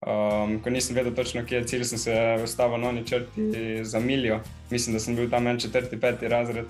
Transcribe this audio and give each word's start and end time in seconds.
Um, 0.00 0.54
ko 0.64 0.70
nisem 0.72 0.96
vedel 0.96 1.12
točno, 1.12 1.42
kje 1.44 1.58
je 1.58 1.64
cilj, 1.68 1.82
sem 1.84 1.98
se 1.98 2.12
ustavil 2.44 2.80
na 2.80 2.88
oni 2.88 3.02
črti 3.06 3.84
za 3.84 4.00
miljo. 4.00 4.38
Mislim, 4.70 4.94
da 4.96 5.00
sem 5.00 5.16
bil 5.16 5.28
tam 5.30 5.46
en 5.46 5.60
četrti, 5.60 6.00
peti 6.00 6.28
razred. 6.28 6.64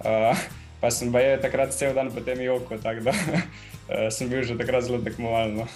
Uh, 0.00 0.38
pa 0.80 0.90
sem 0.90 1.12
pa 1.12 1.20
je 1.20 1.40
takrat 1.40 1.70
cel 1.70 1.94
dan 1.94 2.10
potem 2.10 2.40
joko, 2.42 2.78
tako 2.82 3.00
da 3.06 3.14
uh, 3.14 4.10
sem 4.10 4.28
bil 4.28 4.42
že 4.42 4.58
takrat 4.58 4.82
zelo 4.82 4.98
tekmovalno. 4.98 5.68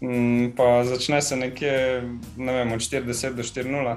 Um, 0.00 0.52
pa 0.56 0.84
začne 0.84 1.22
se 1.22 1.36
nekje 1.36 2.02
ne 2.36 2.52
vem, 2.52 2.72
od 2.72 2.80
40 2.80 3.38
do 3.38 3.42
4-0. 3.42 3.96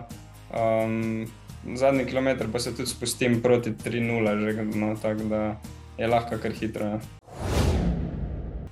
Um, 0.54 1.26
zadnji 1.73 2.05
kilometr 2.05 2.52
pa 2.54 2.60
se 2.60 2.76
tudi 2.76 2.89
spustim 2.89 3.42
proti 3.42 3.71
3-0, 3.73 4.76
no, 4.76 4.96
tako 5.02 5.23
da 5.23 5.55
je 5.98 6.07
lahko 6.07 6.38
kar 6.38 6.52
hitro. 6.52 6.86
Ja. 6.86 7.14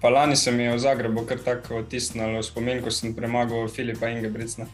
Pa 0.03 0.09
lani 0.09 0.35
se 0.35 0.51
mi 0.51 0.63
je 0.63 0.71
v 0.75 0.79
Zagrebu 0.79 1.21
kar 1.23 1.39
tako 1.39 1.77
otisnilo 1.79 2.41
spomin, 2.43 2.81
ko 2.83 2.91
sem 2.91 3.13
premagal 3.15 3.69
Filipa 3.71 4.09
Ingebrigtsa. 4.11 4.65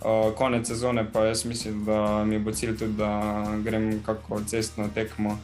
Uh, 0.00 0.32
konec 0.32 0.64
sezone 0.64 1.04
pa 1.12 1.26
jaz 1.26 1.44
mislim, 1.44 1.82
da 1.84 2.24
mi 2.24 2.38
bo 2.38 2.52
cilj 2.52 2.78
tudi, 2.78 2.96
da 2.96 3.44
grem 3.64 4.00
kako 4.06 4.40
cestno 4.48 4.88
tekmo, 4.94 5.36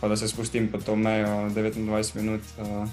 pa 0.00 0.08
da 0.08 0.16
se 0.16 0.28
spustim 0.28 0.68
po 0.68 0.78
to 0.78 0.96
mejo 0.96 1.48
29 1.56 2.16
minut. 2.16 2.42
Uh. 2.60 2.88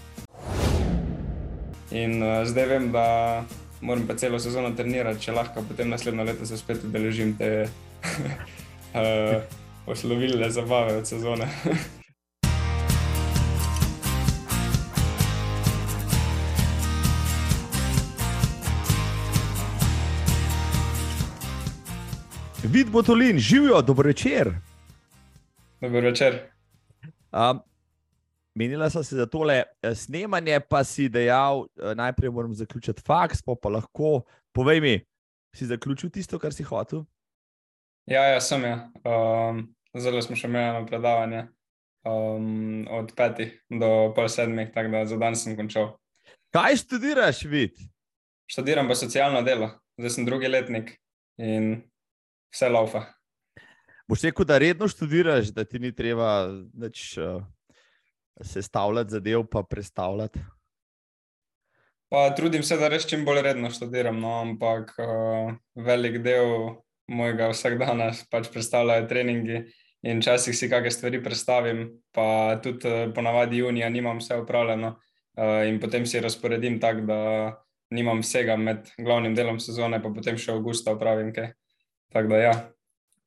In 1.91 2.23
uh, 2.23 2.47
zdaj 2.47 2.65
vem, 2.65 2.91
da 2.91 3.43
moram 3.81 4.07
pa 4.07 4.15
celo 4.15 4.39
sezono 4.39 4.71
trenirati, 4.75 5.25
če 5.25 5.35
lahko 5.35 5.65
potem 5.67 5.89
naslednjo 5.89 6.23
leto 6.23 6.45
se 6.45 6.57
spet 6.57 6.83
udeležim 6.87 7.35
te 7.37 7.67
oslovilne 9.91 10.49
zabave 10.49 10.95
od 10.97 11.07
sezone. 11.07 11.51
Vid 22.73 22.89
Botolin, 22.89 23.37
živijo, 23.39 23.81
dobro 23.81 24.07
večer. 24.07 24.51
Dobro 25.81 26.01
večer. 26.01 26.39
Um, 27.31 27.59
menila 28.55 28.89
sem 28.89 29.03
se 29.03 29.15
za 29.15 29.25
tole 29.25 29.63
eh, 29.81 29.95
snemanje, 29.95 30.59
pa 30.69 30.83
si 30.83 31.09
dejal, 31.09 31.65
eh, 31.65 31.95
najprej 31.95 32.31
moram 32.31 32.53
zaključiti 32.53 33.01
faks, 33.05 33.41
pa, 33.41 33.55
pa 33.61 33.69
lahko. 33.69 34.21
Povej 34.51 34.81
mi, 34.81 35.05
si 35.55 35.65
zaključil 35.65 36.09
tisto, 36.09 36.39
kar 36.39 36.53
si 36.53 36.63
hotel? 36.63 37.03
Ja, 38.05 38.23
ja 38.23 38.41
sem. 38.41 38.63
Ja. 38.63 38.89
Um, 39.05 39.75
zelo 39.93 40.21
smo 40.21 40.35
še 40.35 40.49
imeli 40.49 40.85
predavanje 40.89 41.45
um, 42.09 42.87
od 42.89 43.13
petih 43.15 43.53
do 43.69 44.13
pol 44.15 44.29
sedmih, 44.29 44.73
tako 44.73 44.95
da 44.97 45.05
za 45.05 45.21
dan 45.21 45.37
sem 45.37 45.53
končal. 45.57 45.91
Kaj 46.49 46.81
študiraš, 46.81 47.45
vid? 47.45 47.77
Študiram 48.49 48.89
pa 48.89 48.97
socialno 48.97 49.45
delo, 49.45 49.69
zdaj 50.01 50.17
sem 50.17 50.25
drugi 50.25 50.49
letnik 50.49 50.95
in 51.37 51.83
vse 52.53 52.69
laufa. 52.69 53.05
Boš 54.07 54.25
rekel, 54.27 54.45
da 54.45 54.57
redno 54.57 54.87
študiraš, 54.87 55.53
da 55.55 55.63
ti 55.65 55.79
ni 55.79 55.93
treba 55.95 56.45
več 56.77 57.15
uh, 57.17 57.41
sestavljati 58.41 59.17
zadev, 59.17 59.45
pa 59.51 59.63
predstavljati. 59.63 60.39
Pa 62.13 62.27
trudim 62.37 62.63
se, 62.63 62.77
da 62.77 62.91
res 62.93 63.07
čim 63.09 63.23
bolj 63.25 63.41
redno 63.41 63.71
študiram, 63.73 64.19
no, 64.21 64.35
ampak 64.43 64.91
uh, 65.01 65.55
velik 65.73 66.19
del 66.25 66.75
mojega 67.09 67.49
vsakdana 67.53 68.11
pač 68.31 68.51
predstavljajo 68.53 69.07
treningi. 69.09 69.63
In 70.03 70.19
včasih 70.19 70.51
si 70.51 70.67
kakšne 70.67 70.91
stvari 70.91 71.23
predstavim, 71.23 71.85
pa 72.11 72.59
tudi 72.61 72.91
uh, 72.91 73.07
ponavadi 73.15 73.63
junija 73.63 73.89
nimam 73.89 74.19
vse 74.19 74.37
upravljeno, 74.43 74.93
uh, 74.99 75.63
in 75.65 75.79
potem 75.79 76.05
si 76.05 76.21
razporedim 76.21 76.77
tako, 76.83 77.07
da 77.07 77.19
nimam 77.93 78.19
vsega 78.19 78.57
med 78.59 78.91
glavnim 78.99 79.35
delom 79.35 79.61
sezone, 79.63 80.01
pa 80.03 80.11
potem 80.11 80.37
še 80.37 80.51
avgusta 80.51 80.93
upravim 80.97 81.31
kaj. 81.33 81.53
Tako 82.13 82.27
da, 82.27 82.37
ja, 82.37 82.53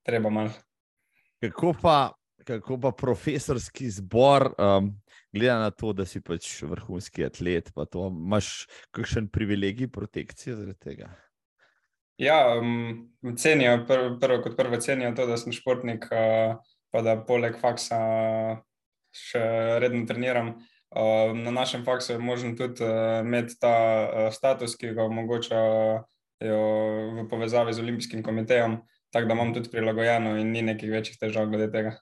treba 0.03 0.31
malo. 0.31 0.51
Kako 1.41 1.75
pa, 1.83 2.13
kako 2.45 2.81
pa 2.81 2.93
profesorski 2.93 3.91
zbor, 3.91 4.53
um, 4.59 4.93
glede 5.33 5.53
na 5.53 5.71
to, 5.71 5.93
da 5.93 6.07
si 6.07 6.23
pač 6.23 6.63
vrhunski 6.63 7.27
atlet, 7.27 7.73
pa 7.75 7.85
to 7.85 8.07
imaš 8.09 8.69
kakšen 8.95 9.27
privilegij 9.29 9.91
protekcije 9.91 10.57
zaradi 10.57 10.79
tega? 10.79 11.11
Ja, 12.23 12.39
um, 12.59 13.11
cenijo, 13.37 13.83
prvo, 13.89 14.15
prvo 14.21 14.41
kot 14.43 14.57
prvo 14.57 14.79
cenijo 14.81 15.13
to, 15.19 15.27
da 15.27 15.37
sem 15.37 15.53
športnik, 15.53 16.07
uh, 16.07 16.57
pa 16.95 17.03
da 17.03 17.19
poleg 17.27 17.59
faksa 17.61 17.99
še 19.13 19.45
redno 19.83 20.07
treniram. 20.07 20.55
Uh, 20.95 21.35
na 21.35 21.51
našem 21.51 21.83
faksu 21.85 22.15
je 22.15 22.23
možno 22.23 22.55
tudi 22.57 22.87
uh, 22.87 23.21
imeti 23.27 23.59
ta 23.61 23.75
uh, 23.75 24.29
status, 24.33 24.79
ki 24.79 24.95
ga 24.95 25.11
omogoča 25.11 25.59
v 26.41 27.25
povezavi 27.31 27.73
z 27.73 27.81
Olimpijskim 27.81 28.23
komitejem, 28.23 28.77
tako 29.13 29.29
da 29.29 29.35
imam 29.35 29.55
tudi 29.55 29.71
prilagojeno 29.73 30.37
in 30.37 30.51
ni 30.53 30.63
nekih 30.63 30.91
večjih 30.93 31.19
težav 31.21 31.49
glede 31.49 31.71
tega. 31.73 31.97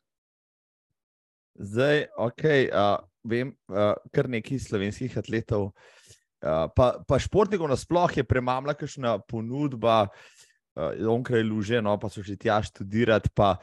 Zdaj, 1.55 2.09
ok, 2.19 2.43
uh, 2.75 2.97
vem, 3.23 3.53
uh, 3.71 3.95
kar 4.11 4.27
nekaj 4.29 4.59
slovenskih 4.59 5.15
atletov, 5.21 5.69
uh, 5.71 6.67
pa, 6.75 6.89
pa 7.07 7.19
športnikov 7.23 7.71
nasplošno 7.71 8.25
je 8.25 8.27
premamla, 8.27 8.75
kakšna 8.75 9.21
ponudba, 9.31 10.09
uh, 10.75 10.99
onkraj 11.15 11.47
luže, 11.47 11.79
no 11.79 11.95
pa 12.03 12.11
so 12.11 12.27
že 12.27 12.35
tja 12.35 12.59
študirati, 12.59 13.31
pa, 13.31 13.55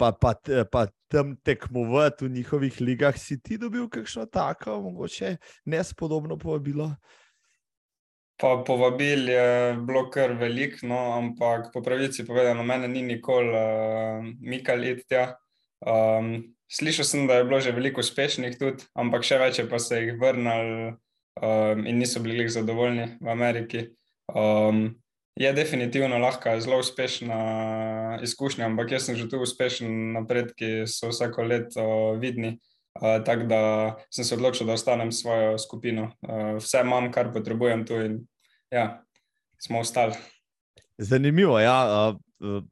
pa, 0.00 0.12
pa, 0.16 0.32
pa 0.72 0.86
tam 1.12 1.36
tekmovati 1.44 2.24
v 2.24 2.32
njihovih 2.40 2.80
ligah. 2.80 3.16
Si 3.16 3.36
ti 3.36 3.60
dobil 3.60 3.88
kakšno 3.92 4.24
tako, 4.32 4.80
mogoče 4.88 5.36
nespodobno 5.68 6.40
povabilo? 6.40 6.94
Pa 8.38 8.52
povabil 8.62 9.28
je 9.32 9.74
bilo 9.82 10.04
kar 10.14 10.36
veliko, 10.38 10.86
no, 10.86 10.98
ampak 11.18 11.72
po 11.74 11.82
pravici 11.82 12.22
povedano, 12.26 12.62
mene 12.62 12.86
ni 12.86 13.02
nikoli 13.02 13.50
uh, 13.50 14.22
mikal 14.38 14.84
iti 14.86 15.02
tja. 15.10 15.24
Um, 15.82 16.54
slišal 16.70 17.04
sem, 17.04 17.26
da 17.26 17.40
je 17.40 17.48
bilo 17.48 17.58
že 17.60 17.74
veliko 17.74 17.98
uspešnih 18.00 18.54
tudi, 18.58 18.86
ampak 18.94 19.26
še 19.26 19.40
več 19.42 19.58
je 19.58 19.66
pa 19.66 19.82
se 19.82 19.98
jih 19.98 20.14
vrnili 20.20 20.94
um, 21.42 21.82
in 21.82 21.98
niso 21.98 22.22
bili 22.22 22.46
zadovoljni 22.46 23.18
v 23.18 23.34
Ameriki. 23.34 23.84
Um, 24.30 24.94
je 25.38 25.52
definitivno 25.52 26.18
lahko 26.18 26.54
zelo 26.60 26.78
uspešna 26.78 28.18
izkušnja, 28.22 28.66
ampak 28.66 28.90
jaz 28.90 29.06
sem 29.06 29.16
že 29.16 29.28
tu 29.30 29.38
uspešen, 29.42 30.12
napredki 30.12 30.86
so 30.86 31.10
vsako 31.10 31.42
leto 31.42 31.84
vidni. 32.18 32.58
Uh, 32.98 33.24
Tako 33.24 33.46
da 33.46 33.60
sem 34.10 34.24
se 34.24 34.34
odločil, 34.34 34.66
da 34.66 34.74
ostanem 34.74 35.12
svojo 35.12 35.58
skupino. 35.58 36.10
Uh, 36.22 36.56
vse 36.58 36.82
imam, 36.82 37.12
kar 37.12 37.32
potrebujem 37.32 37.86
tu, 37.86 38.00
in 38.02 38.18
ja, 38.70 39.04
smo 39.58 39.80
ostali. 39.80 40.14
Zanimivo. 40.98 41.60
Ja, 41.60 42.10
uh, 42.10 42.16
uh, 42.42 42.64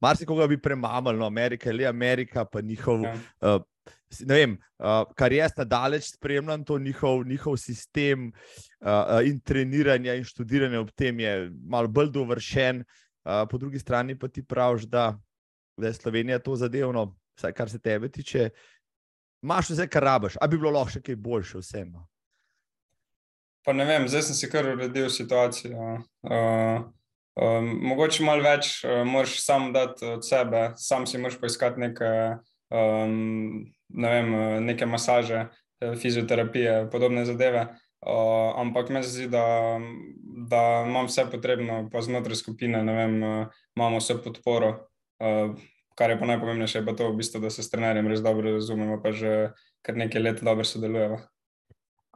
Mar 0.00 0.16
se 0.16 0.26
koga 0.26 0.46
bi 0.46 0.60
premamali, 0.62 1.18
no, 1.18 1.26
Amerika 1.26 1.70
ali 1.70 1.86
Amerika, 1.86 2.44
pa 2.44 2.60
njihov. 2.60 3.02
Ja. 3.02 3.14
Uh, 3.40 3.62
Vem, 4.26 4.56
uh, 4.78 5.04
kar 5.16 5.32
jaz 5.32 5.52
nadalječ 5.56 6.14
spremljam, 6.14 6.64
to 6.64 6.78
njihov, 6.78 7.26
njihov 7.26 7.56
sistem 7.56 8.30
uh, 8.80 9.20
in 9.24 9.40
treniranja 9.40 10.14
in 10.16 10.24
študiranja 10.24 10.80
ob 10.80 10.90
tem 10.96 11.20
je 11.20 11.50
malo 11.68 11.88
bolj 11.88 12.08
dovršen, 12.12 12.80
uh, 12.80 13.44
po 13.50 13.58
drugi 13.58 13.78
strani 13.78 14.18
pa 14.18 14.28
ti 14.28 14.42
praviš, 14.42 14.88
da, 14.88 15.18
da 15.76 15.86
je 15.86 15.92
Slovenija 15.92 16.38
to 16.38 16.56
zadevno, 16.56 17.16
vsaj 17.36 17.52
kar 17.52 17.70
se 17.70 17.78
tebe 17.78 18.08
tiče, 18.08 18.48
imaš 19.42 19.70
vse, 19.70 19.88
kar 19.88 20.04
rabiš, 20.04 20.36
a 20.40 20.46
bi 20.46 20.58
bilo 20.58 20.72
lahko 20.74 20.96
še 20.96 21.02
kaj 21.04 21.16
boljše 21.16 21.62
vseeno. 21.62 22.06
Pa 23.66 23.74
ne 23.76 23.84
vem, 23.84 24.06
zdaj 24.08 24.28
sem 24.28 24.38
si 24.38 24.50
kar 24.50 24.66
uredil 24.70 25.10
situacijo. 25.12 25.98
Uh, 26.24 26.86
um, 27.36 27.72
mogoče 27.90 28.24
malo 28.24 28.44
več 28.46 28.78
uh, 28.84 29.02
moraš 29.04 29.38
sam 29.44 29.72
dati 29.74 30.06
od 30.08 30.24
sebe, 30.26 30.70
sam 30.80 31.06
si 31.06 31.20
moraš 31.20 31.36
poiskati 31.42 31.82
neke, 31.82 32.12
um, 32.72 33.66
ne 33.88 34.14
vem, 34.14 34.32
neke 34.64 34.88
masaže, 34.88 35.48
fizioterapije, 35.78 36.88
podobne 36.92 37.26
zadeve. 37.28 37.68
Uh, 37.98 38.54
ampak 38.62 38.92
meni 38.94 39.04
se 39.04 39.10
zdi, 39.10 39.26
da, 39.30 39.44
da 40.48 40.62
imam 40.86 41.08
vse 41.10 41.26
potrebno, 41.30 41.82
pa 41.92 42.02
znotraj 42.02 42.38
skupine, 42.38 42.82
ne 42.86 42.94
vem, 42.94 43.16
uh, 43.22 43.62
imamo 43.76 43.98
vse 43.98 44.20
podporo. 44.22 44.70
Uh, 45.18 45.58
kar 45.98 46.10
je 46.10 46.18
pa 46.20 46.26
najpomembnejše, 46.30 46.84
pa 46.86 46.94
to, 46.94 47.10
v 47.10 47.18
bistvu, 47.18 47.40
da 47.42 47.50
se 47.50 47.62
s 47.62 47.70
trenerjem 47.72 48.06
res 48.06 48.22
dobro 48.22 48.54
razumemo, 48.54 49.00
pa 49.02 49.10
že 49.10 49.50
kar 49.82 49.98
nekaj 49.98 50.22
let 50.22 50.42
dobro 50.46 50.64
sodelujemo. 50.64 51.18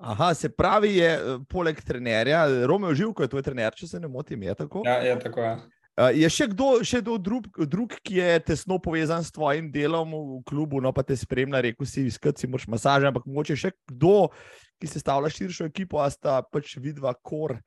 Aha, 0.02 0.32
se 0.34 0.48
pravi, 0.48 0.96
je 0.96 1.10
poleg 1.50 1.82
trenerja, 1.82 2.46
Romeo 2.66 2.94
Živko 2.94 3.22
je 3.22 3.30
tvoj 3.34 3.42
trener, 3.42 3.74
če 3.74 3.86
se 3.90 4.00
ne 4.00 4.08
motim, 4.10 4.42
je 4.42 4.54
tako? 4.54 4.82
Ja, 4.86 4.96
je 5.02 5.18
tako. 5.18 5.42
Ja. 5.42 6.08
Je 6.14 6.30
še 6.32 6.48
kdo, 6.54 6.78
še 6.86 7.02
kdo 7.02 7.18
drug, 7.20 7.50
drug, 7.68 7.98
ki 8.06 8.16
je 8.16 8.38
tesno 8.52 8.78
povezan 8.82 9.22
s 9.26 9.34
tvojim 9.34 9.68
delom 9.74 10.14
v 10.14 10.40
klubu, 10.48 10.80
no 10.80 10.94
pa 10.94 11.04
te 11.06 11.18
spremlja, 11.18 11.60
rekel 11.66 11.86
si, 11.86 12.06
iskati 12.08 12.42
si 12.42 12.50
moraš 12.50 12.70
masaže, 12.70 13.10
ampak 13.10 13.26
mogoče 13.28 13.58
še 13.66 13.74
kdo, 13.92 14.30
ki 14.80 14.90
se 14.90 15.02
stavlja 15.02 15.30
širšo 15.36 15.68
ekipo, 15.68 16.00
a 16.02 16.08
sta 16.10 16.40
pač 16.42 16.78
vidva 16.80 17.12
kor? 17.18 17.58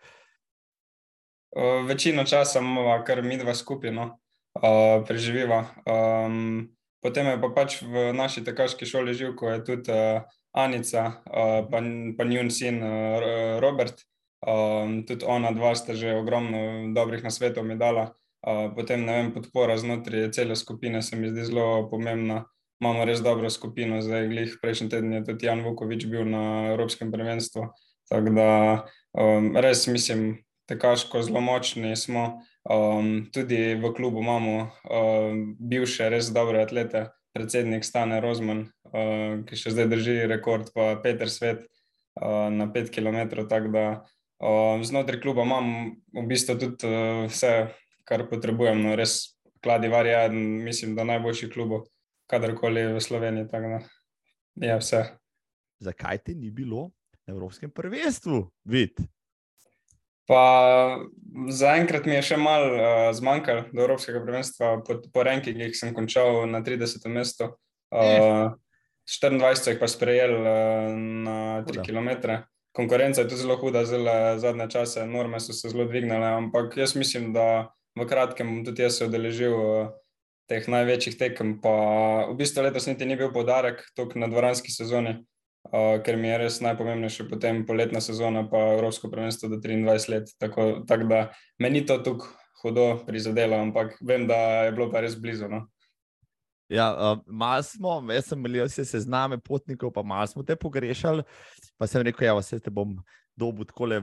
Večino 1.88 2.26
časa 2.28 2.60
imamo 2.60 2.98
kar 3.08 3.22
midva 3.24 3.54
skupino 3.56 4.16
uh, 4.62 5.04
preživiva. 5.08 5.66
Um, 5.86 6.70
potem 7.04 7.28
je 7.28 7.38
pa 7.42 7.50
pač 7.52 7.82
v 7.84 8.12
naši 8.16 8.44
tekaški 8.46 8.88
šoli 8.88 9.14
živ, 9.14 9.36
ko 9.36 9.52
je 9.52 9.64
tudi 9.64 9.92
uh, 9.92 10.24
Anica, 10.56 11.22
uh, 11.28 11.68
pa, 11.68 11.84
pa 12.18 12.24
njun 12.24 12.52
sin 12.52 12.80
uh, 12.84 13.60
Robert. 13.60 14.06
Um, 14.46 15.02
tudi 15.08 15.26
ona 15.26 15.50
dva 15.52 15.74
sta 15.74 15.96
že 15.98 16.14
ogromno 16.14 16.94
dobrih 16.94 17.24
nasvetov 17.24 17.66
mi 17.66 17.76
dala. 17.76 18.14
Uh, 18.46 18.70
potem, 18.76 19.02
ne 19.02 19.14
vem, 19.18 19.30
podpora 19.34 19.74
znotraj 19.78 20.30
cele 20.32 20.56
skupine 20.56 21.02
se 21.02 21.18
mi 21.18 21.30
zdi 21.34 21.50
zelo 21.50 21.90
pomembna. 21.90 22.46
Imamo 22.82 23.06
res 23.08 23.24
dobro 23.24 23.50
skupino, 23.50 24.02
zdaj 24.04 24.28
glih 24.28 24.58
prejšnji 24.62 24.90
teden 24.92 25.14
je 25.16 25.24
tudi 25.26 25.48
Jan 25.48 25.64
Vukovič 25.64 26.06
bil 26.12 26.28
na 26.28 26.76
Evropskem 26.76 27.12
prvenstvu. 27.12 27.72
Tako 28.12 28.36
da 28.36 28.50
um, 29.18 29.56
res 29.58 29.88
mislim, 29.88 30.44
tekaško 30.70 31.24
zelo 31.26 31.42
močni 31.42 31.96
smo. 31.96 32.44
Um, 32.66 33.30
tudi 33.30 33.76
v 33.78 33.94
klubu 33.94 34.20
imamo 34.26 34.72
um, 34.90 35.56
bivše 35.60 36.10
res 36.10 36.32
dobre 36.34 36.64
atlete, 36.66 37.12
predsednik 37.30 37.86
Stane 37.86 38.18
Rozman, 38.24 38.66
uh, 38.90 39.46
ki 39.46 39.60
še 39.60 39.76
zdaj 39.76 39.90
drži 39.92 40.16
rekord, 40.26 40.72
pa 40.74 40.96
Peter 41.04 41.30
Svet 41.30 41.62
uh, 41.62 42.50
na 42.50 42.66
5 42.66 42.90
km. 42.90 43.46
Tako 43.46 43.70
da 43.70 43.86
uh, 44.42 44.82
znotraj 44.82 45.22
kluba 45.22 45.46
imam 45.46 45.94
v 46.10 46.26
bistvu 46.26 46.58
tudi 46.58 46.90
uh, 46.90 47.30
vse, 47.30 47.70
kar 48.02 48.26
potrebujem. 48.32 48.82
No, 48.82 48.98
res 48.98 49.38
kladi 49.62 49.94
varja, 49.94 50.26
mislim, 50.34 50.98
da 50.98 51.06
najboljši 51.06 51.54
klub, 51.54 51.84
kadarkoli 52.26 52.98
v 52.98 53.02
Sloveniji. 53.02 53.50
Tako 53.52 53.78
da 53.78 53.80
je 54.66 54.80
vse. 54.82 55.04
Zakaj 55.86 56.18
ti 56.26 56.34
ni 56.34 56.50
bilo 56.50 56.90
na 57.28 57.38
Evropskem 57.38 57.70
prvenstvu? 57.70 58.42
Vid? 58.66 59.06
Pa 60.26 60.42
zaenkrat 61.54 62.08
mi 62.10 62.18
je 62.18 62.24
še 62.34 62.38
malo 62.42 62.74
uh, 62.74 63.10
zmanjkalo 63.14 63.68
do 63.70 63.84
Evropskega 63.86 64.24
prvenstva, 64.26 64.80
po, 64.86 64.98
po 65.14 65.26
rankingih 65.26 65.76
sem 65.78 65.94
končal 65.94 66.46
na 66.50 66.64
30. 66.66 67.06
mestu. 67.14 67.52
Uh, 67.94 68.56
24 69.06 69.70
jih 69.70 69.80
pa 69.82 69.90
sprejel 69.90 70.34
uh, 70.42 70.90
na 70.98 71.38
3 71.68 71.78
huda. 71.78 71.86
km. 71.86 72.10
Konkurenca 72.76 73.22
je 73.22 73.30
tu 73.32 73.38
zelo 73.40 73.56
huda, 73.62 73.86
zelo 73.88 74.36
zadnje 74.42 74.68
čase, 74.74 75.06
norme 75.08 75.40
so 75.40 75.54
se 75.54 75.70
zelo 75.70 75.86
dvignile, 75.86 76.34
ampak 76.42 76.74
jaz 76.76 76.96
mislim, 76.98 77.30
da 77.32 77.70
v 77.96 78.08
kratkem 78.10 78.50
bom 78.50 78.66
tudi 78.66 78.84
jaz 78.84 78.98
se 78.98 79.06
odeležil 79.06 79.54
uh, 79.54 79.94
teh 80.50 80.66
največjih 80.66 81.22
tekem. 81.22 81.60
Pa 81.62 81.76
v 82.32 82.36
bistvu 82.42 82.66
letos 82.66 82.90
niti 82.90 83.06
ni 83.06 83.16
bil 83.20 83.30
podarek 83.30 83.86
tukaj 83.94 84.26
na 84.26 84.32
dvoranski 84.32 84.74
sezoni 84.74 85.20
uh, 85.72 85.98
ker 86.06 86.18
mi 86.18 86.30
je 86.30 86.40
res 86.46 86.62
najpomembnejše 86.62 87.28
potem 87.30 87.66
poletna 87.66 88.02
sezona, 88.02 88.46
pa 88.50 88.76
Evropsko 88.78 89.12
prvenstvo 89.12 89.50
do 89.50 89.62
23 89.62 90.10
let. 90.14 90.34
Tako, 90.40 90.86
tako 90.88 91.10
da 91.12 91.22
meni 91.60 91.86
to 91.86 91.98
tukaj 92.04 92.34
hudo 92.66 93.06
prizadelo, 93.06 93.58
ampak 93.62 93.98
vem, 94.02 94.28
da 94.28 94.66
je 94.66 94.72
bilo 94.72 94.90
pa 94.92 95.04
res 95.06 95.16
blizu. 95.22 95.50
No? 95.52 95.66
Ja, 96.70 96.90
uh, 96.94 97.20
malo 97.28 97.64
smo, 97.64 98.00
jaz 98.10 98.32
sem 98.32 98.42
imel 98.42 98.66
vse 98.66 98.86
sezname 98.90 99.38
potnikov, 99.38 99.94
pa 99.94 100.04
malo 100.04 100.28
smo 100.28 100.44
te 100.44 100.56
pogrešali. 100.56 101.24
Pa 101.78 101.88
sem 101.88 102.02
rekel, 102.02 102.26
da 102.26 102.40
ja, 102.40 102.42
se 102.42 102.60
te 102.60 102.74
bom 102.74 102.96
dobil 103.36 103.68
tako 103.68 103.90
le 103.92 104.00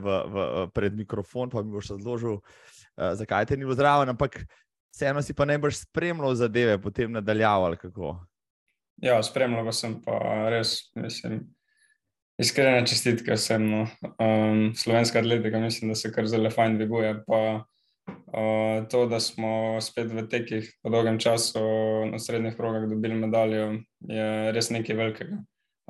pred 0.73 0.93
mikrofon, 0.95 1.49
pa 1.49 1.63
mi 1.63 1.73
boš 1.73 1.95
razložil, 1.95 2.37
uh, 2.37 3.11
zakaj 3.19 3.49
te 3.49 3.57
ni 3.57 3.65
bilo 3.65 3.75
zraven. 3.75 4.13
Ampak 4.13 4.45
vseeno 4.93 5.21
si 5.21 5.33
pa 5.33 5.45
najbrž 5.49 5.83
spremljal 5.83 6.35
zadeve, 6.39 6.77
potem 6.81 7.11
nadaljeval. 7.11 7.75
Ja, 9.03 9.17
spremljal 9.25 9.71
sem 9.75 9.97
pa 10.05 10.47
res, 10.53 10.77
mislim, 10.95 11.41
iskrene 12.43 12.83
čestitke 12.87 13.37
vsem. 13.37 13.65
No. 13.71 13.85
Um, 14.19 14.73
slovenska 14.75 15.19
atletika, 15.19 15.59
mislim, 15.59 15.93
da 15.93 15.95
se 15.95 16.11
kar 16.11 16.27
zelo 16.27 16.51
fajn 16.51 16.77
dviguje. 16.77 17.15
Pa 17.27 17.39
uh, 18.07 18.87
to, 18.91 19.05
da 19.07 19.19
smo 19.19 19.81
spet 19.81 20.11
v 20.11 20.27
tekih 20.29 20.69
po 20.83 20.91
dolgem 20.93 21.19
času 21.19 21.63
na 22.11 22.19
srednjih 22.19 22.55
progah 22.57 22.87
dobili 22.89 23.15
medaljo, 23.15 23.73
je 24.09 24.51
res 24.51 24.69
nekaj 24.73 24.99
velikega. 24.99 25.41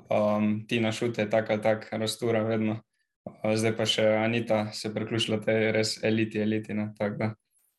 Um, 0.10 0.66
Tina 0.70 0.92
šute, 0.92 1.30
tako 1.30 1.54
ali 1.54 1.62
tako, 1.62 1.98
rastura 1.98 2.44
vedno. 2.46 2.80
Uh, 3.26 3.54
zdaj 3.56 3.78
pa 3.78 3.86
še 3.88 4.08
Anita 4.20 4.66
se 4.72 4.88
je 4.90 4.96
priključila 4.96 5.42
tej 5.42 5.72
res 5.72 5.98
eliti, 6.04 6.42
eliti. 6.44 6.76
Tako 6.98 7.16
da, 7.18 7.30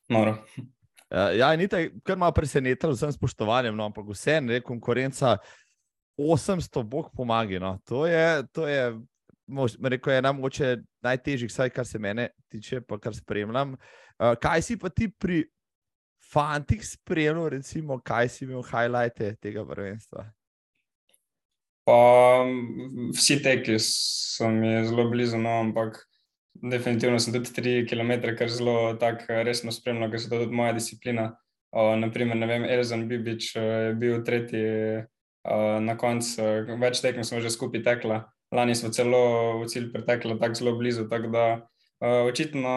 noro. 0.08 0.38
Uh, 1.14 1.30
ja, 1.36 1.52
in 1.54 1.68
tako, 1.68 2.00
kar 2.02 2.18
malo 2.18 2.34
presenetilo, 2.34 2.94
vsem 2.96 3.12
spoštovanjem, 3.14 3.76
no, 3.76 3.90
ampak 3.90 4.08
vseeno 4.10 4.54
je 4.54 4.64
konkurenca 4.64 5.36
800, 6.16 6.82
bog 6.82 7.10
pomaga. 7.16 7.58
No. 7.58 7.78
To 7.88 8.06
je, 8.06 8.42
to 8.52 8.68
je, 8.68 9.00
mož, 9.46 9.76
rekel, 9.82 10.12
ena 10.18 10.32
moče 10.32 10.76
najtežjih, 11.04 11.50
vsaj 11.50 11.72
kar 11.74 11.86
se 11.86 11.98
mene 11.98 12.28
tiče, 12.48 12.80
pa 12.80 12.98
kar 12.98 13.14
spremljam. 13.14 13.74
Uh, 14.18 14.34
kaj 14.40 14.62
si 14.62 14.78
pa 14.78 14.88
ti 14.88 15.08
pri 15.10 15.44
fantih 16.32 16.82
spremljal, 16.86 17.48
recimo, 17.58 17.98
kaj 18.00 18.28
si 18.28 18.44
imel 18.44 18.62
highlighte 18.62 19.34
tega 19.42 19.66
prvenstva? 19.66 20.24
Pa, 21.84 21.96
vsi 23.12 23.42
teki 23.44 23.76
so 23.82 24.48
mi 24.48 24.72
zelo 24.86 25.04
blizu, 25.10 25.38
no, 25.38 25.58
ampak 25.66 25.98
definitivno 26.54 27.18
sem 27.20 27.34
tudi 27.34 27.52
3 27.52 27.88
km, 27.90 28.36
kar 28.38 28.48
zelo 28.48 28.94
resno 29.44 29.74
spremljal, 29.74 30.10
ker 30.10 30.22
so 30.22 30.30
to 30.30 30.44
tudi 30.46 30.56
moja 30.56 30.72
disciplina. 30.72 31.34
Uh, 31.74 31.96
naprimer, 31.98 32.38
ne 32.38 32.46
vem, 32.46 32.64
Elzan 32.70 33.08
Bibič 33.10 33.56
uh, 33.58 33.62
je 33.88 33.94
bil 33.98 34.20
tretji 34.24 34.62
uh, 34.62 35.06
na 35.80 35.96
koncu, 36.00 36.42
več 36.80 37.02
tekem 37.04 37.24
smo 37.24 37.40
že 37.44 37.52
skupaj 37.52 37.82
tekla, 37.84 38.22
lani 38.54 38.74
smo 38.74 38.88
celo 38.94 39.60
v 39.60 39.68
cilj 39.68 39.90
pretekla 39.92 40.38
tako 40.40 40.60
zelo 40.60 40.72
blizu, 40.78 41.04
tako 41.10 41.28
da 41.34 41.44
uh, 41.54 42.24
očitno, 42.30 42.74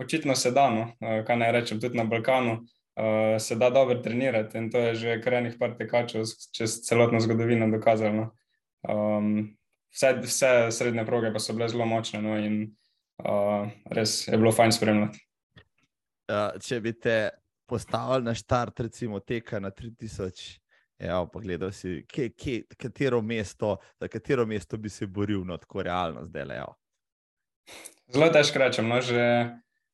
očitno 0.00 0.34
se 0.34 0.54
da, 0.56 0.70
no, 0.72 0.86
uh, 1.00 1.20
kaj 1.28 1.36
naj 1.36 1.52
rečem, 1.52 1.80
tudi 1.80 1.98
na 2.00 2.08
Balkanu 2.08 2.62
se 3.38 3.54
da 3.54 3.68
dobro 3.70 4.00
trenirati 4.02 4.58
in 4.58 4.70
to 4.70 4.78
je 4.78 4.94
že 4.94 5.12
kar 5.22 5.34
enih 5.38 5.52
par 5.58 5.76
tekačev 5.78 6.24
čez 6.50 6.80
celotno 6.82 7.20
zgodovino 7.20 7.68
dokazano. 7.70 8.32
Um, 8.82 9.54
vse, 9.94 10.16
vse 10.22 10.50
srednje 10.74 11.04
proge 11.06 11.32
pa 11.32 11.38
so 11.38 11.54
bile 11.54 11.68
zelo 11.68 11.86
močne 11.86 12.22
no, 12.22 12.34
in 12.38 12.56
uh, 13.22 13.70
res 13.90 14.28
je 14.28 14.36
bilo 14.36 14.50
fajn 14.52 14.72
spremljati. 14.72 15.22
Uh, 16.26 16.58
če 16.58 16.80
bi 16.80 16.92
te 16.92 17.30
postavili 17.70 18.24
na 18.24 18.34
štart, 18.34 18.80
recimo 18.80 19.20
teka 19.20 19.60
na 19.60 19.70
3000, 19.70 20.58
ja, 20.98 21.22
pa 21.32 21.40
gledal 21.40 21.72
si, 21.72 22.02
kje, 22.10 22.28
kje, 22.34 22.62
katero 22.76 23.22
mesto, 23.22 23.76
za 24.00 24.08
katero 24.08 24.46
mesto 24.46 24.76
bi 24.76 24.90
se 24.90 25.06
boril, 25.06 25.44
no 25.46 25.56
tako 25.56 25.82
realno 25.82 26.24
zdaj 26.26 26.44
le. 26.44 26.60
Zelo 28.08 28.28
težko 28.32 28.62
rečem. 28.62 28.88
No, 28.88 29.00
že, 29.04 29.24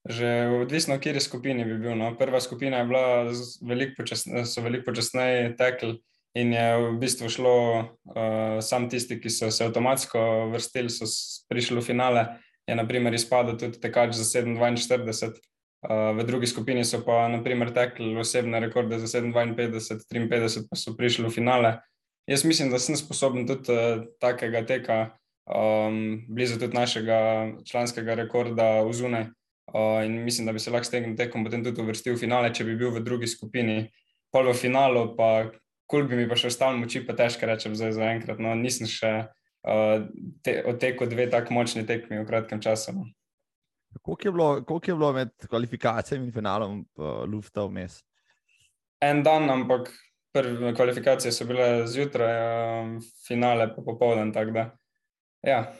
že 0.06 0.46
odvisno, 0.62 0.98
kje 1.02 1.20
skupini 1.20 1.64
bi 1.64 1.78
bil. 1.78 1.96
No. 1.98 2.14
Prva 2.18 2.40
skupina 2.40 2.80
je 2.80 2.88
bila 2.90 3.06
veliko 3.62 4.02
počasneje, 4.02 4.46
so 4.46 4.62
veliko 4.62 4.90
počasneje 4.90 5.54
tekli. 5.58 5.98
In 6.34 6.50
je 6.50 6.66
v 6.82 6.94
bistvu 6.98 7.28
šlo, 7.30 7.56
uh, 8.10 8.58
sam 8.58 8.88
tisti, 8.90 9.20
ki 9.22 9.30
so 9.30 9.52
se 9.54 9.68
avtomatsko 9.68 10.50
vrstili, 10.50 10.90
so 10.90 11.06
prišli 11.46 11.78
v 11.78 11.86
finale, 11.86 12.24
je 12.66 12.74
naprimer 12.74 13.14
izpadel 13.14 13.54
tudi 13.60 13.78
tekač 13.78 14.16
za 14.18 14.26
7,42. 14.40 15.30
Uh, 15.84 16.16
v 16.16 16.24
drugi 16.24 16.46
skupini 16.48 16.80
so 16.84 17.02
pa 17.04 17.28
naprimer 17.28 17.68
tekli 17.68 18.16
osebne 18.16 18.56
rekorde 18.60 18.96
za 18.98 19.20
7,52, 19.20 20.08
53 20.08 20.64
pa 20.70 20.76
so 20.80 20.94
prišli 20.96 21.28
v 21.28 21.32
finale. 21.32 21.76
Jaz 22.24 22.44
mislim, 22.44 22.70
da 22.72 22.80
sem 22.80 22.96
sposoben 22.96 23.44
tudi 23.44 23.68
uh, 23.68 24.00
takega 24.16 24.64
teka, 24.64 25.12
um, 25.44 26.24
blizu 26.28 26.56
tudi 26.56 26.72
našega 26.72 27.52
članskega 27.68 28.16
rekorda 28.16 28.80
v 28.80 28.92
zunaj. 28.96 29.28
Uh, 29.74 30.00
in 30.06 30.24
mislim, 30.24 30.46
da 30.46 30.52
bi 30.52 30.58
se 30.58 30.70
lahko 30.70 30.88
s 30.88 30.90
tem 30.90 31.16
tekom 31.16 31.44
potem 31.44 31.64
tudi 31.64 31.84
uvrstil 31.84 32.16
v 32.16 32.20
finale, 32.20 32.52
če 32.54 32.64
bi 32.64 32.76
bil 32.80 32.88
v 32.94 33.04
drugi 33.04 33.28
skupini. 33.28 33.90
Pol 34.32 34.48
v 34.48 34.56
finalu, 34.56 35.12
pa 35.16 35.50
koliko 35.86 36.08
bi 36.08 36.16
mi 36.16 36.28
pa 36.28 36.36
še 36.36 36.48
ostalo 36.48 36.80
moči, 36.80 37.04
pa 37.04 37.12
težko 37.12 37.44
rečem 37.44 37.76
zdaj 37.76 37.92
za 37.92 38.08
enkrat. 38.08 38.40
No, 38.40 38.56
nisem 38.56 38.88
še 38.88 39.12
uh, 39.28 40.08
te, 40.40 40.62
odtekel 40.64 41.12
dve 41.12 41.28
tako 41.28 41.60
močni 41.60 41.84
tekmi 41.84 42.22
v 42.22 42.26
kratkem 42.28 42.64
času. 42.64 42.96
No. 42.96 43.04
Koliko 44.02 44.28
je, 44.28 44.32
bilo, 44.32 44.64
koliko 44.64 44.90
je 44.90 44.94
bilo 44.94 45.12
med 45.12 45.30
kvalifikacijami 45.48 46.26
in 46.26 46.32
finalom 46.32 46.80
uh, 46.96 47.24
Lufta 47.28 47.64
vmes? 47.64 48.02
En 49.00 49.22
dan, 49.22 49.50
ampak 49.50 49.90
prve 50.34 50.74
kvalifikacije 50.74 51.32
so 51.32 51.44
bile 51.44 51.86
zjutraj, 51.86 52.36
um, 52.82 53.00
finale 53.28 53.68
pa 53.74 53.82
popoldan. 53.86 54.32
Ja, 55.42 55.72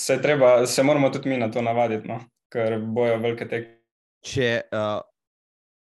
se, 0.00 0.22
treba, 0.22 0.66
se 0.66 0.82
moramo 0.82 1.10
tudi 1.10 1.28
mi 1.28 1.36
na 1.36 1.50
to 1.50 1.62
navaditi, 1.62 2.08
no? 2.08 2.20
ker 2.52 2.78
bojo 2.84 3.16
velike 3.18 3.48
tekme. 3.48 3.78
Če 4.22 4.48
uh, 4.70 5.00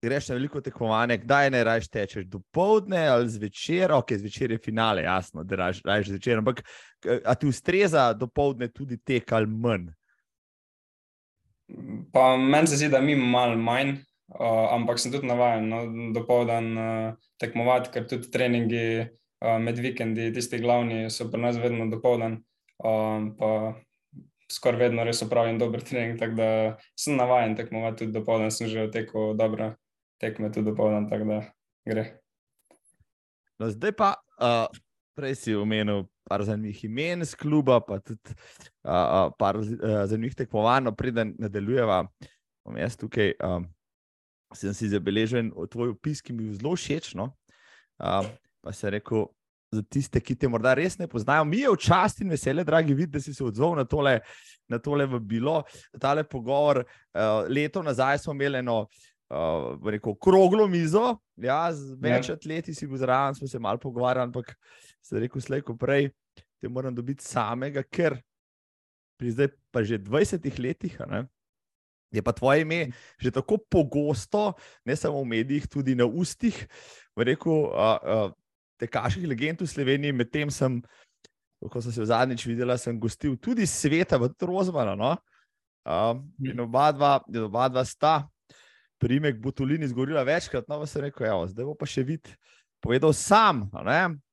greš 0.03 0.29
na 0.29 0.35
veliko 0.35 0.61
tekmovanje, 0.61 1.17
kdaj 1.23 1.51
ne 1.55 1.63
rajš 1.63 1.87
tečeš, 1.89 2.25
do 2.29 2.41
povdne 2.51 3.05
ali 3.07 3.29
zvečer, 3.29 3.93
ok, 3.95 4.13
zvečer 4.21 4.51
je 4.51 4.59
finale, 4.63 5.03
jasno, 5.03 5.43
da 5.43 5.71
rajš 5.71 6.11
zvečer, 6.11 6.37
ampak 6.37 6.61
a 7.25 7.35
ti 7.35 7.47
ustreza 7.47 8.11
do 8.13 8.27
povdne 8.27 8.67
tudi 8.67 8.97
tek 8.97 9.31
ali 9.31 9.47
manj? 9.47 9.89
Pa 12.13 12.33
meni 12.37 12.67
se 12.67 12.79
zdi, 12.79 12.89
da 12.89 13.01
mi 13.01 13.15
malo 13.15 13.57
manj, 13.57 13.97
uh, 14.33 14.69
ampak 14.73 15.01
sem 15.01 15.13
tudi 15.13 15.29
navaden 15.29 15.69
no, 15.69 15.81
do 16.15 16.23
povdan 16.25 16.71
uh, 16.77 17.27
tekmovati, 17.41 17.91
ker 17.93 18.07
tudi 18.09 18.31
treningi 18.33 18.85
uh, 19.03 19.57
med 19.61 19.77
vikendi, 19.81 20.31
tisti 20.33 20.61
glavni, 20.63 21.05
so 21.13 21.29
pri 21.29 21.43
nas 21.45 21.61
vedno 21.61 21.89
do 21.91 22.01
povdan. 22.01 22.39
Uh, 22.79 23.29
pa 23.37 23.51
skoraj 24.49 24.87
vedno 24.87 25.05
res 25.05 25.21
upravim 25.21 25.59
dober 25.61 25.83
trening, 25.85 26.17
tako 26.19 26.39
da 26.39 26.49
sem 26.97 27.19
navaden 27.19 27.55
tekmovati 27.59 28.05
tudi 28.05 28.17
do 28.17 28.25
povdan, 28.25 28.51
sem 28.51 28.71
že 28.71 28.87
v 28.87 28.93
teku 28.95 29.33
dobro 29.37 29.75
tekme 30.19 30.51
tudi 30.51 30.71
dopolnjen, 30.71 31.09
tako 31.09 31.25
da 31.25 31.39
gre. 31.85 32.05
No, 33.59 33.69
zdaj 33.69 33.91
pa, 33.95 34.13
uh, 34.39 34.67
prej 35.15 35.35
si 35.35 35.55
omenil 35.55 36.07
par 36.29 36.43
zanimivih 36.45 36.83
imen 36.85 37.25
z 37.25 37.39
kluba, 37.39 37.79
pa 37.81 37.97
tudi 37.99 38.35
uh, 38.85 39.31
par 39.39 39.57
zanimivih 39.63 40.37
tekmovanj, 40.43 40.85
no, 40.85 40.93
preden 40.95 41.33
nadaljujeva. 41.41 42.03
Jaz 42.77 42.97
tukaj 43.01 43.33
um, 43.41 43.65
sem 44.53 44.73
si 44.77 44.91
zabeležen 44.91 45.49
tvoj 45.71 45.95
opis, 45.95 46.21
ki 46.21 46.35
mi 46.37 46.49
je 46.49 46.59
zelo 46.59 46.75
všeč. 46.77 47.15
No? 47.17 47.31
Uh, 47.97 48.29
pa 48.61 48.73
se 48.75 48.91
rekel, 48.93 49.25
za 49.71 49.83
tiste, 49.85 50.21
ki 50.21 50.33
te 50.37 50.49
morda 50.49 50.73
res 50.77 50.97
ne 50.97 51.07
poznajo, 51.09 51.45
mi 51.45 51.61
je 51.61 51.69
v 51.69 51.77
čast 51.81 52.23
in 52.23 52.33
veselje, 52.33 52.65
dragi, 52.65 52.95
vid, 52.97 53.11
da 53.13 53.21
si 53.21 53.33
se 53.33 53.43
odzval 53.45 53.75
na 53.77 53.85
tole, 53.85 54.17
na 54.69 54.79
tole 54.81 55.05
v 55.05 55.19
bilo, 55.21 55.61
tale 56.01 56.23
pogovor. 56.25 56.83
Uh, 57.13 57.45
leto 57.49 57.83
nazaj 57.85 58.25
smo 58.25 58.37
imeli 58.37 58.63
eno. 58.63 58.83
Uh, 59.29 59.75
rekel, 59.85 60.15
kroglo 60.17 60.65
mizo, 60.65 61.19
ja, 61.37 61.67
z 61.69 61.93
ja. 61.93 61.97
več 62.01 62.31
atleti 62.33 62.73
si 62.73 62.87
bil 62.89 62.97
zraven, 62.97 63.35
smo 63.37 63.45
se 63.45 63.59
malo 63.61 63.77
pogovarjali, 63.77 64.25
ampak 64.25 64.55
se 65.05 65.19
rekel, 65.19 65.41
slej, 65.41 65.63
ko 65.65 65.75
prej 65.79 66.09
te 66.59 66.67
moram 66.67 66.95
dobiti 66.95 67.23
samega, 67.23 67.83
ker 67.83 68.17
pri 69.19 69.35
zdaj 69.35 69.49
pa 69.71 69.83
že 69.83 69.99
20 69.99 70.43
letih 70.59 70.95
ne, 71.07 71.25
je 72.11 72.21
pa 72.23 72.33
tvoje 72.33 72.61
ime 72.61 72.91
že 73.19 73.31
tako 73.31 73.57
pogosto, 73.57 74.53
ne 74.85 74.95
samo 74.95 75.21
v 75.21 75.39
medijih, 75.39 75.67
tudi 75.67 75.95
na 75.95 76.05
ustih. 76.05 76.55
Rekel, 77.15 77.51
uh, 77.51 77.99
uh, 77.99 78.31
tekaških 78.79 79.27
legend 79.27 79.61
v 79.61 79.67
Sloveniji, 79.67 80.15
medtem 80.15 80.51
sem, 80.51 80.79
ko 81.59 81.81
sem 81.83 81.91
se 81.91 82.07
zadnjič 82.07 82.47
videla, 82.47 82.79
sem 82.79 82.95
gostil 82.95 83.35
tudi 83.35 83.67
sveta 83.67 84.17
v 84.17 84.31
Trozmanu. 84.39 84.95
No? 84.95 85.11
Um, 85.83 86.23
in 86.43 86.59
oba 86.63 86.91
dva, 86.95 87.19
oba 87.43 87.67
dva 87.67 87.83
sta, 87.83 88.23
primek 88.99 89.39
Botulini, 89.39 89.87
zgorila 89.87 90.23
večkrat, 90.27 90.67
no, 90.67 90.79
sem 90.87 91.07
rekel, 91.07 91.27
evo, 91.27 91.47
zdaj 91.47 91.67
bo 91.67 91.75
pa 91.75 91.87
še 91.87 92.03
vid. 92.07 92.31
Povedal 92.79 93.13
sam, 93.13 93.69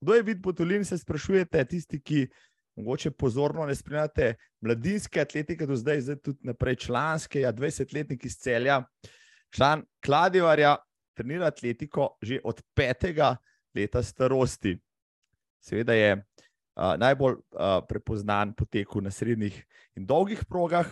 kdo 0.00 0.14
je 0.14 0.22
vid 0.22 0.38
Botulin, 0.42 0.84
se 0.84 0.98
sprašujete, 0.98 1.64
tisti, 1.64 2.00
ki 2.00 2.26
mogoče 2.76 3.10
pozorno 3.10 3.66
ne 3.66 3.74
spremljate 3.74 4.34
mladinske 4.60 5.20
atletike, 5.20 5.66
do 5.66 5.76
zdaj, 5.76 6.00
zdaj 6.00 6.16
tudi 6.16 6.38
naprej 6.46 6.76
članske, 6.76 7.40
ja, 7.40 7.52
20-letniki 7.52 8.26
iz 8.26 8.38
celja. 8.38 8.82
Član 9.50 9.82
Kladivarja 10.04 10.76
trenira 11.16 11.46
atletiko 11.46 12.16
že 12.22 12.40
od 12.44 12.62
petega 12.74 13.36
leta 13.74 14.02
starosti. 14.02 14.76
Seveda 15.60 15.94
je 15.94 16.12
uh, 16.16 16.94
najbolj 16.98 17.34
uh, 17.34 17.80
prepoznan 17.88 18.54
po 18.54 18.64
teku 18.64 19.00
na 19.00 19.10
srednjih 19.10 19.64
in 19.96 20.06
dolgih 20.06 20.44
progah. 20.48 20.86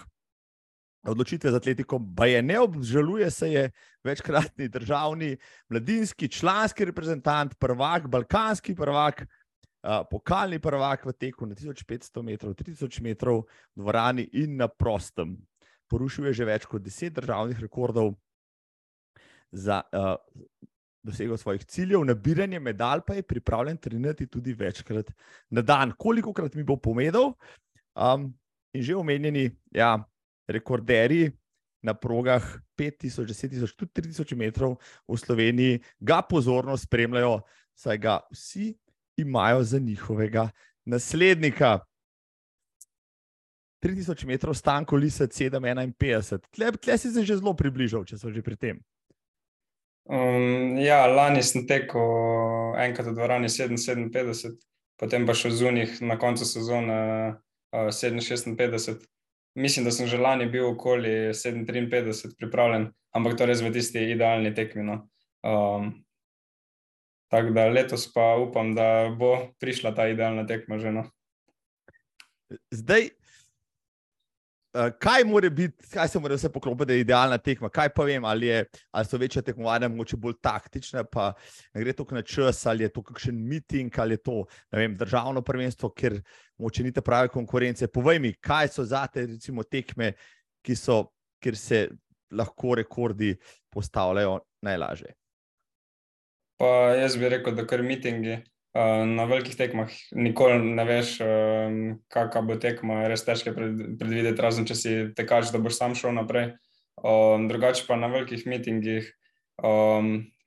Odločitve 1.04 1.50
za 1.50 1.58
atletiko, 1.61 1.99
pa 2.16 2.26
je 2.26 2.42
ne 2.42 2.58
obžaluje, 2.61 3.30
se 3.30 3.49
je 3.52 3.70
večkratni 4.04 4.68
državni, 4.68 5.37
mladinski, 5.68 6.28
članski 6.28 6.84
reprezentant, 6.84 7.54
prvak, 7.61 8.08
balkanski 8.08 8.75
prvak, 8.75 9.20
uh, 9.23 10.00
pokalni 10.11 10.58
prvak 10.58 11.04
v 11.04 11.12
teku 11.12 11.46
na 11.46 11.54
1500 11.54 12.23
metrov, 12.23 12.54
3000 12.54 13.02
metrov 13.02 13.44
v 13.76 13.82
dvorani 13.82 14.28
in 14.32 14.56
na 14.56 14.68
prostem. 14.68 15.37
Porušil 15.90 16.32
je 16.32 16.40
že 16.40 16.49
več 16.49 16.64
kot 16.64 16.82
deset 16.82 17.12
državnih 17.12 17.61
rekordov 17.61 18.14
za 19.52 19.82
uh, 19.92 20.16
dosegel 21.04 21.37
svojih 21.37 21.64
ciljev, 21.64 22.04
nabiranje 22.04 22.61
medalj 22.61 23.04
pa 23.06 23.14
je 23.14 23.23
pripravljen 23.23 23.76
trenirati 23.76 24.26
tudi 24.26 24.52
večkrat 24.52 25.12
na 25.50 25.62
dan. 25.62 25.92
Koliko 25.99 26.32
krat 26.32 26.54
mi 26.54 26.64
bo 26.64 26.76
povedal, 26.76 27.34
um, 27.94 28.32
in 28.73 28.82
že 28.82 28.96
omenjeni 28.96 29.50
ja, 29.70 29.99
rekorderji 30.49 31.33
na 31.85 31.95
progah 31.95 32.43
5000, 32.79 33.35
10000, 33.35 33.77
tudi 33.77 33.93
3000 33.93 34.37
metrov 34.37 34.77
v 35.09 35.17
Sloveniji 35.21 35.83
ga 36.01 36.23
pozorno 36.23 36.77
spremljajo, 36.77 37.43
saj 37.77 37.99
ga 37.99 38.21
vsi 38.33 38.73
imajo 39.17 39.63
za 39.63 39.79
njihovega 39.79 40.49
naslednika. 40.85 41.79
3000 43.85 44.27
metrov 44.27 44.55
stanko 44.55 44.97
Lisa 44.97 45.27
751. 45.27 46.39
Tle, 46.51 46.73
tle 46.73 46.99
si 46.99 47.13
se 47.13 47.25
že 47.25 47.37
zelo 47.37 47.53
približal, 47.53 48.05
če 48.09 48.17
so 48.19 48.33
že 48.33 48.43
pri 48.43 48.57
tem. 48.57 48.81
Um, 50.05 50.77
ja, 50.81 51.05
lani 51.07 51.43
sem 51.45 51.67
tekel 51.69 52.77
enkrat 52.81 53.09
v 53.09 53.17
dvorani 53.17 53.49
757, 53.49 54.57
potem 55.01 55.25
pa 55.29 55.37
še 55.37 55.53
zunih 55.53 56.01
na 56.05 56.17
koncu 56.21 56.49
sezone 56.49 56.97
uh, 57.73 57.89
756. 57.93 59.05
Mislim, 59.54 59.84
da 59.87 59.92
sem 59.94 60.06
že 60.11 60.18
lani 60.18 60.46
bil 60.50 60.66
okoli 60.73 61.34
753 61.34 62.34
pripravljen, 62.38 62.88
ampak 63.14 63.37
to 63.38 63.46
res 63.46 63.62
v 63.62 63.70
tisti 63.73 64.02
idealni 64.11 64.50
tekmi. 64.54 64.82
No. 64.82 64.96
Um, 65.46 65.92
tako 67.30 67.54
da 67.54 67.68
letos 67.70 68.08
pa 68.12 68.34
upam, 68.42 68.75
da 68.75 69.11
bo 69.18 69.37
prišla 69.62 69.94
ta 69.94 70.08
idealna 70.11 70.46
tekma 70.46 70.78
že. 70.82 70.90
No. 70.92 71.04
Zdaj, 72.75 73.11
Uh, 74.75 74.90
kaj, 74.99 75.23
biti, 75.50 75.87
kaj 75.93 76.09
se 76.09 76.19
mora 76.19 76.35
vse 76.35 76.49
poklopiti, 76.50 76.87
da 76.87 76.93
je 76.93 77.00
idealna 77.00 77.38
tekma? 77.38 77.69
Kaj 77.71 77.93
pa 77.95 78.04
vem, 78.04 78.25
ali, 78.25 78.47
je, 78.47 78.64
ali 78.90 79.07
so 79.07 79.19
večja 79.19 79.43
tekmovanja, 79.43 79.88
mogoče 79.88 80.16
bolj 80.16 80.35
taktična, 80.43 81.04
pa 81.04 81.33
ne 81.75 81.85
gre 81.85 81.93
toliko 81.93 82.14
na 82.14 82.23
čas, 82.23 82.66
ali 82.66 82.83
je 82.83 82.88
to 82.88 83.02
kakšen 83.02 83.38
miting, 83.49 83.99
ali 83.99 84.19
je 84.19 84.23
to 84.26 84.45
vem, 84.73 84.97
državno 84.99 85.43
prvenstvo, 85.47 85.93
ker 85.95 86.19
moče 86.59 86.83
ni 86.83 86.93
te 86.93 87.04
prave 87.07 87.31
konkurence. 87.31 87.87
Povej 87.87 88.19
mi, 88.19 88.33
kaj 88.35 88.73
so 88.75 88.85
za 88.85 89.07
te 89.07 89.26
recimo, 89.26 89.62
tekme, 89.62 90.12
so, 90.75 91.04
kjer 91.38 91.57
se 91.57 91.88
lahko 92.35 92.75
rekordi 92.75 93.37
postavljajo 93.71 94.40
najlažje. 94.62 95.14
Pa 96.59 96.66
jaz 96.99 97.14
bi 97.16 97.28
rekel, 97.28 97.54
da 97.54 97.66
kar 97.66 97.83
mitingi. 97.83 98.40
Eh, 98.75 99.04
na 99.07 99.25
velikih 99.31 99.54
tekmah 99.54 99.90
nikoli 100.19 100.59
ne 100.59 100.85
veš, 100.88 101.16
kakšna 102.11 102.43
bo 102.43 102.57
tekma, 102.59 103.04
res 103.11 103.23
težko 103.23 103.52
predvideti, 103.54 104.43
razen 104.43 104.66
če 104.66 104.75
si 104.75 104.95
tekač, 105.14 105.52
da 105.54 105.62
boš 105.62 105.78
sam 105.78 105.95
šel 105.95 106.16
naprej. 106.16 106.52
Drugače 107.49 107.85
pa 107.87 107.99
na 107.99 108.09
velikih 108.11 108.47
mitingih 108.47 109.07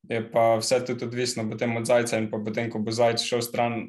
je 0.07 0.19
pa 0.31 0.43
vse 0.59 0.79
tudi 0.87 1.05
odvisno 1.05 1.43
od 1.43 1.85
zajca 1.85 2.17
in 2.17 2.29
potem, 2.31 2.69
ko 2.71 2.79
bo 2.79 2.91
zajec 2.91 3.23
šel 3.23 3.41
stran, 3.43 3.87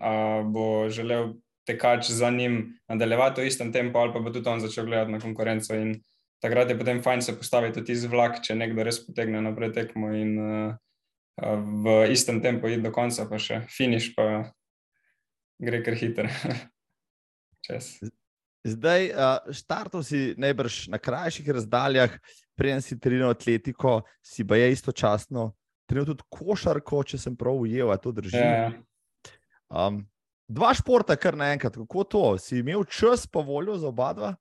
bo 0.53 0.89
želel 0.91 1.39
tekač 1.67 2.11
za 2.11 2.31
njim 2.31 2.79
nadaljevati 2.89 3.43
v 3.43 3.47
istem 3.47 3.73
tempu 3.73 3.99
ali 3.99 4.13
pa 4.13 4.21
bo 4.21 4.31
tudi 4.31 4.49
on 4.49 4.61
začel 4.61 4.87
gledati 4.87 5.13
na 5.13 5.21
konkurenco 5.21 5.75
takrat 6.41 6.71
je 6.71 6.79
potem 6.79 7.03
fajn 7.03 7.23
se 7.23 7.37
postaviti 7.37 7.81
tudi 7.81 7.93
iz 7.93 8.05
vlak, 8.05 8.41
če 8.43 8.55
nekdo 8.55 8.85
res 8.87 9.01
potegne 9.07 9.41
naprej 9.43 9.73
tekmo 9.75 10.13
in 10.15 10.35
uh, 10.39 10.77
v 11.39 11.99
istem 12.13 12.43
tempu 12.43 12.69
iti 12.69 12.83
do 12.83 12.93
konca, 12.95 13.27
pa 13.31 13.39
še 13.39 13.63
finiš, 13.71 14.13
pa 14.17 14.49
gre 15.63 15.83
kar 15.87 15.95
hiter. 15.99 16.31
Zdaj, 18.69 19.13
štartov 19.55 20.03
si 20.05 20.35
najbrž 20.41 20.89
na 20.93 20.99
krajših 20.99 21.47
razdaljah, 21.57 22.19
preden 22.59 22.83
si 22.83 22.99
treniral 22.99 23.33
atletiko, 23.37 24.03
si 24.25 24.45
pa 24.45 24.59
je 24.59 24.73
istočasno 24.75 25.53
treniral 25.89 26.13
tudi 26.13 26.27
košarko, 26.29 27.03
če 27.09 27.21
sem 27.21 27.37
prav 27.39 27.65
ujel, 27.65 27.93
to 28.03 28.13
drži. 28.13 28.37
Ja, 28.37 28.69
ja. 28.69 28.73
Um, 29.69 30.03
dva 30.49 30.75
športa, 30.77 31.17
kar 31.21 31.37
naenkrat, 31.39 31.79
kako 31.81 32.05
to? 32.05 32.25
Si 32.43 32.61
imel 32.61 32.85
čas, 32.93 33.27
pa 33.27 33.43
voljo 33.45 33.79
za 33.81 33.89
oba 33.89 34.13
dva? 34.17 34.35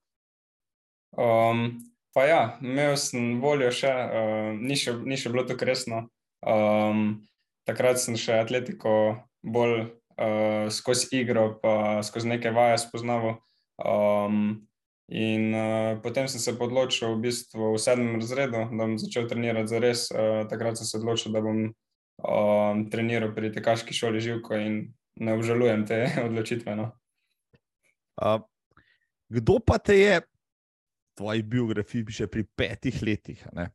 Um, 1.17 1.69
pa 2.15 2.27
ja, 2.27 2.41
imel 2.61 2.97
sem 2.99 3.37
voljo 3.43 3.71
še, 3.71 3.87
uh, 3.91 4.51
ni, 4.59 4.75
še 4.75 4.97
ni 5.07 5.19
še 5.19 5.31
bilo 5.31 5.47
tako 5.47 5.71
resno. 5.71 6.03
Um, 6.45 7.23
takrat 7.67 7.99
sem 8.01 8.17
še 8.19 8.41
atletiko 8.43 9.17
bolj 9.41 9.87
uh, 9.87 10.67
skozi 10.73 11.09
igro, 11.21 11.49
pa 11.61 12.03
skozi 12.05 12.29
neke 12.31 12.51
vaje 12.55 12.81
spoznal. 12.85 13.37
Um, 13.77 14.67
in 15.07 15.53
uh, 15.55 15.97
potem 16.03 16.27
sem 16.27 16.41
se 16.41 16.53
odločil, 16.53 17.15
v 17.15 17.27
bistvu 17.27 17.73
v 17.75 17.81
sedmem 17.81 18.19
razredu, 18.21 18.67
da 18.69 18.83
bom 18.83 18.97
začel 18.99 19.27
trenirati 19.29 19.71
za 19.71 19.81
res. 19.83 20.07
Uh, 20.11 20.45
takrat 20.51 20.79
sem 20.79 20.89
se 20.89 20.97
odločil, 20.99 21.33
da 21.35 21.43
bom 21.43 21.67
um, 21.67 22.85
treniral 22.91 23.33
pri 23.35 23.51
tekaški 23.55 23.95
šoli 23.95 24.23
živko 24.23 24.57
in 24.59 24.79
ne 25.17 25.37
obžalujem 25.37 25.85
te 25.87 26.05
odločitve. 26.27 26.75
No. 26.77 26.91
Uh, 28.17 28.41
kdo 29.29 29.59
pa 29.59 29.77
te 29.77 29.97
je, 29.99 30.21
tvoji 31.17 31.43
biografiji, 31.43 32.05
še 32.21 32.27
pri 32.29 32.45
petih 32.45 33.01
letih? 33.03 33.41
Ne? 33.57 33.71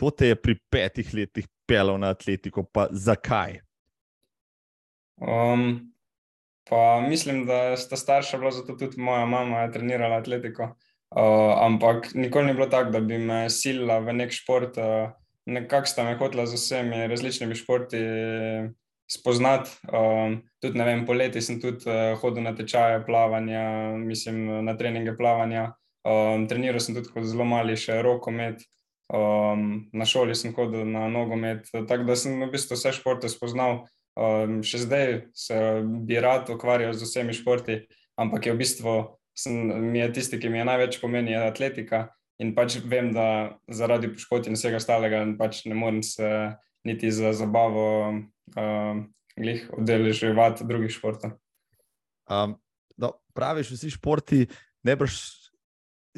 To 0.00 0.10
te 0.10 0.32
je 0.32 0.36
pri 0.36 0.56
petih 0.72 1.12
letih 1.14 1.46
pelal 1.70 2.00
na 2.02 2.10
atletiko, 2.16 2.66
pa 2.66 2.88
zakaj? 2.90 3.60
Um, 5.20 5.92
pa 6.70 7.00
mislim, 7.06 7.44
da 7.46 7.76
sta 7.78 7.96
starša 7.96 8.38
bila 8.38 8.50
zato 8.50 8.74
tudi 8.74 8.98
moja 9.00 9.26
mama, 9.26 9.62
je 9.62 9.72
trenirala 9.78 10.18
atletiko. 10.24 10.74
Uh, 11.10 11.54
ampak 11.66 12.14
nikoli 12.14 12.46
ni 12.46 12.54
bilo 12.54 12.66
tako, 12.66 12.90
da 12.90 13.00
bi 13.00 13.18
me 13.18 13.50
silila 13.50 13.98
v 13.98 14.18
nek 14.22 14.34
šport. 14.34 14.78
Uh, 14.78 15.10
Nekako 15.50 15.88
sta 15.88 16.04
me 16.04 16.14
hotela 16.20 16.44
z 16.46 16.54
vsemi 16.54 17.06
različnimi 17.08 17.54
športi 17.54 17.98
spoznati. 19.10 19.70
Um, 19.92 20.36
tudi, 20.62 20.78
vem, 20.78 21.06
poleti 21.06 21.40
sem 21.42 21.58
tudi 21.60 21.88
uh, 21.88 22.18
hodil 22.20 22.44
na 22.44 22.52
tečaje 22.54 23.00
plavanja, 23.06 23.62
mislim, 23.98 24.64
na 24.64 24.76
treninge 24.78 25.16
plavanja. 25.16 25.72
Um, 26.06 26.46
treniral 26.48 26.80
sem 26.80 26.94
tudi 26.94 27.10
kot 27.10 27.26
zelo 27.26 27.48
mali 27.48 27.74
še 27.76 27.98
rokomet. 28.04 28.62
Um, 29.10 29.90
na 29.92 30.06
šoli 30.06 30.36
sem 30.38 30.52
hodil 30.54 30.84
na 30.86 31.08
nogomet, 31.10 31.66
tako 31.72 32.04
da 32.06 32.14
sem 32.14 32.36
v 32.38 32.50
bistvu 32.52 32.76
vse 32.78 32.92
športe 32.94 33.30
spoznal. 33.32 33.88
Um, 34.14 34.60
še 34.62 34.84
zdaj 34.84 35.08
se 35.34 35.56
bi 36.06 36.20
rad 36.22 36.50
ukvarjal 36.52 36.94
z 36.94 37.08
vsemi 37.08 37.34
športi, 37.34 37.80
ampak 38.20 38.46
je 38.46 38.54
v 38.54 38.60
bistvu 38.60 38.94
sem, 39.34 39.56
mi 39.90 39.98
je 39.98 40.12
tisti, 40.14 40.38
ki 40.38 40.50
mi 40.52 40.60
je 40.60 40.68
največ 40.68 41.00
pomeni, 41.02 41.34
je 41.34 41.42
atletika. 41.42 42.04
In 42.40 42.54
pač 42.54 42.78
vem, 42.86 43.10
da 43.12 43.58
zaradi 43.66 44.12
poškodb 44.14 44.52
in 44.52 44.56
vsega 44.56 44.78
ostalega 44.78 45.24
pač 45.38 45.64
ne 45.66 45.74
morem 45.76 46.04
se 46.06 46.54
niti 46.86 47.10
za 47.12 47.34
zabavo 47.36 47.88
um, 48.14 49.02
odeleževati 49.74 50.64
drugih 50.70 50.94
športov. 50.94 51.34
Um, 52.30 52.54
no, 52.94 53.16
praviš, 53.34 53.74
vsi 53.74 53.90
športi 53.98 54.46
ne 54.86 54.96
boš 54.96 55.18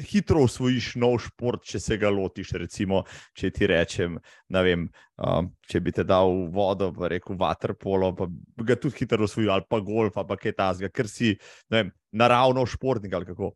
hitro 0.01 0.43
usvojiš 0.47 0.93
nov 1.01 1.17
šport, 1.21 1.63
če 1.67 1.79
se 1.79 1.97
ga 2.01 2.09
lotiš. 2.13 2.53
Recimo, 2.61 3.03
če 3.37 3.51
ti 3.53 3.67
rečem, 3.69 4.17
vem, 4.53 4.87
um, 5.17 5.49
če 5.69 5.81
bi 5.83 5.93
te 5.95 6.05
dal 6.07 6.47
vodo, 6.53 6.91
pa 6.95 7.11
rekel 7.13 7.37
vaterpolo, 7.39 8.13
pa 8.17 8.27
bi 8.29 8.67
ga 8.67 8.77
tudi 8.79 9.03
hitro 9.03 9.27
usvojil, 9.27 9.51
ali 9.53 9.67
pa 9.69 9.81
golf, 9.83 10.17
ali 10.17 10.29
pa 10.29 10.39
kaj 10.39 10.57
tasga, 10.57 10.89
ker 10.93 11.09
si 11.09 11.35
vem, 11.71 11.91
naravno 12.11 12.65
športnik 12.69 13.13
ali 13.13 13.29
kako. 13.29 13.53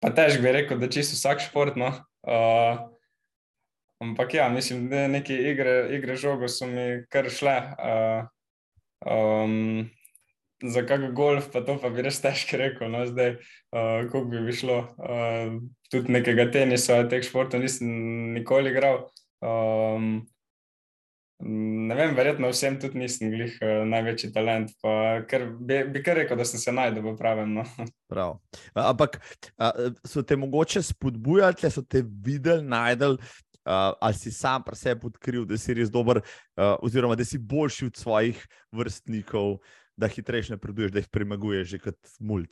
Pa 0.00 0.14
težko 0.16 0.42
bi 0.42 0.56
rekel, 0.56 0.80
da 0.80 0.88
čisto 0.88 1.18
vsak 1.18 1.44
šport. 1.44 1.76
No. 1.76 1.92
Uh, 2.24 2.88
ampak 4.00 4.34
ja, 4.34 4.48
mislim, 4.48 4.88
da 4.88 5.06
neke 5.12 5.36
igre, 5.52 5.90
igre 5.96 6.16
žogo 6.16 6.48
so 6.48 6.68
mi 6.68 7.04
kar 7.12 7.28
šle. 7.30 7.56
Uh, 7.76 8.28
um, 9.04 9.90
za 10.62 10.82
kak 10.86 11.12
golf, 11.12 11.48
pa 11.52 11.60
to 11.64 11.76
pa 11.80 11.90
bi 11.90 12.04
res 12.04 12.20
težko 12.20 12.58
rekel. 12.60 12.90
No, 12.92 13.04
zdaj, 13.08 13.36
uh, 13.72 14.04
kako 14.06 14.24
bi, 14.30 14.42
bi 14.44 14.56
šlo. 14.56 14.82
Uh, 14.98 15.56
tudi 15.92 16.12
nekega 16.12 16.50
tenisa, 16.52 17.02
teh 17.08 17.24
športov 17.24 17.64
nisem 17.64 17.88
nikoli 18.36 18.72
igral. 18.74 19.06
Um, 19.40 20.20
ne 21.40 21.96
vem, 21.96 22.12
verjetno 22.16 22.50
vsem 22.52 22.76
tudi 22.80 23.00
nisem 23.00 23.32
glih 23.32 23.56
uh, 23.64 23.82
največji 23.88 24.32
talent. 24.36 24.72
Ker 25.30 25.48
bi, 25.56 25.82
bi 25.88 26.04
kar 26.04 26.20
rekel, 26.20 26.40
da 26.40 26.48
sem 26.48 26.60
se 26.60 26.74
najdel 26.76 27.08
v 27.08 27.16
pravem. 27.18 27.56
No. 27.60 27.66
Prav. 28.10 28.38
Ampak 28.76 29.20
so 30.04 30.22
te 30.22 30.36
mogoče 30.36 30.84
spodbujali, 30.92 31.72
so 31.72 31.84
te 31.84 32.04
videli, 32.04 32.66
najdel. 32.66 33.18
Uh, 33.60 33.92
ali 34.00 34.16
si 34.16 34.30
sam 34.32 34.62
pri 34.64 34.74
sebi 34.74 35.04
odkril, 35.06 35.44
da 35.46 35.58
si 35.60 35.74
res 35.76 35.90
dober, 35.92 36.22
uh, 36.24 36.78
oziroma 36.80 37.14
da 37.14 37.26
si 37.28 37.38
boljši 37.38 37.90
od 37.90 37.98
svojih 38.00 38.40
vrstnikov, 38.72 39.58
uh, 39.58 39.79
da 40.00 40.08
hitreje 40.08 40.54
napreduješ, 40.54 40.94
da 40.94 41.02
jih 41.02 41.10
premaguješ, 41.12 41.68
že 41.74 41.82
kot 41.84 42.16
mulj. 42.18 42.48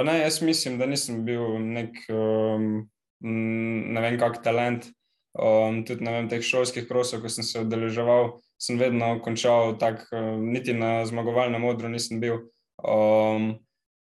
Ne, 0.00 0.14
jaz 0.22 0.40
mislim, 0.42 0.78
da 0.78 0.86
nisem 0.86 1.24
bil 1.26 1.58
nek 1.60 1.98
um, 2.14 2.86
ne 3.20 4.00
vem, 4.00 4.18
kak 4.20 4.42
talent. 4.44 4.88
Um, 5.30 5.84
tudi 5.86 6.02
na 6.02 6.24
teh 6.26 6.42
šolskih 6.42 6.88
krosov, 6.88 7.20
ko 7.22 7.30
sem 7.30 7.46
se 7.46 7.60
odeleževal, 7.60 8.40
sem 8.58 8.80
vedno 8.80 9.12
končal 9.22 9.76
tako, 9.78 10.08
um, 10.18 10.48
niti 10.50 10.74
na 10.74 11.04
zmagovalnem 11.06 11.64
odru 11.70 11.90
nisem 11.92 12.18
bil. 12.22 12.48
Um, 12.82 13.52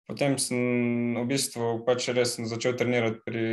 potem 0.08 0.38
sem 0.40 1.18
v 1.18 1.26
bistvu 1.28 1.82
pač 1.84 2.08
res 2.16 2.38
začel 2.40 2.78
trenirati 2.80 3.20
pri 3.26 3.44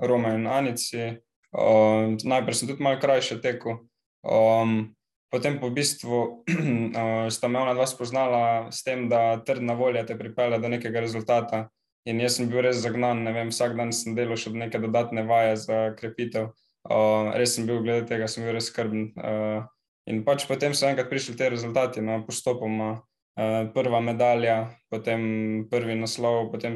Roma 0.00 0.32
in 0.38 0.48
Anici. 0.48 1.18
Um, 1.52 2.16
najprej 2.16 2.62
sem 2.62 2.72
tudi 2.72 2.84
malo 2.84 3.00
krajše 3.02 3.42
tekel. 3.44 3.82
Um, 4.24 4.94
potem 5.32 5.56
po 5.58 5.72
v 5.72 5.80
bistvu 5.80 6.44
sta 7.34 7.48
me 7.48 7.58
ona 7.58 7.72
dva 7.72 7.88
spoznala 7.88 8.68
s 8.68 8.84
tem, 8.84 9.08
da 9.08 9.40
trdna 9.40 9.74
volja 9.74 10.04
te 10.04 10.16
pripelje 10.18 10.60
do 10.60 10.68
nekega 10.68 11.00
rezultata. 11.00 11.70
In 12.04 12.18
jaz 12.20 12.36
sem 12.36 12.50
bil 12.50 12.60
res 12.66 12.82
zagnan, 12.82 13.22
ne 13.24 13.32
vem, 13.32 13.52
vsak 13.54 13.76
dan 13.78 13.94
sem 13.94 14.16
delal 14.18 14.36
še 14.36 14.50
neke 14.52 14.80
dodatne 14.82 15.22
vaje 15.24 15.54
za 15.64 15.78
krepitev. 15.96 16.50
Uh, 16.82 17.30
res 17.38 17.54
sem 17.56 17.64
bil 17.64 17.78
glede 17.80 18.08
tega, 18.10 18.26
sem 18.26 18.44
bil 18.44 18.56
res 18.58 18.68
skrben. 18.68 19.14
Uh, 19.14 19.62
in 20.10 20.24
pač 20.26 20.44
potem 20.50 20.74
so 20.74 20.88
enkrat 20.90 21.08
prišli 21.08 21.38
te 21.38 21.48
rezultati, 21.54 22.02
no, 22.04 22.20
postopoma. 22.26 23.00
Uh, 23.32 23.70
prva 23.72 24.02
medalja, 24.04 24.74
potem 24.92 25.22
prvi 25.70 25.94
naslov, 25.96 26.50
potem 26.52 26.74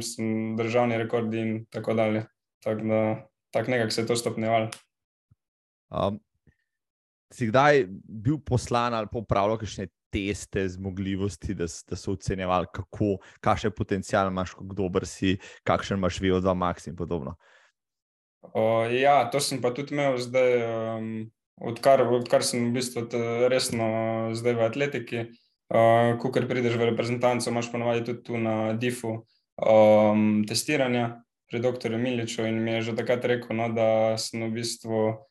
državni 0.56 0.96
rekordi 1.02 1.42
in 1.42 1.50
tako 1.68 1.98
dalje. 1.98 2.22
Tako 2.64 2.86
da 2.88 3.00
tak 3.52 3.68
nekako 3.68 3.90
se 3.90 4.00
je 4.00 4.06
to 4.06 4.16
stopnjevalo. 4.16 4.70
Um, 5.90 6.20
si 7.32 7.48
kdaj 7.50 7.86
bil 8.04 8.38
poslan 8.44 8.94
ali 8.94 9.10
popravljal 9.12 9.58
kakšne 9.58 9.88
teste 10.12 10.68
zmogljivosti, 10.68 11.54
da, 11.54 11.66
da 11.88 11.96
so 11.96 12.14
ocenjevali, 12.14 12.66
kako, 12.72 13.16
kakšen 13.44 13.74
potencial 13.76 14.30
imaš, 14.30 14.54
kako 14.56 14.76
dober 14.78 15.06
si, 15.06 15.36
kakšen 15.66 15.98
imaš 15.98 16.20
vi 16.20 16.30
od 16.32 16.46
dva 16.46 16.54
max 16.54 16.88
in 16.88 16.96
podobno. 16.96 17.36
O, 18.54 18.84
ja, 18.90 19.24
to 19.30 19.40
sem 19.42 19.60
pa 19.60 19.72
tudi 19.74 19.96
imel 19.96 20.18
zdaj, 20.22 20.52
um, 20.62 21.10
odkar, 21.60 22.04
odkar 22.06 22.46
sem 22.46 22.68
v 22.68 22.78
bistvu 22.78 23.08
resno 23.50 23.88
zdaj 24.38 24.54
v 24.54 24.66
atletiki. 24.70 25.26
Uh, 25.66 26.14
ko 26.22 26.30
prideš 26.30 26.78
v 26.78 26.92
reprezentanco, 26.92 27.50
imaš 27.50 27.72
ponovadi 27.72 28.04
tudi 28.06 28.22
tu 28.22 28.38
na 28.38 28.72
DIF-u 28.78 29.16
um, 29.58 30.44
testiranja 30.46 31.24
pri 31.50 31.58
dr. 31.58 31.96
Miliču 31.98 32.46
in 32.46 32.62
mi 32.62 32.78
je 32.78 32.82
že 32.82 32.96
takrat 32.96 33.24
rekel, 33.26 33.56
no, 33.56 33.66
da 33.74 34.14
sem 34.14 34.46
v 34.46 34.52
bistvu 34.62 35.26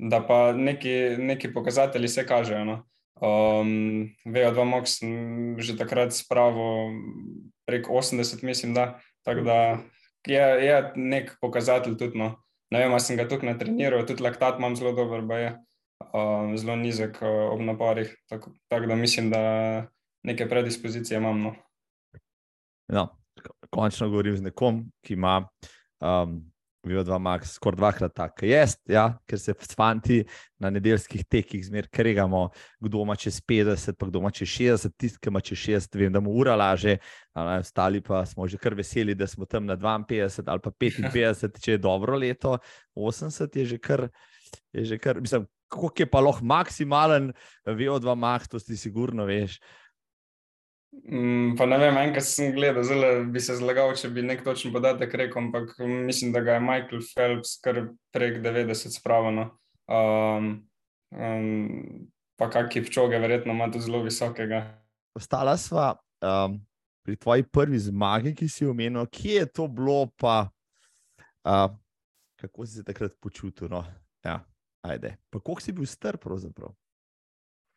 da 0.00 0.20
pa 0.26 0.52
neki, 0.52 1.16
neki 1.18 1.52
pokazatelji 1.52 2.08
se 2.08 2.26
kažejo. 2.26 2.64
No. 2.64 2.76
Um, 3.20 4.08
Vejo, 4.24 4.52
da 4.56 4.64
moč 4.64 4.88
sem 4.96 5.58
že 5.60 5.76
takrat 5.76 6.14
spravil 6.16 6.96
prek 7.68 7.88
80, 7.88 8.44
mislim, 8.44 8.74
da, 8.74 9.00
da 9.26 9.78
je, 10.26 10.44
je 10.64 10.92
nek 10.96 11.36
pokazatelj 11.40 11.98
tudi. 12.00 12.18
No. 12.18 12.34
Ne 12.70 12.84
vem, 12.84 12.92
ali 12.92 13.02
sem 13.04 13.18
ga 13.18 13.28
tukaj 13.28 13.52
natreniral, 13.52 14.06
tudi 14.06 14.22
laktat 14.22 14.58
imam 14.58 14.76
zelo 14.78 14.94
dober, 14.96 15.24
pa 15.28 15.38
je 15.38 15.50
um, 16.14 16.56
zelo 16.56 16.76
nizek 16.80 17.18
uh, 17.20 17.50
ob 17.52 17.60
naporih. 17.66 18.14
Tako, 18.30 18.54
tako 18.70 18.86
da 18.86 18.96
mislim, 18.96 19.30
da 19.30 19.40
neke 20.22 20.48
predispozicije 20.48 21.18
imam. 21.18 21.42
No. 21.42 21.54
No, 22.88 23.08
končno 23.70 24.08
govorim 24.08 24.36
z 24.36 24.42
nekom, 24.48 24.84
ki 25.04 25.14
ima 25.14 25.48
um, 26.00 26.40
bil 26.86 27.02
dva 27.04 27.18
max, 27.20 27.54
skoraj 27.56 27.76
dvakrat 27.76 28.14
tako. 28.16 28.46
Jaz, 28.48 28.76
ja, 28.88 29.04
ker 29.28 29.40
se 29.40 29.54
fanti 29.54 30.22
na 30.60 30.70
nedeljskih 30.72 31.24
tekih 31.28 31.64
zmer 31.66 31.88
kregamo, 31.92 32.48
kdo 32.80 33.02
ima 33.04 33.16
čez 33.20 33.40
50, 33.40 33.98
pa 33.98 34.08
kdo 34.08 34.22
ima 34.22 34.30
čez 34.30 34.48
60, 34.48 34.96
tisti, 34.96 35.20
ki 35.20 35.32
ima 35.32 35.42
čez 35.44 35.58
60, 35.58 35.98
vem, 36.00 36.12
da 36.12 36.22
mu 36.24 36.32
ura 36.40 36.56
laže, 36.56 36.96
ostali 37.34 38.00
pa 38.00 38.24
smo 38.26 38.48
že 38.48 38.58
kar 38.58 38.74
veseli, 38.74 39.14
da 39.14 39.26
smo 39.26 39.44
tam 39.44 39.66
na 39.66 39.76
52 39.76 40.42
ali 40.46 40.60
pa 40.60 40.70
55, 40.70 41.60
če 41.60 41.72
je 41.72 41.78
dobro 41.78 42.16
leto, 42.16 42.58
80 42.96 43.56
je 43.56 43.64
že 43.64 43.78
kar, 43.78 44.08
je 44.72 44.84
že 44.84 44.98
kar 44.98 45.20
mislim, 45.20 45.46
kako 45.68 45.92
je 45.98 46.06
pa 46.10 46.20
lahko 46.20 46.44
maksimalen, 46.44 47.32
ve 47.66 47.90
od 47.90 48.02
dva 48.02 48.14
max, 48.14 48.48
to 48.48 48.58
si 48.58 48.76
sigurno 48.76 49.24
veš. 49.24 49.60
Mm, 50.90 51.54
pa 51.58 51.66
ne 51.70 51.78
vem, 51.78 51.96
enkrat 52.02 52.26
sem 52.26 52.50
gledal, 52.54 52.82
zelo 52.86 53.10
bi 53.30 53.40
se 53.42 53.54
zlagal, 53.58 53.92
če 53.98 54.10
bi 54.10 54.24
nek 54.26 54.42
točen 54.46 54.72
podatek 54.74 55.14
rekel, 55.14 55.44
ampak 55.44 55.76
mislim, 55.78 56.32
da 56.34 56.42
ga 56.42 56.56
je 56.56 56.64
Michael 56.66 57.04
Phelps 57.12 57.56
kar 57.62 57.84
prek 58.14 58.40
90 58.42 58.96
spravljeno. 58.98 59.46
Um, 59.90 60.50
um, 61.14 62.08
pa 62.38 62.50
kakšne 62.50 62.82
pčoge, 62.88 63.22
verjetno 63.22 63.54
ima 63.54 63.70
tudi 63.70 63.86
zelo 63.86 64.02
visokega. 64.02 64.64
Ostala 65.14 65.54
sva 65.58 65.92
um, 65.94 66.58
pri 67.06 67.16
tvoji 67.16 67.46
prvi 67.46 67.78
zmagi, 67.86 68.34
ki 68.34 68.48
si 68.50 68.66
omenil, 68.66 69.06
kje 69.06 69.40
je 69.44 69.46
to 69.46 69.68
bilo, 69.70 70.08
pa 70.18 70.48
uh, 71.46 71.70
kako 72.40 72.66
si 72.66 72.80
se 72.80 72.84
takrat 72.84 73.14
počutil. 73.20 73.70
No? 73.70 73.84
Ja, 74.24 74.40
ajde. 74.82 75.16
Pa 75.30 75.38
koliko 75.38 75.62
si 75.62 75.72
bil 75.72 75.86
star 75.86 76.18
pravzaprav? 76.18 76.74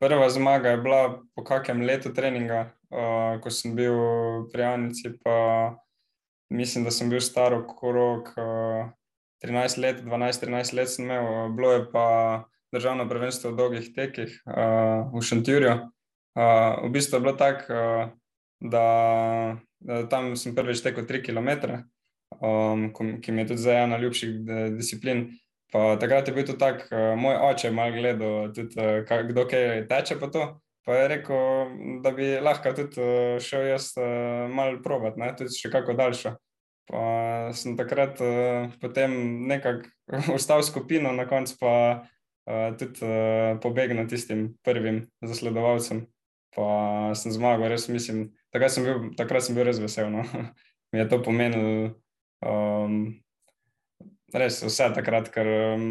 Prva 0.03 0.29
zmaga 0.29 0.69
je 0.69 0.77
bila 0.77 1.21
po 1.35 1.43
kakem 1.43 1.81
letu 1.81 2.13
treninga, 2.13 2.73
uh, 2.93 3.41
ko 3.41 3.49
sem 3.49 3.75
bil 3.75 3.97
pri 4.53 4.69
Anici. 4.69 5.11
Mislim, 6.53 6.83
da 6.85 6.91
sem 6.93 7.09
bil 7.09 7.21
star 7.21 7.53
okrog 7.57 8.29
uh, 8.37 8.91
13 9.43 9.81
let, 9.81 10.03
12-13 10.05 10.73
let 10.77 10.89
sem 10.89 11.05
imel, 11.05 11.49
bilo 11.55 11.71
je 11.73 11.91
pa 11.91 12.07
državno 12.71 13.09
prvenstvo 13.09 13.51
v 13.51 13.57
dolgih 13.57 13.89
tekih 13.95 14.41
uh, 14.45 15.09
v 15.13 15.21
Šentjurju. 15.21 15.73
Uh, 16.33 16.85
v 16.87 16.89
bistvu 16.93 17.17
je 17.17 17.21
bilo 17.21 17.33
tako, 17.37 17.73
uh, 17.73 18.13
da, 18.61 18.85
da 19.79 20.05
tam 20.09 20.35
sem 20.39 20.55
prvič 20.55 20.81
tekel 20.81 21.05
3 21.05 21.21
km, 21.25 21.49
um, 22.39 22.89
ki 22.93 23.31
mi 23.31 23.43
je 23.43 23.47
tudi 23.51 23.61
zdaj 23.61 23.83
ena 23.83 23.97
ljubših 23.97 24.39
disciplin. 24.77 25.27
Pa 25.73 25.97
takrat 25.99 26.27
je 26.27 26.33
bil 26.33 26.45
to 26.47 26.53
tak, 26.53 26.87
uh, 26.89 27.13
moj 27.19 27.37
oče 27.51 27.67
je 27.67 27.73
malo 27.73 27.97
gledal, 27.97 28.53
tudi, 28.55 28.77
uh, 28.79 29.25
kdo 29.29 29.45
kaj 29.49 29.87
teče 29.89 30.19
po 30.21 30.31
to. 30.31 30.47
Pa 30.83 30.95
je 30.95 31.07
rekel, 31.07 31.69
da 32.03 32.11
bi 32.11 32.25
lahko 32.43 32.73
tudi 32.75 32.99
uh, 32.99 33.37
šel 33.39 33.69
jaz 33.69 33.93
uh, 33.95 34.49
malo 34.51 34.81
provat, 34.83 35.15
ne? 35.19 35.29
tudi 35.37 35.55
še 35.55 35.71
kako 35.71 35.95
daljšo. 35.99 36.33
Pa 36.91 37.03
sem 37.55 37.77
takrat 37.79 38.19
uh, 38.19 38.67
potem 38.81 39.13
nekako 39.47 39.87
ustal 40.37 40.63
skupino, 40.63 41.13
na 41.15 41.27
koncu 41.29 41.59
pa 41.61 41.75
tudi 42.75 43.07
pobegnil 43.63 44.03
tistim 44.11 44.49
prvim 44.67 44.97
zasledovalcem. 45.23 46.01
Pa 46.51 46.65
sem 47.15 47.31
zmagal, 47.31 47.69
res 47.71 47.87
mislim, 47.87 48.33
takrat 48.51 48.73
sem 48.73 48.83
bil, 48.83 49.05
takrat 49.15 49.45
sem 49.45 49.55
bil 49.55 49.63
res 49.63 49.79
vesel. 49.79 50.11
No? 50.11 50.25
Mi 50.91 50.99
je 50.99 51.05
to 51.07 51.21
pomenilo. 51.23 51.93
Um, 52.43 53.23
res 54.35 54.59
vse 54.65 54.89
takrat, 54.97 55.31
ker 55.31 55.47
um, 55.47 55.87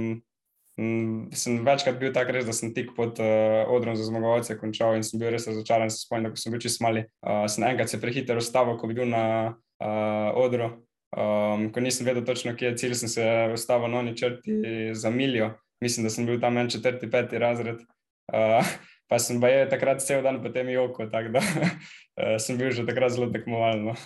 sem 0.76 1.58
večkrat 1.66 1.98
bil 2.00 2.12
tak 2.16 2.30
res, 2.32 2.46
da 2.48 2.54
sem 2.56 2.72
tik 2.72 2.94
pod 2.96 3.18
uh, 3.20 3.68
odrom 3.72 3.96
za 3.96 4.06
zmagovalce 4.08 4.56
končal 4.60 4.96
in 4.96 5.04
sem 5.04 5.20
bil 5.20 5.32
res 5.34 5.46
razočaran. 5.48 5.90
Se 5.92 6.06
spomnim, 6.06 6.32
da 6.32 6.40
sem 6.40 6.54
bil 6.54 6.62
čist 6.64 6.80
mali. 6.84 7.04
Uh, 7.20 7.44
sem 7.52 7.66
enkrat 7.68 7.92
se 7.92 8.00
prehiter 8.00 8.40
ustavil, 8.40 8.78
ko 8.80 8.88
bi 8.88 8.96
bil 8.96 9.10
na 9.10 9.24
uh, 9.52 10.30
odru. 10.40 10.72
Um, 11.12 11.66
ko 11.72 11.82
nisem 11.84 12.08
vedel 12.08 12.24
točno, 12.24 12.54
kje 12.56 12.70
je 12.70 12.78
cilj, 12.80 12.96
sem 13.02 13.12
se 13.12 13.26
ustavil 13.52 13.92
na 13.92 14.00
oni 14.00 14.16
črti 14.16 14.94
za 14.96 15.12
miljo. 15.12 15.50
Mislim, 15.84 16.06
da 16.08 16.10
sem 16.14 16.26
bil 16.26 16.40
tam 16.40 16.56
en 16.56 16.72
četrti, 16.72 17.10
peti 17.10 17.38
razred. 17.42 17.84
Uh, 18.32 18.64
pa 19.12 19.20
sem 19.20 19.40
pa 19.40 19.52
je 19.52 19.68
takrat 19.68 20.00
cel 20.00 20.24
dan 20.24 20.40
potem 20.42 20.72
joko, 20.72 21.06
tako 21.12 21.36
da 21.36 21.44
uh, 21.44 22.36
sem 22.44 22.56
bil 22.56 22.72
že 22.72 22.88
takrat 22.88 23.12
zelo 23.12 23.28
tekmovalno. 23.28 23.96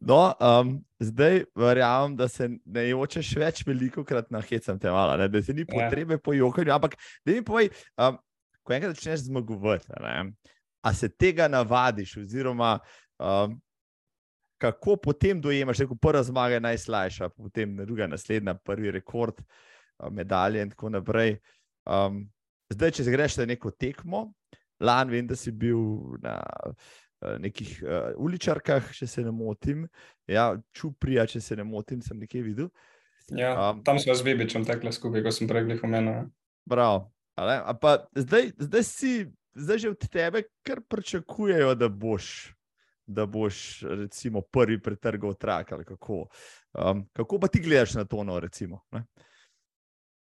No, 0.00 0.34
um, 0.38 0.84
zdaj 1.00 1.44
verjamem, 1.58 2.16
da 2.16 2.28
se 2.30 2.46
ne 2.64 2.84
jočeš 2.88 3.32
več 3.36 3.64
veliko 3.66 4.04
krat 4.06 4.30
na 4.30 4.40
hecem 4.46 4.78
te 4.78 4.90
malo, 4.94 5.16
da 5.28 5.42
se 5.42 5.54
ni 5.54 5.64
ja. 5.66 5.70
potrebe 5.72 6.14
ja. 6.14 6.22
po 6.22 6.34
jokanju. 6.36 6.72
Ampak, 6.72 6.94
da 7.26 7.34
mi 7.34 7.42
povej, 7.44 7.72
um, 7.98 8.18
ko 8.62 8.76
enkrat 8.76 8.94
začneš 8.94 9.26
zmagovati, 9.26 9.90
a 10.82 10.94
se 10.94 11.08
tega 11.08 11.48
navadiš, 11.50 12.16
oziroma 12.22 12.76
um, 13.18 13.58
kako 14.58 14.96
potem 15.02 15.40
dojemaš, 15.40 15.80
je 15.80 15.88
prva 16.00 16.22
zmaga 16.22 16.60
najslajša, 16.60 17.28
potem 17.28 17.76
druga, 17.82 18.06
naslednja, 18.06 18.54
prvi 18.54 18.90
rekord, 18.94 19.42
um, 19.98 20.14
medalje 20.14 20.62
in 20.62 20.70
tako 20.70 20.94
naprej. 20.94 21.38
Um, 21.86 22.22
zdaj, 22.70 22.94
če 22.98 23.10
greš 23.10 23.40
na 23.42 23.48
neko 23.50 23.74
tekmo, 23.74 24.28
lani 24.80 25.16
vem, 25.16 25.26
da 25.26 25.36
si 25.36 25.50
bil 25.50 26.14
na. 26.22 26.38
Eh, 27.18 27.38
nekih 27.42 27.70
uh, 27.82 28.12
uličarkah, 28.22 28.92
če 28.94 29.06
se 29.10 29.22
ne 29.26 29.32
motim, 29.34 29.88
ja, 30.30 30.52
čuprija, 30.70 31.24
če 31.26 31.40
se 31.42 31.56
ne 31.58 31.64
motim, 31.66 31.98
sem 32.04 32.20
nekaj 32.22 32.44
videl. 32.46 32.68
Ja, 33.34 33.56
um, 33.72 33.80
tam 33.84 33.98
smo 33.98 34.14
z 34.14 34.22
Bibičem 34.22 34.62
tekli 34.64 34.92
skupaj, 34.94 35.24
ko 35.26 35.32
sem 35.34 35.50
prej 35.50 35.80
omenil. 35.82 36.28
Prav. 36.70 37.08
Zdaj, 38.14 38.52
zdaj, 38.62 38.84
si, 38.86 39.10
zdaj 39.58 39.82
že 39.82 39.90
od 39.96 40.06
tebe 40.06 40.44
kar 40.62 40.78
pričakujejo, 40.86 41.74
da 41.74 41.90
boš, 41.90 42.54
da 43.02 43.26
boš 43.26 43.82
recimo, 43.82 44.44
prvi 44.46 44.78
pretrgal 44.82 45.34
trak. 45.34 45.74
Kako. 45.90 46.28
Um, 46.78 47.02
kako 47.18 47.42
pa 47.42 47.50
ti 47.50 47.64
gledaš 47.66 47.98
na 47.98 48.06
to? 48.06 48.22
No, 48.22 48.38
recimo, 48.38 48.84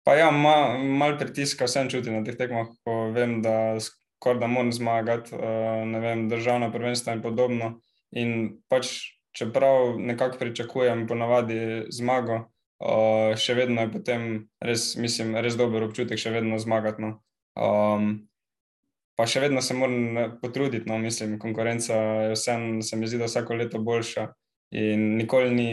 pa 0.07 0.15
ja, 0.15 0.31
malo 0.31 0.79
mal 0.79 1.19
pritiska 1.19 1.67
sem 1.67 1.91
čutil 1.91 2.15
na 2.15 2.23
teh 2.23 2.39
tekmah, 2.39 2.71
ko 2.87 3.11
vem, 3.11 3.41
da 3.43 3.75
skoraj 4.25 4.41
da 4.41 4.47
moram 4.49 4.73
zmagati, 4.73 5.35
uh, 5.37 5.85
ne 5.85 6.01
vem, 6.01 6.29
državna 6.29 6.71
prvenstva 6.73 7.13
in 7.13 7.23
podobno. 7.23 7.75
In 8.17 8.57
pač, 8.73 8.89
čeprav 9.37 9.99
nekako 10.01 10.39
pričakujem 10.41 11.05
ponavadi 11.07 11.85
zmago, 11.93 12.47
uh, 12.81 13.35
še 13.37 13.59
vedno 13.59 13.85
je 13.85 13.91
potem 13.93 14.25
res, 14.65 14.95
mislim, 14.97 15.37
res 15.37 15.59
dober 15.61 15.85
občutek, 15.85 16.17
še 16.17 16.33
vedno 16.33 16.57
zmagati. 16.63 17.05
No. 17.05 17.19
Um, 17.61 18.25
pa 19.19 19.27
še 19.29 19.45
vedno 19.45 19.61
se 19.63 19.77
moram 19.77 20.19
eh, 20.19 20.31
potruditi, 20.41 20.89
no, 20.89 20.97
mislim, 20.99 21.37
konkurenca 21.39 21.95
je 22.31 22.33
vsem, 22.33 22.81
se 22.83 22.97
mi 22.97 23.07
zdi, 23.07 23.21
da 23.21 23.29
vsako 23.29 23.61
leto 23.61 23.79
boljša 23.79 24.31
in 24.75 25.05
nikoli 25.21 25.53
ni 25.55 25.69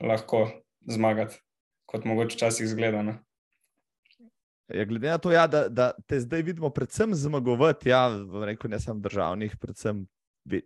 lahko 0.00 0.46
zmagati, 0.90 1.36
kot 1.86 2.08
mogoče 2.08 2.34
včasih 2.34 2.66
zgledano. 2.72 3.20
Ja, 4.68 4.84
glede 4.84 5.10
na 5.10 5.18
to, 5.18 5.32
ja, 5.32 5.46
da, 5.46 5.66
da 5.68 5.92
te 6.08 6.20
zdaj 6.20 6.42
vidimo, 6.42 6.70
predvsem 6.70 7.14
zmagovati, 7.14 7.88
ja, 7.88 8.08
rekel, 8.44 8.70
ne 8.70 8.80
samo 8.80 9.00
državnih, 9.00 9.56
predvsem 9.60 10.06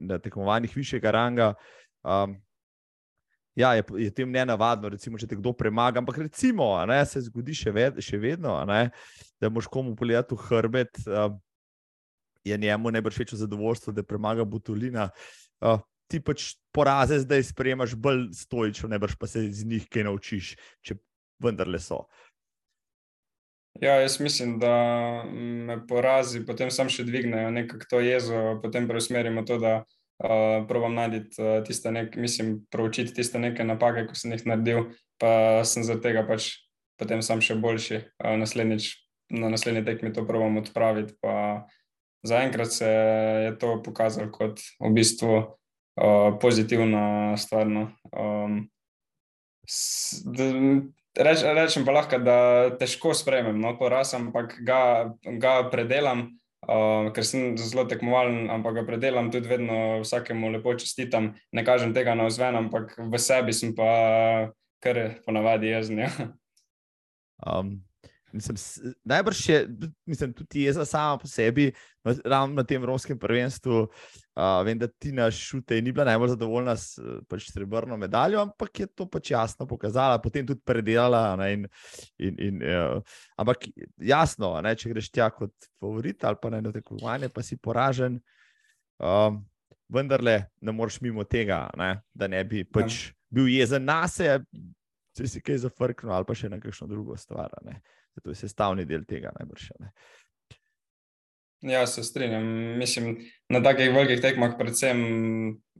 na 0.00 0.18
tekmovanjih 0.18 0.76
višjega 0.76 1.11
ranga. 1.11 1.54
Um, 2.02 2.37
ja, 3.58 3.74
je, 3.74 3.82
je 3.98 4.11
tem 4.14 4.30
ne 4.30 4.44
navadno, 4.46 4.90
če 4.94 5.26
te 5.26 5.38
kdo 5.38 5.52
premaga. 5.52 5.98
Ampak 5.98 6.18
recimo, 6.22 6.70
ne, 6.87 7.00
se 7.06 7.24
zgodi 7.26 7.56
še, 7.58 7.74
ved, 7.74 7.98
še 8.04 8.20
vedno, 8.22 8.54
ne, 8.70 8.90
da 9.42 9.50
moš 9.50 9.66
komu 9.66 9.96
pogledati 9.98 10.38
v 10.38 10.46
hrbet, 10.46 11.02
um, 11.06 11.40
je 12.46 12.58
njemu 12.58 12.94
najbrž 12.94 13.18
večje 13.18 13.42
zadovoljstvo, 13.42 13.92
da 13.92 14.06
premaga 14.06 14.46
Butulina. 14.46 15.11
Uh, 15.58 15.82
ti 16.08 16.22
pač 16.22 16.54
poraze 16.72 17.18
zdaj 17.26 17.50
sprejemaš 17.50 17.98
bolj 17.98 18.28
stojično, 18.38 18.88
najbrž 18.94 19.18
pa 19.18 19.26
se 19.26 19.42
iz 19.50 19.66
njih 19.66 19.90
kaj 19.90 20.06
naučiš, 20.06 20.54
če 20.87 20.96
vendarle 21.42 21.82
so. 21.82 22.04
Ja, 23.80 23.94
jaz 24.02 24.20
mislim, 24.20 24.58
da 24.58 24.74
me 25.32 25.78
porazi, 25.86 26.42
potem 26.46 26.70
sam 26.74 26.88
še 26.90 27.04
dvignejo 27.06 27.50
nekako 27.54 27.86
to 27.90 28.00
jezo, 28.02 28.58
potem 28.62 28.88
preusmerimo 28.90 29.44
to, 29.46 29.58
da 29.62 29.74
uh, 29.84 30.66
probam 30.66 30.96
najti 30.98 31.38
uh, 31.38 31.60
tiste 31.66 31.92
nekaj, 31.94 32.22
mislim, 32.22 32.56
proučiti 32.70 33.14
tiste 33.14 33.38
neke 33.38 33.64
napake, 33.64 34.08
ko 34.08 34.18
sem 34.18 34.34
jih 34.34 34.42
naredil, 34.50 34.88
pa 35.22 35.62
sem 35.62 35.86
zaradi 35.86 36.08
tega 36.08 36.26
pač 36.26 36.50
potem 36.98 37.22
sam 37.22 37.42
še 37.44 37.54
boljši. 37.62 38.02
Uh, 38.18 38.34
naslednjič, 38.42 38.90
na 39.38 39.52
naslednji 39.54 39.84
tekmi 39.86 40.12
to 40.12 40.26
probam 40.26 40.58
odpraviti. 40.58 41.14
Pa 41.22 41.68
zaenkrat 42.26 42.74
se 42.74 42.90
je 43.46 43.54
to 43.62 43.78
pokazalo 43.84 44.32
kot 44.34 44.58
v 44.82 44.92
bistvu 44.98 45.34
uh, 45.38 46.34
pozitivna 46.42 47.36
stvar. 47.38 47.70
No. 47.70 47.88
Um, 48.10 48.64
Reč, 51.18 51.42
rečem 51.42 51.83
pa 51.83 51.94
lahko, 51.96 52.18
da 52.22 52.37
težko 52.78 53.11
sprejmem 53.16 53.57
no, 53.59 53.72
poraz, 53.78 54.12
ampak 54.14 54.54
ga, 54.62 55.11
ga 55.42 55.54
predelam, 55.72 56.28
uh, 56.62 57.11
ker 57.14 57.26
sem 57.26 57.57
zelo 57.59 57.88
tekmovalen, 57.90 58.46
ampak 58.54 58.78
ga 58.78 58.85
predelam 58.87 59.33
tudi 59.35 59.50
vedno 59.50 59.98
vsakemu 60.04 60.52
lepo 60.54 60.76
čestitam. 60.78 61.33
Ne 61.50 61.66
kažem 61.66 61.90
tega 61.96 62.14
na 62.14 62.28
vzven, 62.31 62.61
ampak 62.62 62.94
v 63.02 63.18
sebi 63.18 63.57
sem 63.57 63.74
pa 63.74 63.90
kar 64.78 65.18
ponavadi 65.26 65.74
jezen. 65.74 66.07
Ja. 66.07 66.12
Um, 67.42 67.81
Mislim, 68.33 68.57
najbrž 69.04 69.48
je, 69.48 69.68
mislim, 70.07 70.33
tudi 70.33 70.62
jeza 70.62 70.85
sama 70.85 71.18
po 71.18 71.26
sebi, 71.26 71.72
ravno 72.24 72.54
na 72.54 72.64
tem 72.64 72.85
romskem 72.85 73.18
prvenstvu. 73.18 73.87
Uh, 74.38 74.61
vem, 74.62 74.79
da 74.79 74.87
ti 74.87 75.11
na 75.11 75.24
šute 75.35 75.81
ni 75.83 75.90
bila 75.90 76.05
najbolj 76.07 76.29
zadovoljna 76.37 76.77
s 76.79 77.01
pač, 77.27 77.48
srebrno 77.51 77.96
medaljo, 77.98 78.38
ampak 78.44 78.81
je 78.85 78.87
to 78.87 79.09
pač 79.11 79.33
jasno 79.33 79.66
pokazala, 79.66 80.20
potem 80.22 80.46
tudi 80.46 80.62
predelala. 80.62 81.35
Ne, 81.40 81.48
in, 81.57 81.64
in, 82.22 82.37
in, 82.46 82.61
uh, 82.62 83.18
ampak 83.42 83.66
jasno, 83.98 84.53
ne, 84.62 84.77
če 84.79 84.92
greš 84.92 85.11
tja 85.11 85.27
kot 85.35 85.70
favorit 85.83 86.22
ali 86.22 86.38
pa 86.38 86.53
na 86.55 86.62
eno 86.62 86.70
tekmovanje, 86.70 87.33
pa 87.35 87.42
si 87.42 87.59
poražen. 87.59 88.20
Um, 89.03 89.42
vendarle 89.90 90.38
ne 90.61 90.72
moreš 90.72 91.01
mimo 91.01 91.24
tega, 91.24 91.64
ne, 91.77 91.96
da 92.14 92.31
ne 92.31 92.44
bi 92.46 92.62
pač 92.62 93.09
bil 93.35 93.51
jezen 93.51 93.85
na 93.88 94.05
sebe, 94.07 94.46
če 95.18 95.27
si 95.27 95.42
kaj 95.42 95.64
zafrknil 95.64 96.14
ali 96.14 96.29
pa 96.29 96.37
še 96.38 96.51
na 96.53 96.61
kakšno 96.62 96.87
drugo 96.87 97.16
stvar. 97.18 97.59
Ne. 97.66 97.81
To 98.22 98.31
je 98.31 98.38
sestavni 98.38 98.87
del 98.87 99.05
tega, 99.07 99.31
najbrž. 99.35 99.72
Ne. 99.83 99.92
Ja, 101.62 101.87
se 101.87 102.03
strinjam. 102.03 102.44
Mislim, 102.79 103.16
na 103.49 103.62
takih 103.62 103.90
velikih 103.94 104.21
tekmah, 104.23 104.55
predvsem, 104.59 105.01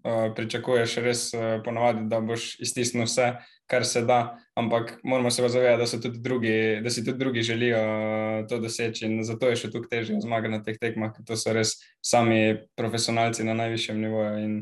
uh, 0.03 0.33
pričakuješ 0.35 0.97
res 1.05 1.23
uh, 1.35 1.61
ponovadi, 1.64 2.09
da 2.11 2.19
boš 2.21 2.57
iztisnil 2.61 3.07
vse, 3.07 3.29
kar 3.71 3.87
se 3.87 4.03
da. 4.03 4.38
Ampak 4.59 4.99
moramo 5.05 5.31
se 5.31 5.49
zavedati, 5.49 5.97
da, 5.97 6.01
tudi 6.03 6.19
drugi, 6.19 6.81
da 6.83 6.91
si 6.91 7.05
tudi 7.05 7.19
drugi 7.19 7.43
želijo 7.43 7.79
uh, 7.79 8.49
to 8.49 8.59
doseči. 8.59 9.07
In 9.07 9.23
zato 9.25 9.49
je 9.49 9.57
še 9.57 9.71
tukaj 9.71 9.88
težje 9.88 10.21
zmagati 10.21 10.57
na 10.57 10.62
teh 10.62 10.79
tekmah, 10.81 11.14
ker 11.14 11.25
to 11.25 11.38
so 11.38 11.55
res 11.55 11.77
sami 12.03 12.59
profesionalci 12.77 13.47
na 13.47 13.55
najvišjem 13.55 14.03
nivoju. 14.03 14.45
In 14.45 14.61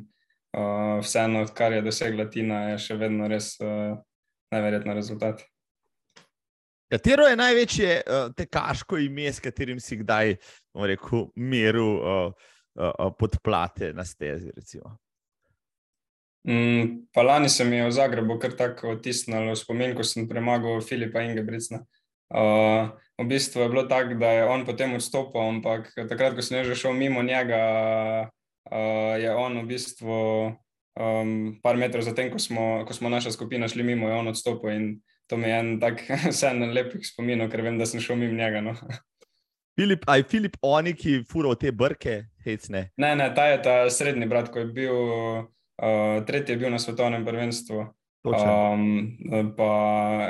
uh, 0.53 1.01
vseeno, 1.01 1.47
kar 1.57 1.73
je 1.73 1.83
dosegla 1.83 2.29
Tina, 2.29 2.63
je 2.75 2.79
še 2.91 3.01
vedno 3.01 3.29
res 3.33 3.55
uh, 3.65 3.97
najverjetno 4.53 4.95
rezultat. 4.95 5.47
Katero 6.93 7.25
je 7.27 7.37
največje 7.37 7.95
uh, 8.07 8.29
tekaško 8.37 8.99
ime, 8.99 9.33
s 9.33 9.41
katerim 9.43 9.81
si 9.83 9.97
kdaj 9.97 10.37
rekel, 10.85 11.31
meril 11.35 11.97
uh, 11.97 12.33
uh, 12.77 13.11
podplate 13.19 13.93
na 13.97 14.05
stezi? 14.05 14.53
Mm, 16.47 17.09
pa 17.13 17.23
lani 17.23 17.49
se 17.49 17.65
mi 17.65 17.77
je 17.77 17.87
v 17.87 17.93
Zagrebu 17.93 18.39
kar 18.39 18.53
tako 18.55 18.95
otisnilo 18.95 19.57
spomin, 19.57 19.97
ko 19.97 20.05
sem 20.05 20.29
premagal 20.29 20.81
Filipa 20.81 21.25
Ingebrigtsa. 21.25 21.83
Uh, 22.27 22.91
v 23.19 23.27
bistvu 23.31 23.63
je 23.63 23.69
bilo 23.71 23.83
tako, 23.87 24.15
da 24.15 24.31
je 24.31 24.45
on 24.45 24.67
potem 24.67 24.95
odstopil, 24.95 25.41
ampak 25.41 25.91
takrat, 25.95 26.35
ko 26.35 26.43
sem 26.43 26.65
že 26.65 26.75
šel 26.75 26.93
mimo 26.93 27.23
njega, 27.23 27.61
uh, 28.71 29.15
je 29.19 29.31
on 29.35 29.63
v 29.63 29.67
bistvu 29.67 30.19
um, 30.97 31.59
par 31.63 31.77
metrov 31.77 32.03
zatem, 32.03 32.31
ko 32.31 32.39
smo, 32.39 32.85
ko 32.87 32.93
smo 32.95 33.09
naša 33.09 33.33
skupina 33.33 33.69
šli 33.69 33.83
mimo, 33.83 34.09
je 34.09 34.15
on 34.15 34.29
odstopil. 34.29 34.71
In, 34.71 34.87
to 35.27 35.37
mi 35.37 35.49
je 35.49 35.59
en 35.59 35.81
tak 35.81 36.03
vseeno 36.33 36.71
lepih 36.73 37.03
spominov, 37.07 37.51
ker 37.51 37.63
vem, 37.63 37.79
da 37.79 37.87
sem 37.87 38.01
šel 38.01 38.17
mimo 38.17 38.35
njega. 38.39 38.63
No. 38.63 38.75
Filip, 39.77 40.07
aj 40.09 40.23
Filip, 40.33 40.57
oni, 40.65 40.95
ki 40.97 41.19
furo 41.29 41.53
te 41.55 41.69
brke, 41.69 42.31
hecne. 42.47 42.87
Ne, 42.97 43.11
ne, 43.19 43.29
ta 43.37 43.51
je 43.51 43.59
ta 43.61 43.75
srednji 43.93 44.29
brat, 44.29 44.49
ko 44.53 44.63
je 44.63 44.69
bil, 44.73 44.97
uh, 44.97 46.25
tretji 46.25 46.57
je 46.57 46.61
bil 46.63 46.73
na 46.73 46.81
svetovnem 46.81 47.27
prvenstvu. 47.27 47.85
Um, 48.27 49.53
pa 49.55 49.71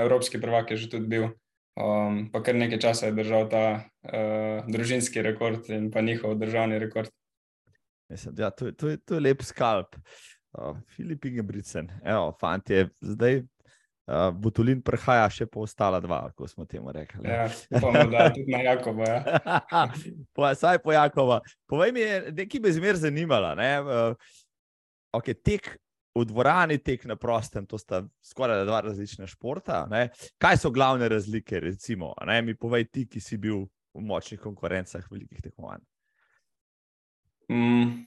evropski 0.02 0.40
prvak 0.40 0.74
je 0.74 0.76
že 0.76 0.90
tudi 0.90 1.06
bil. 1.08 1.30
Um, 1.78 2.26
pa 2.32 2.42
kar 2.42 2.58
nekaj 2.58 2.80
časa 2.82 3.08
je 3.08 3.16
držal 3.16 3.46
ta 3.52 3.64
uh, 3.78 4.66
družinski 4.66 5.22
rekord 5.22 5.70
in 5.70 5.90
pa 5.94 6.02
njihov 6.02 6.34
državni 6.40 6.80
rekord. 6.82 7.12
Mislim, 8.10 8.34
ja, 8.38 8.50
to, 8.50 8.72
to, 8.72 8.96
to 8.96 9.14
je 9.14 9.20
lep 9.20 9.42
skalp. 9.46 9.96
Uh, 10.56 10.76
Filip 10.96 11.24
Ingebrigtsen, 11.24 11.88
evo, 12.04 12.32
fanti, 12.40 12.86
zdaj 13.00 13.44
uh, 14.06 14.30
Butulin 14.34 14.82
prehaja 14.82 15.26
še 15.30 15.46
po 15.50 15.64
ostala 15.66 16.00
dva, 16.02 16.22
kot 16.36 16.50
smo 16.52 16.66
temu 16.66 16.92
rekli. 16.94 17.26
Ja, 17.28 17.46
upamo, 17.70 18.06
da 18.12 18.28
tudi 18.34 18.52
na 18.52 18.62
Jakova. 18.64 19.08
Ja. 19.08 19.86
po, 20.36 20.50
saj 20.54 20.80
po 20.84 20.94
Jakova. 20.94 21.40
Povej 21.70 21.94
mi, 21.96 22.06
nekaj 22.36 22.62
bi 22.62 22.76
zmer 22.76 23.00
zanimalo. 23.00 23.54
Ne? 23.58 23.72
Uh, 23.82 24.38
okay, 25.18 25.34
tek 25.34 25.74
v 26.16 26.24
dvorani, 26.24 26.78
tek 26.80 27.04
na 27.04 27.16
prostem, 27.20 27.66
to 27.68 27.78
sta 27.78 28.02
skoraj 28.24 28.64
dva 28.64 28.80
različna 28.86 29.28
športa. 29.28 29.84
Ne? 29.90 30.08
Kaj 30.40 30.62
so 30.64 30.72
glavne 30.72 31.08
razlike, 31.12 31.60
recimo? 31.60 32.14
Ne? 32.26 32.40
Mi 32.42 32.56
povej 32.56 32.88
ti, 32.88 33.04
ki 33.10 33.20
si 33.20 33.36
bil 33.40 33.66
v 33.96 34.04
močnih 34.04 34.40
konkurencah, 34.40 35.04
velikih 35.12 35.42
tekmovanj. 35.44 35.84
Mm, 37.52 38.06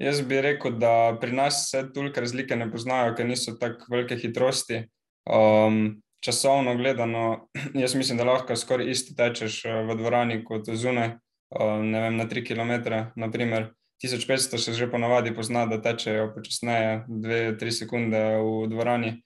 jaz 0.00 0.22
bi 0.24 0.40
rekel, 0.42 0.78
da 0.80 1.18
pri 1.20 1.34
nas 1.36 1.66
se 1.70 1.82
toliko 1.94 2.22
razlike 2.24 2.56
ne 2.56 2.70
poznajo, 2.70 3.14
ker 3.18 3.26
niso 3.28 3.56
tako 3.60 3.90
velike 3.92 4.16
hitrosti. 4.18 4.84
Um, 5.28 6.02
časovno 6.20 6.76
gledano, 6.76 7.48
jaz 7.74 7.94
mislim, 7.94 8.18
da 8.18 8.24
lahko 8.24 8.56
skoraj 8.56 8.90
isto 8.90 9.14
tečeš 9.14 9.64
eh, 9.64 9.82
v 9.84 9.96
dvorani 9.96 10.44
kot 10.44 10.70
zunaj, 10.72 11.18
um, 11.60 11.90
ne 11.90 12.00
vem, 12.00 12.16
na 12.16 12.24
3 12.24 12.44
km. 12.46 12.72
Naprimer, 13.16 13.72
1500 14.04 14.58
se 14.58 14.72
že 14.72 14.90
ponavadi 14.90 15.34
pozna, 15.34 15.66
da 15.66 15.82
tečejo 15.82 16.32
počasneje, 16.34 17.04
2-3 17.08 17.70
sekunde 17.70 18.20
v 18.38 18.68
dvorani. 18.70 19.22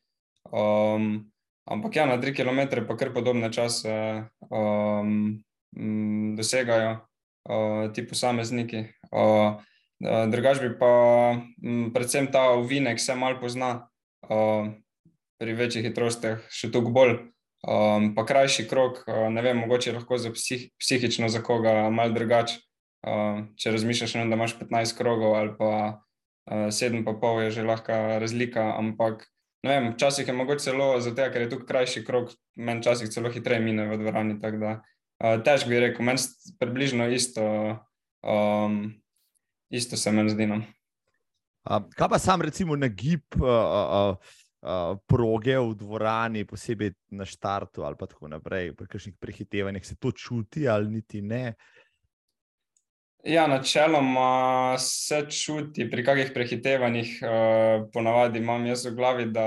Um, 0.53 1.31
ampak 1.71 1.97
ja, 1.97 2.07
na 2.07 2.19
3 2.19 2.35
km 2.35 2.87
pa 2.89 2.97
kar 2.97 3.13
podobne 3.15 3.53
čase 3.53 4.25
um, 4.51 5.39
dosegajo 6.37 6.99
uh, 6.99 7.93
ti 7.93 8.07
posamezniki. 8.09 8.89
Uh, 9.13 9.61
Drugač 10.03 10.59
bi 10.59 10.73
pa 10.75 10.95
m, 11.63 11.93
predvsem 11.95 12.27
ta 12.27 12.59
uvinek 12.59 12.99
se 12.99 13.15
mal 13.15 13.39
pozna 13.39 13.87
uh, 14.27 14.67
pri 15.43 15.57
večjih 15.59 15.89
hitrostih, 15.89 16.39
še 16.55 16.71
toliko 16.71 16.95
bolj. 16.95 17.17
Um, 17.63 18.13
pa 18.15 18.25
krajši 18.27 18.67
krok, 18.71 19.03
uh, 19.07 19.27
ne 19.31 19.43
vem, 19.43 19.59
mogoče 19.59 19.95
lahko 19.95 20.19
za 20.19 20.31
psih, 20.35 20.69
psihično 20.79 21.29
za 21.31 21.43
koga 21.43 21.91
mal 21.95 22.15
drugače. 22.15 22.61
Uh, 23.03 23.51
če 23.59 23.75
razmišljaš, 23.75 24.15
ne, 24.21 24.29
da 24.31 24.39
imaš 24.39 24.55
15 24.61 24.95
krogov 24.99 25.35
ali 25.35 25.51
pa 25.59 25.71
uh, 25.99 26.69
7,5 26.71 27.41
je 27.43 27.51
že 27.59 27.65
lahko 27.67 27.99
razlika, 28.23 28.69
ampak 28.79 29.25
vem, 29.67 29.91
včasih 29.95 30.31
je 30.31 30.35
mogoče 30.39 30.67
celo 30.71 30.89
zato, 31.03 31.27
ker 31.35 31.47
je 31.47 31.51
tukaj 31.51 31.67
krajši 31.71 32.05
krok, 32.07 32.31
meni 32.55 32.83
včasih 32.83 33.11
celo 33.11 33.31
hitreje 33.31 33.63
mine 33.63 33.89
v 33.91 33.99
dvorani. 33.99 34.39
Uh, 34.39 35.43
Težko 35.43 35.71
bi 35.71 35.83
rekel, 35.83 36.07
meni 36.07 36.23
je 36.23 36.55
približno 36.63 37.11
isto. 37.11 37.43
Um, 38.23 38.95
isto 39.71 39.99
se 39.99 40.13
meni 40.15 40.31
zdi. 40.31 40.47
No. 40.47 40.63
Kaj 41.67 42.11
pa 42.11 42.19
sam, 42.19 42.43
recimo, 42.43 42.79
na 42.79 42.87
gib 42.91 43.23
uh, 43.39 43.51
uh, 43.51 44.39
uh, 44.63 44.97
proge 45.07 45.59
v 45.59 45.75
dvorani, 45.75 46.47
posebej 46.49 46.93
na 47.19 47.27
štartu 47.29 47.85
ali 47.85 47.99
pa 47.99 48.07
tako 48.07 48.31
naprej, 48.33 48.73
pri 48.79 48.89
kakšnih 48.89 49.17
prehitevanjih 49.21 49.87
se 49.87 49.97
to 49.97 50.13
čuti 50.13 50.69
ali 50.69 50.91
niti 50.91 51.23
ne? 51.23 51.55
Ja, 53.25 53.47
načeloma 53.47 54.79
se 54.79 55.27
čuti 55.31 55.87
pri 55.91 56.05
kakšnih 56.05 56.33
prehitevanjih, 56.35 57.11
uh, 57.23 57.87
ponavadi 57.93 58.43
imam 58.43 58.67
jaz 58.67 58.87
v 58.87 58.97
glavi, 58.97 59.27
da 59.31 59.47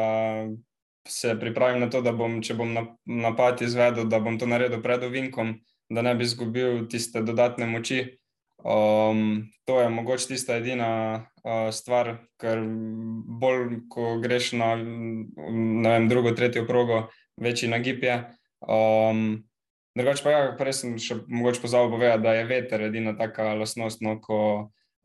se 1.07 1.35
pripravim 1.39 1.79
na 1.79 1.89
to, 1.89 2.01
da 2.01 2.11
bom, 2.11 2.39
če 2.41 2.55
bom 2.55 2.71
napad 3.05 3.61
izvedel, 3.61 4.07
da 4.09 4.19
bom 4.19 4.39
to 4.39 4.47
naredil 4.49 4.81
pred 4.81 5.03
ovinkom, 5.03 5.53
da 5.89 6.01
ne 6.01 6.15
bi 6.15 6.25
izgubil 6.25 6.87
tiste 6.89 7.21
dodatne 7.21 7.67
moči. 7.69 8.17
Um, 8.65 9.51
to 9.65 9.81
je 9.81 9.89
mogoče 9.89 10.27
tista 10.27 10.55
edina 10.55 11.13
uh, 11.43 11.73
stvar, 11.73 12.15
ker 12.41 12.63
bolj, 13.41 13.75
ko 13.89 14.15
greš 14.17 14.55
na 14.57 14.71
vem, 14.73 16.07
drugo, 16.09 16.31
tretjo 16.31 16.65
progo, 16.65 17.03
večji 17.37 17.69
nagib 17.69 18.03
je. 18.03 18.15
Um, 18.65 19.45
drugač 19.93 20.23
pa, 20.25 20.33
ja, 20.33 20.49
prej 20.57 20.79
sem 20.79 20.97
še 20.97 21.19
mogoče 21.27 21.61
pozabil 21.61 21.93
povedati, 21.93 22.25
da 22.25 22.33
je 22.33 22.49
veter 22.49 22.87
edina 22.89 23.13
taka 23.13 23.51
lasnost, 23.53 24.01
no, 24.01 24.17
ko, 24.17 24.41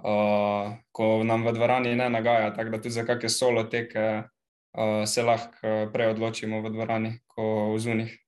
uh, 0.01 0.73
ko 0.97 1.13
nam 1.29 1.45
v 1.45 1.57
dvorani 1.61 1.93
ne 2.01 2.09
nagaja, 2.09 2.55
tako 2.57 2.79
da 2.79 2.81
tudi 2.81 2.97
za 2.97 3.05
kakšne 3.05 3.35
solo 3.37 3.69
teke 3.69 4.09
uh, 4.25 5.05
se 5.05 5.21
lahko 5.21 5.77
prej 5.93 6.15
odločimo 6.17 6.65
v 6.65 6.77
dvorani, 6.81 7.17
kot 7.29 7.77
v 7.77 7.79
zunih. 7.85 8.19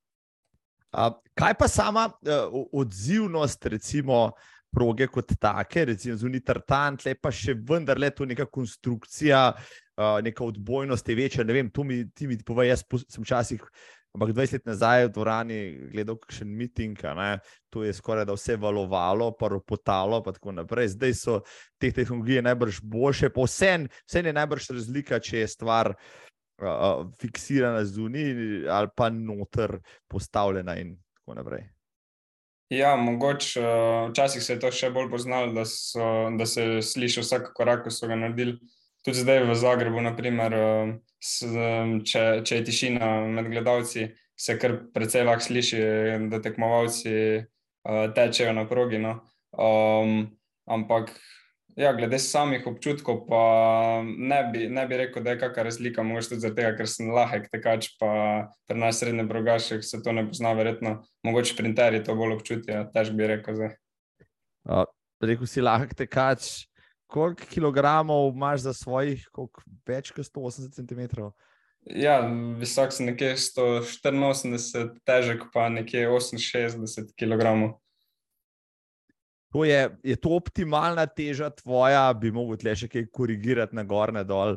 Uh, 0.93 1.15
kaj 1.41 1.57
pa 1.57 1.73
sama 1.73 2.11
uh, 2.13 2.65
odzivnost, 2.69 3.73
recimo, 3.73 4.27
uh, 4.29 4.52
proge 4.73 5.07
kot 5.13 5.35
take, 5.41 5.85
recimo 5.93 6.17
zunaj 6.17 6.45
tartan, 6.49 6.97
tle 7.01 7.15
pa 7.21 7.33
še 7.35 7.55
vendar 7.69 8.01
le 8.01 8.11
to 8.11 8.27
neka 8.29 8.47
konstrukcija, 8.49 9.43
uh, 9.53 10.21
neka 10.25 10.45
odbojnost 10.45 11.09
je 11.09 11.17
večja. 11.19 11.45
Ne 11.45 11.57
vem, 11.57 11.71
to 11.71 11.85
mi 11.85 12.03
ti 12.11 12.29
mi 12.31 12.39
pove, 12.41 12.67
jaz 12.69 12.85
sem 13.05 13.25
včasih. 13.25 13.65
Ampak 14.13 14.35
20 14.37 14.59
let 14.59 14.67
nazaj 14.69 15.07
v 15.07 15.13
dvorani 15.15 15.59
gledal 15.89 16.19
še 16.29 16.45
en 16.45 16.51
miting, 16.57 16.99
to 17.73 17.85
je 17.85 17.95
skoraj 17.97 18.27
da 18.29 18.37
vse 18.37 18.59
valovalo, 18.61 19.31
pa 19.41 19.49
ropotalo, 19.49 20.21
pa 20.21 20.35
tako 20.37 20.53
naprej. 20.53 20.93
Zdaj 20.99 21.15
so 21.17 21.39
te 21.81 21.89
tehnologije 21.97 22.45
najbrž 22.45 22.83
boljše, 22.85 23.33
pa 23.33 23.49
vse, 23.49 23.73
vse 24.05 24.25
je 24.27 24.37
najbrž 24.37 24.69
razlika, 24.77 25.17
če 25.17 25.47
je 25.47 25.49
stvar 25.49 25.95
uh, 25.97 27.09
fiksirana 27.25 27.87
zunaj 27.89 28.69
ali 28.69 28.93
pa 28.97 29.09
noter 29.09 29.81
postavljena 30.13 30.77
in 30.77 30.99
tako 31.17 31.41
naprej. 31.41 31.72
Ja, 32.73 32.97
mogoče 32.97 33.61
uh, 33.61 34.11
včasih 34.11 34.43
se 34.43 34.55
je 34.55 34.61
to 34.61 34.71
še 34.73 34.89
bolj 34.95 35.11
poznalo, 35.13 35.51
da, 35.53 35.67
so, 35.69 36.05
da 36.39 36.47
se 36.49 36.81
sliši 36.81 37.21
vsak 37.21 37.51
korak, 37.57 37.83
ko 37.85 37.91
so 37.93 38.09
ga 38.09 38.17
naredili. 38.17 38.57
Tudi 39.05 39.21
zdaj 39.21 39.43
v 39.45 39.57
Zagrebu, 39.61 40.01
naprimer, 40.01 40.57
uh, 40.57 40.95
s, 41.21 41.43
če, 42.09 42.23
če 42.49 42.61
je 42.61 42.65
tišina 42.71 43.11
med 43.35 43.51
gledalci, 43.53 44.07
se 44.41 44.57
kar 44.57 44.79
precej 44.95 45.27
lahko 45.29 45.45
sliši, 45.51 45.83
da 46.33 46.41
tekmovalci 46.41 47.13
uh, 47.43 48.07
tečejo 48.17 48.57
na 48.57 48.65
progi. 48.71 49.03
No. 49.03 49.19
Um, 49.53 50.31
ampak 50.65 51.13
Ja, 51.77 51.93
glede 51.97 52.19
samih 52.21 52.67
občutkov, 52.69 53.23
pa 53.29 54.03
ne 54.05 54.43
bi, 54.53 54.67
ne 54.69 54.85
bi 54.87 54.97
rekel, 55.01 55.23
da 55.25 55.33
je 55.33 55.39
kakšna 55.41 55.63
razlika. 55.65 56.03
Mogoče 56.05 56.35
tudi 56.35 56.45
zato, 56.45 56.67
ker 56.77 56.89
sem 56.89 57.13
lahek 57.15 57.47
tekač, 57.53 57.89
pa 58.01 58.11
pri 58.69 58.77
nas 58.81 59.01
srednje 59.01 59.25
brogašek 59.29 59.85
se 59.85 60.03
to 60.05 60.13
ne 60.13 60.27
pozna, 60.29 60.53
verjetno. 60.59 60.99
Mogoče 61.25 61.57
printerji 61.57 62.03
to 62.05 62.17
bolj 62.19 62.37
občutijo, 62.37 62.85
težko 62.93 63.17
bi 63.17 63.31
rekel. 63.31 63.63
Uh, 64.69 64.85
rekel 65.25 65.49
si 65.49 65.65
lahek 65.65 65.97
tekač, 65.97 66.67
koliko 67.09 67.49
kilogramov 67.49 68.35
imaš 68.35 68.67
za 68.69 68.77
svojih, 68.77 69.25
koliko 69.33 69.65
več 69.89 70.13
kot 70.13 70.29
180 70.29 70.77
cm? 70.77 71.33
Ja, 71.89 72.21
visok 72.61 72.93
sem 72.95 73.09
nekje 73.09 73.33
184, 73.41 74.93
težek 75.09 75.49
pa 75.55 75.71
nekje 75.73 76.05
68 76.07 77.17
kg. 77.17 77.73
To 79.53 79.65
je, 79.69 79.91
je 80.03 80.17
to 80.17 80.33
optimalna 80.39 81.05
teža 81.07 81.51
tvoja, 81.53 82.07
bi 82.17 82.33
lahko 82.33 82.57
tle 82.57 82.73
še 82.77 82.89
kaj 82.89 83.11
korigirati 83.13 83.77
na 83.77 83.85
gor, 83.85 84.13
na 84.13 84.25
dol? 84.25 84.57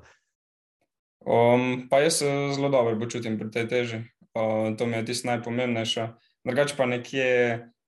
Um, 1.25 1.87
pa 1.89 1.99
jaz 1.99 2.21
se 2.21 2.31
zelo 2.55 2.69
dobro 2.69 2.95
počutim 2.99 3.35
pri 3.39 3.51
tej 3.51 3.67
teži. 3.67 3.99
Uh, 4.35 4.75
to 4.77 4.87
mi 4.87 4.95
je 4.99 5.05
tisto 5.11 5.27
najpomembnejše. 5.27 6.07
Drugače 6.45 6.75
pa 6.77 6.85
nekje 6.85 7.29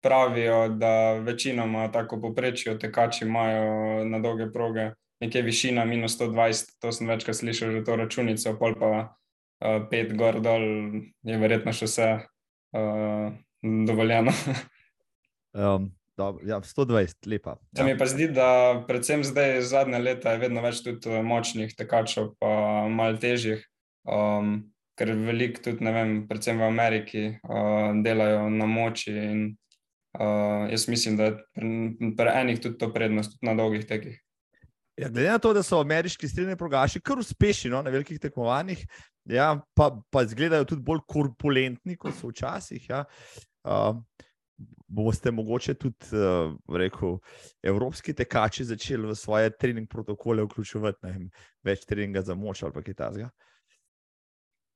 pravijo, 0.01 0.67
da 0.69 1.13
večinoma 1.13 1.91
tako 1.91 2.21
poprečijo 2.21 2.77
tekači 2.77 3.25
imajo 3.25 4.05
na 4.05 4.19
dolge 4.19 4.51
proge, 4.51 4.91
nekje 5.19 5.41
višina 5.41 5.85
minus 5.85 6.19
120, 6.19 6.75
to 6.81 6.91
sem 6.91 7.07
večkrat 7.07 7.35
slišal 7.35 7.71
že 7.71 7.83
to 7.83 7.95
računico, 7.95 8.55
pol 8.59 8.75
pa 8.79 8.89
uh, 8.97 9.87
pet 9.89 10.13
gor 10.17 10.41
dol 10.41 10.63
je 11.23 11.37
verjetno 11.37 11.73
še 11.73 11.85
vse 11.85 12.09
uh, 12.17 13.31
dovoljeno. 13.61 14.31
um, 15.53 15.91
Dobro, 16.17 16.41
ja, 16.49 16.57
120, 16.61 17.27
lepa. 17.29 17.57
Se 17.75 17.81
ja. 17.81 17.85
mi 17.85 17.97
pa 17.97 18.07
zdi, 18.09 18.27
da 18.33 18.83
predvsem 18.87 19.21
zdaj, 19.23 19.61
zadnje 19.69 19.99
leta, 20.01 20.33
je 20.33 20.41
vedno 20.41 20.63
več 20.65 20.81
tudi 20.81 21.11
eh, 21.13 21.21
močnih 21.21 21.75
tekačev, 21.77 22.31
pa 22.41 22.49
malo 22.89 23.19
težjih. 23.21 23.61
Um, 24.07 24.71
ker 24.97 25.11
veliko 25.13 25.61
tudi, 25.61 25.85
ne 25.85 25.93
vem, 25.93 26.13
predvsem 26.29 26.57
v 26.57 26.65
Ameriki 26.65 27.23
uh, 27.29 27.93
delajo 28.01 28.47
na 28.49 28.65
moči. 28.65 29.13
In, 29.13 29.43
uh, 30.17 30.65
jaz 30.71 30.87
mislim, 30.89 31.19
da 31.19 31.29
je 31.29 31.35
pri, 31.53 31.73
pri 32.17 32.33
enih 32.41 32.63
tudi 32.63 32.79
to 32.81 32.89
prednost, 32.95 33.35
tudi 33.35 33.51
na 33.51 33.53
dolgih 33.59 33.85
tekih. 33.85 34.17
Ja, 34.97 35.11
glede 35.13 35.29
na 35.29 35.37
to, 35.37 35.51
da 35.53 35.61
so 35.61 35.77
ameriški 35.83 36.25
stredni 36.25 36.57
progaši 36.57 37.03
kar 37.05 37.19
uspešni 37.21 37.69
no, 37.69 37.83
na 37.85 37.93
velikih 37.93 38.17
tekmovanjih, 38.17 38.81
ja, 39.29 39.51
pa, 39.77 39.91
pa 40.09 40.25
izgledajo 40.25 40.65
tudi 40.71 40.81
bolj 40.87 41.03
korpulentni, 41.05 41.99
kot 42.01 42.17
so 42.17 42.31
včasih. 42.31 42.89
Ja. 42.89 43.03
Uh, 43.61 44.01
boste 44.87 45.31
mogoče 45.31 45.73
tudi, 45.73 46.11
uh, 46.13 46.53
rekel, 46.77 47.17
evropski 47.63 48.13
tekači 48.13 48.65
začeli 48.65 49.07
v 49.07 49.15
svoje 49.15 49.51
trening 49.57 49.89
protokole 49.89 50.45
vključevati 50.47 51.03
vem, 51.03 51.27
več 51.63 51.85
treninga 51.85 52.21
za 52.21 52.35
moč 52.35 52.63
ali 52.63 52.83
kaj 52.83 52.97
takega? 52.97 53.29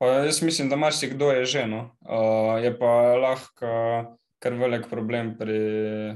Jaz 0.01 0.41
mislim, 0.41 0.69
da 0.69 0.75
marsikdo 0.75 1.29
je 1.31 1.45
že. 1.45 1.67
No. 1.69 1.91
Uh, 2.01 2.57
je 2.63 2.73
pa 2.77 3.15
lahko 3.21 4.17
kar 4.41 4.57
velik 4.57 4.87
problem 4.89 5.35
pri 5.37 5.59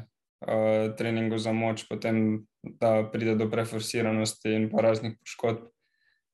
uh, 0.02 0.96
treningu 0.98 1.38
za 1.38 1.54
moč, 1.54 1.86
potem 1.90 2.48
da 2.82 3.04
pride 3.12 3.36
do 3.38 3.46
preforsiranosti 3.50 4.56
in 4.58 4.70
pa 4.72 4.82
raznih 4.82 5.14
poškodb. 5.22 5.70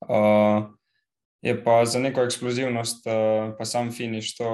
Uh, 0.07 0.71
je 1.43 1.53
pa 1.63 1.83
za 1.85 1.99
neko 1.99 2.23
eksplozivnost, 2.23 3.05
uh, 3.07 3.51
pa 3.57 3.65
sam 3.65 3.91
finiš, 3.91 4.35
to 4.39 4.49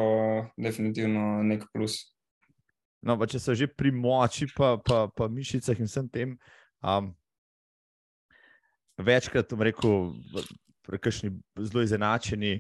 definitivno 0.57 1.43
nek 1.43 1.69
plus. 1.73 2.16
No, 3.05 3.17
pa 3.19 3.27
če 3.29 3.39
so 3.39 3.53
že 3.53 3.67
pri 3.69 3.91
moči, 3.93 4.49
pa, 4.55 4.75
pa, 4.81 5.05
pa 5.13 5.27
mišicah 5.29 5.77
in 5.79 5.89
vsem 5.89 6.07
tem, 6.09 6.33
um, 6.81 7.11
večkrat, 8.97 9.53
rekel, 9.53 10.13
prekršni, 10.87 11.31
zelo 11.61 11.83
izenačeni 11.85 12.57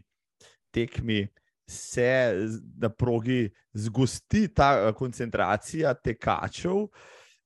tekmi, 0.73 1.25
se 1.67 2.33
na 2.79 2.89
progi 2.89 3.49
zgosti 3.73 4.47
ta 4.55 4.93
koncentracija 4.95 5.93
tekačev. 5.99 6.85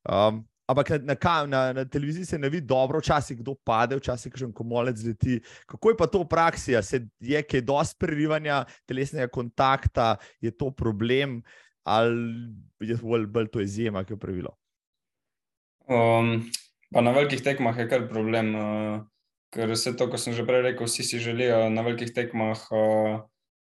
Um, 0.06 0.44
ampak 0.70 0.90
na, 1.02 1.16
na, 1.16 1.46
na, 1.46 1.62
na 1.74 1.86
televiziji 1.86 2.26
se 2.26 2.40
ne 2.40 2.50
vidi 2.50 2.68
dobro, 2.68 3.00
včasih 3.00 3.40
kdo 3.40 3.56
pade, 3.66 3.98
včasih 3.98 4.36
še 4.38 4.46
en 4.46 4.54
komolec 4.54 5.02
leti. 5.06 5.40
Kako 5.66 5.94
je 5.94 5.98
pa 5.98 6.08
to 6.08 6.22
v 6.24 6.30
praksi? 6.30 6.78
Se 6.86 7.02
je 7.20 7.42
kaj 7.44 7.66
dosti 7.66 8.00
prerivanja 8.00 8.62
telesnega 8.86 9.28
kontakta, 9.28 10.16
je 10.42 10.54
to 10.54 10.70
problem? 10.72 11.42
Ali 11.84 12.54
je 12.80 12.98
bolj, 13.02 13.28
bolj 13.28 13.52
to 13.54 13.62
izjema, 13.62 14.04
ki 14.04 14.14
je 14.14 14.20
pravilo? 14.20 14.56
Um, 15.88 16.52
na 16.92 17.12
velikih 17.12 17.42
tekmah 17.44 17.78
je 17.78 17.88
kar 17.90 18.08
problem, 18.10 18.56
uh, 18.56 18.98
ker 19.54 19.72
vse 19.72 19.96
to, 19.98 20.08
kot 20.12 20.22
sem 20.22 20.36
že 20.38 20.46
prej 20.48 20.64
rekel, 20.70 20.88
vsi 20.88 21.04
si 21.04 21.20
želijo 21.20 21.70
na 21.70 21.84
velikih 21.86 22.14
tekmah, 22.16 22.62
uh, 22.72 23.22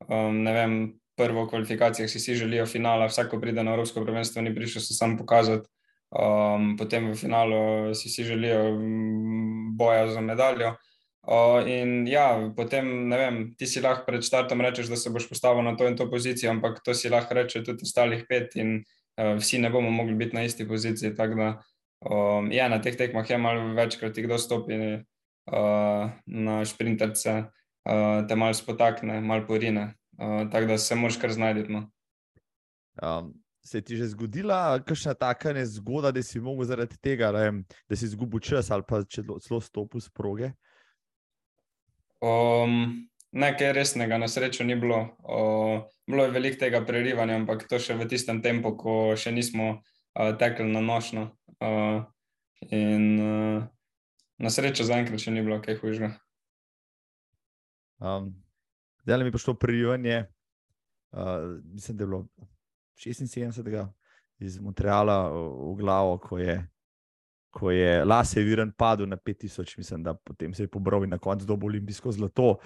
um, 0.08 0.44
vem, 0.46 0.78
prvo 1.16 1.46
v 1.46 1.50
kvalifikacijah 1.50 2.10
si, 2.10 2.20
si 2.20 2.36
želijo 2.36 2.66
finala, 2.66 3.06
vsako 3.06 3.40
pride 3.42 3.64
na 3.64 3.74
Evropsko 3.74 4.06
prvenstvo, 4.06 4.42
ni 4.42 4.56
prišel 4.56 4.82
se 4.82 4.94
sam 4.94 5.18
pokazati. 5.18 5.70
Um, 6.14 6.76
potem 6.78 7.10
v 7.10 7.18
finalu 7.18 7.94
si, 7.98 8.10
si 8.10 8.24
želijo 8.24 8.78
mm, 8.78 9.78
boja 9.78 10.08
za 10.08 10.22
medaljo. 10.22 10.76
Uh, 11.24 11.64
in 11.68 12.04
ja, 12.08 12.52
potem, 12.56 13.08
ne 13.08 13.18
vem, 13.18 13.36
ti 13.56 13.64
si 13.64 13.80
lahko 13.80 14.04
pred 14.04 14.26
startom 14.28 14.60
rečeš, 14.60 14.90
da 14.92 14.98
se 15.00 15.08
boš 15.10 15.30
postavil 15.32 15.64
na 15.64 15.72
to 15.80 15.88
in 15.88 15.96
to 15.96 16.10
pozicijo, 16.12 16.50
ampak 16.52 16.82
to 16.84 16.92
si 16.94 17.08
lahko 17.10 17.38
reče 17.38 17.62
tudi 17.64 17.88
ostalih 17.88 18.26
pet, 18.28 18.58
in 18.60 18.82
uh, 18.82 19.38
vsi 19.40 19.62
ne 19.64 19.72
bomo 19.72 19.92
mogli 19.92 20.18
biti 20.20 20.36
na 20.36 20.44
isti 20.44 20.68
poziciji. 20.68 21.14
Tako 21.16 21.38
da, 21.40 21.48
um, 22.04 22.50
ja, 22.52 22.68
na 22.68 22.82
teh 22.84 22.98
tekmah 23.00 23.30
je 23.30 23.38
malo 23.40 23.70
večkrat, 23.78 24.20
kdo 24.20 24.38
stopi 24.38 24.80
uh, 25.00 26.12
na 26.26 26.58
šprinterce, 26.68 27.38
uh, 27.48 28.28
te 28.28 28.36
malo 28.36 28.58
spotakne, 28.60 29.22
malo 29.24 29.48
porine. 29.48 29.94
Uh, 30.20 30.44
tako 30.52 30.74
da 30.74 30.78
se 30.78 30.96
moraš 30.96 31.22
kar 31.24 31.32
znajti. 31.32 31.72
No. 31.72 31.88
Um. 33.00 33.32
Se 33.64 33.80
ti 33.80 33.96
že 33.96 34.10
zgodila 34.12 34.76
kakšna 34.84 35.14
taka 35.16 35.54
nezgoda, 35.56 36.12
da 36.12 36.20
si 36.20 36.40
mogel 36.44 36.68
zaradi 36.68 36.98
tega, 37.00 37.32
da 37.32 37.96
si 37.96 38.06
izgubil 38.12 38.44
čas 38.44 38.68
ali 38.72 38.84
pa 38.84 39.00
celo 39.08 39.62
stopil 39.64 40.04
z 40.04 40.12
proge? 40.12 40.50
Uh, 40.52 40.73
Um, 42.24 43.10
nekaj 43.36 43.74
resnega 43.74 44.18
na 44.18 44.28
srečo 44.28 44.64
ni 44.64 44.76
bilo. 44.80 45.18
Uh, 45.20 45.84
bilo 46.08 46.24
je 46.24 46.32
veliko 46.32 46.60
tega 46.60 46.80
prerivanja, 46.86 47.36
ampak 47.36 47.68
to 47.68 47.80
še 47.80 47.98
v 48.00 48.08
tistem 48.08 48.40
tempu, 48.40 48.76
ko 48.80 49.18
še 49.20 49.34
nismo 49.36 49.68
uh, 49.76 50.32
tekli 50.40 50.70
na 50.72 50.80
nošno. 50.80 51.34
Uh, 51.60 52.06
in 52.72 53.04
uh, 53.20 53.60
na 54.40 54.50
srečo 54.54 54.88
zaenkrat 54.88 55.20
še 55.20 55.36
ni 55.36 55.44
bilo 55.44 55.60
kaj 55.64 55.82
hujšega. 55.82 56.14
Um, 58.04 58.32
zdaj 59.04 59.24
mi 59.24 59.32
je 59.32 59.36
prišlo 59.36 59.60
prerivanje, 59.60 60.24
uh, 61.12 61.60
mislim, 61.76 61.98
da 61.98 62.04
je 62.04 62.08
bilo 62.08 62.24
76. 63.00 63.88
iz 64.40 64.60
Montreala 64.60 65.28
v 65.32 65.76
glavo, 65.80 66.18
ko 66.24 66.40
je 66.40 66.62
ko 67.54 67.72
je 67.72 68.02
Lase 68.06 68.42
Viren 68.42 68.72
padel 68.78 69.08
na 69.10 69.18
5000, 69.18 69.78
mislim, 69.78 70.04
da 70.04 70.14
potem 70.14 70.54
se 70.54 70.64
je 70.64 70.72
pobral 70.72 71.04
in 71.04 71.14
na 71.14 71.18
koncu 71.18 71.46
dobil 71.46 71.70
olimpijsko 71.70 72.12
zlato. 72.12 72.58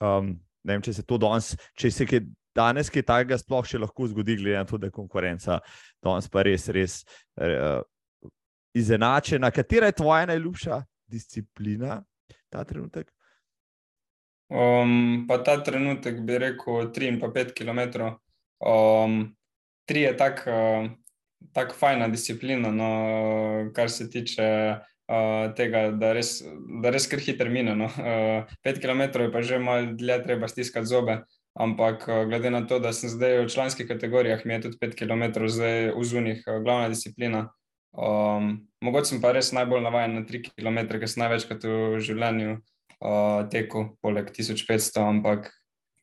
Um, 0.00 0.36
ne 0.64 0.76
vem, 0.76 0.82
če 0.82 0.92
se 0.92 1.02
to 1.02 1.18
danes, 1.18 1.54
če 1.74 1.90
se 1.90 2.06
je 2.10 2.20
danes 2.54 2.90
kaj 2.90 3.02
takega 3.08 3.38
sploh 3.40 3.66
še 3.66 3.80
lahko 3.82 4.06
zgodi, 4.12 4.38
glede 4.38 4.60
na 4.60 4.68
to, 4.68 4.78
da 4.78 4.88
je 4.88 4.94
konkurenca 4.94 5.58
danes 6.02 6.30
pa 6.30 6.44
res, 6.46 6.68
res 6.70 7.00
uh, 7.42 7.82
izenačena. 8.78 9.50
Katera 9.50 9.90
je 9.90 9.98
tvoja 9.98 10.30
najljubša 10.30 10.80
disciplina 11.10 11.98
ta 12.52 12.64
trenutek? 12.64 13.10
Um, 14.54 15.24
pa 15.26 15.40
ta 15.42 15.58
trenutek 15.64 16.20
bi 16.22 16.38
rekel 16.38 16.92
3 16.94 17.08
in 17.10 17.18
pa 17.18 17.32
5 17.34 17.54
km. 17.58 18.12
Um, 18.62 19.24
tri 19.88 20.06
je 20.06 20.16
tako. 20.16 20.50
Uh, 20.54 20.92
tako 21.52 21.74
fajna 21.78 22.08
disciplina, 22.08 22.70
no, 22.72 22.90
kar 23.74 23.90
se 23.90 24.08
tiče 24.10 24.48
uh, 25.08 25.54
tega, 25.56 25.88
da 25.92 26.12
res, 26.16 26.38
da 26.82 26.92
res 26.94 27.06
kar 27.10 27.22
hitro 27.22 27.50
mine. 27.50 27.76
No. 27.78 27.90
Uh, 27.98 28.52
pet 28.64 28.80
km 28.82 29.06
je 29.26 29.32
pa 29.32 29.42
že 29.42 29.58
malo 29.58 29.94
dlje, 29.98 30.22
treba 30.24 30.48
stiskati 30.48 30.90
zobe. 30.90 31.22
Ampak 31.54 32.08
glede 32.26 32.50
na 32.50 32.64
to, 32.66 32.80
da 32.82 32.90
sem 32.92 33.08
zdaj 33.08 33.44
v 33.44 33.50
članskih 33.50 33.86
kategorijah, 33.86 34.40
mi 34.42 34.56
je 34.56 34.60
tudi 34.66 34.78
5 34.80 34.96
km 34.98 35.46
zdaj 35.46 35.92
v 35.94 36.02
zunih 36.02 36.40
glavna 36.42 36.88
disciplina. 36.90 37.44
Um, 37.94 38.66
mogoče 38.82 39.12
sem 39.12 39.20
pa 39.22 39.30
res 39.30 39.52
najbolj 39.54 39.84
navaden 39.86 40.18
na 40.18 40.22
3 40.26 40.50
km, 40.50 40.98
ker 40.98 41.06
sem 41.06 41.22
največkrat 41.22 41.62
v 41.62 42.00
življenju 42.02 42.56
uh, 42.58 43.46
tekel, 43.54 43.92
poleg 44.02 44.32
1500, 44.34 44.98
ampak 44.98 45.52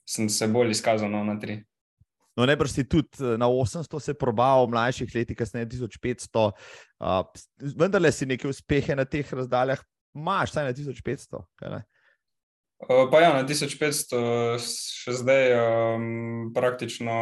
sem 0.07 0.29
se 0.31 0.47
bolj 0.47 0.71
izkazal 0.71 1.11
no, 1.11 1.25
na 1.27 1.35
3. 1.35 1.59
No, 2.37 2.47
najbrž 2.47 2.71
si 2.71 2.83
tudi 2.87 3.19
eh, 3.19 3.37
na 3.37 3.49
800 3.51 3.99
se 3.99 4.13
probal, 4.15 4.65
v 4.65 4.71
mlajših 4.71 5.15
letih, 5.15 5.37
kasneje 5.37 5.67
1500, 5.67 6.51
uh, 7.03 7.23
vendar 7.75 8.03
si 8.11 8.25
neke 8.25 8.47
uspehe 8.47 8.95
na 8.95 9.03
teh 9.03 9.27
razdaljah, 9.27 9.81
imaš 10.15 10.53
vsaj 10.53 10.69
na 10.69 10.73
1500. 10.73 11.43
Uh, 12.81 13.07
pa 13.11 13.17
ja, 13.19 13.33
na 13.35 13.43
1500 13.43 14.57
še 14.63 15.17
zdaj 15.19 15.43
um, 15.59 16.51
praktično 16.55 17.17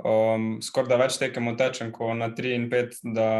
um, 0.00 0.58
skoraj 0.64 0.94
da 0.94 1.00
več 1.04 1.18
tekem 1.20 1.52
tečem, 1.58 1.92
kot 1.92 2.16
na 2.16 2.32
3 2.32 2.54
in 2.56 2.68
5, 2.72 3.02
da, 3.14 3.30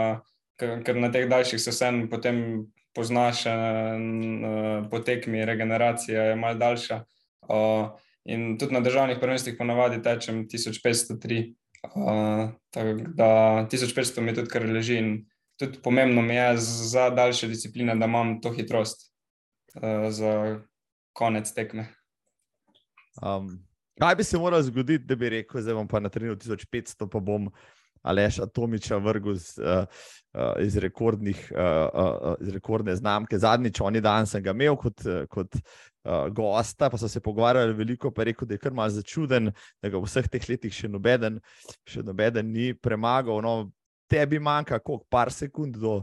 ker 0.60 1.00
na 1.00 1.08
teh 1.14 1.24
daljših 1.30 1.62
se 1.62 1.72
vsem 1.72 2.04
potem 2.12 2.68
poznaš, 2.92 3.46
uh, 3.48 4.84
potekmi, 4.92 5.46
regeneracija 5.48 6.30
je 6.30 6.36
mal 6.36 6.60
daljša. 6.60 7.00
Uh, 7.48 7.96
In 8.28 8.58
tudi 8.60 8.74
na 8.76 8.80
državnih 8.84 9.16
prvenstvih 9.20 9.56
ponavadi 9.58 10.02
tečem 10.02 10.44
1503. 10.48 11.54
Uh, 11.94 12.50
da 13.14 13.28
1500 13.70 14.20
mi 14.20 14.34
tudi 14.34 14.50
kar 14.50 14.66
leži. 14.66 14.98
In 14.98 15.12
tudi 15.56 15.78
pomembno 15.82 16.22
mi 16.22 16.34
je 16.34 16.56
za 16.58 17.10
daljše 17.10 17.48
discipline, 17.48 17.94
da 17.96 18.06
imam 18.06 18.40
to 18.40 18.52
hitrost 18.52 19.12
uh, 19.74 20.10
za 20.10 20.60
konec 21.12 21.52
tekme. 21.54 21.88
Um, 23.22 23.66
kaj 24.00 24.14
bi 24.14 24.24
se 24.24 24.38
moralo 24.38 24.62
zgoditi, 24.62 25.04
da 25.04 25.16
bi 25.16 25.28
rekel, 25.28 25.62
da 25.62 25.74
bom 25.74 25.88
pa 25.88 26.00
na 26.00 26.08
terenu 26.08 26.36
1500, 26.36 27.08
pa 27.10 27.20
bom 27.20 27.50
Aleš 28.02 28.38
Atomiča 28.38 28.96
vrgel 28.96 29.34
z, 29.34 29.58
uh, 29.58 29.84
uh, 30.34 30.52
iz, 30.62 30.76
uh, 30.76 30.82
uh, 31.94 32.34
iz 32.40 32.48
rekordne 32.54 32.96
znamke. 32.96 33.38
Zadnjič, 33.38 33.80
oni 33.80 34.00
dan 34.00 34.26
sem 34.26 34.42
ga 34.42 34.54
imel 34.54 34.76
kot, 34.76 35.02
kot 35.28 35.58
uh, 36.04 36.28
gosta, 36.34 36.90
pa 36.90 37.00
so 37.00 37.08
se 37.08 37.22
pogovarjali 37.24 37.74
veliko, 37.74 38.12
pa 38.12 38.22
je 38.22 38.30
rekel, 38.32 38.48
da 38.48 38.54
je 38.56 38.62
kar 38.62 38.76
mal 38.76 38.92
začuden, 38.92 39.52
da 39.82 39.90
ga 39.90 39.98
v 39.98 40.06
vseh 40.06 40.28
teh 40.30 40.48
letih 40.50 40.74
še 40.74 40.90
nobeden, 40.92 41.40
še 41.88 42.04
nobeden 42.06 42.52
ni 42.52 42.72
premagal. 42.74 43.42
No, 43.44 43.70
tebi 44.10 44.40
manjka 44.40 44.78
koliko 44.80 45.06
par 45.10 45.32
sekund 45.34 45.76
do, 45.80 46.02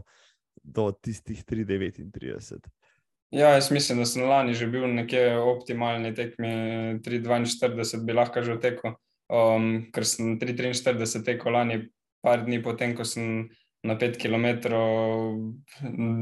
do 0.62 0.90
tistih 0.92 1.42
3,39. 1.44 2.70
Ja, 3.34 3.56
jaz 3.56 3.72
mislim, 3.74 3.98
da 3.98 4.06
sem 4.06 4.22
lani 4.22 4.54
že 4.54 4.68
bil 4.70 4.86
nekje 4.86 5.34
optimalni 5.40 6.14
tekmi, 6.14 7.00
3,42 7.02 8.06
bi 8.06 8.14
lahko 8.14 8.44
že 8.46 8.60
tekel 8.62 8.94
um, 9.28 9.86
ker 9.92 10.06
sem 10.06 10.38
3-43 10.38 11.24
tekel 11.26 11.54
lani, 11.54 11.80
par 12.24 12.44
dni 12.46 12.60
potem, 12.62 12.94
ko 12.96 13.06
sem 13.06 13.48
na 13.86 13.94
5 13.98 14.18
km, 14.18 14.46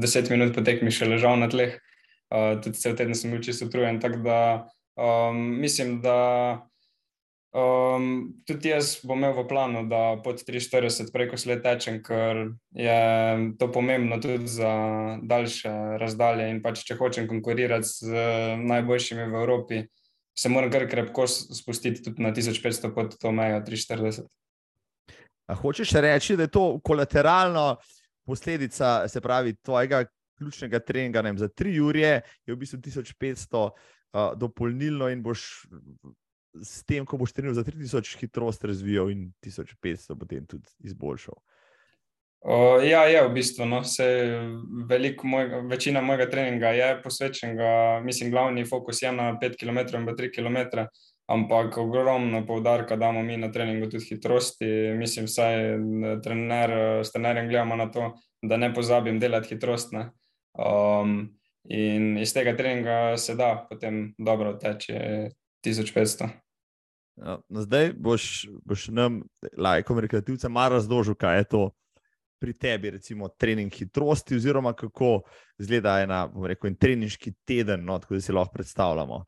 10 0.01 0.31
minut 0.33 0.53
potek 0.53 0.83
mi 0.85 0.93
še 0.93 1.09
ležal 1.09 1.39
na 1.41 1.49
tleh, 1.49 1.77
uh, 2.35 2.59
tudi 2.59 2.77
cel 2.81 2.97
teden 2.99 3.15
sem 3.15 3.31
bil 3.31 3.43
čisto 3.43 3.69
utrujen. 3.69 4.01
Tako 4.03 4.19
da 4.27 4.39
um, 4.99 5.39
mislim, 5.61 6.01
da 6.03 6.19
um, 7.55 8.35
tudi 8.47 8.75
jaz 8.75 8.97
bom 9.03 9.23
imel 9.23 9.33
v 9.39 9.47
planu, 9.47 9.85
da 9.87 10.19
pod 10.23 10.43
43 10.43 11.07
preko 11.15 11.39
sled 11.39 11.63
tečem, 11.63 12.01
ker 12.03 12.49
je 12.75 13.01
to 13.59 13.71
pomembno 13.71 14.19
tudi 14.19 14.51
za 14.51 14.73
daljše 15.23 15.73
razdalje 16.03 16.51
in 16.51 16.63
pač 16.63 16.83
če 16.83 16.99
hočem 16.99 17.31
konkurirati 17.31 17.87
z 17.87 18.25
najboljšimi 18.67 19.31
v 19.31 19.45
Evropi 19.45 19.85
se 20.37 20.49
moram 20.49 20.71
kar 20.71 20.89
krepko 20.89 21.27
spustiti 21.27 22.03
tudi 22.03 22.23
na 22.23 22.33
1500 22.33 22.93
pod 22.93 23.17
to 23.19 23.31
mejo 23.31 23.61
340. 23.61 24.27
A 25.47 25.55
hočeš 25.55 25.91
reči, 25.91 26.35
da 26.35 26.43
je 26.43 26.51
to 26.51 26.79
kolateralno 26.83 27.77
posledica, 28.25 29.07
se 29.07 29.21
pravi, 29.21 29.55
tvojega 29.55 30.05
ključnega 30.37 30.79
treninga 30.79 31.21
vem, 31.25 31.37
za 31.37 31.47
tri 31.47 31.79
ure, 31.79 32.21
je 32.45 32.53
v 32.53 32.57
bistvu 32.59 32.79
1500 32.83 33.63
uh, 33.65 34.33
dopolnilno 34.39 35.09
in 35.09 35.23
boš 35.23 35.65
s 36.61 36.83
tem, 36.87 37.05
ko 37.05 37.17
boš 37.19 37.33
treniral 37.35 37.55
za 37.57 37.63
3000, 37.67 38.17
hitrost 38.19 38.63
razvijal 38.63 39.11
in 39.11 39.31
1500 39.43 40.19
potem 40.19 40.45
tudi 40.47 40.69
izboljšal. 40.87 41.35
O, 42.45 42.77
ja, 42.81 43.07
je 43.09 43.23
v 43.25 43.31
bistvu. 43.33 43.65
No, 43.65 43.81
mojega, 45.23 45.59
večina 45.65 46.01
mojega 46.01 46.29
treninga 46.29 46.69
je 46.77 46.89
posvečena, 47.01 47.99
mislim, 48.05 48.31
glavni 48.31 48.65
fokus 48.65 49.01
je 49.01 49.11
na 49.11 49.33
5 49.41 49.57
km 49.57 49.97
in 49.97 50.05
3 50.05 50.29
km, 50.35 50.85
ampak 51.25 51.77
ogromno 51.77 52.45
poudarka 52.45 52.95
damo 52.95 53.23
mi 53.23 53.37
na 53.37 53.51
treningu 53.51 53.89
tudi 53.89 54.05
hitrosti. 54.05 54.65
Mislim, 54.93 55.25
vsaj 55.25 55.55
trener, 56.23 56.71
s 57.05 57.11
trenerjem 57.11 57.49
gledamo 57.49 57.75
na 57.75 57.91
to, 57.91 58.13
da 58.41 58.57
ne 58.57 58.73
pozabim 58.73 59.19
delati 59.19 59.55
hitrost. 59.55 59.93
Um, 60.55 61.37
in 61.63 62.17
iz 62.17 62.33
tega 62.33 62.55
treninga 62.57 63.17
se 63.17 63.35
da 63.35 63.67
potem 63.69 64.13
dobro 64.17 64.53
teče 64.53 65.29
1500. 65.65 66.29
Ja, 67.15 67.39
no, 67.49 67.61
zdaj 67.61 67.93
boš, 67.97 68.45
boš 68.67 68.87
nam, 68.87 69.21
lajkom, 69.57 69.99
rekreativcem, 70.03 70.51
malo 70.51 70.75
razložil, 70.75 71.15
kaj 71.15 71.37
je 71.37 71.43
to 71.43 71.63
pri 72.39 72.53
tebi, 72.53 72.89
recimo, 72.97 73.29
trening 73.39 73.73
hitrosti, 73.73 74.35
oziroma 74.35 74.73
kako 74.73 75.21
izgleda 75.59 75.99
ena, 76.03 76.25
bomo 76.27 76.47
rekel, 76.51 76.69
en 76.69 76.75
treninški 76.75 77.31
teden, 77.47 77.85
no, 77.87 77.95
tako 77.99 78.19
da 78.19 78.21
si 78.21 78.35
lahko 78.35 78.53
predstavljamo, 78.53 79.21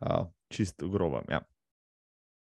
uh, 0.00 0.24
čisto 0.48 0.88
grobam. 0.88 1.28
Ja. 1.30 1.42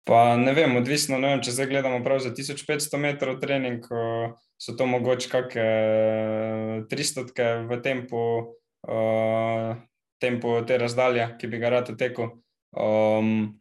Pa 0.04 0.36
ne 0.36 0.52
vem, 0.52 0.76
odvisno, 0.76 1.16
ne 1.16 1.32
vem, 1.32 1.40
če 1.40 1.54
zdaj 1.56 1.70
gledamo 1.70 2.02
prav 2.04 2.20
za 2.20 2.28
1500 2.36 3.00
metrov 3.00 3.38
trening, 3.40 3.86
so 4.60 4.76
to 4.76 4.84
mogoče 4.84 5.30
kakšne 5.32 6.84
300 6.90 7.64
v 7.70 7.78
tempu, 7.80 8.24
uh, 8.84 9.70
tempu 10.20 10.58
te 10.68 10.76
razdalje, 10.80 11.30
ki 11.40 11.48
bi 11.48 11.60
ga 11.62 11.72
rad 11.78 11.88
tekel. 11.96 12.34
Um, 12.76 13.56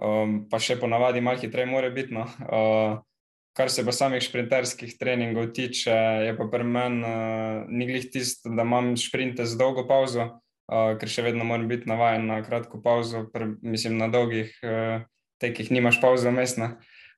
um, 0.00 0.38
pa 0.48 0.62
še 0.62 0.78
ponavadi 0.80 1.20
malo 1.20 1.42
hitreje, 1.42 1.68
mora 1.68 1.92
biti. 1.92 2.16
No. 2.16 2.24
Uh, 2.48 3.04
kar 3.54 3.68
se 3.70 3.84
pa 3.84 3.92
samih 3.92 4.24
sprinterskih 4.24 4.96
treningov 4.98 5.52
tiče, 5.52 5.94
je 6.26 6.34
pa 6.38 6.48
pri 6.50 6.64
meni 6.64 7.04
uh, 7.04 7.68
ni 7.68 7.86
glih 7.86 8.08
tisto, 8.10 8.48
da 8.50 8.64
imam 8.64 8.94
sprinte 8.96 9.44
z 9.44 9.60
dolgo 9.60 9.84
pauzo, 9.84 10.30
uh, 10.72 10.94
ker 10.96 11.12
še 11.12 11.28
vedno 11.28 11.44
moram 11.44 11.68
biti 11.68 11.92
navaden 11.92 12.24
na 12.32 12.40
kratko 12.42 12.80
pauzo, 12.82 13.28
pr, 13.28 13.52
mislim 13.62 14.00
na 14.00 14.08
dolgih. 14.08 14.56
Uh, 14.64 15.04
tekih 15.44 15.70
nimaš 15.74 16.00
pauze 16.02 16.32
mestna. 16.34 16.74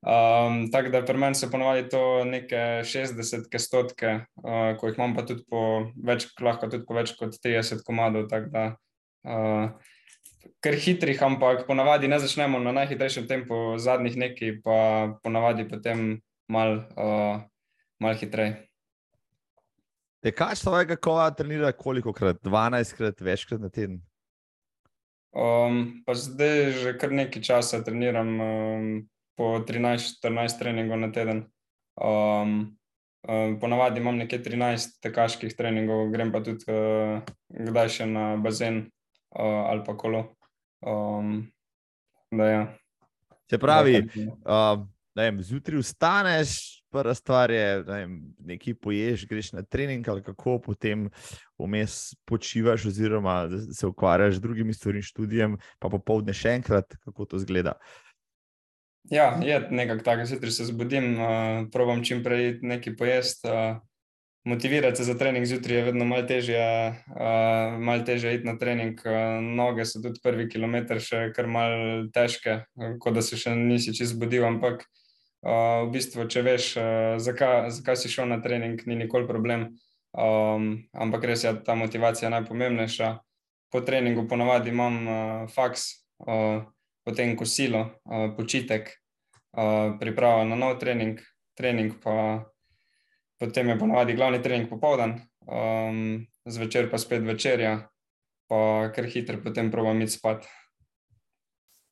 Um, 0.06 0.66
tako 0.70 0.92
da 0.92 1.00
pri 1.02 1.18
meni 1.18 1.34
so 1.34 1.48
ponovadi 1.50 1.88
to 1.90 2.00
neke 2.28 2.84
60, 2.86 3.58
stotke, 3.58 4.12
uh, 4.42 4.76
ko 4.78 4.90
jih 4.90 4.98
imam 4.98 5.16
pa 5.16 5.24
tudi 5.26 5.42
po 5.50 5.62
več, 5.96 6.28
lahko 6.38 6.68
tudi 6.70 6.84
po 6.86 6.94
več 6.98 7.14
kot 7.18 7.38
30 7.42 7.82
komadov. 7.86 8.28
Ker 10.62 10.76
hitrih, 10.78 11.18
ampak 11.26 11.64
ponavadi 11.66 12.06
ne 12.10 12.20
začnemo 12.22 12.60
na 12.62 12.74
najhitrejšem 12.76 13.26
tempu, 13.26 13.80
zadnjih 13.82 14.14
nekaj, 14.20 14.52
pa 14.62 14.78
ponavadi 15.24 15.66
potem 15.66 16.20
mal, 16.46 16.84
uh, 16.94 17.42
mal 17.98 18.14
hitreje. 18.20 18.60
Tekač 20.22 20.62
svojega 20.62 20.96
kova 21.02 21.26
trenira 21.34 21.72
koliko 21.72 22.12
krat? 22.14 22.38
12 22.46 22.94
krat, 22.98 23.20
večkrat 23.20 23.60
na 23.62 23.70
teden? 23.70 24.00
Um, 25.36 26.00
pa 26.08 26.16
zdaj 26.16 26.72
že 26.80 26.90
kar 26.96 27.12
nekaj 27.12 27.42
časa 27.44 27.84
treniram, 27.84 28.30
um, 28.40 28.84
po 29.36 29.60
13-14 29.60 30.56
treningov 30.56 30.96
na 30.96 31.12
teden. 31.12 31.44
Um, 32.00 32.72
um, 33.28 33.60
ponavadi 33.60 34.00
imam 34.00 34.16
nekaj 34.16 34.40
13 34.40 34.96
tekaških 35.04 35.52
treningov, 35.52 36.08
grem 36.08 36.32
pa 36.32 36.40
tudi 36.40 36.64
uh, 36.72 37.20
kdaj 37.52 37.88
še 37.92 38.08
na 38.08 38.24
bazen 38.40 38.88
uh, 39.36 39.68
ali 39.68 39.84
pa 39.84 39.92
kolo. 39.92 40.24
Um, 40.80 41.44
ja. 42.32 42.72
Se 43.52 43.60
pravi, 43.60 44.08
uh, 44.48 44.80
zjutraj 45.44 45.84
vstaneš, 45.84 46.75
prva 46.96 47.14
stvar 47.14 47.50
je, 47.50 47.82
da 47.82 47.98
nekaj 48.38 48.74
poješ, 48.74 49.26
greš 49.28 49.52
na 49.52 49.62
trening 49.62 50.08
ali 50.08 50.22
kako, 50.22 50.58
potem 50.64 51.10
vmes 51.58 52.14
počivaš, 52.24 52.86
oziroma 52.86 53.48
se 53.72 53.86
ukvarjaš 53.86 54.34
z 54.34 54.40
drugimi 54.40 54.74
stvarmi, 54.74 55.02
študijem, 55.02 55.58
pa 55.78 55.92
popoldne 55.92 56.32
še 56.32 56.56
enkrat, 56.56 56.96
kako 57.04 57.28
to 57.28 57.40
zgleda. 57.44 57.76
Ja, 59.12 59.36
je 59.42 59.60
nekako 59.70 60.02
tako, 60.04 60.24
zjutraj 60.26 60.50
se 60.50 60.64
zbudim, 60.72 61.12
uh, 61.20 61.68
probam 61.72 62.02
čim 62.04 62.24
prej 62.24 62.58
nekaj 62.62 62.96
pojesti. 62.96 63.48
Uh, 63.48 63.76
motivirati 64.46 64.96
se 64.96 65.04
za 65.04 65.14
trening 65.18 65.46
zjutraj 65.46 65.76
je 65.76 65.84
vedno 65.84 66.04
malo 66.04 66.24
težje, 66.26 66.64
uh, 67.12 67.78
malo 67.78 68.02
težje 68.08 68.34
iti 68.34 68.48
na 68.48 68.56
trening. 68.58 68.98
Uh, 69.04 69.44
noge 69.44 69.84
so 69.84 70.02
tudi 70.02 70.22
prvi 70.22 70.48
kilometr 70.48 71.02
še 71.02 71.26
kar 71.36 71.46
mal 71.46 72.08
težke, 72.14 72.62
uh, 72.74 72.96
kot 73.02 73.20
da 73.20 73.22
se 73.22 73.38
še 73.38 73.54
nisi 73.54 73.94
čist 73.94 74.16
zbudil, 74.16 74.48
ampak 74.48 74.82
uh, 74.82 75.05
v 75.42 75.88
bistvu, 75.92 76.28
če 76.30 76.42
veš, 76.42 76.70
uh, 76.80 76.86
zakaj, 77.22 77.70
zakaj 77.74 77.98
si 78.00 78.12
šel 78.12 78.30
na 78.30 78.40
trening, 78.42 78.80
ni 78.86 78.96
nikoli 78.96 79.28
problem. 79.28 79.74
Um, 80.16 80.86
ampak 80.96 81.26
res 81.28 81.44
je 81.44 81.52
ta 81.60 81.76
motivacija 81.76 82.30
najpomembnejša. 82.32 83.08
Po 83.72 83.82
treningu 83.84 84.24
ponavadi 84.30 84.72
imam 84.72 84.94
uh, 85.04 85.16
faks, 85.52 86.08
uh, 86.24 86.64
potem 87.04 87.36
kosilo, 87.36 88.00
uh, 88.08 88.30
počitek, 88.36 88.88
uh, 89.58 89.98
priprava 90.00 90.46
na 90.48 90.56
nov 90.56 90.78
trening, 90.80 91.20
trening 91.58 91.98
pa 92.00 92.46
potem 93.36 93.68
je 93.68 93.78
ponavadi 93.78 94.16
glavni 94.16 94.40
trening 94.42 94.70
popoldan, 94.70 95.20
um, 95.44 96.24
zvečer 96.48 96.90
pa 96.90 96.98
spet 96.98 97.24
večerja, 97.26 97.88
pa 98.48 98.88
kar 98.94 99.04
hitro 99.04 99.40
potem 99.42 99.70
provam 99.70 100.00
iti 100.00 100.16
spat. 100.16 100.48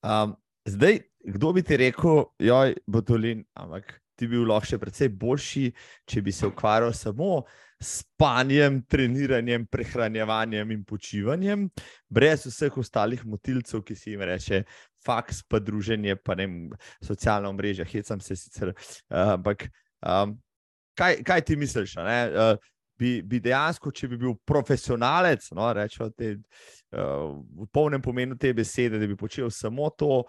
Um, 0.05 0.36
zdaj, 0.64 1.05
kdo 1.25 1.53
bi 1.53 1.62
ti 1.62 1.77
rekel, 1.81 2.25
joj, 2.39 2.75
Botolin, 2.87 3.45
ampak 3.55 4.01
ti 4.16 4.29
bi 4.29 4.37
bil 4.39 4.49
lahko 4.49 4.75
še 4.75 4.79
precej 4.81 5.11
boljši, 5.18 5.68
če 6.11 6.22
bi 6.22 6.33
se 6.33 6.47
ukvarjal 6.47 6.95
samo 6.95 7.43
s 7.83 8.05
spanjem, 8.05 8.81
treniranjem, 8.89 9.66
prehranjevanjem 9.70 10.70
in 10.72 10.85
počivanjem, 10.87 11.66
brez 12.09 12.47
vseh 12.49 12.79
ostalih 12.81 13.25
motilcev, 13.29 13.83
ki 13.85 13.97
si 13.99 14.14
jim 14.14 14.22
reče, 14.25 14.62
faks, 15.05 15.43
pa 15.49 15.61
druženje, 15.61 16.16
pa 16.25 16.37
ne 16.39 16.49
socialna 17.05 17.51
mreža, 17.53 17.87
hecam 17.89 18.22
se 18.25 18.37
sicer. 18.39 18.72
Uh, 19.11 19.35
ampak 19.35 19.66
um, 20.01 20.39
kaj, 20.97 21.20
kaj 21.27 21.45
ti 21.45 21.59
misliš? 21.61 21.99
Uh, 21.99 22.55
bi, 23.01 23.18
bi 23.27 23.43
dejansko, 23.43 23.93
če 23.93 24.09
bi 24.12 24.20
bil 24.22 24.37
profesionalec, 24.47 25.51
no, 25.57 25.66
rečemo, 25.77 26.09
te, 26.14 26.37
uh, 26.95 27.35
v 27.35 27.68
polnem 27.75 28.03
pomenu 28.03 28.39
te 28.41 28.55
besede, 28.57 29.03
da 29.03 29.11
bi 29.11 29.18
počel 29.18 29.51
samo 29.53 29.91
to, 29.99 30.22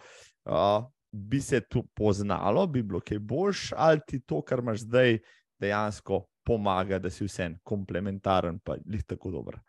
uh, 0.45 0.85
bi 1.11 1.41
se 1.41 1.61
to 1.61 1.83
poznalo, 1.95 2.67
bi 2.67 2.83
bilo 2.83 2.99
kaj 2.99 3.19
boljš, 3.19 3.73
ali 3.75 4.01
ti 4.07 4.19
to, 4.19 4.41
kar 4.41 4.59
imaš 4.59 4.79
zdaj, 4.79 5.19
dejansko 5.59 6.25
pomaga, 6.45 6.99
da 6.99 7.09
si 7.09 7.25
vsem 7.25 7.57
komplementaren, 7.63 8.59
pa 8.59 8.75
jih 8.85 9.03
tako 9.07 9.31
dobro. 9.31 9.59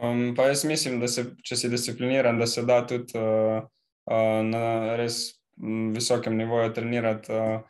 Um, 0.00 0.34
pa 0.36 0.48
jaz 0.48 0.64
mislim, 0.64 1.00
da 1.00 1.08
se, 1.08 1.24
če 1.44 1.56
si 1.56 1.68
discipliniran, 1.68 2.38
da 2.38 2.46
se 2.46 2.64
da 2.66 2.80
tudi 2.86 3.18
uh, 3.18 3.62
uh, 4.08 4.40
na 4.44 4.96
res 4.96 5.42
visokem 5.94 6.36
nivoju 6.36 6.72
trenirati. 6.72 7.32
Uh, 7.32 7.60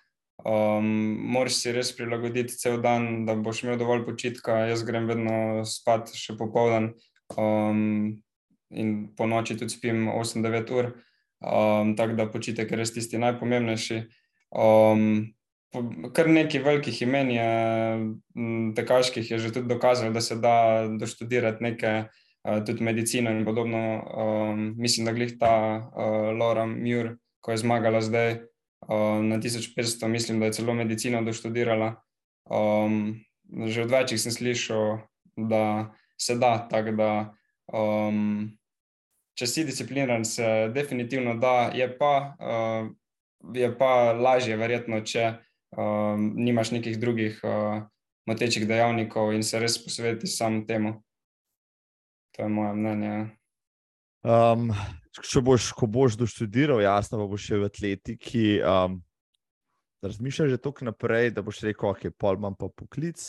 um, 0.44 0.86
moraš 1.34 1.60
si 1.60 1.72
res 1.74 1.92
prilagoditi 1.96 2.56
cel 2.58 2.80
dan, 2.82 3.24
da 3.26 3.34
boš 3.34 3.64
imel 3.64 3.78
dovolj 3.78 4.04
počitka. 4.06 4.64
Jaz 4.70 4.84
grem 4.86 5.08
vedno 5.10 5.64
spat 5.68 6.14
še 6.18 6.36
popoldan 6.38 6.92
um, 7.36 8.14
in 8.70 8.92
po 9.16 9.26
noči 9.28 9.58
tudi 9.58 9.74
spim 9.74 10.06
8-9 10.10 10.76
ur 10.78 10.92
um, 11.42 11.96
tako 11.96 12.12
da 12.12 12.30
počitek 12.30 12.70
je 12.70 12.76
res 12.76 12.92
tisti 12.94 13.18
najpomembnejši. 13.18 14.02
Um, 14.50 15.34
kar 16.12 16.28
nekaj 16.28 16.62
velikih 16.62 17.02
imen 17.02 17.30
je, 17.32 17.50
tekaških 18.76 19.30
je 19.30 19.38
že 19.38 19.52
tudi 19.52 19.68
dokazalo, 19.68 20.12
da 20.12 20.20
se 20.20 20.36
da 20.36 20.86
doštudirati 21.00 21.64
nekaj, 21.64 21.98
uh, 22.00 22.64
tudi 22.66 22.84
medicino 22.84 23.30
in 23.30 23.44
podobno. 23.44 23.82
Um, 24.14 24.74
mislim, 24.78 25.06
da 25.06 25.12
glih 25.12 25.36
ta 25.40 25.54
uh, 25.80 26.38
Laura 26.38 26.66
Muir, 26.66 27.16
ko 27.40 27.50
je 27.50 27.62
zmagala 27.64 28.00
zdaj 28.00 28.32
uh, 28.32 29.20
na 29.24 29.38
1500, 29.38 30.08
mislim, 30.08 30.40
da 30.40 30.46
je 30.46 30.52
celo 30.52 30.74
medicino 30.74 31.22
doštudirala. 31.22 31.94
Um, 32.50 33.20
že 33.66 33.82
od 33.82 33.90
večjih 33.90 34.20
sem 34.20 34.32
slišal, 34.32 34.98
da 35.36 35.92
se 36.18 36.36
da, 36.36 36.68
tako 36.70 36.92
da 36.96 37.34
um, 37.72 38.50
če 39.38 39.48
si 39.48 39.64
discipliniran, 39.64 40.24
se 40.24 40.70
definitivno 40.74 41.36
da, 41.40 41.70
je 41.74 41.88
pa, 41.98 42.12
uh, 42.36 42.90
je 43.54 43.70
pa 43.78 44.12
lažje, 44.12 44.56
verjetno, 44.60 45.00
če 45.00 45.28
uh, 45.32 46.16
nimaš 46.18 46.72
nekih 46.76 46.98
drugih 47.00 47.40
uh, 47.44 47.84
motečih 48.28 48.66
dejavnikov 48.68 49.32
in 49.34 49.42
se 49.42 49.60
res 49.60 49.78
posveti 49.82 50.30
samo 50.30 50.64
temu. 50.68 50.98
To 52.36 52.44
je 52.44 52.48
moje 52.48 52.74
mnenje. 52.76 53.14
Um, 54.22 54.70
če 55.18 55.42
boš, 55.44 55.72
ko 55.76 55.88
boš 55.90 56.16
doštudiral, 56.20 56.80
jasno, 56.84 57.26
boš 57.28 57.48
še 57.50 57.58
v 57.60 57.72
atletiki. 57.72 58.46
Um, 58.60 59.00
Razmišljaj 60.02 60.48
že 60.50 60.58
tako 60.58 60.88
naprej, 60.88 61.28
da 61.30 61.44
boš 61.46 61.60
rekel, 61.62 61.86
da 61.86 61.94
okay, 61.94 62.10
je 62.10 62.16
pol 62.18 62.38
manj 62.42 62.56
pa 62.58 62.66
poklic, 62.74 63.20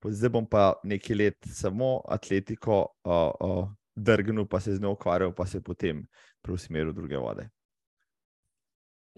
zdaj 0.00 0.30
bom 0.32 0.46
pa 0.48 0.70
nekaj 0.80 1.16
let 1.20 1.48
samo 1.52 1.98
atletiko 2.08 2.78
uh, 3.04 3.28
uh, 3.44 3.66
drgnil, 3.98 4.46
pa 4.46 4.60
se 4.60 4.76
z 4.76 4.82
njo 4.82 4.94
ukvarjal, 4.94 5.34
pa 5.34 5.46
se 5.46 5.60
potem 5.60 6.06
preusmeril 6.42 6.92
v 6.92 6.98
druge 7.02 7.18
vode. 7.18 7.48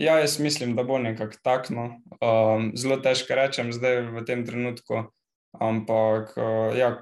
Ja, 0.00 0.16
jaz 0.18 0.38
mislim, 0.40 0.76
da 0.76 0.82
bo 0.82 0.98
nekako 0.98 1.36
takno. 1.44 2.00
Um, 2.24 2.70
zelo 2.76 2.96
težko 2.96 3.36
rečem 3.36 3.72
zdaj 3.72 4.06
v 4.08 4.24
tem 4.24 4.46
trenutku, 4.46 5.02
ampak 5.60 6.32
uh, 6.40 6.72
ja, 6.72 6.94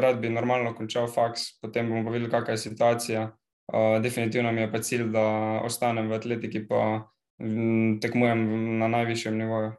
rad 0.00 0.20
bi 0.22 0.30
normalno 0.32 0.72
končal 0.74 1.10
faks, 1.12 1.58
potem 1.60 1.90
bomo 1.90 2.06
pa 2.06 2.14
videli, 2.14 2.30
kakšna 2.32 2.56
je 2.56 2.62
situacija. 2.62 3.26
Uh, 3.68 3.98
definitivno 4.00 4.52
mi 4.52 4.64
je 4.64 4.72
pa 4.72 4.80
cilj, 4.80 5.10
da 5.12 5.26
ostanem 5.60 6.08
v 6.08 6.16
atletiki, 6.16 6.64
pa 6.64 7.10
m, 7.36 7.98
tekmujem 8.00 8.48
na 8.80 8.88
najvišjem 8.88 9.36
nivoju. 9.38 9.74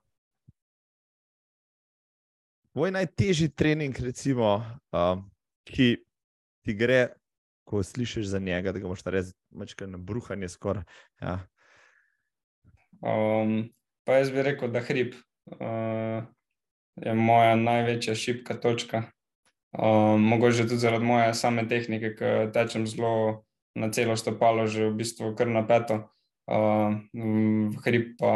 Tvoj 2.78 2.92
najtežji 2.92 3.50
trening, 3.50 3.98
recimo, 3.98 4.60
um, 4.94 5.26
ki 5.66 5.96
ti 6.62 6.78
gre, 6.78 7.08
ko 7.70 7.84
slišiš 7.84 8.26
za 8.26 8.40
njega, 8.40 8.72
da 8.74 8.80
ga 8.82 8.90
moš 8.90 9.04
res 9.06 9.34
na 9.86 9.98
bruhanje 9.98 10.50
skoraj. 10.50 10.84
Ja. 11.22 11.36
Um, 13.06 13.70
pa 14.04 14.18
jaz 14.18 14.32
bi 14.34 14.42
rekel, 14.44 14.72
da 14.74 14.82
hrib 14.82 15.14
uh, 15.14 16.26
je 16.98 17.14
moja 17.14 17.54
največja 17.56 18.16
šipka 18.16 18.58
točka. 18.58 19.04
Um, 19.78 20.26
mogoče 20.32 20.66
tudi 20.66 20.82
zaradi 20.82 21.06
moje 21.06 21.34
same 21.38 21.68
tehnike, 21.70 22.16
ki 22.18 22.32
tečem 22.54 22.88
zelo 22.90 23.46
na 23.78 23.92
celo 23.94 24.18
stopalo, 24.18 24.66
že 24.66 24.90
v 24.90 24.98
bistvu 25.04 25.36
kar 25.38 25.48
na 25.54 25.62
peto. 25.62 26.02
Uh, 26.50 26.98
hrib 27.86 28.16
pa 28.18 28.34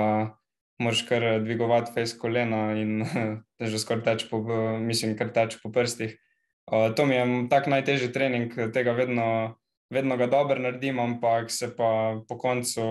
moraš 0.78 1.02
kar 1.10 1.26
dvigovati 1.42 1.96
fejs 1.96 2.14
kolena 2.22 2.78
in 2.78 3.02
že 3.74 3.82
skoraj 3.82 4.06
teč 4.06 4.30
po, 4.30 4.46
mislim, 4.78 5.18
kar 5.18 5.34
teč 5.34 5.58
po 5.64 5.74
prstih. 5.74 6.14
Uh, 6.14 6.33
to 6.70 7.05
mi 7.05 7.16
je 7.16 7.26
tak 7.49 7.68
najtežji 7.68 8.11
trening, 8.14 8.53
tega 8.74 8.91
vedno, 8.91 9.55
vedno 9.89 10.18
ga 10.18 10.28
dobro 10.28 10.61
naredim, 10.61 10.99
ampak 10.99 11.51
se 11.51 11.76
pa 11.76 12.20
po 12.28 12.38
koncu 12.38 12.84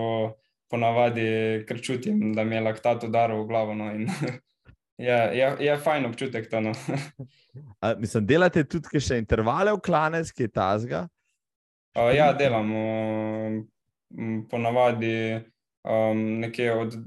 ponavadi 0.69 1.63
kar 1.67 1.81
čutim, 1.81 2.33
da 2.33 2.43
mi 2.43 2.55
je 2.55 2.61
laktat 2.61 3.03
udaril 3.03 3.43
v 3.43 3.47
glavo. 3.47 3.75
No, 3.77 3.91
in 3.93 4.07
je, 5.07 5.17
je, 5.37 5.49
je 5.59 5.77
fajn 5.77 6.05
občutek 6.05 6.49
to. 6.49 6.61
No. 6.61 6.71
A, 7.83 7.93
mislim, 7.99 8.25
delate 8.25 8.63
tudi 8.65 9.01
še 9.01 9.19
intervale 9.21 9.73
v 9.75 9.81
klanec, 9.85 10.31
ki 10.33 10.47
je 10.47 10.53
tazga? 10.53 11.05
Uh, 11.93 12.09
ja, 12.15 12.31
delamo 12.33 12.81
ponavadi 14.49 15.41
um, 15.85 16.23
nekje 16.41 16.73
od 16.73 16.97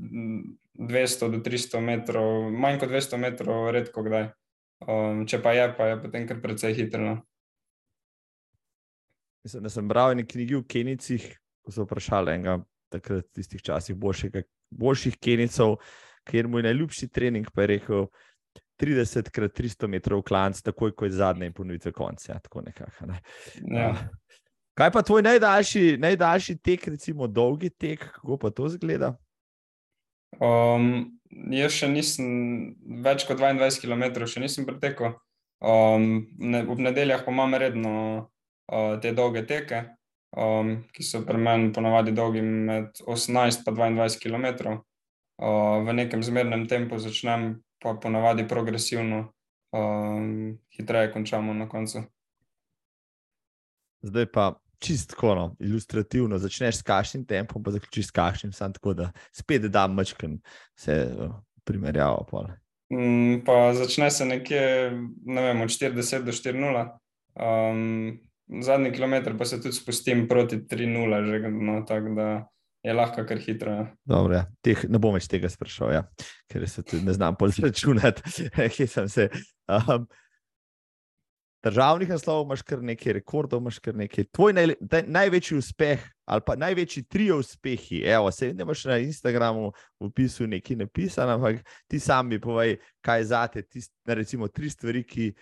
200 0.78 1.30
do 1.32 1.40
300 1.42 1.80
metrov, 1.82 2.50
manj 2.52 2.78
kot 2.82 2.92
200 2.94 3.18
metrov, 3.22 3.70
redko 3.74 4.04
kdaj. 4.06 4.28
Um, 4.84 5.24
če 5.24 5.40
pa 5.40 5.54
je, 5.56 5.70
pa 5.76 5.88
je 5.88 5.96
potem 6.02 6.26
kar 6.28 6.40
precej 6.42 6.74
hitro. 6.76 7.00
No. 7.04 7.16
Mislim, 9.46 9.64
da 9.64 9.72
sem 9.72 9.88
bral 9.88 10.12
v 10.12 10.20
neki 10.20 10.34
knjigi 10.34 10.58
v 10.58 10.66
Kenicih, 10.68 11.28
ko 11.64 11.72
so 11.72 11.86
vprašali 11.86 12.34
enega 12.34 12.58
takrat 12.92 13.26
tistih 13.34 13.62
časih 13.62 13.96
boljših, 13.98 14.36
boljših 14.70 15.16
kenicov, 15.22 15.76
kjer 16.26 16.48
mu 16.48 16.60
je 16.60 16.68
najljubši 16.68 17.08
trening, 17.08 17.48
pa 17.54 17.64
je 17.64 17.72
rekel 17.76 18.06
30 18.80 19.30
krat 19.32 19.54
300 19.56 19.88
metrov 19.90 20.22
klanc, 20.26 20.60
takoj 20.62 20.92
ko 20.94 21.06
je 21.06 21.16
zadnje 21.16 21.50
ponovitve 21.52 21.92
konca. 21.92 22.32
Ja, 22.32 22.38
tako 22.38 22.62
nekako. 22.66 23.06
Ne. 23.06 23.20
Ja. 23.72 23.94
Kaj 24.76 24.90
pa 24.92 25.02
tvoj 25.02 25.22
najdaljši, 25.22 25.96
najdaljši 25.98 26.58
tek, 26.58 26.88
recimo 26.92 27.26
dolgi 27.26 27.70
tek, 27.70 28.10
kako 28.12 28.36
pa 28.38 28.50
to 28.50 28.68
zgleda? 28.68 29.14
Um, 30.36 31.15
jaz 31.30 31.76
še 31.76 31.88
nisem 31.90 32.26
več 33.04 33.26
kot 33.28 33.40
22 33.40 33.82
km, 33.82 34.26
še 34.26 34.42
nisem 34.42 34.66
pretekel. 34.68 35.14
Um, 35.60 36.26
ne, 36.38 36.62
v 36.68 36.76
nedeljah 36.84 37.24
pa 37.24 37.32
imam 37.32 37.54
redno 37.56 37.92
uh, 38.20 38.96
te 39.00 39.12
dolge 39.16 39.46
teke, 39.48 39.86
um, 40.36 40.82
ki 40.92 41.06
so 41.06 41.22
pri 41.24 41.40
meni 41.40 41.72
ponavadi 41.72 42.12
dolgi 42.16 42.42
med 42.44 43.00
18 43.06 43.64
in 43.64 43.78
22 43.80 44.20
km. 44.20 44.76
Uh, 45.36 45.84
v 45.84 45.92
nekem 45.96 46.22
zmernem 46.24 46.64
tempu 46.68 46.98
začnem, 47.00 47.58
pa 47.82 47.96
ponavadi 48.00 48.46
progresivno, 48.48 49.26
um, 49.76 50.56
hitreje 50.72 51.12
končamo 51.12 51.52
na 51.56 51.68
koncu. 51.68 52.06
Zdaj 54.06 54.30
pa 54.32 54.54
čistko, 54.78 55.34
no, 55.34 55.56
ilustrativno, 55.60 56.38
začneš 56.38 56.80
s 56.80 56.86
kašnim 56.86 57.24
tempom, 57.26 57.62
pa 57.62 57.70
zaključiš 57.70 58.06
s 58.06 58.10
kašnim, 58.10 58.52
samo 58.52 58.72
tako 58.72 58.94
da 58.94 59.10
spet 59.32 59.62
da 59.62 59.86
mačken 59.86 60.38
vse 60.76 60.96
uh, 61.18 61.34
primerjavo. 61.64 62.26
Mm, 62.92 63.44
pa 63.44 63.74
začne 63.74 64.10
se 64.10 64.24
nekje 64.24 64.92
ne 65.24 65.42
vem, 65.42 65.60
od 65.60 65.68
40 65.68 66.24
do 66.24 66.32
4,0. 66.32 66.86
Um, 67.36 68.18
zadnji 68.62 68.92
kilometr 68.92 69.36
pa 69.38 69.44
se 69.44 69.62
tudi 69.62 69.74
spustim 69.74 70.28
proti 70.28 70.56
3-0, 70.56 71.50
no, 71.62 71.82
tako 71.88 72.14
da 72.14 72.48
je 72.82 72.94
lahko 72.94 73.24
kar 73.26 73.38
hitro. 73.38 73.72
Ja. 73.72 73.86
Dobro, 74.04 74.34
ja. 74.34 74.44
Teh, 74.62 74.84
ne 74.88 75.00
bom 75.02 75.16
več 75.16 75.26
tega 75.30 75.50
sprašal, 75.50 75.92
ja. 75.96 76.04
ker 76.50 76.68
se 76.70 76.84
tudi 76.86 77.02
ne 77.06 77.16
znam 77.16 77.36
polzračunati, 77.38 78.22
kje 78.76 78.86
sem 78.86 79.08
se. 79.10 79.28
Um, 79.66 80.06
Državnih 81.66 82.08
naslovov 82.14 82.44
imaš 82.46 82.62
kar 82.62 82.82
nekaj, 82.82 83.12
rekordov 83.16 83.60
imaš 83.60 83.78
kar 83.82 83.96
nekaj. 83.98 84.28
Tvoj 84.30 84.52
naj, 84.54 84.74
največji 85.06 85.58
uspeh 85.58 86.04
ali 86.26 86.42
pa 86.46 86.56
največji 86.58 87.02
trio 87.10 87.38
uspehi, 87.38 88.00
evo, 88.06 88.30
se 88.30 88.52
ne 88.54 88.62
imaš 88.62 88.84
na 88.84 88.98
Instagramu 88.98 89.70
v 90.00 90.06
opisu 90.06 90.46
nekaj 90.46 90.76
napisano, 90.76 91.36
ampak 91.38 91.62
ti 91.88 92.00
sami 92.00 92.40
povej, 92.40 92.76
kaj 93.00 93.20
je 93.20 93.24
zate, 93.24 93.62
tist, 93.62 93.92
recimo 94.06 94.48
tri 94.48 94.70
stvari, 94.70 95.04
ki, 95.06 95.32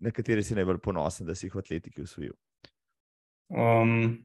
na 0.00 0.10
katere 0.14 0.42
si 0.42 0.54
najbolj 0.54 0.78
ponosen, 0.82 1.26
da 1.26 1.34
si 1.34 1.46
jih 1.46 1.54
v 1.54 1.62
atletiki 1.62 2.02
usvojil? 2.06 2.36
Um, 3.50 4.22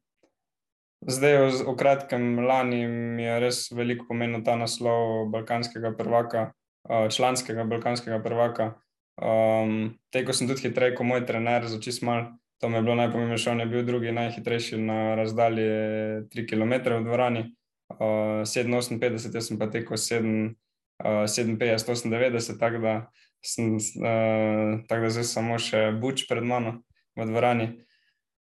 zdaj, 1.01 1.37
v, 1.37 1.49
v 1.65 1.77
kratkem 1.77 2.45
lani 2.45 2.85
mi 2.87 3.25
je 3.25 3.39
res 3.41 3.63
veliko 3.73 4.05
pomenil 4.09 4.45
ta 4.45 4.55
naslov 4.55 5.31
balkanskega 5.33 5.95
prvaka, 5.97 6.51
uh, 6.89 7.09
članskega 7.09 7.65
balkanskega 7.65 8.21
prvaka. 8.21 8.75
Um, 9.17 9.97
te, 10.13 10.21
ko 10.25 10.33
sem 10.33 10.49
tudi 10.49 10.67
hitrej, 10.67 10.93
kot 10.97 11.07
moj 11.09 11.25
trener, 11.25 11.65
začel 11.69 11.95
smal. 11.95 12.27
To 12.61 12.69
mi 12.69 12.77
je 12.77 12.85
bilo 12.85 12.95
najpomembnejše. 12.97 13.51
On 13.51 13.59
je 13.59 13.65
bil 13.69 13.85
drugi 13.85 14.11
najhitrejši 14.11 14.77
na 14.81 15.15
razdalji 15.15 15.67
3 16.33 16.45
km 16.49 16.73
v 16.97 17.03
dvorani, 17.05 17.41
uh, 17.93 18.45
7,58, 18.45 19.35
jaz 19.35 19.49
sem 19.49 19.59
pa 19.61 19.69
tekel 19.73 19.97
7, 19.97 20.53
uh, 21.05 21.25
57, 21.29 22.09
98, 22.09 22.57
tako 22.57 22.81
da 22.81 22.93
sem, 23.45 23.77
uh, 23.77 24.81
tako 24.89 25.01
da 25.01 25.09
zdaj 25.13 25.27
samo 25.29 25.59
še 25.61 25.91
buč 26.01 26.25
pred 26.29 26.45
mano 26.45 26.81
v 27.17 27.29
dvorani. 27.29 27.67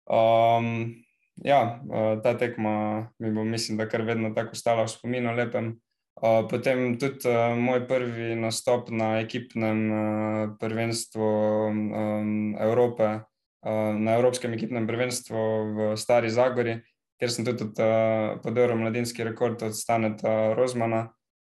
Um, 0.05 0.93
ja, 1.41 1.81
uh, 1.89 2.21
ta 2.21 2.37
tekma 2.37 3.09
mi 3.17 3.33
bo, 3.33 3.45
mislim, 3.45 3.77
da 3.81 3.89
kar 3.89 4.05
vedno 4.05 4.33
tako 4.33 4.57
ostala 4.57 4.85
v 4.85 4.93
spominu 4.93 5.33
lepem. 5.37 5.77
Potem 6.21 6.93
tudi 7.01 7.27
uh, 7.27 7.57
moj 7.57 7.87
prvi 7.89 8.35
nastop 8.37 8.91
na 8.93 9.19
ekipnem 9.19 9.79
uh, 9.91 10.57
prvenstvu 10.61 11.25
um, 11.67 12.55
Evrope, 12.55 13.25
uh, 13.65 13.91
na 13.97 14.15
Evropskem 14.19 14.53
ekipnem 14.53 14.87
prvenstvu 14.87 15.39
v 15.73 15.89
Stari 15.97 16.29
Zagori, 16.29 16.77
kjer 17.17 17.33
sem 17.33 17.47
tudi 17.47 17.65
uh, 17.65 18.37
podaril 18.45 18.77
mladinski 18.77 19.25
rekord 19.25 19.65
od 19.65 19.75
Staneta 19.75 20.53
Rozmana. 20.53 21.09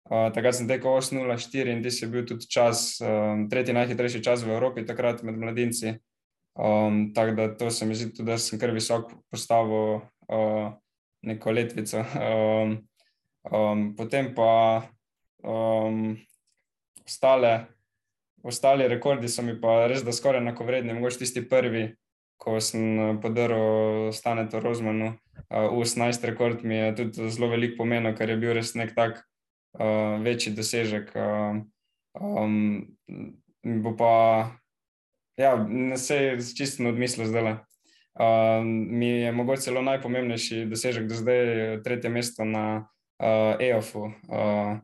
Uh, 0.10 0.34
takrat 0.34 0.56
sem 0.58 0.68
tekel 0.68 0.90
8.04 0.90 1.78
in 1.78 1.84
ti 1.84 1.92
si 1.92 2.10
bil 2.10 2.26
tudi 2.26 2.50
čas, 2.50 2.98
um, 3.04 3.46
tretji 3.52 3.78
najhitrejši 3.78 4.24
čas 4.24 4.44
v 4.44 4.58
Evropi, 4.58 4.88
takrat 4.88 5.24
med 5.24 5.38
mladinci. 5.38 6.00
Um, 6.58 7.14
tako 7.14 7.32
da 7.38 7.48
to 7.54 7.72
se 7.72 7.86
mi 7.86 7.96
zdi 7.96 8.10
tudi, 8.10 8.32
da 8.32 8.38
sem 8.42 8.58
kar 8.60 8.74
visok 8.74 9.12
postavil 9.30 10.02
uh, 10.34 10.72
neko 11.22 11.52
letvico. 11.52 12.02
Um, 12.02 12.80
um, 13.52 13.96
potem 13.96 14.34
pa 14.36 14.84
um, 15.44 16.18
ostale, 17.06 17.68
ostali 18.44 18.88
rekordi 18.88 19.30
so 19.30 19.42
mi 19.42 19.56
pa 19.62 19.88
res 19.88 20.04
da 20.04 20.12
skoraj 20.12 20.42
enakovredni. 20.42 20.94
Mogoče 20.94 21.24
tisti 21.24 21.44
prvi, 21.50 21.88
ko 22.38 22.60
sem 22.62 23.18
podaril 23.22 24.12
Stanetu 24.14 24.60
Rozmanu, 24.60 25.14
uh, 25.50 25.72
18 25.74 26.26
rekord 26.32 26.64
mi 26.64 26.76
je 26.76 26.96
tudi 26.96 27.30
zelo 27.32 27.50
velik 27.54 27.78
pomenil, 27.78 28.16
ker 28.16 28.30
je 28.30 28.38
bil 28.38 28.54
res 28.58 28.76
nek 28.76 28.94
tak 28.96 29.24
uh, 29.80 30.20
večji 30.24 30.54
dosežek. 30.58 31.16
Uh, 31.16 31.64
um, 32.22 32.86
bo 33.64 33.96
pa, 33.98 34.12
ja, 35.38 35.56
ne 35.68 35.98
se 35.98 36.16
je 36.16 36.38
čisto 36.58 36.86
odmislil 36.88 37.28
zdaj. 37.28 37.58
Uh, 38.18 38.66
mi 38.66 39.08
je 39.08 39.32
mogoče 39.32 39.70
celo 39.70 39.82
najpomembnejši 39.86 40.66
dosežek 40.66 41.06
do 41.08 41.16
zdaj, 41.16 41.82
tretje 41.86 42.10
mesto 42.10 42.46
na 42.46 42.88
uh, 43.20 43.56
EOF-u, 43.60 44.04
uh, 44.06 44.78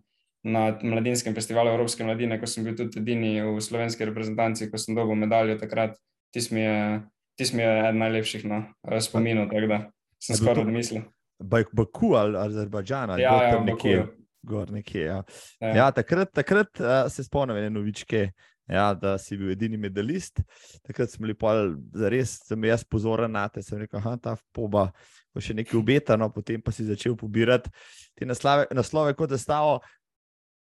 na 0.43 0.63
mladinskem 0.84 1.36
festivalu 1.36 1.71
Evropske 1.71 2.03
mladine, 2.03 2.39
ko 2.39 2.47
sem 2.49 2.65
bil 2.67 2.75
tudi 2.77 2.99
edini 2.99 3.38
v 3.41 3.61
slovenski 3.63 4.05
reprezentanci, 4.09 4.69
ko 4.71 4.81
sem 4.81 4.95
dobil 4.97 5.15
medaljo 5.15 5.55
takrat. 5.61 5.95
Tis 6.34 6.49
mi 6.51 6.65
je, 6.65 7.01
tis 7.39 7.53
mi 7.53 7.63
je 7.63 7.69
eden 7.79 8.01
najlepših 8.01 8.45
na 8.49 8.63
no, 8.65 9.01
spominu, 9.01 9.45
tako 9.51 9.69
da 9.71 9.79
sem 10.19 10.39
skoraj 10.39 10.65
odmislil. 10.65 11.05
Baku 11.43 12.13
ali 12.15 12.38
Azerbajdžan 12.38 13.15
ali 13.15 13.23
ja, 13.23 13.36
ja, 13.43 13.59
nekje. 13.63 14.05
Gor 14.43 14.71
nekje. 14.71 15.01
Ja. 15.05 15.23
Ja. 15.61 15.75
Ja, 15.75 15.91
takrat 15.91 16.34
takrat 16.36 16.79
uh, 16.79 17.05
se 17.11 17.23
spomnim 17.23 17.57
ene 17.57 17.69
novičke, 17.69 18.25
ja, 18.67 18.89
da 18.93 19.15
si 19.17 19.38
bil 19.39 19.53
edini 19.53 19.77
medalist. 19.79 20.41
Takrat 20.84 21.11
smo 21.11 21.23
bili 21.23 21.38
pol, 21.39 21.77
res 22.11 22.41
sem 22.49 22.67
jaz 22.67 22.84
pozoren 22.84 23.31
na 23.31 23.47
te, 23.47 23.63
sem 23.63 23.79
rekel, 23.79 24.03
da 24.03 24.17
ta 24.17 24.36
poba 24.51 24.89
bo 25.34 25.43
še 25.43 25.55
nekaj 25.57 25.79
obetano, 25.79 26.29
potem 26.34 26.61
pa 26.61 26.71
si 26.71 26.86
začel 26.88 27.17
pobirati 27.19 27.71
te 28.17 28.27
naslove, 28.29 28.69
naslove 28.71 29.15
kot 29.17 29.34
da 29.34 29.41
stavo. 29.41 29.79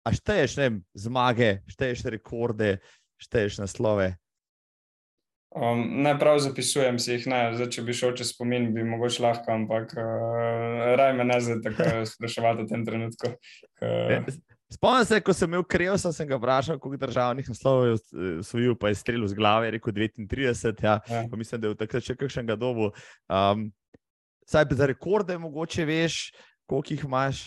A 0.07 0.13
šteješ 0.15 0.55
ne, 0.61 0.69
zmage, 0.95 1.57
šteješ 1.67 2.05
rekorde, 2.13 2.77
šteješ 3.19 3.59
naslove. 3.59 4.15
Um, 5.57 6.03
ne 6.03 6.11
prav 6.19 6.39
zapisujem 6.43 6.99
si 6.99 7.13
jih, 7.13 7.25
ne. 7.31 7.39
Zdaj, 7.55 7.69
če 7.75 7.83
bi 7.87 7.95
šel 7.95 8.13
čez 8.19 8.33
spomin, 8.33 8.69
bi 8.75 8.83
mogoče 8.87 9.23
lahko, 9.23 9.53
ampak 9.55 9.95
uh, 9.95 10.91
raj 10.99 11.15
me 11.17 11.25
ne 11.27 11.39
zdaj 11.43 11.63
tako 11.65 11.87
spraševati 12.11 12.65
v 12.65 12.69
tem 12.71 12.85
trenutku. 12.87 13.33
Uh, 13.81 14.37
Spomnim 14.67 15.05
se, 15.07 15.21
ko 15.23 15.31
sem 15.31 15.47
imel 15.47 15.63
kriv, 15.63 15.93
sem 15.95 16.27
ga 16.27 16.35
vprašal, 16.35 16.79
koliko 16.83 17.05
državnih 17.05 17.47
naslovov 17.47 17.85
je 17.87 17.93
osvojil, 18.41 18.75
pa 18.75 18.91
je 18.91 18.97
streljal 18.99 19.29
z 19.31 19.37
glave, 19.37 19.69
rekel 19.71 19.93
39. 19.95 20.83
Ja. 20.83 20.99
Ja. 21.07 21.23
Mislim, 21.31 21.61
da 21.61 21.69
je 21.69 21.73
v 21.73 21.79
takrat 21.79 22.03
še 22.03 22.17
kakšnega 22.19 22.57
dobu. 22.59 22.91
Um, 23.31 23.69
saj 24.49 24.65
za 24.71 24.85
rekorde, 24.89 25.37
mogoče 25.37 25.85
veš, 25.85 26.31
koliko 26.65 26.93
jih 26.93 27.03
imaš. 27.03 27.45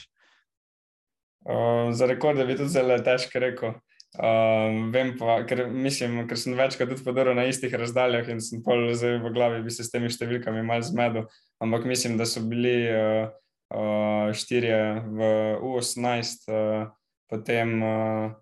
Uh, 1.40 1.88
za 1.92 2.06
rekorde 2.06 2.44
bi 2.44 2.56
tudi 2.56 2.68
zelo 2.68 2.98
težko 2.98 3.40
rekel. 3.40 3.72
Um, 4.18 4.90
vem 4.90 5.12
pa, 5.18 5.38
ker, 5.46 5.68
mislim, 5.70 6.24
ker 6.28 6.38
sem 6.38 6.56
večkrat 6.58 6.90
tudi 6.90 7.04
podaril 7.06 7.36
na 7.38 7.44
istih 7.46 7.74
razdaljah 7.78 8.26
in 8.32 8.40
sem 8.42 8.58
pol 8.66 8.88
zdaj 8.90 9.20
v 9.22 9.30
glavi, 9.32 9.60
bi 9.62 9.70
se 9.70 9.86
s 9.86 9.92
temi 9.92 10.10
številkami 10.10 10.64
mal 10.66 10.82
zmedel. 10.82 11.28
Ampak 11.62 11.86
mislim, 11.86 12.18
da 12.18 12.26
so 12.26 12.42
bili 12.42 12.90
uh, 12.90 13.30
uh, 13.70 14.32
štirje 14.34 14.80
v 15.06 15.30
U18. 15.62 16.50
Uh, 16.50 16.90
potem, 17.30 17.76
uh, 17.86 18.34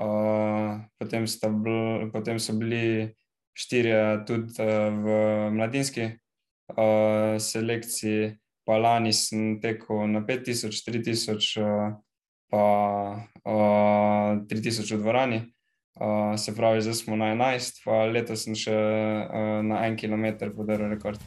uh, 0.00 0.80
potem, 0.98 1.28
bl, 1.60 2.08
potem 2.16 2.40
so 2.40 2.56
bili 2.56 3.12
štirje 3.52 4.24
tudi 4.24 4.56
uh, 4.56 4.88
v 5.04 5.20
mladinski 5.52 6.08
uh, 6.72 7.38
selekciji, 7.40 8.36
pa 8.66 8.78
lani 8.78 9.12
sem 9.12 9.56
tekel 9.62 10.06
na 10.10 10.22
5000, 10.26 10.82
3000, 10.86 11.62
uh, 11.62 11.96
pa 12.50 12.64
uh, 13.44 14.38
3000 14.50 14.94
v 14.94 15.00
dvorani. 15.00 15.40
Uh, 16.00 16.38
se 16.38 16.54
pravi, 16.56 16.80
zdaj 16.82 16.94
smo 16.94 17.16
na 17.16 17.34
11, 17.34 17.82
pa 17.84 18.06
letos 18.08 18.46
sem 18.46 18.54
še 18.56 18.72
uh, 18.72 19.60
na 19.66 19.84
en 19.84 19.98
kilometr 20.00 20.52
podaril 20.54 20.88
rekord. 20.88 21.20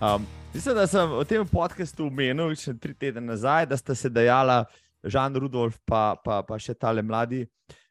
Um, 0.00 0.26
mislim, 0.54 0.74
da 0.74 0.86
sem 0.86 1.08
v 1.08 1.24
tem 1.24 1.46
podkastu 1.48 2.10
omenil 2.10 2.52
še 2.58 2.74
tri 2.76 2.92
tedne 2.92 3.22
nazaj, 3.24 3.64
da 3.70 3.78
sta 3.80 3.94
se 3.96 4.10
dejala 4.12 4.66
Žan 5.06 5.38
Rudolf, 5.40 5.78
pa, 5.86 6.18
pa, 6.20 6.42
pa 6.44 6.58
še 6.60 6.74
tale 6.74 7.02
mladi 7.02 7.46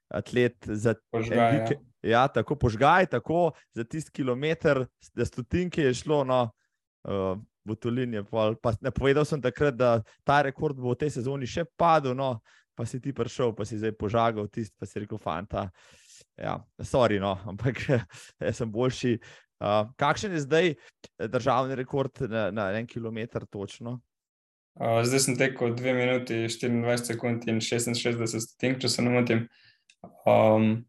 atlet 0.10 0.56
za 0.66 0.96
požgaj. 1.12 1.58
Ja. 1.58 1.80
ja, 2.04 2.28
tako 2.28 2.56
požgaj, 2.56 3.10
tako 3.14 3.52
za 3.74 3.84
tisti 3.84 4.12
kilometr, 4.12 4.86
da 5.14 5.26
stotinke 5.26 5.82
je 5.82 5.94
šlo. 5.94 6.24
No, 6.24 6.50
uh, 7.08 7.38
V 7.66 7.74
Tulinju. 7.82 8.28
Povedal 8.94 9.26
sem 9.26 9.42
takrat, 9.42 9.74
da 9.74 10.04
ta 10.22 10.44
rekord 10.46 10.78
bo 10.78 10.94
v 10.94 11.02
tej 11.02 11.18
sezoni 11.18 11.50
še 11.50 11.64
padel, 11.74 12.14
no, 12.14 12.38
pa 12.78 12.86
si 12.86 13.00
ti 13.02 13.10
prišel, 13.10 13.56
pa 13.58 13.66
si 13.66 13.80
zdaj 13.82 13.96
požagal 13.98 14.46
tisti, 14.54 14.76
pa 14.78 14.86
si 14.86 15.02
rekel, 15.02 15.18
fanta. 15.18 15.72
Ja, 16.38 16.60
sorry, 16.84 17.18
no, 17.18 17.34
ampak 17.50 17.82
jaz 18.38 18.62
sem 18.62 18.70
boljši. 18.70 19.18
Uh, 19.56 19.88
kakšen 19.98 20.36
je 20.36 20.44
zdaj 20.44 20.66
eh, 20.76 21.28
državni 21.32 21.78
rekord 21.80 22.12
na, 22.28 22.50
na 22.52 22.68
en 22.76 22.86
kilometr 22.86 23.48
točno? 23.48 24.02
Uh, 24.76 25.00
zdaj 25.08 25.22
sem 25.24 25.38
tekel 25.40 25.72
2 25.72 25.94
minuti 25.96 26.42
24 26.52 27.08
sekund 27.08 27.48
in 27.48 27.64
66 27.64 28.36
stotink, 28.44 28.82
če 28.84 28.92
se 28.92 29.06
ne 29.06 29.14
motim. 29.16 29.46
Um, 30.26 30.86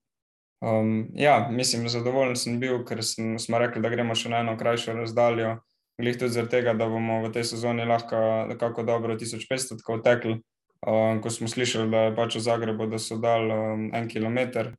um, 0.61 1.09
ja, 1.15 1.49
mislim, 1.51 1.89
zadovoljen 1.89 2.37
sem 2.37 2.61
bil, 2.61 2.83
ker 2.89 3.05
sem, 3.05 3.37
smo 3.43 3.61
rekli, 3.63 3.83
da 3.83 3.93
gremo 3.93 4.15
še 4.15 4.33
na 4.33 4.43
eno 4.45 4.57
krajšo 4.61 4.97
razdaljo. 4.99 5.57
Glede 5.97 6.21
tudi 6.21 6.37
zaradi 6.37 6.53
tega, 6.59 6.75
da 6.77 6.89
bomo 6.93 7.23
v 7.25 7.31
tej 7.33 7.47
sezoni 7.55 7.87
lahko 7.89 8.19
kako 8.61 8.85
dobro 8.85 9.17
1500 9.17 9.81
tako 9.81 10.03
tekli. 10.05 10.41
Um, 10.87 11.23
ko 11.25 11.33
smo 11.33 11.49
slišali, 11.49 11.89
da 11.91 12.09
je 12.09 12.17
pač 12.19 12.37
v 12.37 12.43
Zagrebu, 12.45 12.87
da 12.91 13.01
so 13.01 13.17
dal 13.21 13.49
um, 13.51 13.89
en 13.97 14.09
kilometr 14.09 14.75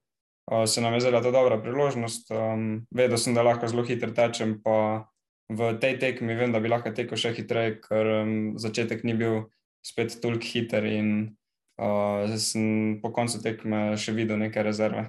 se 0.65 0.81
nam 0.81 0.93
je 0.93 0.99
zdela 0.99 1.21
ta 1.21 1.31
dobra 1.31 1.61
priložnost. 1.61 2.31
Um, 2.31 2.87
vedel 2.91 3.17
sem, 3.17 3.33
da 3.35 3.43
lahko 3.43 3.67
zelo 3.67 3.83
hitro 3.83 4.11
tečem, 4.11 4.61
pa 4.63 5.07
v 5.49 5.73
tej 5.79 5.99
tekmi 5.99 6.35
vem, 6.35 6.51
da 6.51 6.59
bi 6.59 6.71
lahko 6.71 6.91
tekel 6.95 7.19
še 7.19 7.33
hitreje, 7.35 7.79
ker 7.83 8.11
um, 8.21 8.35
začetek 8.59 9.03
ni 9.03 9.15
bil 9.17 9.47
spet 9.83 10.17
toliko 10.23 10.47
hiter 10.47 10.87
in 10.87 11.36
uh, 11.77 12.37
sem 12.41 12.97
po 13.01 13.13
koncu 13.15 13.41
tekme 13.43 13.95
še 13.97 14.13
videl 14.17 14.39
neke 14.41 14.63
rezerve. 14.65 15.07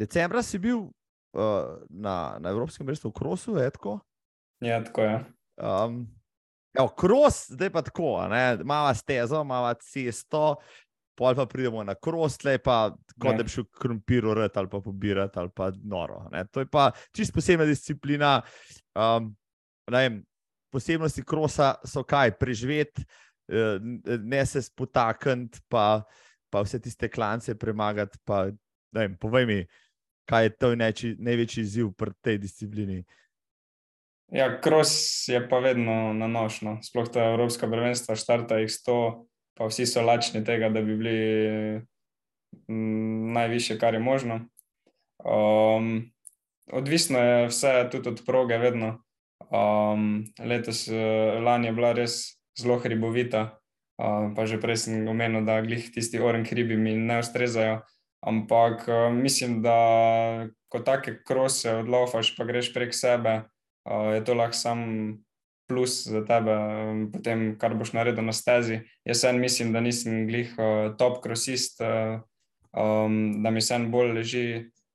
Decembra 0.00 0.42
si 0.42 0.58
bil 0.58 0.88
uh, 0.88 1.78
na, 1.88 2.38
na 2.42 2.50
Evropskem 2.50 2.88
mestu 2.88 3.12
v 3.12 3.16
Krosu, 3.20 3.58
je 3.60 3.70
tako? 3.70 4.00
Ja, 4.62 4.80
tako 4.84 5.06
je. 5.06 5.14
Um, 5.62 6.04
Ja, 6.72 6.86
kros, 6.96 7.50
zdaj 7.52 7.70
pa 7.70 7.82
tako, 7.84 8.14
malo 8.64 8.94
stezo, 8.94 9.44
malo 9.44 9.74
cesto, 9.74 10.56
pol 11.14 11.34
pa 11.36 11.44
pridemo 11.46 11.84
na 11.84 11.94
krostle, 11.94 12.56
pa 12.58 12.94
kot 13.20 13.36
da 13.36 13.44
bi 13.44 13.52
šel 13.52 13.66
krompir 13.80 14.26
urati 14.26 14.58
ali 14.58 14.70
pa 14.72 14.80
pobirati 14.80 15.38
ali 15.38 15.50
pa 15.54 15.70
noro. 15.84 16.28
Ne. 16.32 16.46
To 16.48 16.60
je 16.60 16.66
pa 16.66 16.90
čist 17.12 17.34
posebna 17.34 17.68
disciplina. 17.68 18.40
Um, 18.96 19.34
vem, 19.90 20.22
posebnosti 20.72 21.24
krosa 21.28 21.74
so 21.84 22.04
kaj, 22.08 22.38
preživeti, 22.40 23.04
ne 24.22 24.46
se 24.46 24.62
spotakniti, 24.62 25.60
pa, 25.68 26.02
pa 26.50 26.62
vse 26.62 26.80
tiste 26.80 27.08
klance 27.08 27.54
premagati. 27.58 28.18
Pa, 28.24 28.46
vem, 28.92 29.16
povej 29.20 29.46
mi, 29.46 29.58
kaj 30.28 30.44
je 30.44 30.54
to 30.56 30.74
najči, 30.76 31.16
največji 31.18 31.62
izziv 31.62 31.92
pri 31.98 32.14
tej 32.20 32.38
disciplini. 32.38 33.02
Ja, 34.32 34.48
kros 34.64 34.94
je 35.28 35.42
pa 35.48 35.58
vedno 35.60 36.14
na 36.16 36.26
nošno, 36.26 36.78
sploh 36.80 37.10
ta 37.12 37.34
Evropska 37.34 37.68
prvenstva, 37.68 38.16
štarta 38.16 38.62
jih 38.62 38.70
100 38.72 38.96
pa 39.54 39.68
vsi 39.68 39.86
so 39.86 40.02
lačni 40.02 40.44
tega, 40.44 40.68
da 40.68 40.80
bi 40.82 40.96
bili 40.96 41.16
mm, 42.68 43.32
najviše, 43.32 43.78
kar 43.78 43.94
je 43.94 44.00
možno. 44.00 44.40
Um, 45.24 46.12
odvisno 46.72 47.18
je 47.18 47.46
vse 47.46 47.88
tudi 47.92 48.08
od 48.08 48.22
proge, 48.26 48.58
vedno. 48.58 49.02
Um, 49.50 50.24
letos, 50.38 50.88
eh, 50.88 51.40
lani 51.44 51.66
je 51.66 51.72
bila 51.72 51.92
res 51.92 52.41
zelo 52.58 52.78
hribovita, 52.78 53.58
uh, 53.98 54.32
pa 54.36 54.46
že 54.46 54.60
prej 54.60 54.86
sem 54.86 55.08
omenil, 55.08 55.44
da 55.46 55.60
glih 55.64 55.90
tisti 55.92 56.20
oren 56.20 56.44
hribi 56.44 56.76
mi 56.76 56.94
ne 56.96 57.20
ustrezajo. 57.22 57.82
Ampak 58.22 58.86
uh, 58.86 59.10
mislim, 59.10 59.62
da 59.62 59.76
ko 60.70 60.80
take 60.80 61.18
krose 61.26 61.82
odlofaš, 61.82 62.36
pa 62.36 62.46
greš 62.46 62.70
prek 62.74 62.94
sebe, 62.94 63.42
uh, 63.88 64.14
je 64.14 64.24
to 64.24 64.34
lahko 64.38 64.56
samo 64.56 65.16
plus 65.68 66.06
za 66.06 66.24
tebe, 66.24 66.52
um, 66.52 67.06
potem, 67.12 67.54
kar 67.58 67.74
boš 67.74 67.94
naredil 67.96 68.24
na 68.24 68.34
stezi. 68.36 68.82
Jaz 69.08 69.24
en 69.24 69.40
mislim, 69.40 69.72
da 69.72 69.80
nisem 69.80 70.26
glih 70.28 70.52
uh, 70.58 70.92
top 70.98 71.22
krosist, 71.24 71.80
uh, 71.80 72.20
um, 72.76 73.42
da 73.42 73.50
mi 73.50 73.60
se 73.60 73.74
en 73.74 73.90
bolj 73.90 74.12
leži 74.18 74.46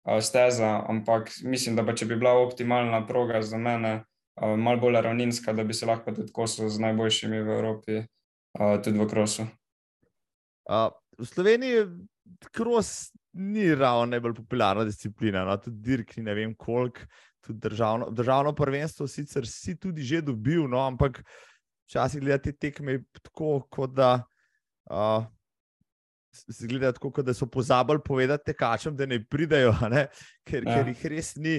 uh, 0.05 0.21
steza, 0.21 0.83
ampak 0.87 1.31
mislim, 1.43 1.75
da 1.75 1.95
če 1.95 2.05
bi 2.05 2.15
bila 2.15 2.37
optimalna 2.39 3.05
proga 3.07 3.41
za 3.41 3.57
mene, 3.57 4.03
malo 4.41 4.79
bolj 4.79 5.01
ravninska, 5.01 5.53
da 5.53 5.63
bi 5.63 5.73
se 5.73 5.85
lahko 5.85 6.13
tudi 6.13 6.31
kosil 6.33 6.69
z 6.69 6.79
najboljšimi 6.79 7.41
v 7.41 7.55
Evropi, 7.57 8.01
tudi 8.83 8.99
v 8.99 9.07
krosu. 9.09 9.47
V 11.17 11.25
Sloveniji 11.25 11.85
kros 12.53 13.11
ni 13.33 13.75
ravno 13.75 14.05
najbolj 14.05 14.33
popularna 14.33 14.83
disciplina, 14.83 15.45
no? 15.45 15.57
tudi 15.57 15.81
dirk, 15.81 16.17
ne 16.17 16.33
vem 16.33 16.53
koliko 16.55 17.07
tudi 17.41 17.59
državno, 17.59 18.09
državno 18.11 18.53
prvenstvo, 18.55 19.07
sicer 19.07 19.47
si 19.47 19.77
tudi 19.79 20.03
že 20.03 20.21
dobil, 20.21 20.67
no, 20.67 20.81
ampak 20.87 21.21
včasih 21.87 22.21
gledati 22.21 22.57
tekme 22.57 23.03
tako, 23.21 23.61
kot 23.69 23.93
da. 23.93 24.23
Uh, 24.91 25.25
Zgleda 26.47 26.91
tako, 26.93 27.23
da 27.25 27.33
so 27.33 27.47
pozabili 27.49 27.97
povedati 28.05 28.51
tekačem, 28.51 28.95
da 28.95 29.05
ne 29.05 29.17
pridejo, 29.25 29.71
ne? 29.89 30.03
Ker, 30.45 30.67
ja. 30.67 30.75
ker 30.75 30.91
jih 30.91 31.05
res 31.09 31.31
ni. 31.35 31.55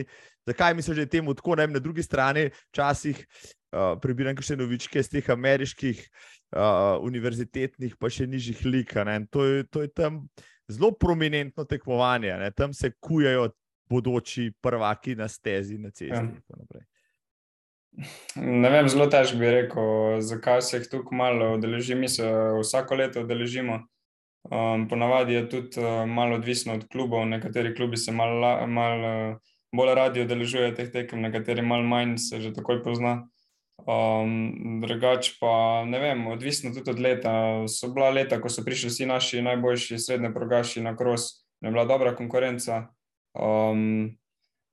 Zakaj 0.49 0.75
misliš, 0.75 0.97
da 0.97 1.07
je 1.07 1.13
temu 1.19 1.35
tako? 1.37 1.57
Ne? 1.61 1.67
Na 1.77 1.83
drugi 1.83 2.03
strani, 2.03 2.49
včasih 2.73 3.21
uh, 3.21 3.95
prebiram 4.03 4.39
še 4.43 4.57
novičke 4.57 5.03
iz 5.03 5.11
teh 5.13 5.31
ameriških 5.35 6.03
uh, 6.03 6.99
univerzitetnih, 7.05 7.97
pa 8.01 8.11
še 8.13 8.27
nižjih 8.27 8.65
lik. 8.67 8.95
To, 9.33 9.47
to 9.71 9.85
je 9.85 9.93
tam 9.93 10.25
zelo 10.69 10.93
prominentno 10.93 11.65
tekmovanje, 11.65 12.37
ne? 12.41 12.53
tam 12.57 12.73
se 12.73 12.93
kujajo 13.01 13.51
bodoči 13.89 14.53
prvaki 14.61 15.17
na 15.17 15.29
stezi, 15.29 15.79
na 15.79 15.91
cesti. 15.91 16.13
Ja. 16.13 16.85
Ne 18.37 18.71
vem, 18.71 18.89
zelo 18.89 19.09
težko 19.11 19.41
bi 19.41 19.51
rekel, 19.51 20.21
zakaj 20.23 20.61
se 20.63 20.77
jih 20.77 20.91
tako 20.93 21.17
malo 21.17 21.55
udeleži. 21.57 21.97
Mi 21.97 22.09
se 22.09 22.27
vsako 22.61 23.01
leto 23.01 23.25
udeležimo. 23.25 23.81
Um, 24.49 24.87
ponavadi 24.89 25.35
je 25.35 25.49
tudi 25.49 25.81
uh, 25.81 26.07
malo 26.09 26.37
odvisno 26.37 26.75
od 26.75 26.87
klubov. 26.93 27.27
Nekateri 27.29 27.75
klubi 27.75 27.97
se 27.97 28.13
malo 28.13 28.67
mal, 28.67 29.01
uh, 29.01 29.57
bolj 29.75 29.95
radi 29.95 30.23
udeležujejo 30.25 30.77
teh 30.77 30.93
tekem, 30.93 31.23
nekateri 31.23 31.63
malo 31.63 31.85
manj 31.85 32.17
se 32.19 32.41
že 32.41 32.55
takoj 32.57 32.83
pozna. 32.85 33.29
Um, 33.89 34.81
drugač 34.83 35.39
pa 35.39 35.85
ne 35.87 36.01
vem, 36.03 36.27
odvisno 36.29 36.75
tudi 36.75 36.91
od 36.91 36.99
leta. 37.01 37.33
So 37.71 37.93
bila 37.95 38.11
leta, 38.11 38.41
ko 38.43 38.51
so 38.51 38.65
prišli 38.67 38.91
vsi 38.91 39.07
naši 39.07 39.43
najboljši 39.43 39.99
srednji 39.99 40.33
progaši 40.35 40.83
na 40.83 40.97
kros, 40.97 41.45
je 41.63 41.71
bila 41.71 41.85
dobra 41.85 42.15
konkurenca. 42.17 42.89
Um, 43.39 44.19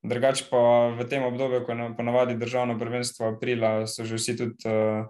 drugač 0.02 0.42
pa 0.50 0.92
v 0.98 1.06
tem 1.06 1.22
obdobju, 1.22 1.62
ko 1.64 1.72
je 1.72 1.92
ponavadi 1.96 2.34
državno 2.34 2.78
prvenstvo 2.78 3.30
aprila, 3.36 3.86
so 3.86 4.04
že 4.04 4.18
vsi 4.18 4.36
tudi 4.36 4.68
uh, 4.68 5.06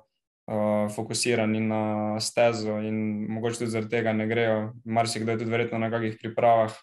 uh, 0.47 0.87
fokusirani 0.93 1.61
na 1.61 1.83
stezo 2.21 2.79
in 2.79 3.27
mogoče 3.33 3.65
tudi 3.65 3.71
zaradi 3.71 3.91
tega 3.91 4.13
ne 4.13 4.27
grejo. 4.27 4.73
Marsikdo 4.85 5.33
je 5.33 5.39
tudi 5.39 5.51
verjetno 5.51 5.79
na 5.79 5.91
kakih 5.91 6.19
pripravah 6.21 6.77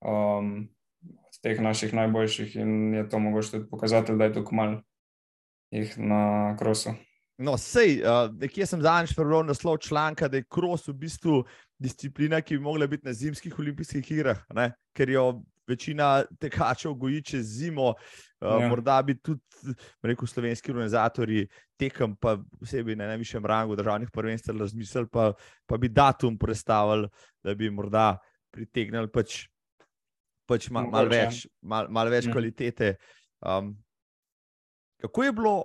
um, 0.00 0.68
teh 1.44 1.60
naših 1.60 1.94
najboljših 1.94 2.56
in 2.56 2.94
je 2.94 3.08
to 3.08 3.18
mogoče 3.18 3.50
tudi 3.50 3.68
pokazatelj, 3.70 4.18
da 4.18 4.24
je 4.24 4.34
tukaj 4.38 4.56
malo 4.56 4.80
jih 5.70 5.98
na 5.98 6.56
krosu. 6.58 6.94
No, 7.38 7.54
sej, 7.54 8.00
uh, 8.02 8.32
nekje 8.34 8.66
sem 8.66 8.80
zadnjič 8.82 9.14
prebral 9.14 9.44
naslov 9.46 9.76
članka, 9.78 10.26
da 10.28 10.40
je 10.40 10.46
kros 10.50 10.88
v 10.88 10.96
bistvu 11.04 11.44
disciplina, 11.78 12.40
ki 12.42 12.56
bi 12.58 12.64
mogla 12.64 12.88
biti 12.90 13.06
na 13.06 13.12
zimskih 13.14 13.58
olimpijskih 13.58 14.10
igrah, 14.10 14.40
ne? 14.54 14.72
ker 14.96 15.10
jo 15.10 15.42
večina 15.68 16.24
tekačev 16.40 16.96
goji 16.98 17.22
čez 17.22 17.46
zimo. 17.60 17.92
Uh, 18.40 18.58
ja. 18.62 18.68
Morda 18.68 18.96
bi 19.02 19.14
tudi, 19.22 19.74
rekel, 20.02 20.26
slovenski 20.26 20.72
organizatori 20.72 21.44
tekem, 21.78 22.16
pa 22.16 22.36
posebej 22.58 22.96
na 22.96 23.12
najvišjem 23.12 23.46
rangu 23.46 23.76
državnih 23.76 24.10
prvenstev, 24.14 24.58
razmislili, 24.58 25.06
pa, 25.12 25.32
pa 25.66 25.76
bi 25.76 25.88
datum 25.88 26.38
predstavili, 26.38 27.08
da 27.44 27.54
bi 27.54 27.70
morda 27.70 28.16
pritegnili 28.50 29.10
pač, 29.14 29.44
pač 30.48 30.70
malo 30.72 30.90
mal 30.92 31.10
več, 31.10 31.44
mal, 31.60 31.90
mal 31.92 32.10
več 32.12 32.28
ja. 32.28 32.32
kvalitete. 32.32 32.94
Um, 33.44 33.74
kako 35.02 35.26
je 35.26 35.34
bilo, 35.36 35.56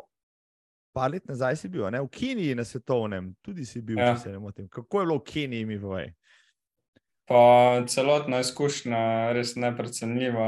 pa 0.94 1.08
let 1.10 1.26
nazaj 1.30 1.58
si 1.64 1.72
bil, 1.72 1.88
ne? 1.92 2.04
v 2.04 2.12
Keniji 2.14 2.58
na 2.58 2.66
svetovnem, 2.68 3.32
tudi 3.42 3.66
si 3.66 3.82
bil, 3.82 3.98
ja. 3.98 4.14
če 4.14 4.28
se 4.28 4.36
ne 4.36 4.44
motim. 4.44 4.68
Kako 4.70 5.02
je 5.02 5.08
bilo 5.08 5.18
v 5.22 5.26
Keniji, 5.32 5.70
mi 5.70 5.80
povej? 5.82 6.12
Pa 7.24 7.40
celotna 7.88 8.42
izkušnja 8.44 9.00
je 9.00 9.34
res 9.40 9.56
neprecenljiva. 9.56 10.48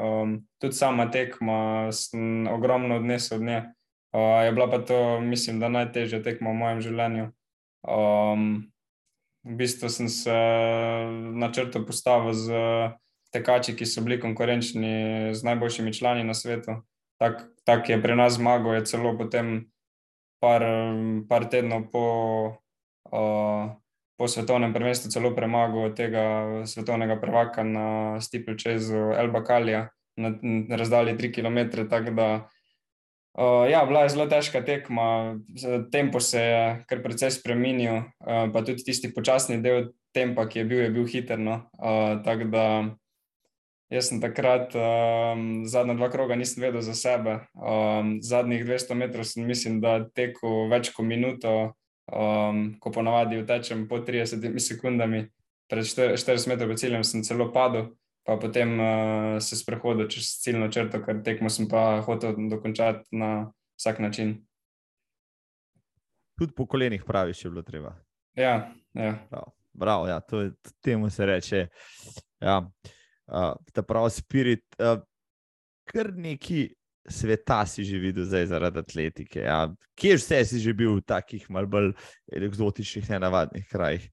Um, 0.00 0.38
tudi 0.58 0.76
sama 0.76 1.10
tekma, 1.12 1.92
sem 1.92 2.48
ogromno 2.48 2.96
odnesel 2.96 3.38
od 3.38 3.44
nje. 3.44 3.58
Uh, 4.14 4.40
je 4.46 4.52
bila 4.56 4.70
pa 4.70 4.78
to, 4.78 5.20
mislim, 5.20 5.60
da 5.60 5.68
najtežja 5.68 6.22
tekma 6.24 6.54
v 6.54 6.60
mojem 6.62 6.80
življenju. 6.86 7.26
Um, 7.84 8.46
v 9.44 9.56
bistvu 9.60 9.90
sem 9.92 10.08
se 10.08 10.34
na 11.36 11.52
črto 11.52 11.84
postavil 11.84 12.32
z 12.32 12.48
tekači, 13.34 13.74
ki 13.76 13.86
so 13.86 14.04
bili 14.06 14.20
konkurenčni 14.22 15.34
z 15.34 15.46
najboljšimi 15.46 15.94
člani 15.94 16.24
na 16.24 16.34
svetu. 16.34 16.80
Tako 17.18 17.50
tak 17.64 17.88
je 17.88 18.00
pri 18.02 18.16
nas 18.16 18.36
zmagal, 18.36 18.78
je 18.78 18.86
celo 18.90 19.14
potem 19.18 19.70
par, 20.40 20.62
par 21.28 21.48
tednov 21.50 21.90
po. 21.90 22.04
Uh, 23.12 23.74
po 24.16 24.28
svetovnem 24.28 24.72
prvenstvu 24.72 25.10
celo 25.10 25.34
premagal 25.34 25.90
tega 25.94 26.24
svetovnega 26.66 27.18
prvaka 27.18 27.66
na 27.66 28.18
čez 28.56 28.90
Elba 28.90 29.42
Kalija 29.44 29.90
na, 30.16 30.30
na 30.40 30.76
razdalji 30.76 31.18
3 31.18 31.34
km. 31.34 31.88
Tako 31.90 32.10
da, 32.10 32.48
uh, 33.38 33.70
ja, 33.70 33.84
bila 33.84 34.02
je 34.02 34.14
zelo 34.14 34.26
težka 34.26 34.62
tekma, 34.64 35.38
tempo 35.92 36.20
se 36.20 36.40
je 36.40 36.84
kar 36.86 37.02
precej 37.02 37.30
spremenil, 37.30 37.96
uh, 37.96 38.46
pa 38.52 38.62
tudi 38.62 38.84
tisti 38.84 39.10
počasni 39.14 39.58
del 39.62 39.90
tempa, 40.14 40.46
ki 40.48 40.58
je 40.58 40.64
bil, 40.64 40.82
je 40.86 40.90
bil 40.90 41.06
hiter. 41.06 41.38
No? 41.38 41.66
Uh, 41.78 42.22
tako 42.24 42.44
da. 42.44 42.66
Jaz 43.92 44.08
sem 44.08 44.20
takrat 44.20 44.72
um, 44.74 45.66
zadnja 45.68 45.94
dva 45.94 46.08
kroga 46.10 46.36
nisem 46.36 46.62
vedel 46.64 46.80
za 46.80 46.94
sebe. 46.96 47.36
Um, 47.52 48.16
zadnjih 48.24 48.64
200 48.64 48.96
metrov 48.96 49.26
sem, 49.28 49.44
mislim, 49.44 49.80
da 49.84 49.98
tekel 50.08 50.70
več 50.72 50.88
kot 50.94 51.04
minuto, 51.04 51.52
um, 52.08 52.62
ko 52.80 52.92
ponavadi 52.94 53.42
utečem 53.42 53.84
po 53.88 54.00
30 54.00 54.56
sekundami, 54.58 55.26
pred 55.68 55.84
40 55.84 56.48
metrov 56.48 56.72
pred 56.72 56.80
ciljem, 56.80 57.04
sem 57.04 57.26
celo 57.28 57.50
padel, 57.52 57.92
pa 58.24 58.38
potem 58.40 58.72
uh, 58.80 59.36
se 59.44 59.60
sprehodil 59.60 60.08
čez 60.08 60.32
ciljno 60.40 60.70
črto, 60.72 61.02
ker 61.04 61.20
tekmo 61.26 61.52
sem 61.52 61.68
pa 61.68 62.00
hotel 62.08 62.40
dokončati 62.48 63.12
na 63.12 63.52
vsak 63.76 64.00
način. 64.00 64.38
Tudi 66.40 66.56
po 66.56 66.66
kolenih 66.66 67.04
praviš, 67.04 67.44
je 67.44 67.52
bilo 67.52 67.62
treba. 67.62 67.94
Ja, 68.34 68.72
ja. 68.96 69.14
Prav, 69.30 69.52
prav 69.78 70.08
ja, 70.08 70.20
to 70.20 70.40
je, 70.40 70.52
temu 70.80 71.10
se 71.10 71.26
reče. 71.26 71.66
Ja. 72.40 72.58
Uh, 72.58 72.92
ta 73.26 73.82
pravi 73.82 74.10
spirit. 74.10 74.64
Uh, 74.78 75.00
kar 75.84 76.12
neki 76.16 76.68
sveta 77.08 77.66
si 77.68 77.84
že 77.84 77.98
videl 78.00 78.24
zdaj 78.24 78.46
zaradi 78.46 78.80
atletike? 78.80 79.44
Ja? 79.44 79.68
Kje 79.96 80.16
vse 80.16 80.44
si 80.44 80.60
že 80.60 80.72
bil 80.72 80.98
v 80.98 81.04
takih 81.04 81.44
malce 81.50 81.70
bolj 81.70 81.92
eksotičnih, 82.32 83.10
nenavadnih 83.10 83.66
krajih? 83.68 84.08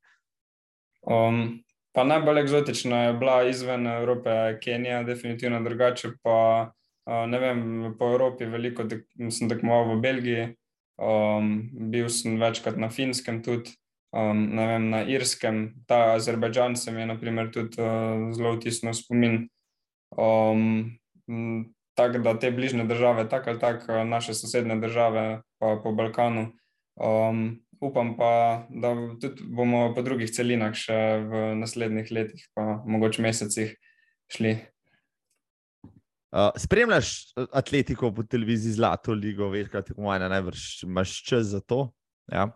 Um, 1.01 1.63
pa 1.95 2.03
najbolj 2.03 2.43
eksotična 2.43 3.03
je 3.09 3.13
bila 3.17 3.43
izven 3.49 3.87
Evrope, 3.87 4.59
Kenija, 4.61 5.03
definitivno 5.03 5.63
drugače. 5.63 6.13
Pa 6.23 6.71
uh, 7.07 7.25
ne 7.27 7.39
vem, 7.39 7.61
po 7.99 8.11
Evropi 8.13 8.45
veliko 8.45 8.85
tek, 8.85 9.07
sem 9.31 9.49
tekmoval 9.49 9.95
v 9.95 10.01
Belgiji, 10.01 10.47
um, 11.01 11.69
bil 11.91 12.09
sem 12.09 12.37
večkrat 12.39 12.77
na 12.77 12.91
Finskem 12.91 13.41
tudi. 13.43 13.73
Um, 14.11 14.57
vem, 14.57 14.89
na 14.91 15.05
Irskem, 15.07 15.71
ta 15.87 16.13
Azerbajdžan 16.17 16.75
se 16.75 16.91
mi 16.91 16.99
je 16.99 17.11
naprimer, 17.13 17.47
tudi 17.51 17.79
uh, 17.79 18.27
zelo 18.35 18.57
vtisnil 18.57 18.93
spomin. 18.93 19.45
Um, 20.19 20.99
tako 21.95 22.19
da 22.19 22.33
te 22.39 22.51
bližnje 22.51 22.83
države, 22.85 23.29
tako 23.29 23.49
ali 23.49 23.59
tako 23.59 24.03
naše 24.03 24.33
sosednje 24.33 24.75
države, 24.83 25.41
pa 25.59 25.79
po 25.83 25.91
Balkanu. 25.95 26.51
Um, 26.99 27.61
upam 27.81 28.17
pa, 28.17 28.65
da 28.69 28.93
tudi 29.21 29.43
bomo 29.47 29.93
po 29.95 30.03
drugih 30.03 30.31
celinah 30.31 30.75
še 30.75 30.99
v 31.23 31.45
naslednjih 31.63 32.11
letih, 32.11 32.43
pa 32.53 32.81
mogoče 32.85 33.23
mesecih 33.23 33.73
šli. 34.31 34.57
Uh, 36.31 36.51
spremljaš 36.59 37.33
atletiko 37.51 38.11
po 38.15 38.23
televiziji 38.23 38.75
Zlato 38.75 39.15
ligo, 39.15 39.49
večkrat 39.51 39.89
je 39.89 39.95
moja 39.97 40.27
najvrš, 40.27 40.83
imaš 40.83 41.15
čas 41.23 41.55
za 41.55 41.59
to? 41.59 41.89
Ja. 42.31 42.51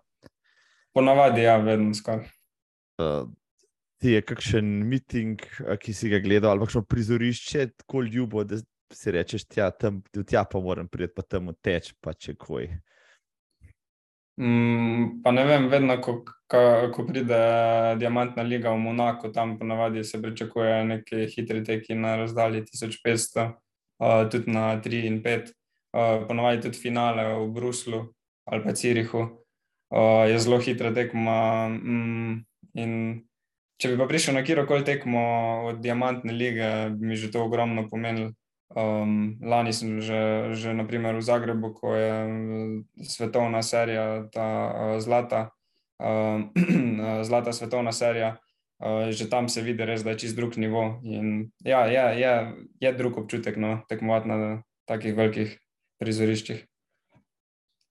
Ponavadi, 0.95 1.43
ja, 1.43 1.57
vedno 1.59 1.93
skoraj. 1.93 2.29
Uh, 3.03 3.27
ti 3.99 4.15
je 4.15 4.21
kakšen 4.23 4.65
miting, 4.87 5.41
ki 5.81 5.93
si 5.93 6.09
ga 6.09 6.21
gledal, 6.23 6.53
ali 6.53 6.63
pa 6.63 6.69
kakšno 6.69 6.85
prizorišče, 6.87 7.67
tako 7.83 8.05
ljubo, 8.07 8.43
da 8.47 8.61
si 8.93 9.11
rečeš, 9.11 9.47
tja, 9.51 9.69
tam, 9.75 10.01
tja 10.15 10.45
pa 10.47 10.59
moram 10.63 10.87
priti, 10.87 11.13
pa 11.15 11.25
tam 11.27 11.51
teč, 11.61 11.91
pa 11.99 12.13
če 12.13 12.37
koj. 12.39 12.69
Mm, 14.39 15.21
pa 15.23 15.31
ne 15.31 15.45
vem, 15.47 15.69
vedno, 15.71 15.95
ko, 16.03 16.17
ko, 16.51 16.63
ko 16.95 17.05
pride 17.07 17.37
Diamantna 17.99 18.43
liga 18.43 18.73
v 18.75 18.81
Monako, 18.83 19.31
tam 19.35 19.55
ponavadi 19.59 20.03
se 20.03 20.19
pričakuje 20.21 20.83
neki 20.85 21.27
hitri 21.31 21.63
teki 21.63 21.95
na 21.95 22.15
razdalji 22.19 22.65
1500, 22.67 23.45
uh, 23.99 24.17
tudi 24.31 24.51
na 24.51 24.73
3 24.83 25.07
in 25.07 25.21
5, 25.23 25.51
uh, 25.95 26.27
ponavadi 26.27 26.67
tudi 26.67 26.79
finale 26.79 27.31
v 27.33 27.47
Bruslu 27.55 28.05
ali 28.45 28.63
pa 28.63 28.75
Cirihu. 28.75 29.44
Uh, 29.95 30.27
je 30.27 30.39
zelo 30.39 30.59
hitra 30.59 30.91
tekma. 30.91 31.71
Mm, 31.71 32.43
če 33.79 33.91
bi 33.91 33.99
pa 33.99 34.07
prišel 34.09 34.35
na 34.35 34.43
kjerkoli 34.43 34.83
tekmo 34.83 35.21
od 35.71 35.79
Diamantne 35.79 36.35
lige, 36.35 36.91
bi 36.91 37.13
mi 37.13 37.15
že 37.15 37.31
to 37.31 37.45
ogromno 37.47 37.87
pomenilo. 37.87 38.33
Um, 38.75 39.37
lani 39.39 39.71
sem 39.71 40.01
že, 40.03 40.51
že 40.57 40.73
naprimer 40.75 41.15
v 41.15 41.23
Zagrebu, 41.23 41.69
ko 41.79 41.95
je 41.95 42.11
svetovna 43.07 43.61
serija, 43.63 44.27
ta 44.33 44.47
uh, 44.67 44.97
zlata, 44.99 45.55
uh, 46.03 46.43
zlata 47.29 47.55
svetovna 47.55 47.95
serija, 47.95 48.35
uh, 48.83 49.15
že 49.15 49.29
tam 49.31 49.47
se 49.47 49.63
vidi 49.63 49.85
res, 49.87 50.03
da 50.03 50.11
je 50.11 50.27
čist 50.27 50.35
drug 50.35 50.59
nivo. 50.59 50.99
In, 51.07 51.53
ja, 51.63 51.87
je, 51.87 52.19
je, 52.19 52.33
je 52.83 52.91
drug 52.99 53.23
občutek 53.23 53.55
no, 53.55 53.79
tekmovati 53.87 54.27
na 54.27 54.37
takih 54.91 55.15
velikih 55.15 55.55
prizoriščih. 56.03 56.65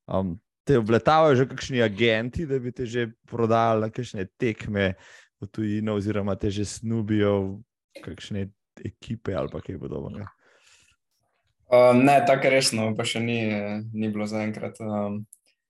Um, 0.05 0.37
te 0.65 0.79
obletavajo 0.79 1.37
že 1.37 1.49
kakšni 1.49 1.83
agenti, 1.83 2.47
da 2.47 2.59
bi 2.59 2.73
te 2.73 2.87
že 2.87 3.11
prodajali 3.29 3.87
na 3.87 3.91
kakšne 3.91 4.27
tekme 4.41 4.95
v 5.41 5.49
tujino, 5.53 5.97
oziroma 6.01 6.37
te 6.37 6.51
že 6.51 6.65
snubijo 6.65 7.61
kakšne 8.03 8.49
ekipe 8.85 9.35
ali 9.35 9.49
kaj 9.49 9.79
podobnega. 9.79 10.29
Um, 11.75 12.05
ne, 12.05 12.21
tako 12.27 12.53
resno, 12.53 12.93
pa 12.97 13.07
še 13.09 13.23
ni, 13.25 13.41
ni 13.93 14.11
bilo 14.13 14.27
zaenkrat, 14.29 14.79
um, 14.85 15.25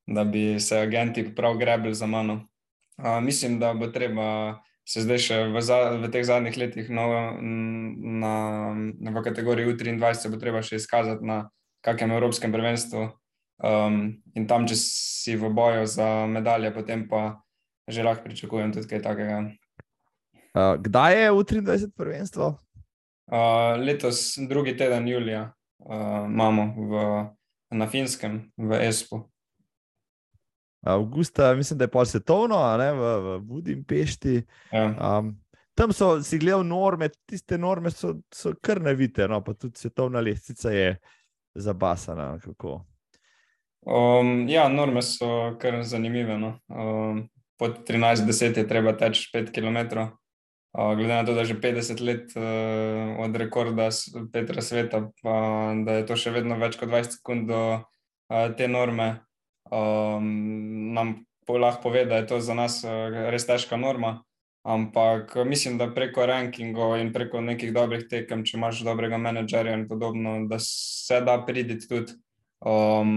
da 0.06 0.24
bi 0.24 0.58
se 0.60 0.80
agenti 0.82 1.22
prav 1.34 1.56
grebili 1.58 1.94
za 1.94 2.06
mano. 2.06 2.44
Uh, 2.98 3.20
mislim, 3.22 3.58
da 3.58 3.72
bo 3.74 3.88
treba 3.94 4.58
se 4.84 5.00
zdaj 5.00 5.20
še 5.22 5.36
v, 5.48 5.60
za, 5.64 5.78
v 5.96 6.10
teh 6.12 6.24
zadnjih 6.26 6.56
letih 6.60 6.90
no, 6.92 7.06
na, 7.40 8.34
na, 8.76 9.10
v 9.16 9.22
kategoriji 9.24 9.72
U23 9.72 10.28
bo 10.28 10.40
treba 10.40 10.60
še 10.60 10.76
izkazati 10.76 11.24
na 11.24 11.48
kakem 11.84 12.12
evropskem 12.12 12.52
prvenstvu. 12.52 13.08
Um, 13.62 14.22
in 14.34 14.48
tam, 14.50 14.66
če 14.66 14.76
si 14.76 15.36
v 15.38 15.50
boju 15.54 15.86
za 15.86 16.26
medalje, 16.26 16.72
potem 16.74 17.06
pa 17.08 17.40
že 17.88 18.02
lahko 18.02 18.24
pričakujem 18.24 18.72
tudi 18.72 18.88
kaj 18.88 19.02
takega. 19.04 19.38
Uh, 20.54 20.74
kdaj 20.80 21.22
je 21.22 21.32
U23 21.32 21.90
prvenstvo? 21.96 22.54
Uh, 23.26 23.76
letos, 23.80 24.38
drugi 24.48 24.76
teden 24.76 25.08
julija 25.08 25.52
uh, 25.78 26.24
imamo 26.26 26.74
v, 26.76 27.04
na 27.70 27.86
Finskem, 27.86 28.52
v 28.56 28.80
Espu. 28.88 29.20
Avgusta, 30.84 31.54
mislim, 31.54 31.78
da 31.78 31.84
je 31.84 31.90
pol 31.90 32.04
svetovno, 32.04 32.58
ne, 32.76 32.90
v, 32.92 33.14
v 33.20 33.38
Budimpešti. 33.40 34.42
Ja. 34.72 35.18
Um, 35.18 35.32
tam 35.74 35.92
so 35.92 36.22
si 36.22 36.38
gledali 36.38 36.68
norme, 36.68 37.08
tiste 37.26 37.58
norme 37.58 37.90
so, 37.90 38.14
so 38.34 38.52
kar 38.62 38.82
nevite, 38.82 39.28
no, 39.28 39.40
pa 39.44 39.54
tudi 39.54 39.80
svetovna 39.80 40.20
lestvica 40.20 40.70
je 40.70 40.96
zabasana. 41.54 42.34
Um, 43.84 44.48
ja, 44.48 44.68
norme 44.68 45.02
so 45.04 45.56
kar 45.60 45.82
zanimive. 45.84 46.38
No. 46.40 46.56
Um, 46.68 47.28
pod 47.60 47.84
13-10 47.88 48.58
je 48.58 48.68
treba 48.68 48.96
teči 48.96 49.28
5 49.34 49.52
km. 49.52 50.08
Uh, 50.74 50.94
glede 50.96 51.14
na 51.14 51.24
to, 51.24 51.34
da 51.34 51.44
je 51.44 51.52
že 51.52 51.60
50 51.60 52.00
let 52.02 52.32
uh, 52.36 53.20
od 53.24 53.36
rekorda 53.36 53.88
Petra 54.32 54.62
Sveta, 54.62 55.10
pa 55.22 55.36
da 55.86 56.00
je 56.00 56.06
to 56.06 56.16
še 56.18 56.32
vedno 56.34 56.58
več 56.58 56.80
kot 56.80 56.90
20 56.90 57.20
sekund 57.20 57.46
do 57.46 57.60
uh, 57.78 58.48
te 58.58 58.66
norme, 58.68 59.20
um, 59.70 60.26
nam 60.96 61.20
lahko 61.46 61.86
pove, 61.86 62.02
da 62.10 62.18
je 62.18 62.26
to 62.26 62.40
za 62.40 62.56
nas 62.58 62.82
uh, 62.82 62.90
res 63.30 63.46
težka 63.46 63.76
norma. 63.76 64.24
Ampak 64.64 65.36
mislim, 65.44 65.76
da 65.78 65.92
preko 65.92 66.24
rankingov 66.26 66.96
in 66.96 67.12
preko 67.12 67.44
nekih 67.44 67.70
dobrih 67.76 68.08
tekem, 68.08 68.42
če 68.48 68.56
imaš 68.56 68.80
dobrega 68.82 69.20
menedžerja 69.20 69.76
in 69.76 69.84
podobno, 69.86 70.38
da 70.48 70.56
se 70.58 71.20
da 71.20 71.36
priditi 71.44 71.86
tudi, 71.86 72.16
um, 72.64 73.10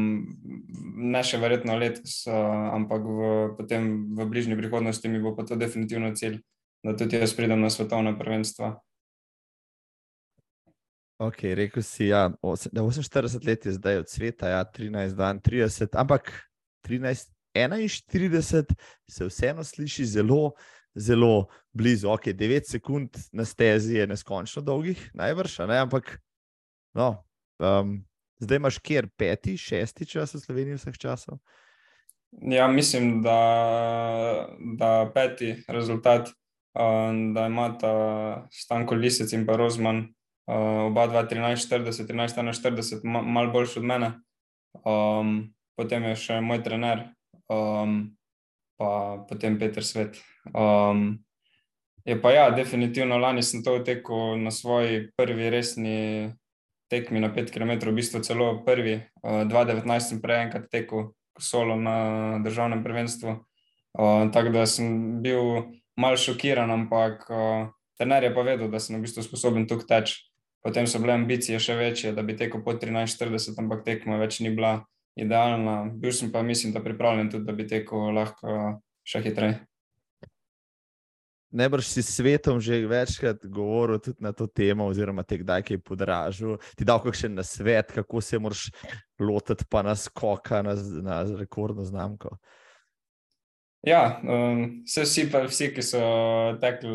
ne 0.97 1.21
še 1.23 1.39
verjetno 1.41 1.77
letos, 1.79 2.19
uh, 2.29 2.73
ampak 2.75 3.05
v, 3.05 3.29
potem 3.57 3.87
v 4.17 4.27
bližnji 4.29 4.57
prihodnosti 4.59 5.11
mi 5.11 5.21
bo 5.23 5.33
pa 5.37 5.47
to 5.47 5.57
definitivno 5.59 6.11
cilj, 6.15 6.41
da 6.85 6.95
tudi 6.97 7.19
jaz 7.19 7.33
pridem 7.37 7.63
na 7.63 7.71
svetovne 7.73 8.13
prvenstva. 8.19 8.75
Ok, 11.17 11.47
rekel 11.57 11.81
si, 11.81 12.11
ja, 12.11 12.27
da 12.29 12.83
48 12.85 13.41
let 13.47 13.65
je 13.65 13.73
zdaj 13.79 14.03
od 14.03 14.09
sveta, 14.11 14.51
ja, 14.53 14.61
13, 14.61 15.17
32, 15.17 15.97
ampak 15.97 16.29
13, 16.85 17.31
41 17.57 18.75
se 19.09 19.25
vseeno 19.25 19.63
sliši 19.65 20.05
zelo 20.05 20.51
zelo 20.97 21.47
blizu. 21.73 22.09
Ok, 22.09 22.25
9 22.33 22.65
sekund 22.65 23.09
na 23.31 23.45
stezi 23.45 23.95
je 23.95 24.07
neskončno 24.07 24.61
dolgih, 24.61 25.11
najbrž, 25.13 25.59
ne? 25.67 25.79
ampak 25.79 26.17
no, 26.93 27.23
um, 27.59 28.06
zdaj 28.39 28.57
imaš 28.57 28.77
kjer 28.79 29.07
peti, 29.17 29.57
šesti 29.57 30.05
čas 30.05 30.35
v 30.35 30.39
Sloveniji 30.39 30.79
vseh 30.79 30.97
časov. 30.97 31.39
Ja, 32.31 32.67
mislim, 32.67 33.21
da, 33.23 34.49
da 34.77 35.11
peti 35.13 35.55
rezultat, 35.67 36.29
um, 36.75 37.33
da 37.33 37.47
imata 37.47 37.93
Stanko 38.51 38.95
Lisec 38.95 39.33
in 39.33 39.45
pa 39.47 39.55
Rozman, 39.55 39.97
uh, 39.97 40.87
oba 40.91 41.07
2, 41.07 41.27
13, 41.29 41.69
40, 41.69 42.07
13, 42.07 42.41
41, 42.63 43.03
ma, 43.03 43.21
malo 43.21 43.51
boljši 43.51 43.79
od 43.79 43.85
mene. 43.85 44.11
Um, 44.85 45.53
potem 45.77 46.03
je 46.11 46.15
še 46.15 46.41
moj 46.41 46.61
trener, 46.65 47.07
um, 47.49 48.01
pa 48.77 48.89
potem 49.29 49.57
Peter 49.59 49.85
Svet. 49.85 50.19
Um, 50.53 51.23
je 52.07 52.15
pa 52.21 52.31
ja, 52.31 52.49
definitivno 52.51 53.17
lani 53.17 53.43
sem 53.43 53.63
to 53.63 53.79
tekel 53.83 54.37
na 54.39 54.51
svoji 54.51 55.09
prvi 55.17 55.49
resni 55.49 55.97
tekmi 56.91 57.19
na 57.19 57.29
5 57.33 57.51
km, 57.51 57.89
v 57.89 57.97
bistvu 57.99 58.23
celo 58.23 58.63
prvi. 58.65 59.01
Uh, 59.23 59.43
2019 59.49 59.99
sem 59.99 60.21
prej 60.23 60.47
enkrat 60.47 60.69
tekel 60.71 61.11
solo 61.39 61.75
na 61.75 62.39
državnem 62.43 62.83
prvenstvu. 62.83 63.37
Uh, 63.97 64.29
tako 64.33 64.53
da 64.53 64.65
sem 64.65 65.21
bil 65.21 65.71
mal 65.97 66.17
šokiran, 66.17 66.71
ampak 66.71 67.27
uh, 67.29 67.69
trener 67.97 68.23
je 68.23 68.33
pa 68.33 68.41
vedel, 68.41 68.71
da 68.71 68.79
sem 68.79 68.97
v 68.97 69.05
bistvu 69.05 69.25
sposoben 69.25 69.67
tukaj 69.67 69.87
teči. 69.87 70.23
Potem 70.65 70.87
so 70.89 70.99
bile 70.99 71.15
ambicije 71.15 71.59
še 71.61 71.77
večje, 71.79 72.11
da 72.17 72.25
bi 72.25 72.35
tekel 72.35 72.63
po 72.65 72.73
13-40, 72.75 73.55
ampak 73.61 73.85
tekma 73.85 74.17
več 74.19 74.41
ni 74.43 74.51
bila 74.51 74.81
idealna. 75.15 75.85
Bil 75.93 76.11
sem 76.11 76.31
pa, 76.33 76.41
mislim, 76.43 76.73
da 76.75 76.83
pripravljen 76.83 77.31
tudi, 77.31 77.47
da 77.47 77.55
bi 77.55 77.67
tekel 77.69 78.11
lahko 78.17 78.77
še 79.07 79.23
hitreje. 79.23 79.61
Najbrž 81.51 81.85
si 81.87 82.03
svetom 82.03 82.59
že 82.59 82.83
večkrat 82.87 83.45
govoril 83.47 83.99
na 84.19 84.33
to 84.35 84.47
temo, 84.47 84.85
oziroma 84.91 85.23
te 85.23 85.37
kdaj 85.39 85.63
je 85.69 85.79
podražil. 85.79 86.57
Ti 86.75 86.83
dal 86.83 86.99
kakšen 86.99 87.35
na 87.35 87.43
svet, 87.43 87.91
kako 87.91 88.21
se 88.21 88.39
moraš 88.39 88.67
lotiti, 89.19 89.63
pa 89.69 89.81
na 89.81 89.95
skoka, 89.95 90.61
na, 90.61 90.75
na 91.01 91.23
rekordno 91.39 91.87
znamko. 91.87 92.35
Ja, 93.87 94.19
um, 94.23 94.83
vsi, 94.83 95.29
pa, 95.31 95.45
vsi, 95.47 95.71
ki 95.71 95.83
so 95.85 96.01
tekli, 96.59 96.91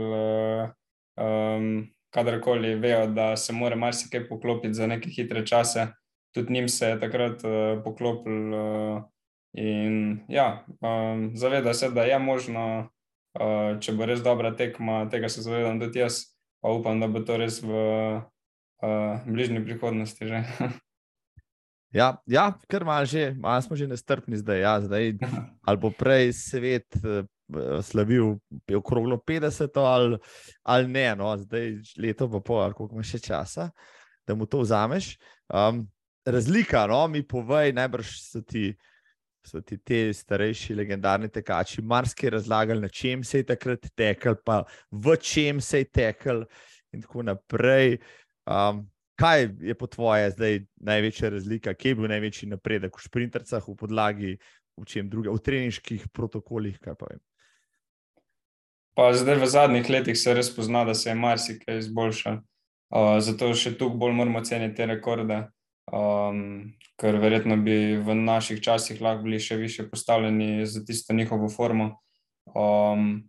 um, 1.17 1.89
kadarkoli, 2.13 2.75
vejo, 2.77 3.07
da 3.17 3.33
se 3.37 3.55
mora 3.57 3.77
marsikaj 3.77 4.27
poklopiti 4.29 4.75
za 4.75 4.87
neke 4.87 5.09
hitre 5.09 5.47
čase. 5.47 5.87
Tudi 6.35 6.53
njim 6.53 6.69
se 6.69 6.93
je 6.93 7.01
takrat 7.01 7.45
uh, 7.45 7.81
poklopil. 7.85 8.53
Uh, 8.53 9.03
in 9.53 10.21
ja, 10.29 10.67
um, 10.81 11.31
zaveda 11.37 11.75
se, 11.75 11.91
da 11.91 12.05
je 12.05 12.19
možno 12.19 12.91
uh, 13.39 13.79
če 13.83 13.95
bo 13.97 14.07
res 14.09 14.23
dobra 14.25 14.53
tekma, 14.57 15.05
tega 15.13 15.31
se 15.33 15.45
zavedam 15.45 15.81
tudi 15.81 16.03
jaz, 16.03 16.25
pa 16.63 16.73
upam, 16.75 17.01
da 17.03 17.09
bo 17.11 17.23
to 17.27 17.39
res 17.41 17.61
v 17.65 17.73
uh, 17.73 19.23
bližnji 19.27 19.63
prihodnosti. 19.65 20.29
ja, 21.99 22.09
ja, 22.27 22.47
kar 22.69 22.87
malo 22.89 23.09
že, 23.09 23.33
malo 23.39 23.63
smo 23.65 23.79
že 23.79 23.91
nestrpni 23.91 24.41
zdaj. 24.41 24.61
Ja, 24.61 24.75
zdaj 24.85 25.17
ali 25.69 25.83
bo 25.83 25.93
prej 25.95 26.35
svet. 26.37 26.89
Uh, 27.01 27.25
Slavil 27.85 28.39
okroglo 28.73 29.19
50, 29.29 29.77
ali, 29.77 30.17
ali 30.65 30.87
ne, 30.89 31.11
no, 31.21 31.35
zdaj 31.37 31.75
leto 32.01 32.25
pa 32.33 32.41
pol, 32.41 32.63
ali 32.65 32.73
koliko 32.73 32.97
imaš 32.97 33.11
še 33.13 33.21
časa, 33.27 33.67
da 34.25 34.33
mu 34.33 34.49
to 34.49 34.63
vzameš. 34.63 35.11
Um, 35.53 35.83
razlika, 36.25 36.87
no, 36.89 37.03
mi 37.13 37.21
povej, 37.21 37.75
najbrž 37.77 38.15
so 38.25 38.41
ti 38.41 38.71
uh, 38.73 38.92
so 39.47 39.61
ti 39.61 39.79
ti 39.79 40.13
starejši, 40.15 40.75
legendarni 40.75 41.29
tekači, 41.29 41.83
marsikaj 41.83 42.31
razlagali, 42.31 42.81
na 42.81 42.89
čem 42.89 43.25
se 43.25 43.43
je 43.43 43.47
takrat 43.47 43.87
tekel, 43.97 44.37
pa 44.45 44.63
v 44.91 45.17
čem 45.17 45.61
se 45.61 45.83
je 45.83 45.85
tekel, 45.85 46.45
in 46.93 47.03
tako 47.03 47.23
naprej. 47.23 47.99
Um, 48.47 48.87
kaj 49.19 49.49
je 49.61 49.75
po 49.79 49.87
tvoje 49.87 50.31
zdaj 50.31 50.61
največja 50.77 51.31
razlika, 51.31 51.75
kje 51.75 51.91
je 51.91 51.95
bil 51.95 52.11
največji 52.11 52.49
napredek 52.51 52.99
v 52.99 53.03
sprintercah, 53.03 53.69
v 53.69 53.77
podlagi, 53.77 54.37
v 54.77 54.87
čem 54.87 55.11
druge, 55.11 55.31
v 55.31 55.39
treniških 55.39 56.09
protokolih? 56.13 56.79
Pa 58.95 59.13
zdaj 59.15 59.39
v 59.41 59.47
zadnjih 59.47 59.91
letih 59.91 60.19
se 60.19 60.35
res 60.35 60.51
pozna, 60.55 60.85
da 60.85 60.95
se 60.95 61.11
je 61.11 61.15
marsikaj 61.15 61.79
izboljšal. 61.79 62.41
Uh, 62.93 63.17
zato 63.25 63.55
še 63.57 63.73
tukaj 63.79 63.97
bolj 63.99 64.13
moramo 64.13 64.43
ceniti 64.45 64.77
te 64.77 64.87
rekorde 64.87 65.47
um, 65.91 66.73
ker 67.01 67.19
verjetno 67.19 67.57
bi 67.57 67.97
v 67.99 68.15
naših 68.15 68.63
časih 68.63 69.01
lahko 69.03 69.27
bili 69.27 69.41
še 69.43 69.57
više 69.57 69.89
postavljeni 69.91 70.67
za 70.67 70.85
tisto 70.85 71.15
njihovo 71.15 71.49
formo. 71.51 71.97
Um, 72.55 73.25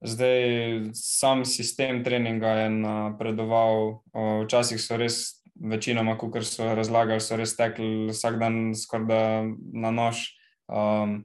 zdaj, 0.00 0.92
sam 0.94 1.44
sistem 1.44 2.04
treninga 2.04 2.54
je 2.64 2.70
napredoval, 2.70 4.00
uh, 4.14 4.44
včasih 4.44 4.80
so 4.80 4.96
res, 4.96 5.42
večinoma, 5.60 6.16
kot 6.16 6.40
so 6.48 6.72
razlagali, 6.74 7.20
so 7.20 7.36
res 7.36 7.52
tekli 7.56 8.08
vsak 8.08 8.40
dan 8.40 8.72
skoraj 8.72 9.50
na 9.76 9.92
nož. 9.92 10.24
Um, 10.70 11.24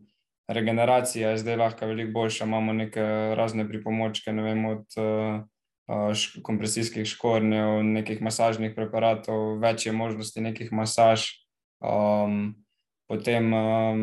regeneracija 0.51 1.32
je 1.32 1.43
zdaj 1.43 1.61
lahko 1.61 1.88
veliko 1.88 2.11
boljša, 2.19 2.45
imamo 2.45 2.73
neke 2.73 3.03
razne 3.38 3.67
pripomočke, 3.69 4.34
ne 4.34 4.43
vem, 4.43 4.65
od. 4.65 4.86
Uh, 4.99 5.43
kompresijskih 6.42 7.06
škornjev, 7.06 7.84
nekih 7.84 8.22
masažnih 8.22 8.74
preparatov, 8.76 9.60
več 9.62 9.86
je 9.86 9.94
možnosti 9.94 10.42
nekih 10.42 10.72
masaž. 10.74 11.30
Um, 11.80 12.56
potem 13.10 13.54
um, 13.54 14.02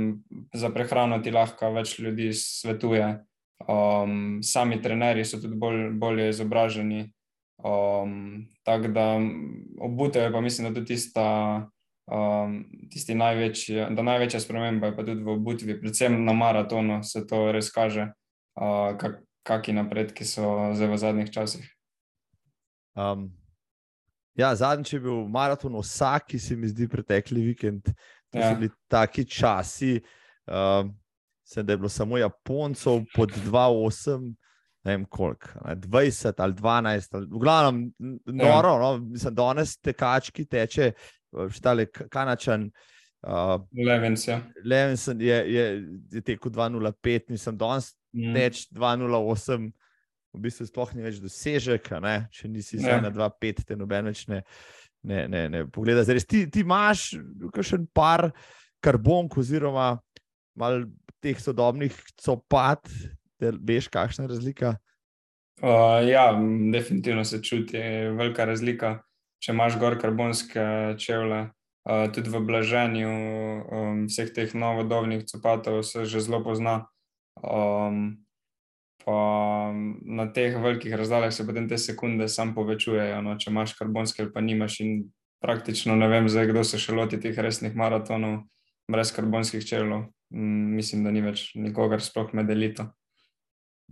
za 0.55 0.71
prehrano 0.71 1.19
ti 1.23 1.35
lahko 1.35 1.73
več 1.75 1.99
ljudi 1.99 2.31
svetuje. 2.37 3.19
Um, 3.67 4.39
sami 4.43 4.79
trenerji 4.83 5.27
so 5.27 5.41
tudi 5.43 5.59
bolj, 5.59 5.91
bolje 5.99 6.29
izobraženi. 6.31 7.09
Um, 7.63 8.47
tako 8.67 8.91
da 8.95 9.07
obutev 9.83 10.29
je 10.29 10.33
pa 10.33 10.41
mislim, 10.41 10.69
da 10.69 10.75
tudi 10.75 10.95
tista. 10.95 11.69
Um, 12.13 12.65
tisti 12.91 13.15
največji, 13.15 13.77
da 13.95 14.03
največja 14.03 14.41
sprememba 14.43 14.89
je 14.91 14.95
pa 14.97 15.05
tudi 15.07 15.23
v 15.23 15.37
obutvi, 15.37 15.77
predvsem 15.81 16.17
na 16.27 16.35
maratonu 16.35 16.97
se 17.07 17.23
to 17.31 17.45
res 17.55 17.71
kaže, 17.73 18.09
uh, 18.59 18.99
kak, 18.99 19.21
kakšni 19.47 19.75
napredki 19.81 20.25
so 20.25 20.73
zdaj 20.77 20.91
v 20.91 20.99
zadnjih 20.99 21.31
časih. 21.35 21.67
Um, 22.95 23.31
ja, 24.39 24.55
zadnjič 24.55 24.93
je 24.93 25.01
bil 25.01 25.25
maraton, 25.29 25.77
vsak, 25.81 26.33
ki 26.33 26.39
se 26.39 26.57
mi 26.57 26.69
zdi 26.69 26.89
pretekli 26.89 27.43
vikend. 27.43 27.91
To 28.33 28.39
ja. 28.39 28.51
so 28.51 28.61
bili 28.61 28.71
taki 28.89 29.25
časi, 29.29 29.99
um, 30.49 30.95
sem, 31.45 31.67
da 31.67 31.75
je 31.75 31.83
bilo 31.83 31.89
samo 31.89 32.19
Japoncov 32.19 33.03
pod 33.15 33.33
2-8. 33.49 34.33
Ne 34.83 34.97
vem 34.97 35.05
koliko, 35.07 35.47
20 35.63 36.41
ali 36.43 36.55
12, 36.59 37.13
ali, 37.15 37.27
v 37.31 37.39
glavnem, 37.39 37.85
noro, 38.27 38.73
ja. 38.73 38.79
no, 38.81 38.97
mislim, 38.99 39.35
danes 39.35 39.77
tekački 39.79 40.45
teče, 40.45 40.93
štale 41.55 41.87
kanačan. 41.87 42.67
Uh, 43.23 43.63
Levinson 44.67 45.21
ja. 45.23 45.37
je, 45.37 45.55
je, 45.55 45.67
je 46.13 46.23
tekel 46.27 46.51
2-0-5, 46.51 47.31
mislim, 47.31 47.59
danes 47.59 47.93
mm. 48.15 48.35
teče 48.37 48.69
2-0-8 48.77 49.73
v 50.33 50.41
bistvu 50.41 50.67
sploh 50.67 50.95
ni 50.97 51.05
več 51.05 51.21
dosežek, 51.21 51.91
če 52.33 52.49
nisi 52.49 52.81
zdaj 52.81 52.99
ja. 52.99 53.03
na 53.05 53.13
2-5, 53.13 53.67
te 53.69 53.77
noben 53.77 54.09
več 54.09 54.25
ne, 54.31 54.41
ne, 55.05 55.27
ne, 55.29 55.43
ne 55.53 55.65
pogleda. 55.69 56.05
Zdaj, 56.07 56.25
ti, 56.29 56.47
ti 56.49 56.65
imaš 56.65 57.13
še 57.61 57.79
en 57.79 57.87
par 57.93 58.31
karbonk, 58.83 59.37
oziroma 59.39 59.95
malo 60.59 60.87
teh 61.23 61.39
sodobnih 61.39 61.95
copat, 62.21 62.89
da 63.41 63.53
veš, 63.53 63.91
kakšna 63.93 64.27
je 64.27 64.33
razlika? 64.33 64.77
Uh, 65.63 66.01
ja, 66.09 66.33
definitivno 66.73 67.25
se 67.29 67.43
čuti 67.45 67.79
velika 68.17 68.47
razlika. 68.49 68.97
Če 69.43 69.53
imaš 69.53 69.77
gor 69.79 69.99
karbonske 70.01 70.65
čevlje, 71.03 71.45
uh, 71.87 72.07
tudi 72.15 72.31
v 72.31 72.41
blaženju 72.47 73.13
um, 73.13 74.01
vseh 74.09 74.33
teh 74.35 74.55
novodobnih 74.55 75.27
copatov 75.29 75.83
se 75.87 76.07
že 76.07 76.25
zelo 76.25 76.43
pozna. 76.47 76.87
Um, 77.41 78.25
pa 79.05 79.19
na 80.03 80.29
teh 80.33 80.57
velikih 80.63 80.95
razdaljah 80.95 81.33
se 81.35 81.47
potem 81.47 81.69
te 81.69 81.79
sekunde 81.79 82.29
sam 82.29 82.55
povečujejo. 82.55 83.23
No, 83.23 83.37
če 83.39 83.51
imaš 83.51 83.75
karbonske 83.79 84.23
ali 84.23 84.33
pa 84.33 84.41
nimaš, 84.45 84.81
in 84.85 85.05
praktično 85.43 85.97
ne 85.99 86.09
vem, 86.09 86.29
zdaj, 86.31 86.51
kdo 86.53 86.65
se 86.65 86.79
še 86.79 86.95
loti 86.95 87.21
teh 87.21 87.39
resnih 87.39 87.75
maratonov 87.79 88.43
brez 88.91 89.13
karbonskih 89.15 89.65
čevljev. 89.67 90.07
Mm, 90.33 90.75
mislim, 90.79 91.05
da 91.05 91.13
ni 91.13 91.23
več 91.25 91.51
nikogar, 91.59 92.01
sploh 92.01 92.31
med 92.37 92.51
elito. 92.51 92.87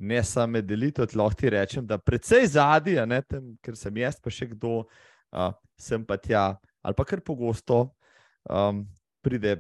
Ne 0.01 0.23
samo 0.25 0.57
med 0.57 0.71
elito, 0.73 1.05
lahko 1.19 1.37
ti 1.37 1.51
rečem, 1.53 1.85
da 1.87 1.99
predvsej 2.01 2.47
zadnji, 2.55 2.97
ker 3.61 3.77
sem 3.77 3.99
jaz, 4.01 4.17
pa 4.23 4.33
še 4.33 4.49
kdo, 4.55 4.85
uh, 5.35 5.51
sem 5.77 6.05
pa 6.07 6.17
tja, 6.17 6.45
ali 6.81 6.97
pa 6.97 7.05
kar 7.05 7.21
pogosto 7.21 7.83
um, 8.49 8.87
pride 9.21 9.59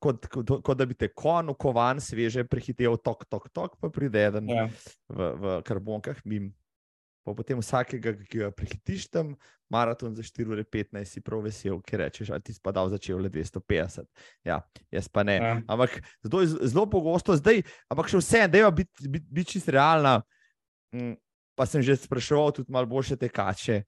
kot, 0.00 0.26
kot, 0.30 0.52
kot 0.64 0.78
da 0.78 0.86
bi 0.88 0.96
te 0.98 1.10
kon, 1.14 1.52
kovan, 1.58 2.00
sveže, 2.02 2.44
prehitev, 2.48 2.96
tok, 3.04 3.26
tok, 3.30 3.48
tok, 3.54 3.76
pa 3.80 3.90
pride 3.92 4.26
en 4.40 4.50
ja. 4.50 4.66
v, 5.08 5.30
v 5.40 5.54
karbonkah, 5.66 6.20
mim. 6.28 6.50
Pa 7.26 7.34
potem 7.36 7.60
vsakega, 7.60 8.14
ki 8.24 8.42
ga 8.42 8.50
prehitiš 8.56 9.10
tam, 9.12 9.34
maraton 9.70 10.14
za 10.16 10.24
4 10.24 10.54
ure 10.54 10.64
15, 10.64 11.04
si 11.04 11.22
prav 11.22 11.44
vesel, 11.44 11.78
ker 11.86 12.00
rečeš, 12.02 12.32
da 12.32 12.40
ti 12.42 12.54
spadal 12.56 12.88
začel 12.90 13.20
le 13.20 13.30
250. 13.30 14.08
Ja, 14.48 14.62
jaz 14.90 15.08
pa 15.12 15.24
ne. 15.26 15.36
Ja. 15.36 15.52
Ampak 15.68 16.00
zelo, 16.24 16.42
zelo 16.48 16.86
pogosto 16.90 17.36
zdaj, 17.38 17.62
ampak 17.92 18.08
še 18.10 18.22
vse, 18.22 18.44
da 18.48 18.64
je 18.64 18.70
biti 18.82 19.12
bit, 19.12 19.26
bit 19.28 19.52
čisto 19.52 19.76
realna. 19.76 20.20
Mm, 20.96 21.14
pa 21.54 21.68
sem 21.68 21.84
že 21.84 22.00
spraševal 22.00 22.56
tudi 22.56 22.72
malo 22.72 22.88
boljše 22.88 23.20
tekače. 23.20 23.82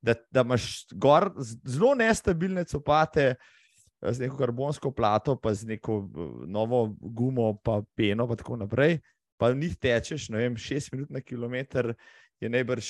Da, 0.00 0.14
da 0.32 0.44
imaš 0.44 0.86
gor 0.96 1.32
zelo 1.40 1.92
nestabilne 1.96 2.62
copate, 2.68 3.34
uh, 3.34 3.59
z 4.02 4.24
neko 4.24 4.36
karbonsko 4.36 4.90
plato, 4.90 5.36
pa 5.36 5.54
z 5.54 5.66
neko 5.66 6.08
novo 6.46 6.96
gumo, 7.00 7.54
pa 7.62 7.82
peno, 7.96 8.28
pa 8.28 8.36
tako 8.36 8.56
naprej. 8.56 8.98
Pa 9.40 9.52
njih 9.52 9.76
tečeš, 9.76 10.28
ne 10.28 10.42
vem, 10.42 10.56
šest 10.56 10.92
minut 10.92 11.10
na 11.10 11.20
kilometr, 11.20 11.94
je 12.40 12.48
najbrž, 12.48 12.88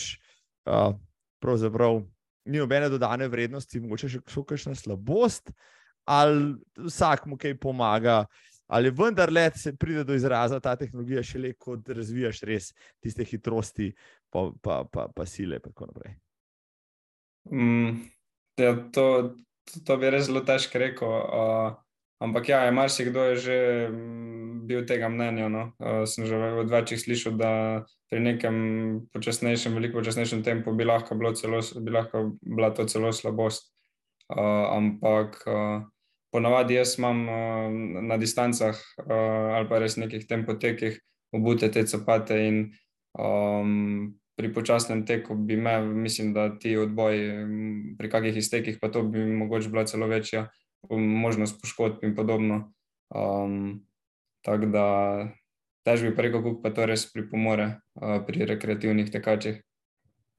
uh, 0.66 0.94
pravzaprav, 1.42 2.02
ni 2.44 2.58
nobene 2.58 2.88
dodane 2.90 3.28
vrednosti, 3.30 3.80
mogoče 3.80 4.08
še 4.10 4.22
kakšna 4.26 4.74
slabost, 4.74 5.52
ali 6.10 6.56
vsak 6.78 7.26
mu 7.30 7.38
kaj 7.38 7.58
pomaga. 7.60 8.24
Ali 8.70 8.92
vendar 8.94 9.32
le 9.32 9.48
se 9.58 9.72
pride 9.74 10.04
do 10.06 10.14
izraza 10.14 10.60
ta 10.62 10.76
tehnologija, 10.78 11.22
šele 11.26 11.56
ko 11.58 11.74
razvijaš 11.86 12.42
res 12.46 12.68
tiste 13.02 13.26
hitrosti, 13.26 13.90
pa, 14.30 14.46
pa, 14.62 14.84
pa, 14.86 15.08
pa 15.10 15.26
sile, 15.26 15.58
in 15.58 15.64
tako 15.64 15.88
naprej. 15.90 16.14
Mm, 17.50 17.96
ja, 18.62 18.74
to, 18.94 19.06
to 19.86 19.96
bi 20.00 20.10
res 20.10 20.28
zelo 20.28 20.42
težko 20.46 20.80
rekel. 20.82 21.08
Uh, 21.08 21.68
ampak 22.22 22.50
ja, 22.52 22.64
je 22.66 22.74
marsikdo 22.76 23.24
je 23.30 23.36
že 23.36 23.58
mm, 23.88 24.66
bil 24.66 24.84
tega 24.86 25.08
mnenja. 25.08 25.48
No? 25.48 25.64
Uh, 25.78 26.04
sem 26.04 26.26
že 26.26 26.36
v 26.36 26.66
večjih 26.68 27.00
slišal, 27.00 27.34
da 27.38 27.52
pri 28.10 28.20
nekem 28.20 28.56
počasnejšem, 29.14 29.74
veliko 29.74 30.00
počasnejšem 30.02 30.42
tempu 30.42 30.74
bi 30.74 30.84
lahko, 30.84 31.14
celo, 31.38 31.62
bi 31.62 31.90
lahko 31.90 32.36
bila 32.42 32.74
to 32.74 32.84
celo 32.90 33.14
slabost. 33.14 33.70
Uh, 34.30 34.70
ampak 34.78 35.42
uh, 35.50 35.82
ponavadi 36.30 36.78
jaz 36.78 36.98
imam 36.98 37.26
uh, 37.26 37.66
na 38.06 38.14
distancah 38.14 38.78
uh, 39.02 39.58
ali 39.58 39.66
pa 39.66 39.82
res 39.82 39.98
nekih 39.98 40.22
tempotekih 40.30 41.02
obute 41.34 41.66
te 41.70 41.82
copate 41.82 42.38
in 42.38 42.70
um, 43.18 44.14
pri 44.40 44.48
počasnem 44.56 45.04
teku 45.06 45.36
bi 45.36 45.56
me, 45.60 45.76
mislim, 45.84 46.32
da 46.32 46.48
ti 46.58 46.72
odboji, 46.80 47.28
pri 47.98 48.10
kakih 48.10 48.40
iztekih, 48.40 48.78
pa 48.80 48.88
to 48.88 49.02
bi 49.04 49.20
mogoče 49.20 49.68
bila 49.68 49.84
celo 49.84 50.08
večja 50.08 50.48
možnost 50.88 51.60
poškodb 51.60 52.04
in 52.08 52.16
podobno. 52.16 52.72
Um, 53.12 53.84
Tako 54.40 54.66
da 54.72 54.84
tež 55.84 56.06
bi 56.06 56.14
preko, 56.16 56.40
kako 56.40 56.62
pa 56.62 56.70
to 56.72 56.86
res 56.88 57.04
pripomore 57.12 57.66
uh, 58.00 58.22
pri 58.24 58.46
rekreativnih 58.48 59.10
tekačih. 59.12 59.58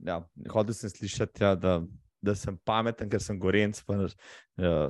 Ja, 0.01 0.23
hodil 0.49 0.73
sem 0.73 0.89
slišati, 0.89 1.43
ja, 1.43 1.53
da 1.53 1.75
da 2.21 2.35
sem 2.37 2.57
pameten, 2.65 3.09
ker 3.09 3.21
sem 3.21 3.37
gorenc, 3.39 3.79
pa 3.87 3.95
uh, 4.05 4.11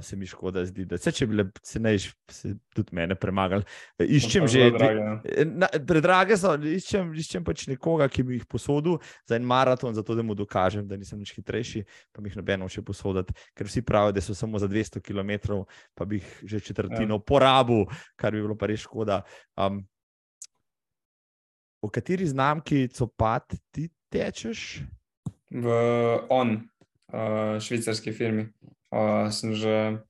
se 0.03 0.17
mi 0.19 0.27
škoda 0.27 0.65
zdi, 0.67 0.83
da 0.89 0.97
se 0.99 1.13
če 1.15 1.27
bile 1.31 1.45
cenejši, 1.63 2.11
se 2.31 2.53
tudi 2.75 2.95
mene 2.97 3.15
premagali. 3.15 3.63
Eh, 3.97 4.09
iščem 4.17 4.47
že, 4.51 4.67
ja. 4.67 5.13
eh, 5.23 5.77
predrage 5.87 6.35
so, 6.39 6.53
iščem, 6.55 7.13
iščem 7.23 7.45
pač 7.47 7.65
nekoga, 7.71 8.09
ki 8.11 8.25
bi 8.27 8.39
jih 8.39 8.47
posodil 8.51 8.99
za 9.29 9.39
en 9.39 9.47
maraton, 9.47 9.95
zato 9.95 10.17
da 10.17 10.25
mu 10.27 10.35
dokažem, 10.35 10.83
da 10.89 10.99
nisem 10.99 11.21
nič 11.21 11.31
hitrejši, 11.37 11.85
pa 12.11 12.23
mi 12.23 12.31
jih 12.31 12.41
nobeno 12.41 12.67
še 12.71 12.83
posoditi, 12.85 13.35
ker 13.55 13.69
vsi 13.69 13.85
pravijo, 13.87 14.17
da 14.17 14.25
so 14.25 14.35
samo 14.35 14.59
za 14.59 14.67
200 14.71 14.99
km, 14.99 15.63
pa 15.95 16.07
bi 16.07 16.19
jih 16.19 16.35
že 16.51 16.63
četrtino 16.71 17.21
ja. 17.21 17.23
porabil, 17.23 17.87
kar 18.19 18.35
bi 18.35 18.43
bilo 18.43 18.59
pa 18.59 18.67
res 18.71 18.83
škoda. 18.83 19.21
Um, 19.55 19.85
v 21.81 21.89
kateri 21.95 22.27
znamki 22.27 22.89
copat 22.93 23.55
ti 23.71 23.87
tečeš? 24.11 24.83
V 25.51 25.67
on 26.29 26.70
uh, 27.13 27.59
švicarski 27.59 28.11
firmi. 28.11 28.49
Uh, 28.91 29.29
sem 29.31 29.55
že 29.55 30.01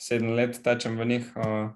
sedem 0.00 0.32
let 0.36 0.62
tečem 0.64 0.96
v 0.96 1.04
njih. 1.04 1.26
Uh, 1.36 1.72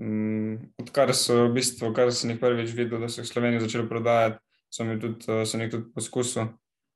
um, 0.00 0.72
odkar 0.80 1.12
so 1.14 1.48
v 1.48 1.58
bistvu, 1.58 1.92
kar 1.96 2.12
sem 2.12 2.32
jih 2.32 2.40
prvič 2.40 2.72
videl, 2.72 3.00
da 3.00 3.08
so 3.08 3.20
jih 3.20 3.28
Slovenijo 3.28 3.66
začeli 3.66 3.88
prodajati, 3.88 4.40
sem 4.72 4.88
jih 4.94 5.00
tudi, 5.02 5.44
sem 5.44 5.60
jih 5.60 5.70
tudi 5.72 5.92
poskusil 5.92 6.48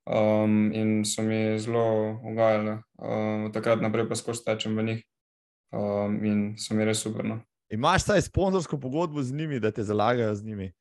um, 0.06 0.72
in 0.72 1.04
so 1.04 1.22
mi 1.22 1.58
zelo 1.58 2.18
ugajali. 2.24 2.78
Uh, 2.98 3.46
od 3.46 3.54
takrat 3.54 3.82
naprej 3.82 4.08
pa 4.08 4.16
skozi 4.16 4.44
tečem 4.44 4.76
v 4.76 4.82
njih 4.82 5.00
um, 5.72 6.24
in 6.24 6.38
so 6.58 6.74
mi 6.74 6.84
res 6.84 7.02
super. 7.02 7.24
No. 7.24 7.40
Imaš 7.72 8.04
taj 8.04 8.22
sponzorsko 8.22 8.78
pogodbo 8.80 9.22
z 9.22 9.32
njimi, 9.32 9.60
da 9.60 9.70
te 9.70 9.84
zalagajo 9.84 10.34
z 10.34 10.44
njimi? 10.44 10.72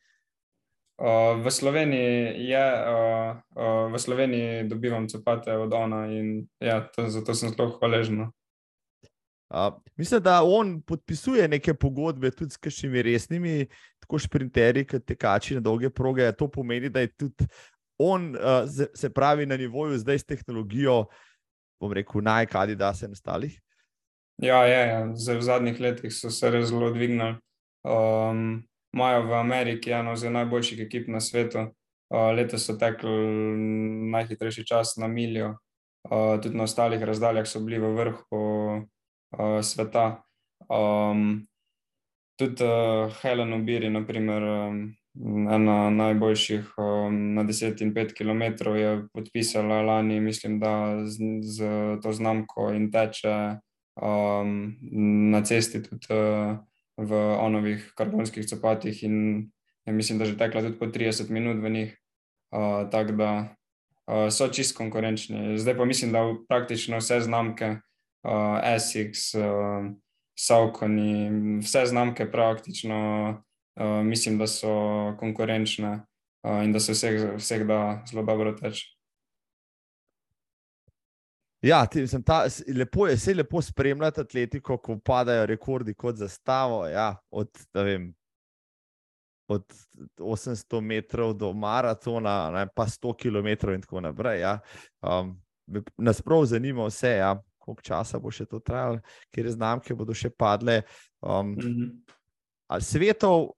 Uh, 1.01 1.41
v 1.41 1.49
Sloveniji 1.49 2.45
je, 2.45 2.61
uh, 2.61 3.33
uh, 3.57 3.89
v 3.89 3.99
Sloveniji 3.99 4.67
dobivam 4.69 5.07
copate 5.09 5.57
od 5.57 5.73
ona 5.73 6.05
in 6.13 6.45
ja, 6.61 6.77
to, 6.85 7.09
zato 7.09 7.33
sem 7.33 7.49
zelo 7.49 7.73
hvaležen. 7.79 8.29
Uh, 9.49 9.73
mislim, 9.97 10.21
da 10.21 10.43
on 10.45 10.77
podpisuje 10.81 11.47
neke 11.47 11.73
pogodbe 11.73 12.29
tudi 12.31 12.53
s 12.53 12.61
kakšnimi 12.61 13.01
resnimi, 13.01 13.65
tako 13.99 14.21
šprinterji, 14.21 14.85
kot 14.93 15.05
tekači 15.09 15.57
na 15.57 15.65
dolge 15.65 15.89
proge. 15.89 16.29
To 16.37 16.47
pomeni, 16.47 16.89
da 16.93 17.01
je 17.01 17.09
tudi 17.17 17.49
on, 17.97 18.35
uh, 18.37 18.69
se 18.93 19.09
pravi, 19.09 19.45
na 19.45 19.57
nivoju 19.57 19.97
zdaj 19.97 20.19
s 20.19 20.29
tehnologijo, 20.29 21.05
bom 21.81 21.93
rekel, 21.93 22.21
najkadi 22.21 22.75
da 22.75 22.93
se 22.93 23.09
nastalih. 23.09 23.57
Ja, 24.37 24.61
je, 24.69 24.87
ja. 24.87 25.05
v 25.09 25.41
zadnjih 25.41 25.81
letih 25.81 26.13
so 26.13 26.29
se 26.29 26.49
res 26.49 26.69
zelo 26.69 26.93
dvignili. 26.93 27.39
Um, 27.81 28.61
imajo 28.93 29.25
v 29.27 29.33
Ameriki 29.33 29.91
eno 29.91 30.11
od 30.11 30.31
najboljših 30.31 30.79
ekip 30.79 31.07
na 31.07 31.19
svetu. 31.19 31.59
Uh, 32.11 32.35
letos 32.35 32.65
so 32.67 32.75
tekli 32.75 33.11
najhitrejši 34.11 34.65
čas 34.67 34.97
na 34.97 35.07
miljo, 35.07 35.55
uh, 36.09 36.41
tudi 36.43 36.57
na 36.57 36.63
ostalih 36.63 37.03
razdaljah 37.03 37.47
so 37.47 37.59
bili 37.59 37.79
v 37.79 37.93
vrhu 37.95 38.41
uh, 38.41 39.61
sveta. 39.63 40.23
Um, 40.67 41.47
tudi 42.39 42.63
uh, 42.63 43.13
Helen 43.21 43.53
Ubiri, 43.53 43.89
naprimer, 43.89 44.43
um, 44.43 44.81
ena 45.51 45.89
najboljših 45.89 46.73
um, 46.77 47.33
na 47.35 47.43
10 47.43 47.81
in 47.81 47.93
5 47.93 48.13
km, 48.17 48.75
je 48.75 49.07
podpisala 49.13 49.81
lani, 49.81 50.19
mislim, 50.19 50.59
da 50.59 51.05
z, 51.05 51.17
z 51.41 51.63
to 52.03 52.11
znamko 52.11 52.71
in 52.75 52.91
teče 52.91 53.55
um, 54.01 54.75
na 55.31 55.43
cesti 55.43 55.83
tudi. 55.83 56.07
Uh, 56.09 56.70
v 56.97 57.11
onovih 57.39 57.93
karbonskih 57.95 58.45
copatih 58.47 59.03
in 59.03 59.15
ja, 59.85 59.93
mislim, 59.93 60.19
da 60.19 60.25
že 60.25 60.37
tekla 60.37 60.61
tudi 60.61 60.79
po 60.79 60.85
30 60.85 61.29
minut 61.29 61.63
v 61.63 61.69
njih. 61.69 61.97
Uh, 62.51 62.89
tako 62.91 63.11
da 63.11 63.55
uh, 64.07 64.27
so 64.29 64.47
čist 64.47 64.77
konkurenčni. 64.77 65.57
Zdaj 65.57 65.77
pa 65.77 65.85
mislim, 65.85 66.11
da 66.11 66.35
praktično 66.49 66.97
vse 66.97 67.21
znamke, 67.21 67.77
uh, 68.27 68.59
SX, 68.59 69.35
uh, 69.39 69.87
Saukoni, 70.39 71.29
vse 71.61 71.85
znamke 71.85 72.31
praktično 72.31 72.99
uh, 73.79 74.05
mislim, 74.05 74.37
da 74.37 74.47
so 74.47 75.15
konkurenčne 75.19 75.91
uh, 76.43 76.63
in 76.63 76.73
da 76.73 76.79
se 76.79 76.91
vseh, 76.91 77.37
vseh 77.37 77.63
da 77.67 78.03
zelo 78.11 78.23
dobro 78.23 78.51
teče. 78.51 79.00
Ja, 81.61 81.85
ti, 81.85 82.07
sem 82.07 82.23
ta, 82.25 82.45
lepo 82.73 83.05
je, 83.07 83.17
se 83.17 83.33
lepo 83.33 83.61
spremljati 83.61 84.21
atletiko, 84.21 84.77
ko 84.81 84.97
padajo 85.05 85.45
rekordi 85.45 85.93
kot 85.93 86.17
za 86.17 86.27
stavo. 86.27 86.87
Ja, 86.87 87.15
od, 87.29 87.49
vem, 87.73 88.07
od 89.47 89.65
800 90.17 90.81
metrov 90.81 91.35
do 91.37 91.53
maratona, 91.53 92.49
ne, 92.51 92.65
pa 92.75 92.87
100 92.89 93.13
km 93.21 93.73
in 93.75 93.81
tako 93.81 94.01
naprej. 94.01 94.41
Ja. 94.41 94.59
Um, 95.01 95.37
nas 95.97 96.21
prav 96.21 96.45
zanima 96.45 96.85
vse, 96.89 97.11
ja, 97.21 97.35
koliko 97.61 97.81
časa 97.81 98.19
bo 98.19 98.31
še 98.33 98.45
to 98.49 98.59
trajalo, 98.59 98.99
ker 99.31 99.49
znamke 99.51 99.95
bodo 99.95 100.17
še 100.17 100.29
padle. 100.29 100.81
Um, 101.21 101.53
mm 101.53 101.57
-hmm. 101.61 101.89
ali 102.67 102.81
svetov 102.81 103.51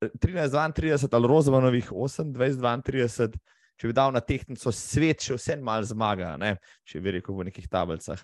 13-32 0.00 1.08
ali 1.12 1.28
Rozmanovih 1.28 1.90
28-32, 1.90 3.38
če 3.78 3.90
bi 3.90 3.96
dal 3.96 4.12
na 4.14 4.22
tehtnico 4.24 4.72
svet, 4.74 5.22
še 5.22 5.38
vse 5.38 5.56
malo 5.62 5.86
zmaga, 5.86 6.34
ne? 6.40 6.56
če 6.88 7.02
bi 7.04 7.14
rekel 7.18 7.36
v 7.38 7.48
nekih 7.50 7.68
tablicah. 7.70 8.20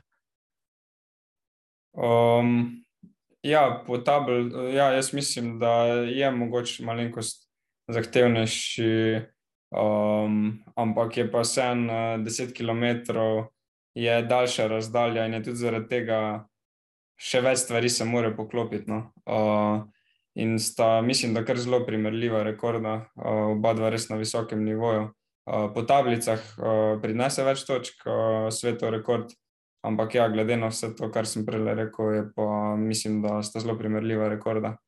Um, 1.95 2.83
ja, 3.47 3.69
po 3.87 4.01
tabel, 4.03 4.51
ja, 4.75 4.91
jaz 4.97 5.13
mislim, 5.15 5.59
da 5.63 6.05
je 6.11 6.31
mogoče 6.35 6.83
malenkost 6.85 7.47
zahtevnejši, 7.95 9.23
um, 9.79 10.41
ampak 10.75 11.21
je 11.21 11.29
pa 11.31 11.45
vsem 11.45 11.87
uh, 11.87 12.19
10 12.25 12.55
km 12.57 12.83
je 13.95 14.23
daljša 14.27 14.67
razdalja 14.67 15.27
in 15.27 15.35
je 15.35 15.43
tudi 15.43 15.57
zaradi 15.57 15.89
tega 15.89 16.21
še 17.21 17.41
več 17.45 17.63
stvari 17.63 17.91
se 17.91 18.05
more 18.05 18.33
poklopiti. 18.37 18.91
No. 18.91 19.13
Uh, 19.23 19.85
in 20.35 20.59
sta, 20.59 20.99
mislim, 21.03 21.35
da 21.35 21.45
kar 21.47 21.61
zelo 21.63 21.85
primerljiva 21.87 22.43
rekorda, 22.43 23.05
uh, 23.15 23.53
oba 23.55 23.75
dva 23.79 23.93
res 23.95 24.09
na 24.11 24.19
visokem 24.19 24.65
nivoju. 24.67 25.13
Uh, 25.45 25.69
po 25.75 25.83
tablicah 25.85 26.41
uh, 26.57 26.97
prinese 27.03 27.45
več 27.45 27.67
točk, 27.69 28.07
uh, 28.09 28.49
svetov 28.49 28.95
rekord, 28.95 29.35
ampak 29.85 30.17
ja, 30.17 30.29
glede 30.33 30.57
na 30.57 30.71
vse 30.73 30.95
to, 30.97 31.11
kar 31.13 31.29
sem 31.29 31.45
prej 31.45 31.75
rekel, 31.77 32.13
je 32.17 32.23
pa 32.33 32.47
mislim, 32.81 33.21
da 33.21 33.43
sta 33.45 33.61
zelo 33.61 33.77
primerljiva 33.77 34.31
rekorda. 34.33 34.79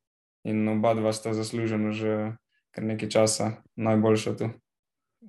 In 0.48 0.64
oba 0.70 0.94
dva 0.94 1.12
sta 1.12 1.34
zaslužena 1.36 1.92
že 1.92 2.14
kar 2.72 2.84
nekaj 2.84 3.08
časa, 3.08 3.50
najboljša 3.76 4.36
tu. 4.36 4.48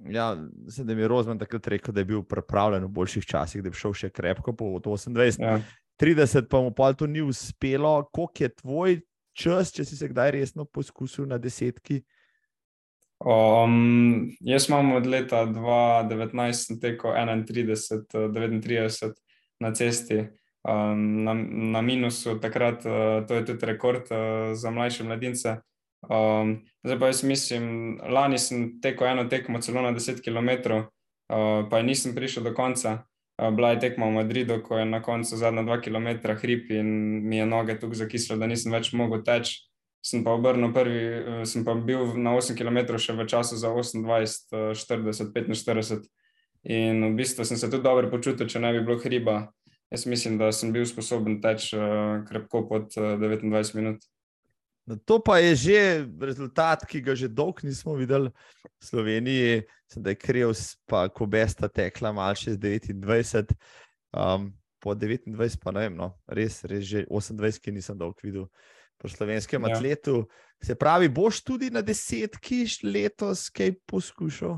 Ja, 0.06 0.36
mislim, 0.66 0.88
da 0.88 0.96
mi 0.96 1.02
je 1.02 1.08
Rozman 1.08 1.40
takrat 1.40 1.68
rekel, 1.68 1.94
da 1.94 2.02
je 2.02 2.06
bil 2.06 2.24
pripravljen 2.24 2.84
v 2.84 2.88
boljših 2.88 3.26
časih, 3.26 3.64
da 3.64 3.72
bi 3.72 3.80
šel 3.80 3.96
še 3.98 4.10
krepko 4.14 4.54
po 4.54 4.70
28. 4.80 5.42
Ja. 5.42 5.60
30, 5.98 6.48
pa 6.52 6.62
mu 6.62 6.72
pa 6.72 6.92
to 6.94 7.08
ni 7.08 7.22
uspelo. 7.22 8.04
Koliko 8.14 8.44
je 8.44 8.50
tvoj 8.62 9.00
čas, 9.34 9.72
če 9.74 9.86
si 9.86 9.98
se 9.98 10.08
kdaj 10.12 10.32
resno 10.38 10.66
poskusil 10.66 11.26
na 11.26 11.40
desetki? 11.42 12.04
Um, 13.18 14.30
jaz 14.40 14.70
imam 14.70 14.92
od 14.92 15.08
leta 15.08 15.46
2019 15.46 16.82
teko 16.82 17.08
31, 17.08 18.06
39 18.34 19.14
na 19.60 19.74
cesti. 19.74 20.28
Um, 20.68 21.24
na, 21.24 21.34
na 21.72 21.82
minusu 21.82 22.40
takrat, 22.40 22.86
uh, 22.86 23.26
to 23.28 23.36
je 23.36 23.46
tudi 23.46 23.66
rekord 23.66 24.12
uh, 24.12 24.54
za 24.54 24.72
mlajše 24.72 25.04
mladince. 25.04 25.58
Um, 26.10 26.66
zdaj 26.84 27.00
pa 27.00 27.06
jaz 27.08 27.24
mislim, 27.24 28.00
lani 28.10 28.38
sem 28.38 28.82
tekel 28.82 29.08
eno 29.08 29.24
tekmo 29.24 29.62
celo 29.62 29.82
na 29.82 29.92
10 29.92 30.22
km, 30.22 30.72
uh, 30.74 31.70
pa 31.70 31.82
nisem 31.82 32.16
prišel 32.16 32.44
do 32.44 32.54
konca. 32.54 33.08
Eh, 33.38 33.52
bila 33.52 33.70
je 33.70 33.80
tekma 33.80 34.06
v 34.06 34.12
Madridu, 34.12 34.62
ko 34.66 34.78
je 34.78 34.86
na 34.86 35.02
koncu 35.02 35.38
zadnja 35.38 35.62
dva 35.62 35.78
km 35.82 36.08
hrib 36.42 36.72
in 36.72 36.88
mi 37.30 37.38
je 37.38 37.46
noge 37.46 37.80
tukaj 37.80 38.02
zakislo, 38.02 38.38
da 38.38 38.48
nisem 38.50 38.74
več 38.74 38.94
mogel 38.98 39.22
teči. 39.22 39.62
Sem 40.08 40.24
pa 40.24 40.32
obrnil 40.38 40.72
prvi, 40.72 41.00
eh, 41.04 41.46
sem 41.46 41.66
pa 41.68 41.76
bil 41.76 42.16
na 42.16 42.32
8 42.38 42.56
km 42.56 42.96
še 42.96 43.12
v 43.18 43.28
času 43.28 43.60
za 43.60 43.68
28, 43.68 44.48
40, 44.72 45.34
45. 45.36 46.08
In 46.64 47.04
v 47.12 47.16
bistvu 47.20 47.44
sem 47.44 47.60
se 47.60 47.68
tudi 47.68 47.84
dobro 47.84 48.08
počutil, 48.12 48.48
če 48.48 48.60
ne 48.60 48.72
bi 48.72 48.84
bilo 48.88 49.00
hriba. 49.04 49.52
Jaz 49.92 50.06
mislim, 50.08 50.38
da 50.40 50.52
sem 50.52 50.72
bil 50.72 50.88
sposoben 50.88 51.42
teči 51.44 51.76
eh, 51.76 52.24
krepko 52.28 52.64
pod 52.70 52.96
29 52.96 53.76
minut. 53.76 54.00
No, 54.88 54.96
to 54.96 55.20
pa 55.20 55.44
je 55.44 55.56
že 55.56 55.80
rezultat, 56.24 56.88
ki 56.88 57.04
ga 57.04 57.12
že 57.12 57.28
dolgo 57.28 57.68
nismo 57.68 57.92
videli 58.00 58.32
v 58.32 58.84
Sloveniji. 58.88 59.68
Sedaj 59.92 60.16
je 60.16 60.20
kriv, 60.24 60.56
pa 60.88 61.12
ko 61.12 61.28
besta 61.28 61.68
tekla, 61.68 62.16
malo 62.16 62.36
še 62.40 62.56
z 62.56 62.80
29, 62.96 63.52
um, 64.16 64.48
po 64.80 64.96
29, 64.96 65.60
pa 65.60 65.76
ne 65.76 65.84
vem, 65.88 65.96
no, 66.00 66.16
res, 66.32 66.64
res 66.64 66.88
že 66.88 67.04
28, 67.12 67.60
ki 67.60 67.76
nisem 67.76 68.00
dolgo 68.00 68.24
videl 68.24 68.48
po 68.98 69.10
slovenskem 69.10 69.64
ja. 69.64 69.76
atletu. 69.76 70.26
Se 70.64 70.76
pravi, 70.76 71.10
boš 71.10 71.44
tudi 71.44 71.70
na 71.70 71.82
desetki 71.82 72.66
letos 72.84 73.50
kaj 73.50 73.76
poskušal? 73.86 74.58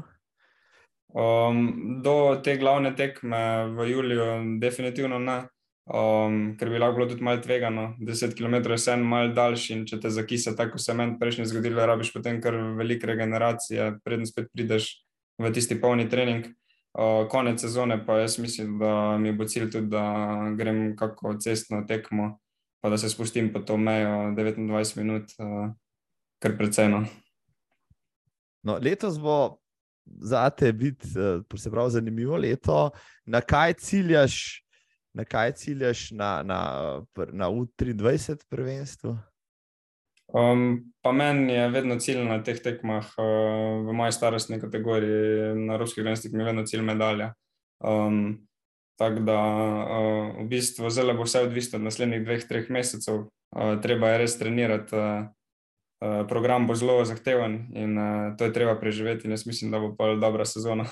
Um, 1.09 2.01
do 2.03 2.39
te 2.43 2.57
glavne 2.57 2.95
tekme 2.95 3.71
v 3.75 3.89
Juliju, 3.91 4.59
definitivno 4.61 5.19
ne 5.19 5.41
um, 5.89 6.37
ker 6.57 6.69
bi 6.69 6.79
lahko 6.79 6.99
bilo 6.99 7.07
tudi 7.09 7.23
malo 7.23 7.41
tvegano. 7.41 7.95
10 7.99 8.35
km 8.37 8.55
je 8.69 8.77
vseeno 8.77 9.03
malo 9.03 9.33
daljši 9.33 9.73
in 9.73 9.85
če 9.89 9.99
te 9.99 10.09
zakisa, 10.13 10.55
tako 10.55 10.77
se 10.77 10.93
meni 10.93 11.17
prejšnji 11.19 11.49
zgodilo, 11.49 11.85
rabiš 11.85 12.13
potem 12.13 12.41
kar 12.41 12.55
veliko 12.77 13.09
regeneracije, 13.09 13.91
predn 14.05 14.27
spet 14.29 14.51
prideš 14.53 14.91
v 15.39 15.53
tisti 15.53 15.79
polni 15.81 16.09
trening. 16.09 16.51
Uh, 16.89 17.27
konec 17.29 17.61
sezone 17.61 17.99
pa 18.05 18.17
jaz 18.23 18.39
mislim, 18.41 18.79
da 18.79 19.17
mi 19.17 19.31
bo 19.33 19.45
cilj 19.45 19.69
tudi, 19.71 19.91
da 19.93 20.03
grem 20.57 20.95
kako 20.97 21.35
cestno 21.41 21.83
tekmo, 21.87 22.39
pa 22.81 22.89
da 22.89 22.97
se 22.97 23.09
spustim 23.09 23.53
po 23.53 23.59
to 23.59 23.77
mejo 23.77 24.31
29 24.35 24.97
minut, 24.97 25.31
uh, 25.39 25.71
kar 26.39 26.57
precejno. 26.57 27.05
No, 28.63 28.79
letos 28.81 29.19
bo 29.19 29.57
za 30.05 30.49
te 30.49 30.71
biti, 30.73 31.07
se 31.57 31.71
pravi, 31.71 31.91
zanimivo 31.91 32.37
leto. 32.37 32.89
Na 33.25 33.41
kaj 33.41 33.73
ciljaš 33.73 34.63
na 35.13 35.25
kaj 35.25 35.51
ciljaš 35.51 36.11
na, 36.11 36.43
na, 36.43 36.59
na 37.31 37.49
U23 37.49 38.45
prvenstvu? 38.49 39.17
Um, 40.33 40.93
pa 41.01 41.11
meni 41.11 41.53
je 41.53 41.69
vedno 41.69 41.97
cilj 41.99 42.23
na 42.23 42.37
teh 42.43 42.61
tekmah, 42.61 43.05
uh, 43.17 43.87
v 43.87 43.95
moji 43.97 44.13
starostni 44.13 44.59
kategoriji, 44.61 45.55
na 45.57 45.73
evropskih 45.73 46.03
gledalcih, 46.03 46.33
mi 46.33 46.43
je 46.43 46.45
vedno 46.45 46.65
cilj 46.65 46.85
medalja. 46.85 47.33
Um, 47.79 48.47
tako 48.99 49.23
da 49.23 49.39
uh, 49.39 50.41
v 50.43 50.47
bistvu 50.51 50.89
zelo 50.91 51.15
bo 51.15 51.23
vse 51.23 51.45
odvisno 51.47 51.79
od 51.79 51.87
naslednjih 51.87 52.23
dveh, 52.25 52.47
treh 52.47 52.69
mesecev. 52.69 53.27
Uh, 53.55 53.77
treba 53.81 54.11
je 54.11 54.17
res 54.25 54.35
trenirati, 54.37 54.95
uh, 54.95 55.29
uh, 56.03 56.25
program 56.27 56.67
bo 56.67 56.75
zelo 56.75 56.99
zahteven 57.07 57.61
in 57.73 57.95
uh, 57.97 58.33
to 58.37 58.49
je 58.49 58.53
treba 58.53 58.75
preživeti. 58.79 59.27
In 59.27 59.37
jaz 59.37 59.47
mislim, 59.47 59.71
da 59.71 59.79
bo 59.79 59.95
pa 59.95 60.11
dobra 60.19 60.45
sezona. 60.45 60.85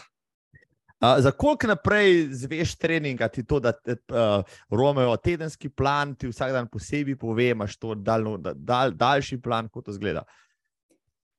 Uh, 0.98 1.20
za 1.20 1.32
koliko 1.32 1.68
naprej 1.68 2.28
zveš 2.32 2.76
trening, 2.76 3.20
ti 3.34 3.44
to, 3.46 3.60
da 3.60 3.76
uh, 3.86 4.44
romajo 4.72 5.18
tedenski 5.18 5.70
plan, 5.70 6.16
ti 6.16 6.32
vsak 6.32 6.52
dan 6.52 6.68
posebej 6.72 7.20
pove, 7.20 7.50
imaš 7.50 7.78
to 7.78 7.96
daljno, 7.96 8.38
dal, 8.38 8.92
daljši 8.92 9.42
plan, 9.42 9.70
kot 9.70 9.86
to 9.86 9.94
zgleda? 9.94 10.24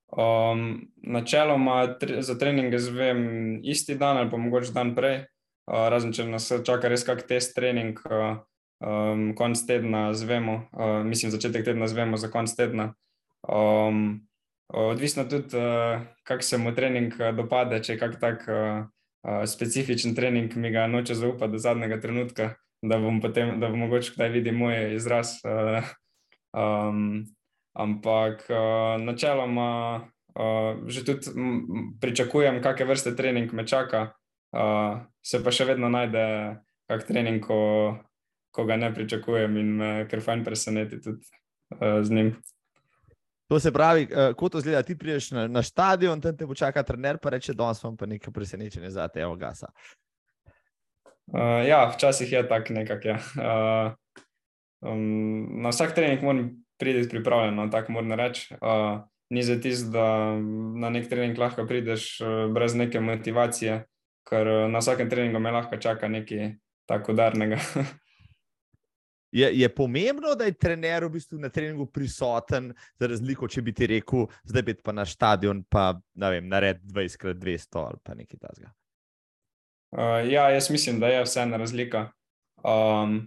Um, 0.08 0.86
načeloma 0.96 1.98
tre, 1.98 2.22
za 2.22 2.38
treninge 2.38 2.78
zvem 2.78 3.60
isti 3.64 3.94
dan 3.94 4.16
ali 4.16 4.30
pa 4.30 4.36
mogoče 4.36 4.72
dan 4.72 4.94
prej, 4.94 5.24
uh, 5.68 5.88
razen 5.92 6.12
če 6.16 6.26
nas 6.28 6.48
čaka 6.64 6.88
res 6.88 7.04
kak 7.04 7.26
test 7.28 7.54
trening, 7.56 8.00
uh, 8.08 8.40
um, 8.80 9.32
konc 9.38 9.60
tedna 9.68 10.08
zvemo, 10.16 10.62
uh, 10.72 11.04
mislim 11.04 11.30
začetek 11.34 11.68
tedna 11.68 11.86
zvemo 11.86 12.16
za 12.16 12.32
konc 12.32 12.56
tedna. 12.56 12.94
Um, 13.44 14.24
odvisno 14.72 15.28
tudi, 15.28 15.52
uh, 15.56 16.00
kak 16.24 16.42
se 16.42 16.58
mu 16.58 16.74
trening 16.74 17.14
dopade, 17.36 17.82
če 17.84 17.96
je 17.96 18.00
kak 18.00 18.20
tak. 18.20 18.48
Uh, 18.48 18.86
specifičen 19.46 20.14
trening, 20.14 20.56
mi 20.56 20.70
ga 20.70 20.86
noče 20.86 21.14
zaupati 21.14 21.52
do 21.52 21.58
zadnjega 21.58 22.00
trenutka, 22.00 22.52
da 22.82 22.98
bom 22.98 23.20
potem, 23.20 23.58
da 23.60 23.68
bom 23.68 23.78
mogoče 23.78 24.12
kdaj 24.14 24.28
videl 24.28 24.54
moj 24.54 24.94
izraz. 24.94 25.38
Uh, 25.44 25.84
um, 26.54 27.26
ampak 27.78 28.46
uh, 28.50 29.02
načeloma 29.02 30.00
uh, 30.34 30.86
že 30.86 31.04
tudi 31.04 31.34
pričakujem, 32.00 32.62
kakšne 32.62 32.86
vrste 32.86 33.16
trening 33.16 33.52
me 33.52 33.66
čaka, 33.66 34.12
uh, 34.52 35.00
se 35.22 35.42
pa 35.44 35.54
še 35.54 35.66
vedno 35.68 35.90
najde 35.92 36.22
kak 36.88 37.04
trening, 37.08 37.42
ko, 37.44 37.96
ko 38.54 38.64
ga 38.68 38.78
ne 38.80 38.92
pričakujem 38.94 39.56
in 39.60 39.74
me 39.80 39.90
kar 40.08 40.22
fajn 40.24 40.44
preseneti 40.44 41.00
tudi 41.04 41.24
uh, 41.76 42.00
z 42.02 42.14
njim. 42.14 42.32
To 43.48 43.60
se 43.60 43.72
pravi, 43.72 44.04
uh, 44.12 44.34
kot 44.36 44.52
to 44.52 44.60
zgleda, 44.60 44.82
ti 44.84 44.96
prideš 44.98 45.30
na, 45.32 45.46
na 45.48 45.62
stadion, 45.64 46.20
tam 46.20 46.36
te 46.36 46.46
počaka 46.46 46.82
trener, 46.84 47.16
pa 47.20 47.32
reče: 47.32 47.56
danes 47.56 47.80
vam 47.84 47.96
pa 47.96 48.06
nekaj 48.06 48.32
presenečenja 48.32 48.90
za 48.92 49.08
te, 49.08 49.24
evo 49.24 49.36
gasa. 49.40 49.72
Uh, 51.32 51.64
ja, 51.68 51.86
včasih 51.94 52.32
je 52.32 52.48
tako 52.48 52.72
nekako. 52.72 53.08
Ja. 53.08 53.18
Uh, 53.36 54.24
um, 54.80 55.62
na 55.62 55.72
vsak 55.72 55.94
trening 55.94 56.22
moram 56.22 56.50
priti 56.78 57.08
pripravljen, 57.08 57.56
no, 57.56 57.68
tako 57.72 57.92
moram 57.92 58.12
reči. 58.12 58.54
Uh, 58.60 59.00
ni 59.30 59.42
za 59.42 59.60
tisto, 59.60 59.90
da 59.92 60.36
na 60.80 60.90
nek 60.90 61.08
trening 61.08 61.38
lahko 61.38 61.66
prideš 61.66 62.20
uh, 62.20 62.52
brez 62.52 62.74
neke 62.74 63.00
motivacije, 63.00 63.84
ker 64.28 64.46
uh, 64.46 64.66
na 64.70 64.82
vsakem 64.82 65.08
treningu 65.10 65.40
me 65.40 65.54
lahko 65.54 65.80
čaka 65.80 66.08
nekaj 66.08 66.52
tako 66.88 67.16
udarnega. 67.16 67.60
Je, 69.32 69.60
je 69.60 69.68
pomembno, 69.68 70.32
da 70.34 70.44
je 70.44 70.54
trener 70.56 71.04
v 71.04 71.10
bistvu 71.18 71.36
na 71.38 71.50
treningu 71.52 71.84
prisoten, 71.92 72.70
za 72.96 73.10
razliko, 73.12 73.44
če 73.48 73.60
bi 73.60 73.74
ti 73.76 73.86
rekel, 73.90 74.24
zdaj 74.48 74.62
bi 74.64 74.74
pa 74.80 74.94
na 74.96 75.04
stadion, 75.04 75.60
pa 75.68 75.90
ne 76.16 76.30
vem, 76.32 76.46
nared 76.48 76.80
20x200 76.80 77.82
ali 77.82 78.00
pa 78.00 78.16
nekaj 78.16 78.40
takega. 78.40 78.72
Uh, 79.92 80.24
ja, 80.32 80.48
jaz 80.48 80.70
mislim, 80.72 80.96
da 81.00 81.12
je 81.12 81.26
vseeno 81.28 81.60
razlika. 81.60 82.06
Um, 82.64 83.20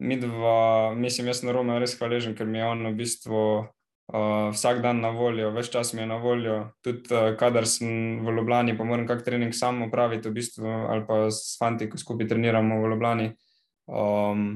dva, 0.00 0.94
mislim, 0.96 1.28
jaz 1.28 1.44
na 1.44 1.52
Romu 1.52 1.76
res 1.84 1.98
hvaležen, 2.00 2.32
ker 2.36 2.48
mi 2.48 2.58
je 2.58 2.72
on 2.72 2.86
v 2.88 2.94
bistvu 2.96 3.44
uh, 4.12 4.52
vsak 4.52 4.82
dan 4.82 5.00
na 5.00 5.10
voljo, 5.10 5.50
več 5.54 5.70
čas 5.72 5.92
mi 5.94 6.04
je 6.04 6.10
na 6.10 6.18
voljo. 6.22 6.58
Tudi 6.84 7.10
uh, 7.14 7.32
kadar 7.38 7.66
sem 7.66 8.22
v 8.24 8.36
Ljubljani, 8.38 8.76
pa 8.78 8.84
moram 8.84 9.06
kak 9.08 9.24
trening 9.26 9.54
sam 9.54 9.82
upraviti, 9.86 10.28
v 10.28 10.38
bistvu, 10.38 10.66
ali 10.66 11.04
pa 11.08 11.26
s 11.30 11.56
fanti, 11.58 11.90
ko 11.90 11.98
skupaj 11.98 12.30
treniramo 12.30 12.80
v 12.82 12.94
Ljubljani. 12.94 13.28
Um, 13.86 14.48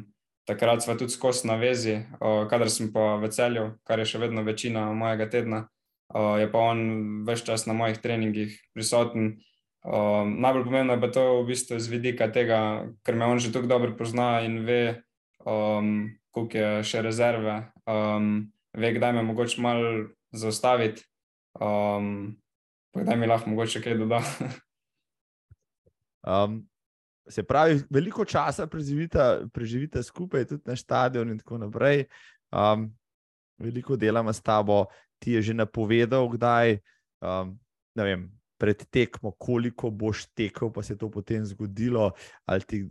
takrat 0.49 0.83
smo 0.83 0.97
tudi 0.99 1.15
skozi 1.15 1.47
na 1.51 1.59
vezi, 1.61 2.01
uh, 2.19 2.47
kadar 2.51 2.71
sem 2.71 2.93
pa 2.95 3.17
v 3.23 3.31
celju, 3.31 3.69
kar 3.87 4.03
je 4.03 4.09
še 4.15 4.23
vedno 4.23 4.43
večina 4.47 4.89
mojega 4.95 5.29
tedna, 5.31 5.67
uh, 6.15 6.37
je 6.41 6.51
pa 6.51 6.67
on 6.73 6.81
več 7.27 7.45
čas 7.47 7.67
na 7.71 7.77
mojih 7.77 8.03
treningih 8.03 8.57
prisoten. 8.75 9.39
Uh, 9.81 10.27
najbolj 10.29 10.67
pomembno 10.67 10.97
je 10.97 11.01
pa 11.01 11.09
to 11.09 11.23
v 11.41 11.53
bistvu 11.55 11.79
z 11.81 11.89
vidika 11.89 12.29
tega, 12.29 12.85
ker 13.07 13.17
me 13.17 13.25
on 13.25 13.39
že 13.41 13.53
tako 13.55 13.71
dobro 13.71 13.95
pozna 13.97 14.43
in 14.45 14.61
ve, 14.67 15.01
um, 15.47 16.11
koliko 16.35 16.59
je 16.59 16.73
še 16.85 17.01
rezerve, 17.03 17.55
um, 17.89 18.51
ve, 18.73 18.93
kdaj 18.95 19.13
me 19.13 19.23
mogoče 19.23 19.61
malo 19.61 20.09
zaustaviti, 20.33 21.05
um, 21.61 22.37
pa 22.95 23.03
kdaj 23.03 23.17
mi 23.17 23.27
lahko 23.27 23.51
mogoče 23.51 23.83
kaj 23.83 23.99
doda. 23.99 24.23
um, 26.31 26.61
se 27.29 27.43
pravi, 27.43 27.83
veliko 27.91 28.25
časa 28.25 28.67
preživite, 28.67 29.47
preživite 29.53 30.03
skupaj, 30.03 30.45
tudi 30.45 30.63
na 30.67 30.77
stadionu, 30.77 31.33
in 31.33 31.39
tako 31.39 31.59
naprej. 31.59 32.05
Um, 32.51 32.91
veliko 33.59 33.97
delamo 33.97 34.33
s 34.33 34.43
tabo, 34.43 34.87
ti 35.19 35.33
je 35.33 35.43
že 35.43 35.55
napovedal, 35.55 36.29
kdaj. 36.29 36.79
Um, 37.21 37.59
vem, 37.95 38.31
pred 38.61 38.85
tekmo, 38.93 39.33
koliko 39.41 39.91
boš 39.91 40.27
tekel, 40.37 40.69
pa 40.73 40.83
se 40.83 40.93
je 40.93 40.99
to 40.99 41.09
potem 41.11 41.45
zgodilo, 41.45 42.11
ali 42.45 42.61
ti 42.61 42.85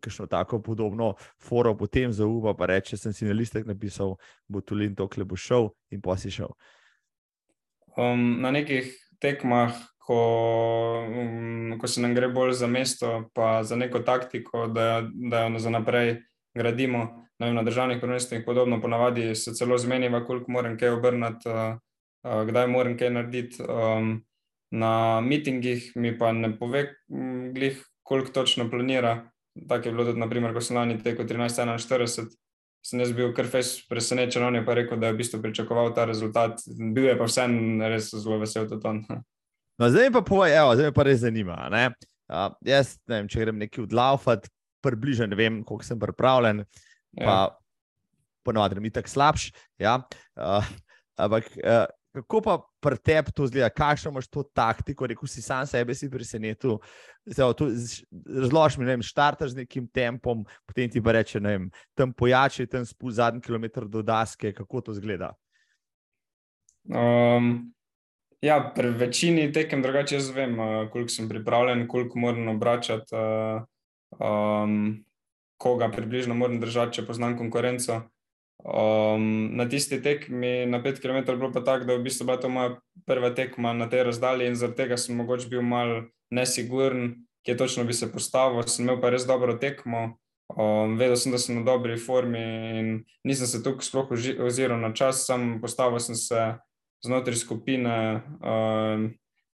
kakšno 0.00 0.26
tako 0.26 0.60
podobno 0.62 1.14
foro 1.42 1.74
potem 1.76 2.12
zaupa, 2.12 2.54
pa 2.54 2.66
reče, 2.66 2.96
sem 2.96 3.12
si 3.12 3.24
na 3.24 3.32
listek 3.32 3.66
napisal, 3.66 4.16
bo 4.48 4.60
Tulin 4.60 4.94
to, 4.94 5.08
kle 5.08 5.24
bo 5.24 5.36
šel 5.36 5.70
in 5.90 6.02
pa 6.04 6.16
si 6.20 6.30
šel. 6.30 6.52
Um, 7.96 8.42
na 8.42 8.50
nekih 8.50 8.90
tekmah, 9.22 9.74
ko, 10.04 10.18
um, 11.08 11.76
ko 11.80 11.88
se 11.88 12.02
nam 12.02 12.14
gre 12.14 12.28
bolj 12.28 12.58
za 12.60 12.66
mesto, 12.66 13.30
pa 13.34 13.62
za 13.64 13.76
neko 13.76 14.02
taktiko, 14.04 14.66
da, 14.68 15.06
da 15.08 15.46
jo 15.46 15.58
za 15.58 15.70
naprej 15.70 16.18
gradimo. 16.54 17.24
Vem, 17.40 17.54
na 17.54 17.62
državnih 17.66 17.98
prvenstvih 18.00 18.44
podobno, 18.46 18.80
ponavadi 18.80 19.34
se 19.34 19.54
celo 19.54 19.78
zmeniva, 19.78 20.24
koliko 20.26 20.52
moram 20.52 20.76
kaj 20.78 20.98
obrniti, 20.98 21.48
uh, 21.48 21.78
uh, 22.22 22.44
kdaj 22.46 22.68
moram 22.68 22.98
kaj 22.98 23.10
narediti. 23.10 23.62
Um, 23.62 24.20
na 24.74 25.20
mitingih 25.20 25.92
mi 25.94 26.10
pa 26.18 26.32
ne 26.32 26.50
pove, 26.58 26.88
glih, 27.54 27.78
koliko 28.02 28.30
točno 28.30 28.70
planira. 28.70 29.30
Tako 29.68 29.88
je 29.88 29.92
bilo 29.92 30.04
tudi, 30.08 30.20
naprimer, 30.20 30.54
ko 30.54 30.60
sem 30.64 30.76
lani 30.76 30.96
tekel 31.02 31.28
13-41, 31.30 32.32
sem 32.84 33.00
jaz 33.00 33.12
bil 33.16 33.30
kar 33.36 33.46
fez 33.48 33.76
presenečen, 33.88 34.42
on 34.44 34.58
je 34.58 34.64
pa 34.66 34.74
rekel, 34.76 34.98
da 35.00 35.08
je 35.08 35.14
v 35.14 35.20
bistvu 35.22 35.40
pričakoval 35.44 35.94
ta 35.96 36.08
rezultat. 36.10 36.64
Bil 36.66 37.06
je 37.08 37.14
pa 37.18 37.28
vsem 37.30 37.54
res 37.82 38.10
zelo 38.12 38.40
vesel 38.42 38.68
tudi 38.70 38.90
on. 38.90 39.04
No, 39.74 39.88
zdaj 39.90 40.12
pa 40.14 40.20
povej, 40.22 40.52
evo, 40.54 40.74
zdaj 40.78 40.86
me 40.86 40.94
pa 40.94 41.02
res 41.02 41.16
zanima. 41.24 41.56
Uh, 42.30 42.52
jaz, 42.62 42.92
ne 43.10 43.16
vem, 43.18 43.26
če 43.26 43.40
grem 43.42 43.56
nekaj 43.58 43.82
odlaufati, 43.88 44.46
približno 44.86 45.26
ne 45.26 45.38
vem, 45.38 45.56
koliko 45.66 45.82
sem 45.82 45.98
pripravljen, 45.98 46.60
pa 47.18 47.34
ja. 47.34 47.40
ponovadi 48.46 48.78
mi 48.78 48.92
tako 48.94 49.10
slabš. 49.10 49.48
Ja? 49.82 49.96
Uh, 50.38 50.62
ampak 51.18 51.50
uh, 51.58 51.88
kako 52.14 52.40
pa 52.40 52.58
pri 52.80 52.96
tebi 53.02 53.32
to 53.34 53.46
zgleda, 53.46 53.68
kakšno 53.74 54.12
imaš 54.12 54.28
to 54.30 54.44
taktiko, 54.54 55.06
rekel 55.06 55.28
si 55.28 55.42
sam 55.42 55.66
sebe, 55.66 55.94
si 55.94 56.10
presenetil. 56.10 56.78
Razloži 57.26 58.80
mi, 58.80 59.02
štartaš 59.02 59.50
z 59.50 59.64
nekim 59.64 59.88
tempom, 59.90 60.44
potem 60.66 60.90
ti 60.90 61.02
pa 61.02 61.16
reče, 61.18 61.40
ne 61.40 61.56
vem, 61.56 61.70
tam 61.98 62.12
pojači, 62.12 62.68
tam 62.70 62.86
spusti 62.86 63.16
zadnji 63.18 63.42
kilometr 63.42 63.88
do 63.90 64.02
daske, 64.02 64.52
kako 64.54 64.80
to 64.80 64.94
zgleda. 64.94 65.32
Um, 66.84 67.74
ja, 68.44 68.60
pri 68.76 68.94
večini 68.94 69.50
tekem 69.52 69.82
drugače 69.82 70.20
jaz 70.20 70.30
vem, 70.30 70.58
uh, 70.58 70.86
koliko 70.92 71.10
sem 71.10 71.28
pripravljen, 71.28 71.88
koliko 71.88 72.18
moram 72.18 72.48
obračati, 72.54 73.16
um, 74.20 75.04
koga 75.56 75.90
približno 75.90 76.34
moram 76.34 76.60
držati, 76.60 77.00
če 77.00 77.06
poznam 77.06 77.38
konkurenco. 77.38 78.04
Um, 78.64 79.56
na 79.56 79.68
tisti 79.68 80.00
tekmi 80.02 80.64
na 80.66 80.80
5 80.80 81.00
km 81.00 81.30
je 81.30 81.36
bilo 81.36 81.52
pa 81.52 81.60
tako, 81.60 81.84
da 81.84 81.92
je 81.92 81.98
v 81.98 82.02
bistvu 82.02 82.24
bila 82.24 82.40
to 82.40 82.48
moja 82.48 82.78
prva 83.04 83.28
tekma 83.30 83.72
na 83.76 83.90
tej 83.92 84.08
razdalji 84.08 84.46
in 84.48 84.56
zaradi 84.56 84.76
tega 84.76 84.96
sem 84.96 85.16
mogoče 85.16 85.50
bil 85.52 85.60
mal 85.62 86.08
nesiguren, 86.32 87.26
kje 87.44 87.56
točno 87.56 87.84
bi 87.84 87.92
se 87.92 88.08
postavil. 88.12 88.64
Sem 88.64 88.88
imel 88.88 89.02
pa 89.02 89.12
res 89.12 89.26
dobro 89.28 89.58
tekmo, 89.60 90.16
um, 90.56 90.96
vedel 90.96 91.16
sem, 91.20 91.32
da 91.32 91.38
sem 91.38 91.60
na 91.60 91.64
dobri 91.66 91.98
formi 92.00 92.40
in 92.80 92.88
nisem 93.28 93.46
se 93.46 93.60
tukaj 93.62 93.84
sploh 93.84 94.16
oziral 94.46 94.80
na 94.80 94.94
čas, 94.96 95.26
sam 95.26 95.60
postavil 95.60 96.00
sem 96.00 96.16
se 96.16 96.54
znotraj 97.04 97.36
skupine 97.36 98.24
um, 98.40 99.10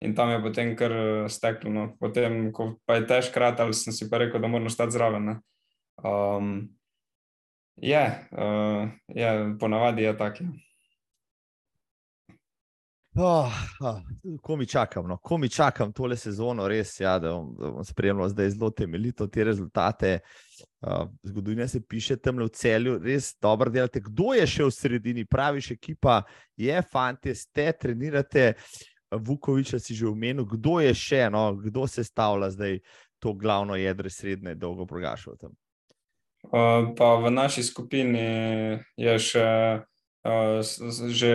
in 0.06 0.14
tam 0.16 0.30
je 0.30 0.42
potem 0.44 0.76
kar 0.78 0.94
steklo. 1.34 1.74
No. 1.74 1.92
Potem, 2.00 2.52
ko 2.54 2.76
pa 2.86 3.02
je 3.02 3.08
težkrat, 3.10 3.58
ali 3.60 3.74
sem 3.74 3.90
si 3.90 4.06
pa 4.10 4.22
rekel, 4.22 4.38
da 4.38 4.48
moram 4.48 4.70
stati 4.70 4.94
zraven. 4.94 5.40
Um, 5.98 6.70
Je, 7.82 8.28
uh, 8.32 8.90
je 9.08 9.56
ponavadi 9.60 10.04
je 10.04 10.18
tako. 10.18 10.44
Ja. 10.44 10.50
Oh, 13.22 13.52
oh, 13.82 14.00
ko 14.42 14.56
mi 14.56 14.66
čakam, 14.66 15.08
no? 15.08 15.18
ko 15.18 15.38
mi 15.38 15.50
čakam 15.50 15.92
tole 15.92 16.16
sezono, 16.18 16.68
res, 16.68 16.94
ja, 17.00 17.18
da 17.20 17.34
bom, 17.34 17.50
bom 17.58 17.84
spremljal 17.84 18.30
zdaj 18.30 18.50
zelo 18.54 18.70
temeljito 18.70 19.28
te 19.28 19.44
rezultate. 19.44 20.20
Uh, 20.82 21.10
zgodovina 21.24 21.68
se 21.68 21.82
piše 21.82 22.16
tam 22.16 22.38
v 22.40 22.48
celju, 22.54 23.00
res 23.04 23.34
dobro 23.42 23.72
delate. 23.72 24.00
Kdo 24.00 24.34
je 24.38 24.46
še 24.48 24.70
v 24.70 24.76
sredini, 24.76 25.26
praviš, 25.26 25.72
ekipa 25.76 26.22
je, 26.56 26.82
fanti, 26.92 27.36
ste, 27.36 27.72
trenirate, 27.74 28.54
Vukoviča 29.12 29.80
si 29.80 29.96
že 29.98 30.06
omenil, 30.08 30.46
kdo 30.46 30.80
je 30.80 30.94
še, 30.94 31.24
no? 31.34 31.56
kdo 31.58 31.88
se 31.90 32.04
stavlja 32.04 32.52
zdaj 32.54 32.80
to 33.20 33.34
glavno 33.34 33.76
jedro 33.76 34.10
srednje, 34.10 34.56
dolgo 34.56 34.86
progašal 34.86 35.36
tam. 35.42 35.58
Uh, 36.48 36.96
pa 36.96 37.20
v 37.20 37.30
naši 37.36 37.64
skupini 37.68 38.80
je 38.96 39.16
še 39.20 39.48
uh, 40.24 40.64
že 41.12 41.32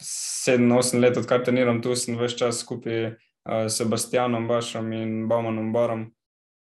7-8 0.00 1.02
let, 1.02 1.18
odkar 1.18 1.42
treniram 1.42 1.82
tu, 1.82 1.92
sem 1.98 2.16
več 2.16 2.38
čas 2.38 2.62
skupaj 2.62 3.00
uh, 3.10 3.66
s 3.66 3.78
Sebastianom 3.78 4.46
Bašom 4.48 4.92
in 4.94 5.26
Baumanom 5.28 5.74
Borom. 5.74 6.08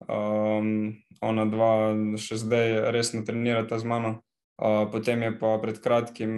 Um, 0.04 1.00
ona 1.20 1.44
dva 1.48 1.96
še 2.16 2.40
zdaj 2.40 2.92
resno 2.92 3.24
trenirata 3.24 3.80
z 3.80 3.88
mano. 3.88 4.20
Uh, 4.60 4.84
potem 4.92 5.24
je 5.24 5.32
pa 5.40 5.56
pred 5.60 5.80
kratkim, 5.80 6.32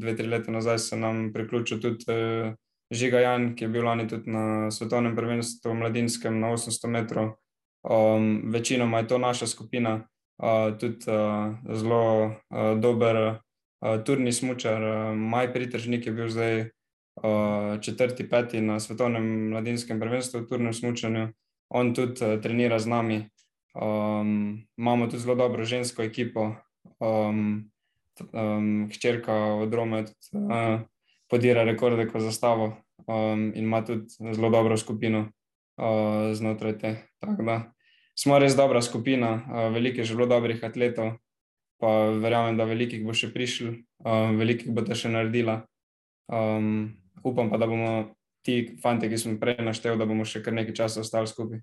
dve, 0.00 0.16
tri 0.16 0.26
leta 0.28 0.52
nazaj, 0.52 0.80
se 0.80 0.96
nam 0.96 1.28
priključil 1.32 1.80
tudi 1.84 2.08
uh, 2.08 2.56
Žiga 2.88 3.20
Jan, 3.20 3.52
ki 3.52 3.66
je 3.66 3.68
bil 3.68 3.84
lani 3.84 4.08
tudi 4.08 4.32
na 4.32 4.70
svetovnem 4.72 5.12
prvenstvu 5.16 5.74
mladinskem 5.76 6.40
na 6.40 6.56
800 6.56 6.88
metrov. 6.88 7.34
Um, 7.84 8.48
večinoma 8.48 9.04
je 9.04 9.08
to 9.12 9.18
naša 9.18 9.46
skupina 9.46 10.08
tudi 10.78 11.10
uh, 11.10 11.54
zelo 11.74 12.26
uh, 12.26 12.80
dober 12.80 13.16
uh, 13.16 14.04
turni 14.04 14.32
smočar. 14.32 14.82
Uh, 14.82 15.16
maj 15.16 15.52
pritržnik 15.52 16.06
je 16.06 16.12
bil 16.12 16.28
zdaj 16.28 16.60
uh, 16.60 17.80
četrti, 17.80 18.28
peti 18.28 18.60
na 18.60 18.80
svetovnem 18.80 19.50
mladinskem 19.50 20.00
prvenstvu 20.00 20.40
v 20.40 20.48
turnem 20.48 20.74
smočanju. 20.74 21.28
On 21.68 21.94
tudi 21.94 22.24
uh, 22.24 22.40
trenira 22.40 22.78
z 22.78 22.86
nami. 22.86 23.18
Um, 23.74 24.62
imamo 24.76 25.06
tudi 25.06 25.22
zelo 25.22 25.34
dobro 25.34 25.64
žensko 25.64 26.02
ekipo. 26.02 26.54
Um, 27.00 27.70
um, 28.32 28.88
hčerka 28.92 29.34
od 29.34 29.74
Rome 29.74 30.00
uh, 30.02 30.80
podira 31.30 31.64
rekorde 31.64 32.08
kot 32.08 32.22
zastavo 32.22 32.76
um, 33.06 33.52
in 33.54 33.64
ima 33.64 33.84
tudi 33.84 34.06
zelo 34.32 34.50
dobro 34.50 34.76
skupino 34.76 35.18
uh, 35.76 36.34
znotraj 36.34 36.78
te. 36.78 36.96
Tako 37.18 37.42
da 37.42 37.72
smo 38.18 38.38
res 38.42 38.56
dobra 38.58 38.82
skupina, 38.82 39.36
veliko 39.72 40.02
je 40.02 40.08
zelo 40.10 40.26
dobrih 40.26 40.62
atletov, 40.64 41.14
pa 41.78 42.10
verjamem, 42.18 42.58
da 42.58 42.66
velikih 42.66 43.04
bo 43.06 43.14
še 43.14 43.30
prišlo, 43.30 43.76
velikih 44.38 44.74
bo 44.74 44.82
te 44.82 44.96
še 44.98 45.12
naredila. 45.12 45.60
Um, 46.28 46.98
upam 47.22 47.50
pa, 47.50 47.56
da 47.56 47.66
bomo 47.66 47.92
ti 48.44 48.76
fanti, 48.82 49.08
ki 49.08 49.18
smo 49.18 49.36
prej 49.40 49.62
našteli, 49.64 49.98
da 49.98 50.06
bomo 50.08 50.26
še 50.28 50.42
kar 50.44 50.56
nekaj 50.56 50.76
časa 50.76 51.04
ostali 51.04 51.30
skupaj. 51.30 51.62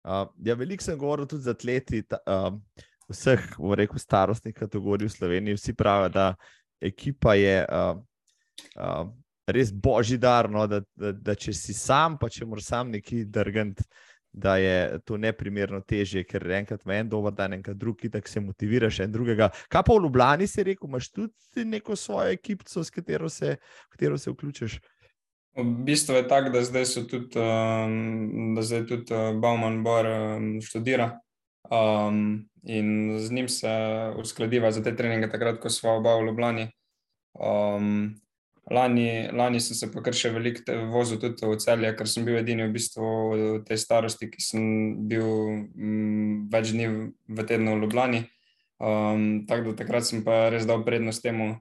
Uh, 0.00 0.30
ja, 0.46 0.56
veliko 0.56 0.84
sem 0.84 0.96
govoril 0.98 1.28
tudi 1.28 1.44
z 1.44 1.52
atleti 1.52 2.00
ta, 2.08 2.22
uh, 2.24 2.54
vseh, 3.10 3.42
v 3.58 3.80
reku, 3.82 4.00
starostnih 4.00 4.54
kategorij 4.56 5.10
v 5.10 5.12
Sloveniji. 5.12 5.58
Vsi 5.58 5.74
pravijo, 5.76 6.12
da 6.14 6.26
ekipa 6.80 7.34
je 7.36 7.58
uh, 7.66 7.98
uh, 8.78 9.10
res 9.50 9.74
božji 9.74 10.16
dar, 10.22 10.48
no, 10.48 10.64
da, 10.70 10.80
da, 10.96 11.12
da 11.12 11.36
če 11.36 11.52
si 11.56 11.76
sam, 11.76 12.16
pa 12.16 12.30
če 12.32 12.48
moraš 12.48 12.70
sam 12.70 12.94
neki 12.94 13.26
drgant 13.28 13.82
da 14.32 14.56
je 14.56 14.98
to 15.04 15.16
neprimerno 15.16 15.80
težje, 15.80 16.22
ker 16.24 16.44
enkrat 16.54 16.84
v 16.86 17.00
en 17.00 17.08
dober 17.08 17.34
dan, 17.34 17.52
enkrat 17.52 17.76
drugi, 17.76 18.08
da 18.08 18.20
se 18.24 18.40
motiviraš 18.40 19.00
en 19.00 19.12
drugega. 19.12 19.50
Kaj 19.68 19.82
pa 19.86 19.94
v 19.94 20.04
Ljubljani 20.04 20.46
si 20.46 20.62
rekel, 20.62 20.88
imaš 20.88 21.10
tudi 21.10 21.64
neko 21.64 21.96
svojo 21.96 22.30
ekipo, 22.30 22.64
s 22.84 22.90
katero 22.90 23.28
se, 23.28 23.56
katero 23.90 24.18
se 24.18 24.30
vključiš? 24.30 24.78
V 25.56 25.64
bistvu 25.84 26.14
je 26.14 26.28
tako, 26.28 26.50
da 26.54 26.62
zdaj 26.62 26.86
so 26.86 27.02
tudi, 27.10 27.38
um, 27.38 28.54
da 28.54 28.62
zdaj 28.62 28.86
tudi 28.86 29.14
uh, 29.14 29.34
Bauman 29.40 29.82
Bor 29.84 30.06
um, 30.06 30.60
študira 30.62 31.10
um, 31.70 32.46
in 32.62 33.18
z 33.18 33.32
njim 33.32 33.48
se 33.48 33.68
uskladiva 34.16 34.70
za 34.70 34.82
te 34.82 34.94
treninge, 34.96 35.30
takrat, 35.30 35.58
ko 35.60 35.70
smo 35.70 35.96
oba 35.98 36.14
v 36.16 36.26
Ljubljani. 36.30 36.70
Um, 37.34 38.14
Lani, 38.68 39.28
lani 39.32 39.60
sem 39.60 39.74
se 39.74 39.88
pa 39.90 40.02
kar 40.04 40.14
še 40.14 40.30
veliko 40.34 40.74
vozil 40.92 41.18
tudi 41.18 41.48
v 41.48 41.56
celje, 41.58 41.90
ker 41.96 42.08
sem 42.10 42.26
bil 42.26 42.36
edini 42.38 42.66
v 42.68 42.74
bistvu 42.74 43.06
v 43.06 43.46
tej 43.66 43.80
starosti, 43.80 44.28
ki 44.30 44.42
sem 44.44 44.66
bil 45.10 45.24
m, 45.24 45.64
mm, 45.74 46.34
več 46.52 46.74
dni 46.76 46.90
v 47.08 47.46
tednu 47.48 47.74
v 47.74 47.82
Ljubljani. 47.84 48.20
Um, 48.80 49.44
tako 49.48 49.72
da 49.72 49.82
takrat 49.82 50.06
sem 50.08 50.22
pa 50.24 50.48
res 50.52 50.68
dal 50.68 50.84
prednost 50.86 51.24
temu, 51.24 51.54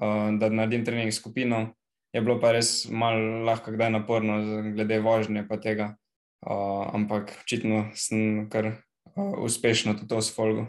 uh, 0.00 0.28
da 0.40 0.50
naredim 0.50 0.84
trening 0.84 1.12
skupino. 1.14 1.76
Je 2.12 2.24
bilo 2.24 2.40
pa 2.40 2.50
res 2.56 2.88
malo 2.88 3.44
lahko, 3.46 3.76
kdaj 3.76 3.92
naporno, 3.92 4.40
glede 4.72 4.98
vožnje 5.04 5.46
pa 5.48 5.60
tega. 5.60 5.94
Uh, 6.40 6.88
ampak 6.96 7.32
očitno 7.44 7.86
sem 7.96 8.48
kar 8.52 8.72
uh, 8.72 9.38
uspešno 9.44 9.96
tudi 10.00 10.10
to 10.12 10.20
sfolgo. 10.24 10.66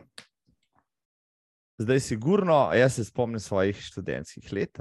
Zdaj, 1.78 2.00
sigurno, 2.00 2.72
jaz 2.74 2.96
se 2.96 3.06
spomnim 3.06 3.40
svojih 3.40 3.78
študentskih 3.78 4.54
let, 4.54 4.80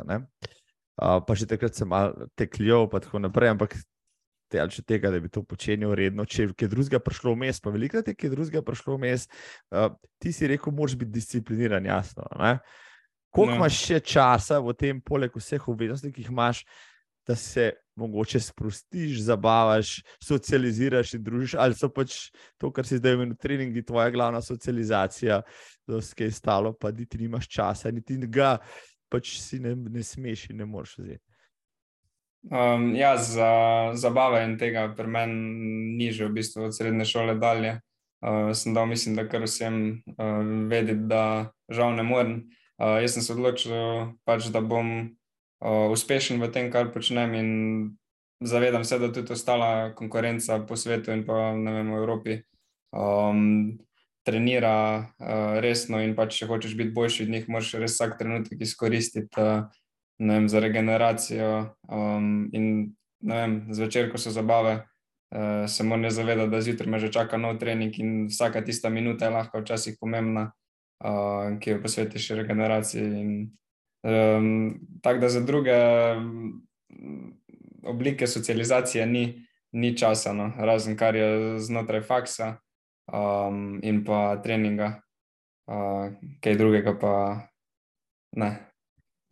uh, 1.03 1.21
pa 1.27 1.35
že 1.35 1.47
takrat 1.47 1.77
sem 1.77 1.89
malo 1.89 2.29
tekljiv, 2.39 2.89
pa 2.93 3.01
tako 3.05 3.21
naprej, 3.23 3.55
ampak 3.55 3.77
te, 4.51 4.61
ali 4.63 4.71
če 4.71 4.85
tega, 4.87 5.11
da 5.11 5.21
bi 5.21 5.31
to 5.33 5.43
počenjal 5.43 5.95
redno, 5.99 6.25
če 6.25 6.43
je 6.43 6.57
kaj 6.59 6.71
drugega 6.73 7.01
prišlo 7.03 7.35
vmes, 7.35 7.61
pa 7.63 7.73
velikrat 7.75 8.09
je 8.09 8.15
kaj 8.15 8.33
drugega 8.35 8.63
prišlo 8.67 8.99
vmes, 8.99 9.29
uh, 9.75 9.91
ti 10.23 10.33
si 10.33 10.51
rekel, 10.51 10.75
moraš 10.75 10.99
biti 11.01 11.17
discipliniran, 11.19 11.87
jasno. 11.87 12.29
Ne? 12.39 12.59
Koliko 13.35 13.57
no. 13.57 13.63
imaš 13.65 13.81
še 13.89 14.01
časa 14.01 14.61
v 14.65 14.77
tem, 14.79 15.01
poleg 15.03 15.35
vseh 15.35 15.65
obveznosti, 15.69 16.13
ki 16.15 16.25
jih 16.25 16.31
imaš, 16.33 16.63
da 17.27 17.35
se 17.35 17.73
mogoče 17.99 18.41
sprostiš, 18.41 19.21
zabavaš, 19.27 19.97
socializiraš 20.23 21.17
in 21.17 21.25
družiš, 21.27 21.57
ali 21.59 21.75
so 21.75 21.89
pač 21.91 22.29
to, 22.61 22.71
kar 22.71 22.87
si 22.87 23.01
zdaj 23.01 23.17
imel 23.17 23.33
v 23.33 23.39
treningu, 23.41 23.83
tvoja 23.83 24.13
glavna 24.15 24.43
socializacija, 24.45 25.41
da 25.89 26.01
se 26.01 26.15
je 26.23 26.31
stalo, 26.31 26.73
pa 26.79 26.93
niti 26.95 27.19
nimaš 27.19 27.49
časa, 27.51 27.91
niti 27.91 28.19
ga 28.31 28.59
pač 29.13 29.39
si 29.41 29.61
ne, 29.63 29.75
ne 29.77 30.03
smeš 30.03 30.51
in 30.51 30.63
ne 30.63 30.67
moreš 30.69 30.99
vzeti. 30.99 31.25
Um, 32.47 32.95
ja, 32.95 33.17
za 33.19 33.51
zabave 33.99 34.45
in 34.47 34.55
tega 34.59 34.87
pri 34.95 35.11
meni 35.11 35.35
ni 35.99 36.13
že 36.15 36.29
v 36.29 36.39
bistvu 36.39 36.69
od 36.71 36.77
srednje 36.77 37.05
šole 37.05 37.35
dalje. 37.35 37.81
Uh, 38.23 38.55
sem 38.55 38.75
dal, 38.75 38.87
mislim, 38.87 39.17
da 39.19 39.27
kar 39.29 39.43
vsem 39.45 40.03
uh, 40.15 40.43
vedeti, 40.71 41.05
da 41.11 41.53
žal 41.69 41.95
ne 41.99 42.03
morem. 42.07 42.47
Uh, 42.79 43.03
jaz 43.03 43.17
sem 43.17 43.23
se 43.23 43.35
odločil, 43.35 44.15
pač, 44.25 44.49
da 44.55 44.63
bom 44.63 45.17
uh, 45.61 45.91
uspešen 45.93 46.41
v 46.41 46.49
tem, 46.55 46.71
kar 46.73 46.93
počnem, 46.95 47.35
in 47.35 47.51
zavedam 48.41 48.85
se, 48.85 48.99
da 48.99 49.13
tudi 49.13 49.33
ostala 49.33 49.93
konkurenca 49.95 50.61
po 50.69 50.77
svetu 50.77 51.13
in 51.13 51.27
pa 51.27 51.53
vem, 51.53 51.93
v 51.93 51.99
Evropi 51.99 52.39
um, 52.93 53.77
trenira 54.27 54.75
uh, 54.99 55.59
resno. 55.63 56.03
In 56.03 56.17
pač, 56.19 56.41
če 56.41 56.51
hočeš 56.51 56.75
biti 56.79 56.95
boljši 56.97 57.27
od 57.27 57.33
njih, 57.35 57.49
moraš 57.49 57.73
res 57.81 57.95
vsak 57.95 58.19
trenutek 58.19 58.61
izkoristiti 58.67 59.41
uh, 59.41 59.69
vem, 60.19 60.49
za 60.51 60.61
regeneracijo. 60.61 61.53
Um, 61.89 62.49
in 62.53 62.93
vem, 63.23 63.61
zvečer, 63.71 64.11
ko 64.11 64.19
so 64.21 64.35
zabave. 64.35 64.81
Uh, 65.31 65.67
se 65.71 65.83
moram 65.83 66.11
zavedati, 66.11 66.51
da 66.51 66.63
zjutraj 66.63 66.91
me 66.91 66.99
že 67.03 67.13
čaka 67.15 67.39
nov 67.39 67.59
trening, 67.59 67.95
in 67.99 68.27
vsaka 68.31 68.63
tista 68.63 68.91
minuta 68.91 69.27
je 69.27 69.35
lahko 69.35 69.63
včasih 69.63 69.97
pomembna, 70.01 70.51
uh, 71.03 71.57
ki 71.59 71.77
jo 71.77 71.83
posvetiš 71.83 72.35
regeneraciji. 72.43 73.07
In, 73.23 73.33
Um, 74.07 74.81
tako 75.03 75.19
da 75.19 75.29
za 75.29 75.41
druge 75.41 75.73
oblike 77.83 78.27
socializacije 78.27 79.07
ni, 79.07 79.47
ni 79.73 79.97
časa, 79.99 80.33
no, 80.33 80.53
razen 80.59 80.97
kar 80.97 81.17
je 81.17 81.59
znotraj 81.59 82.03
faksa 82.03 82.57
um, 83.13 83.81
in 83.83 84.03
pa 84.05 84.37
treninga, 84.43 84.93
uh, 85.71 86.15
kaj 86.43 86.57
drugega 86.59 86.97
pa 87.01 87.13
ne. 88.37 88.51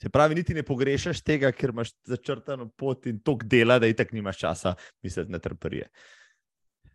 Se 0.03 0.11
pravi, 0.11 0.35
niti 0.35 0.55
ne 0.55 0.65
pogrešaš 0.67 1.23
tega, 1.25 1.53
ker 1.55 1.73
imaš 1.73 1.95
začrtano 2.05 2.69
pot 2.77 3.07
in 3.07 3.21
toliko 3.25 3.47
dela, 3.49 3.79
da 3.79 3.89
itak 3.89 4.13
nimaš 4.13 4.43
časa, 4.43 4.75
misliš, 5.03 5.31
na 5.33 5.39
trperije. 5.39 5.89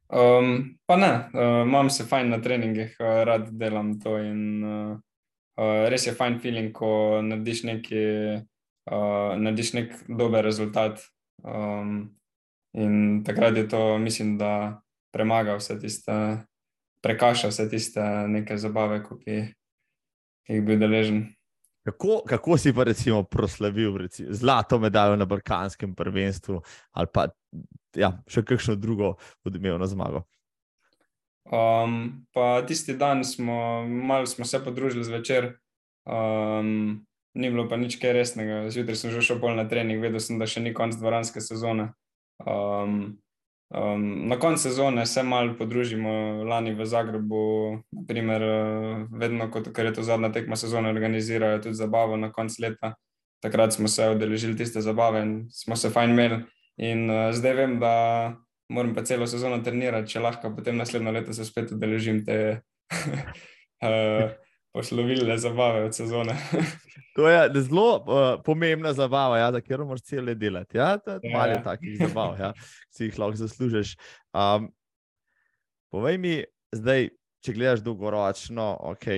Um, 0.10 0.80
pa 0.90 0.98
ne, 0.98 1.12
uh, 1.34 1.62
imam 1.68 1.90
se 1.90 2.06
fajn 2.10 2.30
na 2.34 2.42
treningih, 2.42 2.96
uh, 3.00 3.22
rad 3.30 3.50
delam 3.54 3.94
to 4.02 4.18
in 4.18 4.64
uh, 4.64 4.98
uh, 5.60 5.86
res 5.90 6.08
je 6.08 6.16
fajn 6.18 6.40
feeling, 6.42 6.72
ko 6.74 7.22
narediš 7.26 7.64
neki, 7.70 8.04
uh, 8.90 9.36
narediš 9.38 9.74
nek 9.78 9.94
dober 10.08 10.46
rezultat. 10.46 11.04
Um, 11.44 12.16
in 12.74 13.24
takrat 13.26 13.58
je 13.58 13.68
to, 13.70 13.98
mislim, 13.98 14.38
da 14.38 14.82
premaga 15.14 15.56
vse 15.58 15.80
tiste, 15.80 16.16
prekaša 17.02 17.52
vse 17.52 17.68
tiste 17.70 18.04
neke 18.28 18.58
zabave, 18.58 19.02
ki 19.04 19.42
jih 20.50 20.64
bi 20.66 20.78
deležen. 20.80 21.28
Kako, 21.88 22.22
kako 22.28 22.58
si 22.58 22.74
pa 22.76 22.84
recimo 22.84 23.24
proslavil 23.24 23.98
recimo, 23.98 24.34
zlato 24.36 24.80
medaljo 24.80 25.16
na 25.16 25.26
Balkanskem 25.26 25.96
prvenstvu 25.96 26.62
ali 26.92 27.08
pa 27.14 27.30
ja, 27.96 28.12
še 28.28 28.44
kakšno 28.46 28.76
drugo 28.76 29.16
odmevno 29.48 29.88
zmago? 29.88 30.26
Um, 31.50 32.28
pa 32.34 32.62
tisti 32.68 32.94
dan 32.94 33.24
smo, 33.26 33.88
malo 33.88 34.26
smo 34.30 34.46
se 34.46 34.60
podružili 34.64 35.04
zvečer, 35.04 35.56
um, 36.06 37.00
ni 37.34 37.50
bilo 37.50 37.66
pa 37.70 37.78
nič 37.78 37.98
kaj 38.02 38.14
resnega. 38.14 38.68
Zjutraj 38.70 39.00
sem 39.00 39.16
že 39.16 39.24
šel 39.26 39.40
bolj 39.42 39.58
na 39.58 39.66
trening, 39.66 40.02
vedel 40.02 40.22
sem, 40.22 40.38
da 40.38 40.46
še 40.46 40.62
ni 40.62 40.76
konc 40.78 41.00
dvoranske 41.00 41.42
sezone. 41.42 41.90
Um, 42.46 43.18
um, 43.70 44.28
na 44.28 44.40
koncu 44.40 44.62
sezone 44.62 45.06
se 45.06 45.24
malo 45.24 45.56
podružimo, 45.58 46.10
lani 46.44 46.74
v 46.74 46.86
Zagrebu, 46.86 47.44
naprimer, 47.92 48.44
vedno, 49.12 49.50
kot, 49.52 49.72
ker 49.76 49.86
je 49.86 49.94
to 49.94 50.04
zadnja 50.04 50.32
tekma 50.34 50.56
sezone, 50.56 50.90
organizirajo 50.90 51.62
tudi 51.64 51.76
zabavo 51.76 52.18
na 52.18 52.32
koncu 52.32 52.64
leta. 52.64 52.94
Takrat 53.44 53.74
smo 53.74 53.88
se 53.88 54.10
odeležili 54.10 54.58
tiste 54.58 54.82
zabave 54.82 55.22
in 55.24 55.34
smo 55.52 55.76
se 55.76 55.90
fajn 55.90 56.12
imeli. 56.12 56.44
In 56.78 57.10
uh, 57.10 57.30
zdaj 57.36 57.54
vem, 57.54 57.80
da 57.80 57.94
moram 58.70 58.94
pa 58.96 59.04
celo 59.04 59.28
sezono 59.28 59.64
trenirati, 59.64 60.12
če 60.12 60.20
lahko 60.20 60.52
potem 60.56 60.78
naslednjo 60.78 61.12
leto 61.12 61.34
se 61.34 61.46
spet 61.46 61.72
udeležim 61.72 62.26
te 62.26 62.60
uh, 63.84 64.30
poslovilne 64.74 65.38
zabave 65.38 65.84
od 65.84 65.96
sezone. 65.96 66.36
to 67.16 67.30
je 67.30 67.62
zelo 67.62 67.96
uh, 67.98 68.42
pomembna 68.46 68.94
zabava, 68.94 69.38
ja, 69.38 69.52
da 69.52 69.62
kjer 69.62 69.84
moraš 69.86 70.02
cele 70.02 70.36
delati. 70.36 70.78
Ja, 70.78 70.92
je 70.92 71.20
ja, 71.24 71.38
malo 71.38 71.52
ja. 71.52 71.64
takih 71.64 71.98
zabav, 71.98 72.40
ja, 72.40 72.54
ki 72.54 72.96
si 72.96 73.10
jih 73.10 73.20
lahko 73.20 73.42
zaslužiš. 73.42 73.96
Um, 74.34 74.70
povej 75.92 76.18
mi, 76.18 76.38
zdaj, 76.76 77.10
če 77.46 77.54
gledaš 77.58 77.84
dolgoročno, 77.84 78.72
ok. 78.94 79.12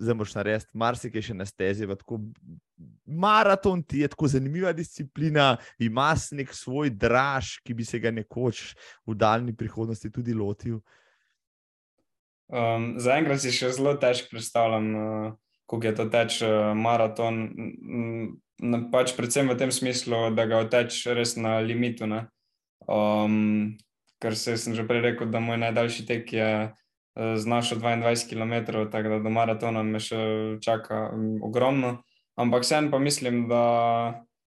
Zdaj 0.00 0.16
moraš 0.16 0.34
narediti 0.38 0.78
marsikaj 0.80 1.22
še 1.26 1.34
na 1.36 1.44
stezi, 1.44 1.88
tako 1.98 2.22
maraton 3.04 3.82
ti 3.82 4.00
je 4.00 4.08
tako 4.08 4.30
zanimiva 4.32 4.72
disciplina, 4.72 5.56
imaš 5.78 6.30
nek 6.38 6.54
svoj 6.56 6.92
draž, 6.94 7.58
ki 7.66 7.74
bi 7.76 7.84
se 7.84 8.00
ga 8.00 8.12
nekoč 8.14 8.70
v 9.06 9.16
daljni 9.18 9.52
prihodnosti 9.56 10.08
tudi 10.14 10.32
lotil. 10.32 10.78
Um, 12.50 12.96
Zaenkrat 12.98 13.38
si 13.44 13.52
še 13.54 13.70
zelo 13.76 13.94
težko 14.00 14.34
predstavljam, 14.34 14.86
uh, 14.98 15.32
kako 15.70 15.86
je 15.86 15.94
to 15.94 16.06
teč 16.10 16.40
uh, 16.42 16.72
maraton. 16.74 17.44
Um, 17.54 18.88
pač 18.90 19.14
predvsem 19.14 19.46
v 19.46 19.56
tem 19.60 19.70
smislu, 19.70 20.32
da 20.34 20.48
ga 20.50 20.64
teč 20.66 21.04
res 21.06 21.36
na 21.38 21.60
limitu. 21.62 22.10
Um, 22.90 23.78
ker 24.20 24.34
se, 24.34 24.58
sem 24.58 24.74
že 24.74 24.84
prej 24.84 25.04
rekel, 25.04 25.30
da 25.30 25.38
moj 25.38 25.62
najdaljši 25.62 26.06
tek 26.10 26.32
je 26.34 26.50
uh, 26.74 27.34
znašel 27.38 27.78
22 27.78 28.26
km, 28.26 28.54
tako 28.90 29.14
da 29.14 29.18
do 29.22 29.30
maratona 29.30 29.86
me 29.86 30.02
še 30.02 30.58
čaka 30.58 31.06
um, 31.14 31.38
ogromno. 31.46 32.00
Ampak 32.34 32.66
vseeno 32.66 32.90
pa 32.90 32.98
mislim, 32.98 33.46
da, 33.46 33.64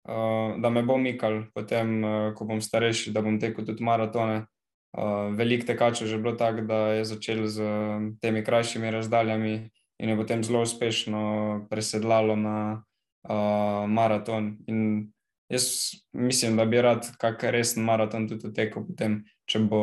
uh, 0.10 0.58
da 0.58 0.74
me 0.74 0.82
bo 0.82 0.98
mikal, 0.98 1.44
potem, 1.54 2.00
uh, 2.02 2.34
ko 2.34 2.50
bom 2.50 2.58
starejši, 2.58 3.14
da 3.14 3.22
bom 3.22 3.38
tekel 3.38 3.70
tudi 3.70 3.86
maratone. 3.86 4.48
Uh, 4.94 5.34
Veliko 5.38 5.66
tekačev 5.66 6.08
je 6.08 6.12
že 6.12 6.18
bilo 6.22 6.36
tako, 6.38 6.62
da 6.70 6.94
je 6.94 7.06
začel 7.06 7.48
z 7.48 7.62
uh, 7.62 8.04
temi 8.22 8.44
krajšimi 8.44 8.92
razdaljami 8.92 9.70
in 10.00 10.10
je 10.10 10.18
potem 10.18 10.44
zelo 10.44 10.62
uspešno 10.62 11.66
presedlalo 11.70 12.36
na 12.36 12.84
uh, 13.24 13.90
maraton. 13.90 14.58
In 14.68 15.12
jaz 15.50 15.64
mislim, 16.14 16.58
da 16.58 16.66
bi 16.66 16.82
rad 16.82 17.10
kakšen 17.18 17.52
resen 17.52 17.84
maraton 17.84 18.28
tudi 18.30 18.54
tekel, 18.54 18.86
potem, 18.86 19.24
če 19.46 19.60
bo 19.66 19.82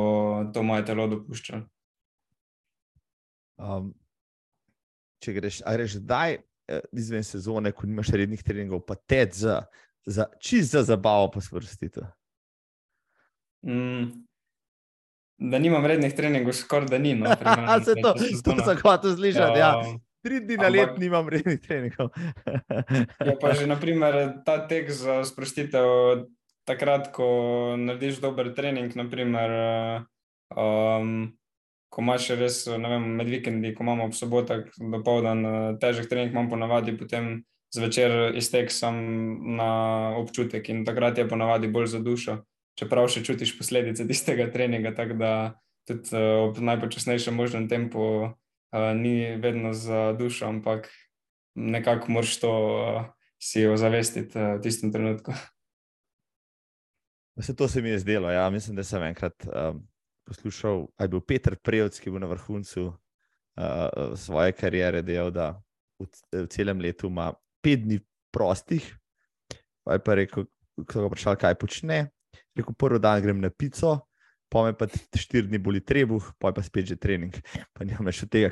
to 0.55 0.63
moje 0.63 0.87
telo 0.87 1.09
dopuščalo. 1.11 1.67
Um, 3.61 3.91
če 5.21 5.35
greš, 5.37 5.61
ali 5.67 5.83
greš 5.83 5.99
zdaj, 6.01 6.39
Eh, 6.71 6.81
izven 6.93 7.25
sezone, 7.27 7.73
ko 7.75 7.87
nimaš 7.87 8.13
rednih 8.15 8.43
treningov, 8.47 8.85
pa 8.87 8.95
te 8.95 9.25
za, 9.35 9.65
za 10.07 10.29
čist 10.39 10.71
za 10.71 10.83
zabavo 10.87 11.31
posprostiti? 11.35 12.01
Mm. 13.67 14.23
Da 15.41 15.59
nimam 15.59 15.87
rednih 15.87 16.13
treningov, 16.17 16.53
skoraj 16.53 16.91
da 16.93 16.99
ni. 16.99 17.15
No, 17.17 17.33
se 17.85 17.95
to, 18.03 18.13
to 18.45 18.57
sem 18.65 18.79
hotel 18.85 19.17
slišati. 19.17 19.59
Ja. 19.59 19.73
Ja. 19.81 19.99
Tri 20.21 20.41
dni 20.45 20.57
na 20.61 20.69
let 20.69 20.99
nimam 21.01 21.29
rednih 21.33 21.61
treningov. 21.65 22.11
je 23.29 23.37
pa 23.41 23.55
že 23.57 23.67
naprimer, 23.67 24.43
ta 24.45 24.59
tek 24.69 24.93
za 24.93 25.23
sprostitev, 25.25 26.29
takrat, 26.69 27.09
ko 27.17 27.27
narediš 27.81 28.21
dober 28.21 28.53
trening, 28.55 28.93
naprimer, 28.97 29.55
um, 30.53 31.33
ko 31.89 32.05
imaš 32.05 32.29
res, 32.37 32.63
vem, 32.69 33.09
med 33.17 33.33
vikendi, 33.33 33.73
ko 33.75 33.87
imamo 33.87 34.11
ob 34.11 34.15
sobotah 34.15 34.69
do 34.77 35.01
povdan 35.07 35.41
eh, 35.47 35.57
težek 35.81 36.07
trening, 36.11 36.37
imam 36.37 36.53
ponavadi 36.53 36.95
potem 36.99 37.41
zvečer 37.75 38.37
iztek 38.37 38.71
sam 38.71 38.97
na 39.57 39.71
občutek 40.19 40.69
in 40.69 40.85
takrat 40.85 41.19
je 41.19 41.29
ponavadi 41.29 41.71
bolj 41.71 41.87
za 41.97 42.01
dušo, 42.05 42.41
čeprav 42.79 43.09
še 43.11 43.25
čutiš 43.27 43.57
posledice 43.59 44.07
tistega 44.09 44.49
treninga, 44.53 44.95
tako 44.97 45.19
da 45.21 45.33
tudi 45.89 46.15
eh, 46.17 46.35
ob 46.47 46.59
najpočasnejšem 46.59 47.35
možnem 47.35 47.69
tempu 47.69 48.03
uh, 48.31 48.93
ni 48.95 49.37
vedno 49.41 49.73
za 49.73 50.13
dušo, 50.19 50.47
ampak 50.47 50.91
nekako 51.55 52.13
moraš 52.13 52.37
to 52.41 52.53
uh, 52.53 53.09
si 53.43 53.67
ozavestiti 53.67 54.39
uh, 54.39 54.59
v 54.59 54.63
tistem 54.63 54.93
trenutku. 54.93 55.35
Vse 57.41 57.57
to 57.57 57.69
se 57.69 57.83
mi 57.83 57.89
je 57.89 57.99
zdelo. 57.99 58.31
Ja. 58.31 58.51
Mislim, 58.51 58.77
da 58.77 58.85
sem 58.85 59.03
enkrat 59.03 59.35
um, 59.47 59.83
poslušal, 60.29 60.87
da 60.99 61.05
je 61.05 61.09
bil 61.09 61.21
Peter 61.21 61.57
Prejc, 61.57 61.99
ki 61.99 62.09
je 62.09 62.13
bil 62.13 62.21
na 62.21 62.29
vrhuncu 62.31 62.93
uh, 62.93 64.17
svoje 64.17 64.53
kariere, 64.53 65.03
dejal, 65.03 65.31
da 65.33 65.55
v, 65.99 66.07
v 66.33 66.47
celem 66.53 66.81
letu 66.81 67.09
ima 67.09 67.33
pet 67.65 67.87
dni 67.87 68.01
prostih. 68.31 68.85
Pa 69.85 69.97
je 69.97 70.05
pa 70.05 70.15
rekel, 70.21 70.47
ko 70.77 70.93
so 70.93 71.03
ga 71.03 71.09
vprašali, 71.09 71.41
kaj 71.41 71.57
počne. 71.59 71.99
Rekel, 72.57 72.75
prvi 72.75 72.99
dan 72.99 73.23
grem 73.23 73.41
na 73.41 73.51
pico, 73.51 74.11
pa 74.51 74.65
me 74.67 74.73
pa 74.75 74.89
štiri 75.15 75.47
dni 75.47 75.61
boli 75.63 75.81
trebuh, 75.81 76.25
pa 76.39 76.51
je 76.51 76.57
pa 76.59 76.63
spet 76.67 76.91
že 76.91 76.97
trening. 76.99 77.35
Pa 77.73 77.87
nimaš 77.87 78.25
od 78.27 78.31
tega. 78.31 78.51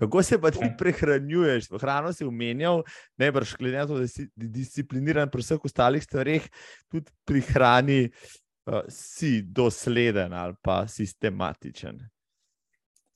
Kako 0.00 0.22
se 0.22 0.40
pa 0.40 0.50
ti 0.50 0.64
prehranjuješ? 0.78 1.68
Hrano 1.80 2.12
si 2.12 2.24
umenjal, 2.24 2.82
ne 3.20 3.28
brž 3.32 3.56
to, 3.60 3.98
da 4.00 4.08
si 4.08 4.28
discipliniran 4.34 5.28
pri 5.30 5.44
vseh 5.44 5.60
ostalih 5.60 6.02
stvareh, 6.02 6.48
tudi 6.88 7.12
pri 7.28 7.40
hrani 7.52 8.00
uh, 8.08 8.82
si 8.88 9.42
dosleden 9.42 10.32
ali 10.32 10.56
pa 10.62 10.88
sistematičen. 10.88 12.00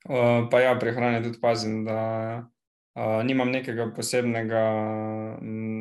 Uh, 0.08 0.46
pa 0.50 0.60
ja, 0.60 0.76
pri 0.78 0.92
hrani 0.92 1.24
tudi 1.24 1.40
pazim, 1.40 1.84
da 1.84 2.44
uh, 2.44 3.24
nimam 3.24 3.50
nekega 3.50 3.88
posebnega, 3.96 4.62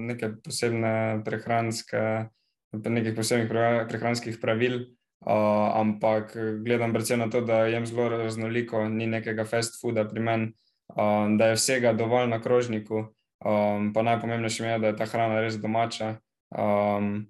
neke 0.08 0.32
posebne 0.44 1.22
prehranske, 1.28 2.32
nekih 2.74 3.16
posebnih 3.16 3.50
prehranskih 3.90 4.40
pravil. 4.42 4.98
Uh, 5.28 5.74
ampak 5.74 6.38
gledam 6.64 6.94
predvsem 6.94 7.20
na 7.20 7.28
to, 7.28 7.42
da 7.42 7.66
jem 7.66 7.86
zelo 7.90 8.06
raznoliko, 8.10 8.86
ni 8.88 9.08
nekega 9.10 9.44
fast 9.50 9.82
fooda 9.82 10.06
pri 10.08 10.22
meni, 10.22 10.48
uh, 10.94 11.26
da 11.36 11.52
je 11.52 11.58
vsega 11.58 11.94
dovolj 11.98 12.30
na 12.30 12.40
krožniku. 12.42 13.10
Um, 13.46 13.92
pa 13.94 14.02
najpomembnejše 14.02 14.66
je, 14.66 14.80
da 14.80 14.88
je 14.88 14.96
ta 14.96 15.06
hrana 15.06 15.42
res 15.42 15.58
domača. 15.58 16.20
Um, 16.54 17.28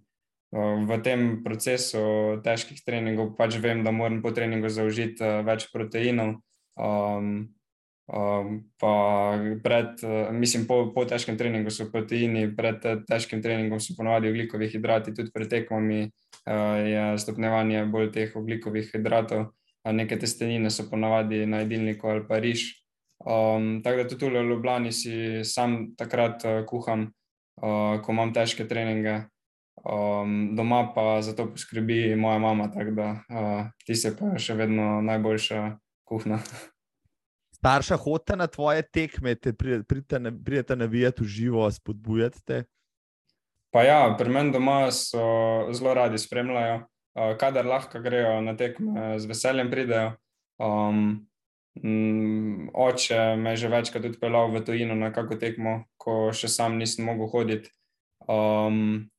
v 0.51 0.99
tem 1.03 1.43
procesu 1.43 2.39
težkih 2.43 2.79
treningov 2.85 3.35
pač 3.35 3.57
vem, 3.59 3.83
da 3.83 3.91
moram 3.91 4.21
po 4.21 4.31
treningu 4.31 4.69
zaužiti 4.69 5.23
uh, 5.23 5.41
več 5.47 5.67
proteinov. 5.71 6.37
Um, 6.77 7.56
Um, 8.07 8.61
pa 8.79 8.91
pred, 9.63 9.99
mislim, 10.31 10.63
po, 10.67 10.93
po 10.95 11.03
težkem 11.05 11.35
treningu 11.37 11.71
so 11.75 11.89
proteini, 11.91 12.45
pred 12.55 12.79
težkim 13.03 13.41
treningom 13.43 13.81
so 13.83 13.97
ponovadi 13.97 14.31
ugljikovi 14.31 14.69
hidrati, 14.71 15.13
tudi 15.13 15.33
pred 15.35 15.49
tekmami 15.51 16.05
uh, 16.05 16.77
je 16.87 17.05
stopnjevanje 17.19 17.83
bolj 17.91 18.11
teh 18.15 18.35
ugljikovi 18.39 18.85
hidratov. 18.93 19.49
Uh, 19.49 19.53
neke 19.91 20.17
testenine 20.19 20.69
so 20.69 20.89
ponovadi 20.89 21.45
na 21.45 21.57
jedilniku 21.63 22.07
ali 22.07 22.27
pa 22.27 22.39
riž. 22.39 22.83
Um, 23.25 23.81
tako 23.83 24.03
da 24.03 24.07
tudi 24.09 24.25
v 24.25 24.43
Ljubljani 24.43 24.91
si 24.91 25.43
sam 25.43 25.95
takrat 25.97 26.45
uh, 26.45 26.65
kuham, 26.65 27.11
uh, 27.61 28.01
ko 28.01 28.11
imam 28.11 28.33
težke 28.33 28.67
treninge. 28.67 29.23
Um, 29.87 30.55
doma 30.55 30.91
pa 30.95 31.21
za 31.21 31.35
to 31.35 31.51
poskrbi 31.51 32.15
moja 32.15 32.39
mama, 32.39 32.71
tako 32.71 32.91
da 32.91 33.09
uh, 33.11 33.67
ti 33.85 33.95
se 33.95 34.15
pa 34.17 34.37
še 34.37 34.53
vedno 34.53 35.01
najboljša 35.01 35.77
kuhna. 36.03 36.39
starša 37.67 37.97
hodite 37.99 38.35
na 38.35 38.47
tvoje 38.47 38.81
tekme, 38.81 39.35
te 39.35 39.53
pridete 40.43 40.75
navijati 40.75 41.23
v 41.23 41.27
živo, 41.27 41.71
spodbujate 41.71 42.39
te? 42.45 42.63
Pa 43.75 43.83
ja, 43.83 44.15
pri 44.17 44.31
meni 44.31 44.53
doma 44.55 44.87
so 44.95 45.67
zelo 45.75 45.93
radi 45.93 46.17
spremljajo, 46.17 46.85
kadar 47.39 47.67
lahko 47.67 47.99
grejo 47.99 48.39
na 48.41 48.55
tekme, 48.55 49.19
z 49.19 49.27
veseljem 49.27 49.71
pridejo. 49.71 50.13
Um, 50.63 51.27
oče 52.73 53.35
me 53.35 53.51
je 53.53 53.61
že 53.65 53.69
večkrat 53.69 54.05
odpeljal 54.05 54.49
v 54.55 54.63
tujino 54.65 54.95
na 54.95 55.11
kako 55.13 55.35
tekmo, 55.35 55.83
ko 55.99 56.31
še 56.31 56.47
sam 56.47 56.79
nisem 56.79 57.05
mogel 57.05 57.27
hoditi. 57.27 57.69
Um, 58.31 59.09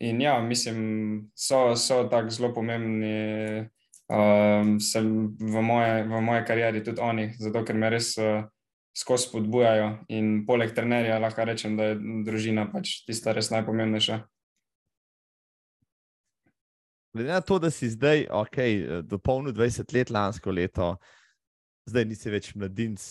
in 0.00 0.20
ja, 0.20 0.40
mislim, 0.40 1.30
so, 1.36 1.76
so 1.76 2.08
tako 2.08 2.32
zelo 2.32 2.54
pomembni 2.56 3.68
um, 4.12 4.76
sem 4.80 5.06
v 5.40 5.62
moje, 5.64 6.04
v 6.04 6.20
moje 6.20 6.44
karieri 6.44 6.82
tudi 6.84 7.00
oni, 7.00 7.30
zato 7.40 7.64
ker 7.64 7.78
me 7.78 7.88
res 7.92 8.12
uh, 8.20 8.44
skozi 8.92 9.28
spodbujajo. 9.28 9.88
In 10.12 10.44
poleg 10.46 10.74
trenerja 10.76 11.18
lahko 11.22 11.46
rečem, 11.48 11.76
da 11.78 11.92
je 11.92 11.98
družina 12.26 12.68
pač 12.72 13.00
tista 13.06 13.32
res 13.32 13.50
najpomembnejša. 13.54 14.20
Glede 17.12 17.28
na 17.28 17.42
to, 17.44 17.58
da 17.60 17.68
si 17.72 17.90
zdaj, 17.92 18.24
ok, 18.32 18.58
dopolnil 19.04 19.52
20 19.52 19.92
let 19.92 20.12
lansko 20.12 20.52
leto, 20.52 20.94
zdaj 21.88 22.06
nisi 22.08 22.32
več 22.32 22.54
mladinc, 22.56 23.04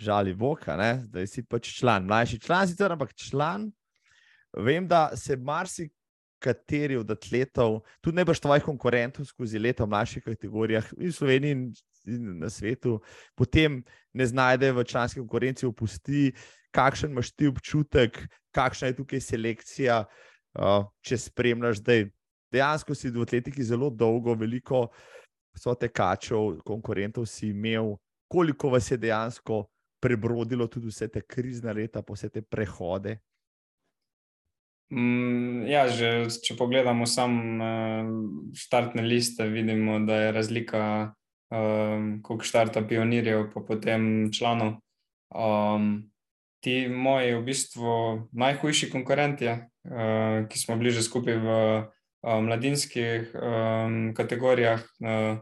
žali 0.00 0.32
Boga, 0.32 0.76
zdaj 1.04 1.28
si 1.28 1.44
pač 1.44 1.68
član, 1.76 2.08
mlajši 2.08 2.40
član, 2.40 2.70
sicer 2.70 2.94
ampak 2.96 3.12
član. 3.12 3.68
Vem, 4.56 4.88
da 4.88 5.10
se 5.18 5.36
marsikaj 5.36 6.03
kateri 6.44 6.98
od 7.00 7.10
atletov, 7.10 7.80
tudi 8.04 8.20
najbrž 8.20 8.42
tvojih 8.44 8.66
konkurentov 8.66 9.28
skozi 9.28 9.60
leta 9.62 9.86
v 9.86 9.92
mlajših 9.94 10.24
kategorijah 10.28 10.90
in 10.98 11.08
v 11.08 11.14
Sloveniji 11.16 11.54
in 12.12 12.26
na 12.42 12.50
svetu, 12.52 12.98
potem 13.36 13.80
ne 14.12 14.26
znajde 14.28 14.72
v 14.72 14.84
članski 14.84 15.22
konkurenci, 15.22 15.66
opusti, 15.66 16.34
kakšen 16.74 17.14
imaš 17.14 17.32
ti 17.32 17.48
občutek, 17.48 18.20
kakšna 18.52 18.90
je 18.90 18.98
tukaj 19.00 19.20
selekcija, 19.24 20.02
uh, 20.04 20.84
če 21.00 21.18
spremljaš 21.30 21.80
zdaj. 21.80 22.08
Dejansko 22.54 22.94
si 22.94 23.10
v 23.10 23.24
atletiki 23.24 23.64
zelo 23.66 23.88
dolgo, 23.90 24.36
veliko 24.38 24.86
so 25.56 25.74
tekačev, 25.74 26.60
konkurentov 26.66 27.26
si 27.26 27.50
imel, 27.50 27.96
koliko 28.30 28.70
vas 28.74 28.90
je 28.90 28.98
dejansko 29.00 29.64
prebrodilo 30.04 30.66
tudi 30.68 30.90
vse 30.92 31.08
te 31.08 31.22
krizne 31.22 31.72
leta, 31.72 32.02
pa 32.02 32.14
vse 32.14 32.28
te 32.28 32.42
prehode. 32.42 33.16
Mm, 34.92 35.64
ja, 35.64 35.86
že, 35.88 36.28
če 36.44 36.56
pogledamo 36.58 37.06
samo 37.08 37.40
uh, 37.56 38.08
štartne 38.52 39.02
liste, 39.02 39.46
vidimo, 39.48 39.96
da 40.04 40.26
je 40.26 40.32
razlika, 40.36 40.82
uh, 41.50 42.20
koliko 42.22 42.44
štarta 42.44 42.84
pionirjev, 42.84 43.48
pa 43.54 43.64
potem 43.64 44.28
članov. 44.32 44.76
Um, 45.34 46.12
ti 46.60 46.84
moji, 46.88 47.32
v 47.34 47.42
bistvu, 47.48 47.94
najhujši 48.36 48.90
konkurenti, 48.92 49.48
uh, 49.48 50.44
ki 50.48 50.60
smo 50.60 50.76
bili 50.76 50.92
že 50.92 51.02
skupaj 51.02 51.40
v 51.40 51.48
uh, 51.56 52.40
mladinskih 52.44 53.32
um, 53.34 54.12
kategorijah, 54.14 54.84
uh, 55.00 55.40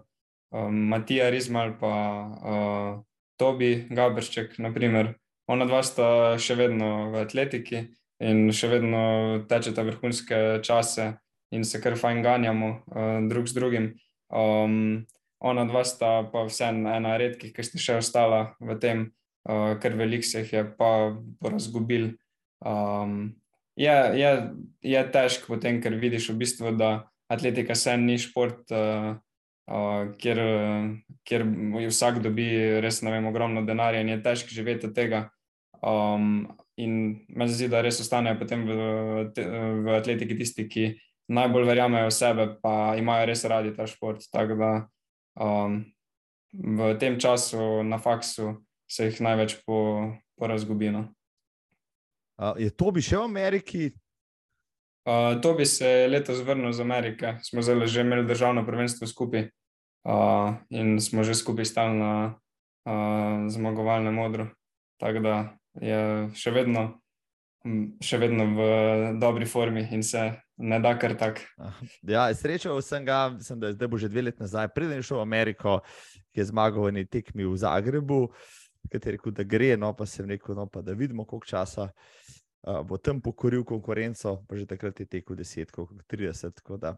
um, 0.55 0.86
Matija 0.94 1.31
Rizmal, 1.35 1.74
pa 1.82 1.94
uh, 2.31 3.02
Tobi 3.36 3.89
Gabršček, 3.90 4.59
naprimer. 4.62 5.19
ona 5.51 5.66
dva 5.66 5.82
sta 5.82 6.39
še 6.39 6.55
vedno 6.55 7.10
v 7.10 7.27
atletiki 7.27 7.90
in 8.23 8.47
še 8.55 8.70
vedno 8.70 9.03
tečete 9.51 9.82
vrhunske 9.86 10.39
čase 10.65 11.12
in 11.53 11.66
se 11.69 11.81
kar 11.82 11.99
fajn 11.99 12.23
ganjamo 12.24 12.70
uh, 12.70 13.19
drug 13.28 13.49
z 13.51 13.59
drugim. 13.59 13.89
Um, 14.32 15.05
ona 15.43 15.66
dva 15.66 15.82
sta 15.85 16.23
pa 16.32 16.47
vseeno 16.47 16.93
ena 16.94 17.16
redkih, 17.20 17.53
ki 17.53 17.66
ste 17.66 17.82
še 17.82 17.99
ostala 18.01 18.55
v 18.62 18.78
tem, 18.81 19.05
uh, 19.51 19.74
ker 19.82 19.99
velik 19.99 20.24
se 20.24 20.44
jih 20.44 20.53
je 20.55 20.65
pa 20.78 21.12
porazgubil. 21.43 22.15
Um, 22.62 23.35
je, 23.77 23.97
je, 24.16 24.32
je 24.86 25.03
težko 25.12 25.57
potem, 25.57 25.82
ker 25.82 25.99
vidiš 25.99 26.31
v 26.31 26.39
bistvu, 26.44 26.73
da 26.78 27.11
atletika 27.32 27.74
se 27.74 27.97
ni 27.99 28.16
šport, 28.23 28.65
uh, 28.70 29.19
uh, 29.66 30.03
kjer, 30.23 30.40
kjer 31.27 31.47
vsak 31.90 32.23
dobi 32.24 32.49
res 32.85 33.03
vem, 33.03 33.28
ogromno 33.28 33.66
denarja 33.66 34.01
in 34.05 34.15
je 34.15 34.23
težko 34.24 34.55
živeti 34.55 34.89
od 34.89 34.97
tega. 34.97 35.27
Um, 35.82 36.47
in 36.83 36.99
me 37.29 37.47
zdi, 37.49 37.69
da 37.71 37.81
res 37.85 38.01
ostanejo 38.03 38.41
potem 38.41 38.67
v, 38.67 38.77
v 39.85 39.97
atletiki 39.97 40.37
tisti, 40.39 40.67
ki 40.69 40.85
najbolj 41.33 41.67
verjamejo 41.69 42.11
v 42.11 42.15
sebe, 42.15 42.47
pa 42.63 42.95
imajo 42.99 43.27
res 43.31 43.45
radi 43.49 43.73
ta 43.77 43.87
šport. 43.87 44.25
Tako 44.33 44.59
da 44.59 44.71
um, 45.41 45.81
v 46.53 46.93
tem 47.01 47.19
času 47.21 47.83
na 47.87 47.99
faksu 48.03 48.59
se 48.91 49.09
jih 49.09 49.23
največ 49.25 49.63
po, 49.67 50.13
porazgubino. 50.37 51.09
Uh, 52.37 52.57
je 52.59 52.71
to 52.75 52.91
bi 52.93 53.05
še 53.05 53.17
v 53.21 53.29
Ameriki? 53.29 53.83
Uh, 55.03 55.41
to 55.43 55.55
bi 55.59 55.67
se 55.67 56.07
letos 56.09 56.43
vrnil 56.45 56.73
z 56.73 56.85
Amerike. 56.85 57.39
Smo 57.43 57.63
zelo 57.63 57.87
že 57.87 58.05
imeli 58.05 58.27
državno 58.27 58.67
prvenstvo 58.67 59.07
skupaj 59.07 59.49
uh, 59.49 60.55
in 60.71 61.01
smo 61.01 61.25
že 61.25 61.35
skupaj 61.35 61.67
stali 61.67 61.99
na 61.99 62.13
uh, 62.87 63.49
zmagovalnem 63.51 64.15
modru. 64.15 64.47
Tako 65.01 65.19
da 65.25 65.35
je 65.81 66.01
še 66.36 66.53
vedno, 66.53 66.86
še 68.03 68.19
vedno 68.20 68.49
v 68.57 68.65
dobri 69.20 69.47
formi 69.47 69.86
in 69.94 70.03
se 70.03 70.32
ne 70.62 70.78
da 70.82 70.94
kar 70.99 71.15
tak. 71.19 71.43
Ja, 72.03 72.27
srečal 72.35 72.81
sem 72.82 73.05
ga, 73.07 73.28
mislim, 73.35 73.61
da 73.61 73.70
je 73.70 73.78
zdaj 73.78 73.89
bo 73.89 73.99
že 73.99 74.11
dve 74.11 74.27
leti 74.28 74.43
nazaj, 74.43 74.69
preden 74.74 75.01
je 75.01 75.07
šel 75.09 75.23
v 75.23 75.27
Ameriko, 75.27 75.81
ki 76.32 76.43
je 76.43 76.51
zmagal 76.51 76.90
v 76.90 76.94
neki 77.01 77.11
tekmi 77.11 77.47
v 77.49 77.57
Zagrebu, 77.59 78.20
kateri 78.93 79.16
rekel, 79.16 79.35
da 79.35 79.47
gre, 79.47 79.74
no 79.77 79.93
pa 79.97 80.07
sem 80.07 80.28
rekel, 80.28 80.55
no 80.59 80.66
pa 80.66 80.82
da 80.82 80.97
vidimo, 80.99 81.24
koliko 81.24 81.47
časa. 81.47 81.90
Uh, 82.62 82.78
bo 82.86 82.94
tam 82.94 83.19
pokoril 83.19 83.65
konkurenco, 83.66 84.36
pa 84.47 84.55
že 84.55 84.69
takrat 84.70 85.01
je 85.01 85.07
tekel 85.11 85.35
10, 85.35 85.70
kot 85.74 85.90
30. 86.07 86.62
Da, 86.78 86.94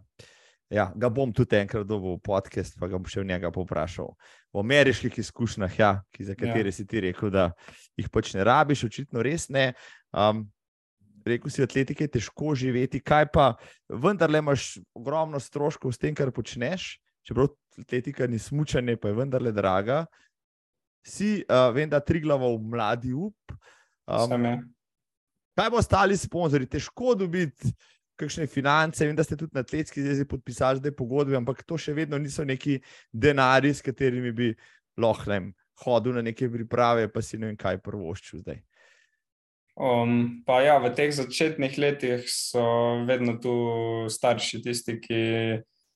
Ja, 0.72 0.88
ga 0.96 1.10
bom 1.12 1.32
tudi 1.32 1.58
enkrat 1.58 1.86
dobil 1.86 2.16
v 2.16 2.24
podcast, 2.24 2.78
pa 2.80 2.88
ga 2.88 2.96
bom 2.96 3.08
še 3.08 3.20
v 3.20 3.28
njega 3.28 3.50
povprašal. 3.52 4.14
O 4.54 4.62
ameriških 4.62 5.18
izkušnjah, 5.20 5.78
ja, 5.78 5.90
ki, 6.14 6.24
za 6.30 6.36
katere 6.38 6.72
ja. 6.72 6.76
si 6.76 6.86
ti 6.88 7.02
rekel, 7.04 7.30
da 7.34 7.50
jih 8.00 8.08
pač 8.12 8.32
ne 8.34 8.46
rabiš, 8.48 8.86
očitno 8.88 9.22
res 9.24 9.50
ne. 9.52 9.72
Um, 10.10 10.46
rekel 11.28 11.52
si, 11.52 11.64
atletike 11.64 12.08
je 12.08 12.14
težko 12.16 12.54
živeti, 12.56 13.02
kaj 13.04 13.28
pa 13.34 13.52
vendarle 13.88 14.40
imaš 14.40 14.78
ogromno 14.96 15.40
stroškov 15.40 15.92
s 15.92 16.00
tem, 16.00 16.16
kar 16.16 16.32
počneš. 16.34 16.94
Čeprav 17.24 17.52
atletika 17.80 18.28
ni 18.28 18.40
smučanje, 18.40 18.96
pa 19.00 19.12
je 19.12 19.18
vendarle 19.20 19.52
draga. 19.52 20.04
Si, 21.04 21.42
uh, 21.44 21.68
vem, 21.76 21.88
da 21.92 22.00
tri 22.00 22.24
glavo 22.24 22.54
v 22.56 22.72
mladi 22.72 23.12
up. 23.12 23.56
Um, 24.08 24.64
kaj 25.56 25.70
bo 25.72 25.80
ostali 25.80 26.16
sponzorji? 26.16 26.72
Težko 26.72 27.14
dobiti 27.20 27.72
kakšne 28.16 28.46
finance. 28.46 29.06
Vem, 29.06 29.16
da 29.16 29.24
ste 29.24 29.36
tudi 29.36 29.54
na 29.54 29.64
atletski 29.64 30.02
zvezi 30.02 30.26
podpisali 30.28 30.82
zdaj 30.82 30.94
pogodbe, 30.96 31.36
ampak 31.38 31.64
to 31.66 31.78
še 31.80 31.94
vedno 31.96 32.18
niso 32.18 32.44
neki 32.44 32.78
denari, 33.12 33.74
s 33.74 33.82
katerimi 33.84 34.32
bi 34.32 34.52
lahko 35.00 35.40
hodil 35.84 36.14
na 36.14 36.22
neke 36.22 36.48
priprave, 36.50 37.08
pa 37.10 37.22
si 37.22 37.38
ne 37.38 37.50
vem, 37.50 37.58
kaj 37.58 37.80
prvoščil 37.82 38.44
zdaj. 38.44 38.62
Um, 39.74 40.44
pa 40.46 40.60
ja, 40.62 40.78
v 40.78 40.92
teh 40.94 41.10
začetnih 41.10 41.78
letih 41.82 42.28
so 42.30 42.62
vedno 43.08 43.40
tu 43.42 43.54
starši, 44.06 44.62
tisti, 44.62 45.00
ki 45.02 45.22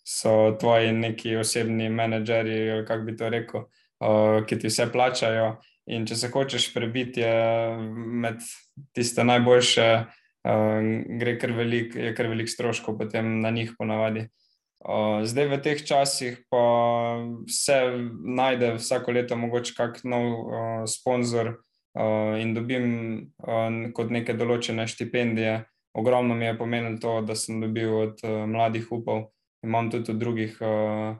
so 0.02 0.56
tvoji 0.58 0.90
neki 0.96 1.36
osebni 1.38 1.86
menedžerji, 1.94 2.82
kako 2.88 3.06
bi 3.06 3.14
to 3.14 3.30
rekel, 3.30 3.68
uh, 4.02 4.40
ki 4.42 4.58
ti 4.58 4.72
vse 4.72 4.88
plačajo. 4.90 5.58
In 5.88 6.04
če 6.04 6.18
se 6.20 6.28
hočeš 6.28 6.66
prebiti 6.74 7.22
med 7.22 8.42
tiste 8.92 9.24
najboljše, 9.24 9.86
uh, 9.94 10.17
gre 10.42 11.38
kar 11.40 11.52
velik, 11.52 11.94
je 11.94 12.12
kar 12.14 12.28
velik 12.30 12.48
stroškov 12.48 12.98
potem 12.98 13.40
na 13.42 13.50
njih 13.50 13.72
ponavadi. 13.78 14.28
Uh, 14.78 15.26
zdaj 15.26 15.48
v 15.50 15.56
teh 15.58 15.80
časih 15.82 16.38
pa 16.46 16.62
se 17.50 17.74
najde 18.22 18.76
vsako 18.78 19.10
leto 19.10 19.36
mogoče 19.36 19.74
kak 19.74 20.04
nov 20.06 20.26
uh, 20.30 20.84
sponzor, 20.86 21.58
uh, 21.98 22.40
in 22.40 22.54
dobim 22.54 22.86
uh, 23.42 23.90
kot 23.94 24.12
neke 24.14 24.36
določene 24.38 24.86
štipendije. 24.88 25.62
Ogromno 25.98 26.36
mi 26.38 26.46
je 26.46 26.58
pomenilo 26.58 27.00
to, 27.02 27.14
da 27.26 27.34
sem 27.34 27.60
dobil 27.62 27.90
od 27.90 28.22
uh, 28.22 28.44
mladih 28.46 28.86
upov. 28.94 29.30
Imam 29.66 29.90
tudi 29.90 30.12
od 30.12 30.20
drugih, 30.20 30.54
uh, 30.62 31.16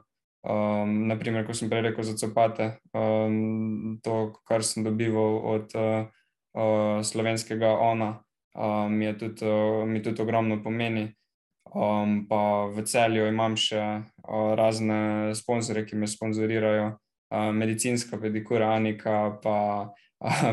um, 0.47 0.93
naprimer, 1.09 1.43
ko 1.47 1.55
sem 1.57 1.71
prej 1.71 1.89
rekel 1.89 2.07
za 2.07 2.15
copate, 2.21 2.77
um, 2.95 3.99
to, 4.05 4.31
kar 4.47 4.63
sem 4.63 4.85
dobival 4.87 5.41
od 5.57 5.75
uh, 5.75 6.07
uh, 6.55 7.01
slovenskega 7.03 7.75
ONA, 7.83 8.13
uh, 8.59 8.91
mi, 8.91 9.17
tudi, 9.17 9.45
uh, 9.45 9.87
mi 9.87 10.01
tudi 10.03 10.21
ogromno 10.21 10.61
pomeni. 10.63 11.07
Um, 11.69 12.25
pa 12.25 12.65
v 12.73 12.81
celju 12.81 13.27
imam 13.29 13.53
še 13.53 13.77
uh, 13.77 14.53
razne 14.57 15.35
sponzorje, 15.37 15.85
ki 15.91 15.99
me 16.01 16.09
sponzorirajo, 16.09 16.87
uh, 16.97 17.51
medicinska 17.53 18.17
pedikura, 18.17 18.73
Anika, 18.73 19.37
pa 19.43 19.57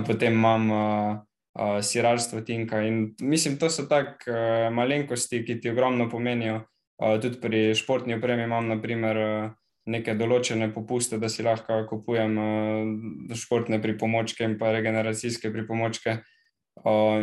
potem 0.08 0.36
imam 0.36 0.70
uh, 0.70 1.12
uh, 1.56 1.78
sirarstvo 1.80 2.44
Tinka. 2.44 2.82
In 2.84 3.14
mislim, 3.20 3.56
to 3.56 3.70
so 3.72 3.86
tako 3.88 4.28
uh, 4.28 4.68
malenkosti, 4.76 5.40
ki 5.46 5.60
ti 5.60 5.72
ogromno 5.72 6.10
pomenijo. 6.12 6.66
Uh, 7.00 7.16
tudi 7.20 7.40
pri 7.40 7.70
športni 7.76 8.20
opremi 8.20 8.44
imam, 8.44 8.68
naprimer, 8.68 9.16
uh, 9.16 9.50
neke 9.88 10.16
določene 10.18 10.68
popuste, 10.74 11.16
da 11.22 11.30
si 11.32 11.46
lahko 11.46 11.84
kupujem 11.88 12.38
uh, 12.42 13.34
športne 13.38 13.80
pripomočke 13.80 14.44
in 14.44 14.60
pa 14.60 14.74
regeneracijske 14.76 15.48
pripomočke. 15.54 16.20
Uh, 16.20 16.35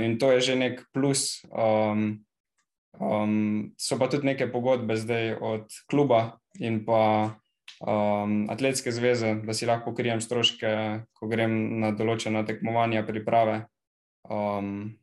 in 0.01 0.17
to 0.19 0.31
je 0.31 0.41
že 0.41 0.55
nek 0.55 0.81
plus. 0.93 1.43
Um, 1.51 2.25
um, 2.99 3.73
so 3.77 3.97
pa 3.97 4.07
tudi 4.07 4.25
neke 4.25 4.47
pogodbe 4.47 4.97
zdaj 4.97 5.37
od 5.41 5.65
kluba 5.89 6.39
in 6.59 6.85
pa 6.85 7.35
um, 7.81 8.49
atletske 8.49 8.91
zveze, 8.91 9.35
da 9.45 9.53
si 9.53 9.65
lahko 9.65 9.91
pokrijem 9.91 10.21
stroške, 10.21 11.03
ko 11.13 11.27
grem 11.27 11.79
na 11.81 11.91
določena 11.91 12.43
tekmovanja, 12.47 13.05
priprave. 13.07 13.65
Um, 14.29 14.97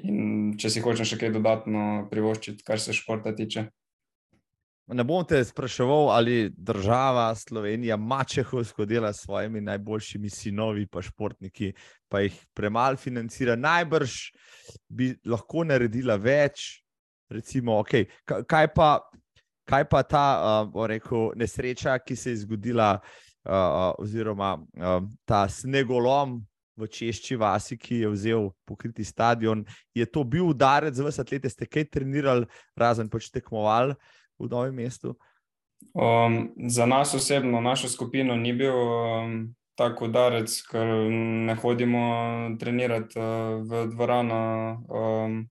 in 0.00 0.54
če 0.58 0.70
si 0.70 0.82
hočeš 0.84 1.14
še 1.14 1.20
kaj 1.20 1.34
dodatno 1.34 2.06
privoščiti, 2.10 2.64
kar 2.66 2.80
se 2.80 2.96
športa 2.96 3.34
tiče. 3.36 3.68
Ne 4.92 5.04
bom 5.04 5.24
te 5.24 5.38
spraševal, 5.44 6.10
ali 6.12 6.50
država 6.56 7.34
Slovenija 7.34 7.96
mačehovsko 7.96 8.84
dela 8.84 9.12
s 9.12 9.24
svojimi 9.24 9.60
najboljšimi 9.60 10.30
sinovi, 10.30 10.86
pa 10.86 11.02
športniki, 11.02 11.72
pa 12.08 12.20
jih 12.20 12.36
premalo 12.54 12.96
financira. 12.96 13.56
Najbrž 13.56 14.16
bi 14.88 15.14
lahko 15.24 15.64
naredila 15.64 16.16
več. 16.20 16.82
Recimo, 17.32 17.78
okay, 17.80 18.04
kaj 18.28 18.68
pa 18.76 18.98
kaj 19.64 19.84
pa 19.88 20.02
ta 20.02 20.24
uh, 20.36 20.86
rekel, 20.86 21.30
nesreča, 21.36 21.98
ki 21.98 22.16
se 22.16 22.30
je 22.30 22.42
zgodila, 22.44 22.98
uh, 23.00 23.94
oziroma 23.98 24.58
uh, 24.58 24.98
ta 25.24 25.46
snegolom 25.48 26.42
v 26.76 26.88
Češči 26.90 27.38
vasi, 27.38 27.78
ki 27.78 28.02
je 28.02 28.10
vzel 28.10 28.50
pokriti 28.66 29.04
stadion. 29.04 29.64
Je 29.94 30.04
to 30.06 30.24
bil 30.24 30.50
udarec 30.50 30.94
za 30.94 31.06
vse 31.06 31.22
atlete, 31.22 31.50
ste 31.50 31.68
kaj 31.70 31.88
trenirali, 31.96 32.48
razen 32.76 33.08
pač 33.08 33.30
tekmovali 33.32 33.94
v 34.38 34.50
novem 34.50 34.74
mestu? 34.74 35.14
Um, 35.94 36.54
za 36.68 36.86
nas 36.86 37.14
osebno, 37.14 37.60
našo 37.60 37.88
skupino, 37.88 38.36
ni 38.36 38.52
bil 38.52 38.74
um, 38.74 39.54
tako 39.74 40.08
udarec, 40.08 40.54
ker 40.70 40.86
ne 41.48 41.54
hodimo 41.54 42.04
trenirati 42.60 43.18
uh, 43.18 43.60
v 43.62 43.86
dvorano. 43.94 44.40
Um, 44.88 45.42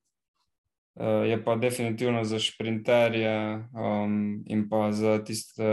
Uh, 0.94 1.26
je 1.26 1.44
pa 1.46 1.56
definitivno 1.56 2.24
za 2.24 2.38
šprinterje 2.40 3.66
um, 3.74 4.44
in 4.46 4.70
pa 4.70 4.92
za 4.92 5.18
tiste 5.26 5.66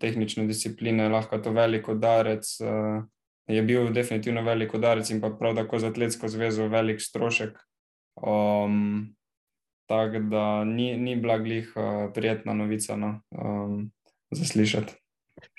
tehnične 0.00 0.44
discipline 0.46 1.08
lahko 1.08 1.38
to 1.38 1.54
velik 1.56 1.88
udarec. 1.88 2.44
Uh, 2.60 3.00
je 3.48 3.62
bil 3.62 3.88
definitivno 3.92 4.42
velik 4.42 4.74
udarec 4.74 5.10
in 5.10 5.20
pa 5.20 5.30
prav 5.30 5.56
tako 5.56 5.78
za 5.78 5.88
atletsko 5.88 6.28
zvezo 6.28 6.68
velik 6.68 7.00
strošek. 7.00 7.56
Um, 8.20 9.16
tako 9.88 10.22
da 10.30 10.64
ni, 10.64 10.92
ni 10.96 11.16
bila 11.16 11.38
glih 11.38 11.72
uh, 11.76 12.12
prijetna 12.14 12.54
novica 12.54 12.96
no, 12.96 13.20
um, 13.30 13.90
za 14.30 14.44
slišati. 14.44 14.94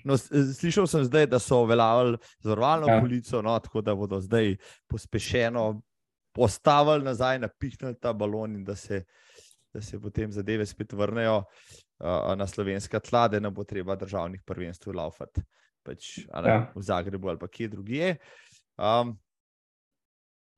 No, 0.04 0.18
slišal 0.60 0.88
sem 0.88 1.04
zdaj, 1.08 1.28
da 1.32 1.40
so 1.40 1.64
uveljavili 1.64 2.18
zavarovalno 2.44 2.88
ja. 2.88 3.00
policijo, 3.02 3.42
no, 3.42 3.60
tako 3.60 3.82
da 3.82 3.96
bodo 3.96 4.20
zdaj 4.22 4.56
pospešeno 4.88 5.82
postavili 6.36 7.06
nazaj, 7.06 7.40
napihnili 7.40 7.96
ta 8.00 8.14
balon 8.14 8.56
in 8.56 8.64
da 8.64 8.76
se, 8.76 9.04
da 9.74 9.82
se 9.82 10.00
potem 10.02 10.32
zadeve 10.32 10.66
spet 10.66 10.94
vrnejo 10.94 11.38
uh, 11.38 12.36
na 12.36 12.48
slovenska 12.48 13.00
tla, 13.00 13.28
da 13.28 13.40
ne 13.40 13.50
bo 13.50 13.64
treba 13.64 13.96
državnih 13.96 14.42
prvenstv 14.46 14.92
laufati 14.96 15.42
pač, 15.84 16.20
ja. 16.28 16.70
v 16.76 16.82
Zagrebu 16.84 17.30
ali 17.30 17.40
pa 17.40 17.48
kje 17.48 17.68
drugje. 17.68 18.16
Um, 18.78 19.16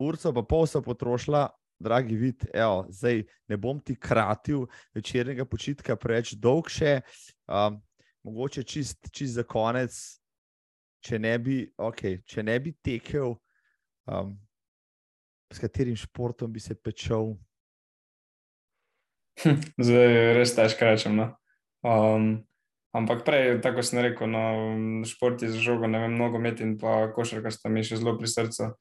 urco 0.01 0.33
pa 0.33 0.43
pol 0.43 0.67
so 0.67 0.81
potrošila. 0.81 1.47
Dragi 1.81 2.15
vid, 2.15 2.45
evo, 2.53 2.85
zdaj 2.93 3.23
ne 3.49 3.57
bom 3.57 3.79
ti 3.81 3.95
kratil 3.97 4.67
večernega 4.93 5.47
počitka 5.49 5.95
preveč 5.97 6.35
dolg 6.37 6.69
še, 6.69 6.99
um, 7.49 7.79
mogoče 8.27 8.63
čist, 8.63 9.09
čist 9.09 9.39
za 9.39 9.45
konec, 9.47 9.97
če 11.01 11.19
ne 11.19 11.33
bi, 11.41 11.63
okay, 11.81 12.21
če 12.29 12.45
ne 12.45 12.59
bi 12.61 12.75
tekel, 12.85 13.33
um, 14.05 14.35
s 15.51 15.59
katerim 15.59 15.97
športom 15.97 16.53
bi 16.53 16.61
se 16.63 16.77
pečal? 16.77 17.33
Zdaj 19.81 20.07
je 20.13 20.33
res 20.37 20.55
težko 20.55 20.87
reči. 20.87 21.09
No. 21.09 21.31
Um, 21.81 22.43
ampak 22.93 23.25
prej, 23.25 23.57
tako 23.63 23.83
sem 23.85 24.03
rekel, 24.05 24.29
no, 24.29 24.43
šport 25.07 25.41
je 25.41 25.49
za 25.51 25.61
žogo, 25.61 25.89
ne 25.89 26.03
vem, 26.05 26.15
nogomet 26.19 26.61
in 26.61 26.77
pa 26.81 27.09
košarka 27.15 27.51
sta 27.53 27.71
mi 27.71 27.83
še 27.85 27.99
zelo 28.01 28.17
pri 28.19 28.29
srcu. 28.29 28.71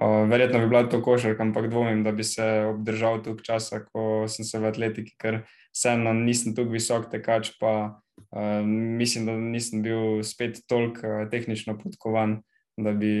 Verjetno 0.00 0.58
bi 0.58 0.68
bila 0.68 0.82
to 0.88 1.00
košarka, 1.02 1.42
ampak 1.42 1.68
dvomim, 1.70 2.02
da 2.04 2.12
bi 2.12 2.24
se 2.24 2.44
obdržal 2.70 3.22
tukaj 3.24 3.44
časa, 3.44 3.80
ko 3.84 4.26
sem 4.28 4.44
se 4.44 4.58
v 4.58 4.68
atletiki, 4.68 5.14
ker 5.20 5.40
vseeno 5.74 6.12
nisem 6.16 6.54
tukaj 6.56 6.72
visok 6.72 7.06
tekač, 7.12 7.52
pa 7.60 7.72
uh, 7.94 8.66
mislim, 8.66 9.26
da 9.26 9.36
nisem 9.38 9.84
bil 9.84 10.22
spet 10.26 10.60
toliko 10.68 11.06
uh, 11.06 11.24
tehnično 11.30 11.78
podkovan, 11.78 12.40
da 12.76 12.92
bi 12.92 13.14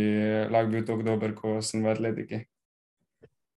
lahko 0.52 0.72
bil 0.74 0.84
tako 0.84 1.06
dober, 1.06 1.34
ko 1.38 1.58
sem 1.64 1.84
v 1.84 1.94
atletiki. 1.94 2.42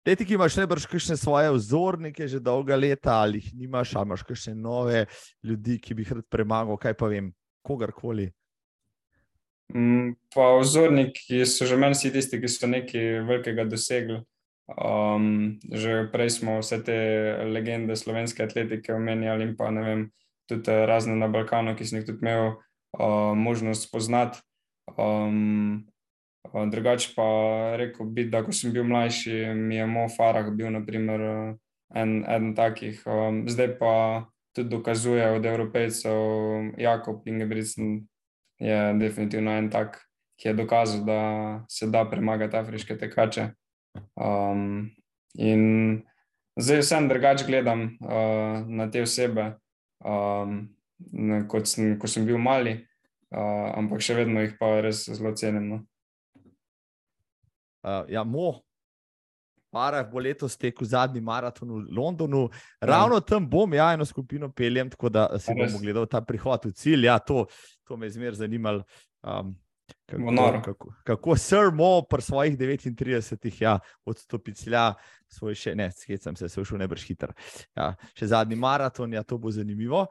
Ti 0.06 0.14
imaš 0.30 0.60
najbrž 0.60 0.84
kakšne 0.86 1.16
svoje 1.18 1.50
vzornike 1.50 2.28
že 2.30 2.38
dolga 2.38 2.76
leta, 2.78 3.16
ali 3.24 3.40
jih 3.40 3.54
nimaš, 3.64 3.96
ali 3.96 4.06
imaš 4.06 4.22
kakšne 4.22 4.54
nove 4.54 5.06
ljudi, 5.42 5.80
ki 5.82 5.94
bi 5.94 6.04
jih 6.04 6.12
rad 6.20 6.28
premagal, 6.30 6.78
kaj 6.78 6.94
pa 6.94 7.08
vem, 7.10 7.32
kogarkoli. 7.66 8.30
Mm, 9.74 10.14
pa 10.34 10.58
vzorniki 10.60 11.42
so 11.46 11.66
že 11.66 11.76
meni 11.76 11.94
vsi 11.94 12.12
tisti, 12.14 12.40
ki 12.40 12.48
so 12.48 12.70
nekaj 12.70 13.26
velikega 13.26 13.66
dosegli. 13.66 14.22
Um, 14.66 15.58
že 15.70 16.10
prej 16.10 16.30
smo 16.42 16.58
vse 16.58 16.82
te 16.82 16.98
legende 17.46 17.94
slovenske 17.94 18.42
atletike 18.42 18.94
omenjali 18.94 19.46
in 19.46 19.52
pa 19.54 19.70
ne 19.70 19.82
vem, 19.82 20.00
tudi 20.50 20.74
razne 20.86 21.14
na 21.14 21.28
Balkanu, 21.30 21.76
ki 21.78 21.86
sem 21.86 22.00
jih 22.00 22.06
tudi 22.08 22.26
imel 22.26 22.56
uh, 22.98 23.34
možnost 23.38 23.86
spoznati. 23.86 24.42
Um, 24.98 25.86
Drugače 26.46 27.12
pa 27.16 27.26
rekel 27.76 28.06
bi, 28.06 28.24
da 28.30 28.40
ko 28.46 28.54
sem 28.54 28.72
bil 28.72 28.86
mlajši, 28.86 29.54
mi 29.54 29.76
je 29.76 29.86
Mo 29.86 30.06
Farah 30.08 30.46
bil 30.54 30.70
naprimer, 30.72 31.20
en, 31.94 32.24
en 32.24 32.54
takih. 32.54 33.02
Zdaj 33.46 33.78
pa 33.78 33.92
tudi 34.56 34.70
dokazuje 34.70 35.30
od 35.36 35.46
evropejcev. 35.46 36.14
Jakob 36.78 37.26
Ingebrigtsen 37.26 38.06
je 38.58 38.94
definitivno 39.00 39.52
en 39.56 39.70
tak, 39.70 40.00
ki 40.36 40.48
je 40.48 40.54
dokazal, 40.54 41.04
da 41.04 41.20
se 41.68 41.86
da 41.86 42.04
premagati 42.10 42.56
afriške 42.56 42.98
tekače. 42.98 43.50
Um, 44.14 44.90
in 45.34 46.02
zdaj 46.56 46.82
vsem 46.82 47.08
drugače 47.08 47.46
gledam 47.46 47.82
uh, 47.82 48.60
na 48.68 48.90
te 48.90 49.02
osebe, 49.02 49.54
um, 50.04 50.58
kot 51.48 51.68
sem, 51.68 51.96
ko 51.98 52.08
sem 52.08 52.26
bil 52.26 52.38
mali, 52.38 52.76
uh, 53.32 53.72
ampak 53.76 54.04
še 54.04 54.18
vedno 54.20 54.44
jih 54.44 54.56
pa 54.60 54.80
res 54.84 55.06
zelo 55.08 55.32
cenim. 55.36 55.68
No. 55.72 55.80
Uh, 57.86 58.04
ja, 58.12 58.24
mo, 58.24 58.65
Marav 59.76 60.08
bo 60.12 60.22
letos 60.24 60.56
tekel 60.56 60.88
zadnji 60.88 61.20
maraton 61.20 61.74
v 61.74 61.84
Londonu. 61.96 62.46
Ravno 62.80 63.20
ja. 63.20 63.26
tam 63.28 63.50
bom, 63.50 63.74
ja, 63.76 63.92
eno 63.92 64.04
skupino 64.08 64.48
peljem, 64.52 64.90
tako 64.90 65.12
da 65.12 65.28
se 65.38 65.54
bomo 65.54 65.78
gledali 65.82 66.08
ta 66.10 66.22
prihod 66.24 66.70
v 66.70 66.72
cilj. 66.72 67.06
Ja, 67.10 67.18
to, 67.18 67.44
to 67.84 67.96
me 67.96 68.08
je 68.08 68.16
zmer 68.18 68.34
zanimalo. 68.34 68.84
Um, 69.22 69.54
kako, 70.06 70.62
kako, 70.64 70.92
kako 71.04 71.36
Sir 71.36 71.70
Mo 71.74 72.02
pri 72.02 72.22
svojih 72.22 72.58
39 72.58 73.62
ja, 73.62 73.78
odstopi 74.04 74.54
cilja, 74.54 74.94
svoj 75.28 75.54
še 75.54 75.74
ne, 75.74 75.90
skecam 75.92 76.36
se, 76.36 76.48
se 76.48 76.62
všel 76.62 76.78
nebrž 76.78 77.06
hiter. 77.08 77.34
Ja, 77.76 77.94
še 78.14 78.30
zadnji 78.30 78.58
maraton, 78.58 79.12
ja, 79.12 79.22
to 79.22 79.38
bo 79.38 79.50
zanimivo. 79.50 80.06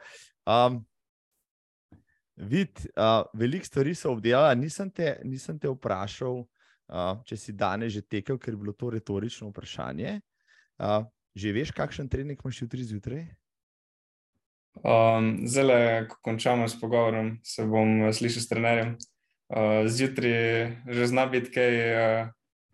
Um, 0.45 0.81
vid, 2.35 2.83
uh, 2.95 3.23
veliko 3.33 3.65
stvari 3.65 3.95
so 3.95 4.11
obdelali, 4.11 4.59
nisem, 4.59 4.91
nisem 5.23 5.59
te 5.59 5.71
vprašal 5.71 6.43
če 7.26 7.38
si 7.38 7.53
danes 7.53 7.94
že 7.94 8.02
tekel, 8.02 8.38
ker 8.38 8.53
je 8.53 8.62
bilo 8.62 8.74
to 8.74 8.90
retorično 8.94 9.49
vprašanje. 9.49 10.20
Uh, 10.78 11.06
že 11.36 11.52
veš, 11.52 11.72
kakšen 11.76 12.10
trening 12.12 12.40
imaš 12.40 12.62
jutri 12.62 12.84
zjutraj? 12.84 13.26
Um, 14.84 15.48
Zelo, 15.48 15.76
ko 16.07 16.20
končamo 16.22 16.68
s 16.68 16.80
pogovorom, 16.80 17.40
se 17.44 17.66
bom 17.66 18.12
slišal 18.12 18.44
s 18.44 18.52
trenerjem. 18.52 18.95
Uh, 19.48 19.86
zjutraj 19.88 20.74
že 20.90 21.07
zna 21.07 21.26
biti 21.32 21.52
kaj, 21.53 21.74
uh, 21.95 22.28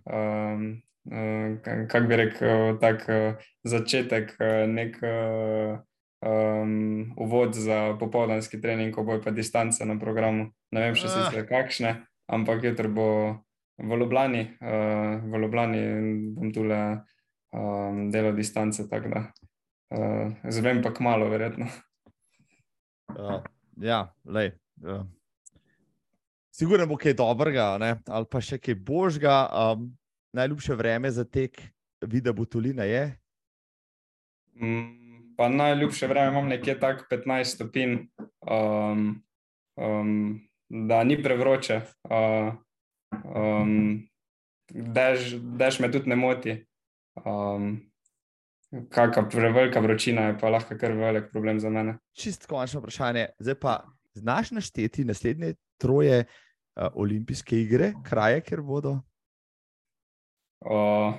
um, 0.08 0.82
uh, 1.12 1.62
kako 1.62 2.08
bi 2.08 2.16
rekel, 2.16 2.78
tak 2.82 3.06
uh, 3.10 3.38
začetek, 3.64 4.34
uh, 4.40 4.66
nek 4.70 4.98
uh, 5.04 5.78
um, 6.22 7.14
uvod 7.18 7.54
za 7.54 7.98
popoldanski 8.00 8.62
trening, 8.62 8.96
ko 8.96 9.04
bojo 9.04 9.22
pa 9.22 9.32
distance 9.32 9.86
na 9.86 10.00
programu. 10.00 10.50
Ne 10.72 10.90
vem 10.90 10.96
še 10.96 11.10
ah. 11.10 11.14
sicer 11.18 11.46
kakšne, 11.50 12.06
ampak 12.32 12.64
jutri 12.64 12.88
bo 12.88 13.10
v 13.84 13.98
Ljubljani, 13.98 14.42
uh, 14.62 15.22
v 15.32 15.42
Ljubljani 15.42 15.82
bom 16.36 16.52
tu 16.54 16.64
le 16.64 16.82
um, 17.54 18.10
delal 18.12 18.36
distance. 18.36 18.84
Uh, 18.84 20.32
Zvem 20.50 20.82
pa 20.84 20.94
kmalo, 20.94 21.30
verjetno. 21.30 21.68
Uh, 23.12 23.42
ja, 23.82 24.14
le. 24.26 24.52
Uh. 24.84 25.04
Sigurno 26.52 26.86
bo 26.88 26.98
kaj 27.00 27.16
dobrega, 27.18 27.78
ne? 27.80 27.96
ali 28.08 28.28
pa 28.30 28.42
še 28.44 28.60
kaj 28.62 28.76
božga. 28.76 29.48
Um, 29.50 29.92
najljubše 30.32 30.76
vreme 30.76 31.12
za 31.12 31.26
tek, 31.28 31.60
vidi, 32.08 32.32
bo 32.32 32.46
tulina 32.46 32.84
je. 32.88 33.18
Mm, 34.62 35.36
pa 35.38 35.50
najljubše 35.50 36.08
vreme 36.08 36.32
imam 36.32 36.48
nekje 36.48 36.80
tako 36.80 37.04
15 37.12 37.56
stopinj, 37.56 37.98
um, 38.48 39.24
um, 39.76 40.40
da 40.70 41.04
ni 41.04 41.18
prevroče. 41.24 41.82
Uh, 42.04 42.54
Um, 43.24 44.10
dež, 44.70 45.36
dež 45.58 45.80
me 45.80 45.92
tudi 45.92 46.10
ne 46.10 46.16
moti. 46.16 46.58
Um, 47.26 47.80
Kakšna 48.72 49.26
prevelika 49.28 49.82
vročina 49.84 50.30
je 50.30 50.38
pa 50.40 50.50
lahko 50.50 50.78
kar 50.80 50.94
velik 50.96 51.28
problem 51.32 51.60
za 51.60 51.70
mene. 51.70 51.98
Čisto 52.16 52.48
končno 52.48 52.80
vprašanje. 52.80 53.26
Zdaj 53.40 53.56
pa 53.60 53.74
znaš 54.14 54.52
našteti 54.52 55.04
naslednje 55.06 55.54
troje 55.78 56.24
uh, 56.24 56.88
olimpijske 56.94 57.60
igre, 57.62 57.94
kraje, 58.04 58.42
kjer 58.42 58.62
bodo? 58.62 59.02
O, 60.62 61.10
uh, 61.10 61.16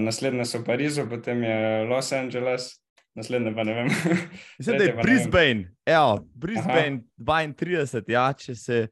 naslednje 0.00 0.44
so 0.44 0.58
v 0.58 0.64
Parizu, 0.64 1.06
potem 1.06 1.42
je 1.42 1.84
Los 1.86 2.12
Angeles, 2.12 2.70
naslednje 3.14 3.54
pa 3.54 3.64
ne 3.64 3.74
vem. 3.74 3.92
Mislim, 4.58 4.76
da 4.78 4.84
je 4.84 4.96
Brisbane, 5.02 5.70
Evo, 5.86 6.18
Brisbane 6.34 7.02
32, 7.18 8.02
ja, 8.10 8.32
če 8.32 8.54
se 8.54 8.88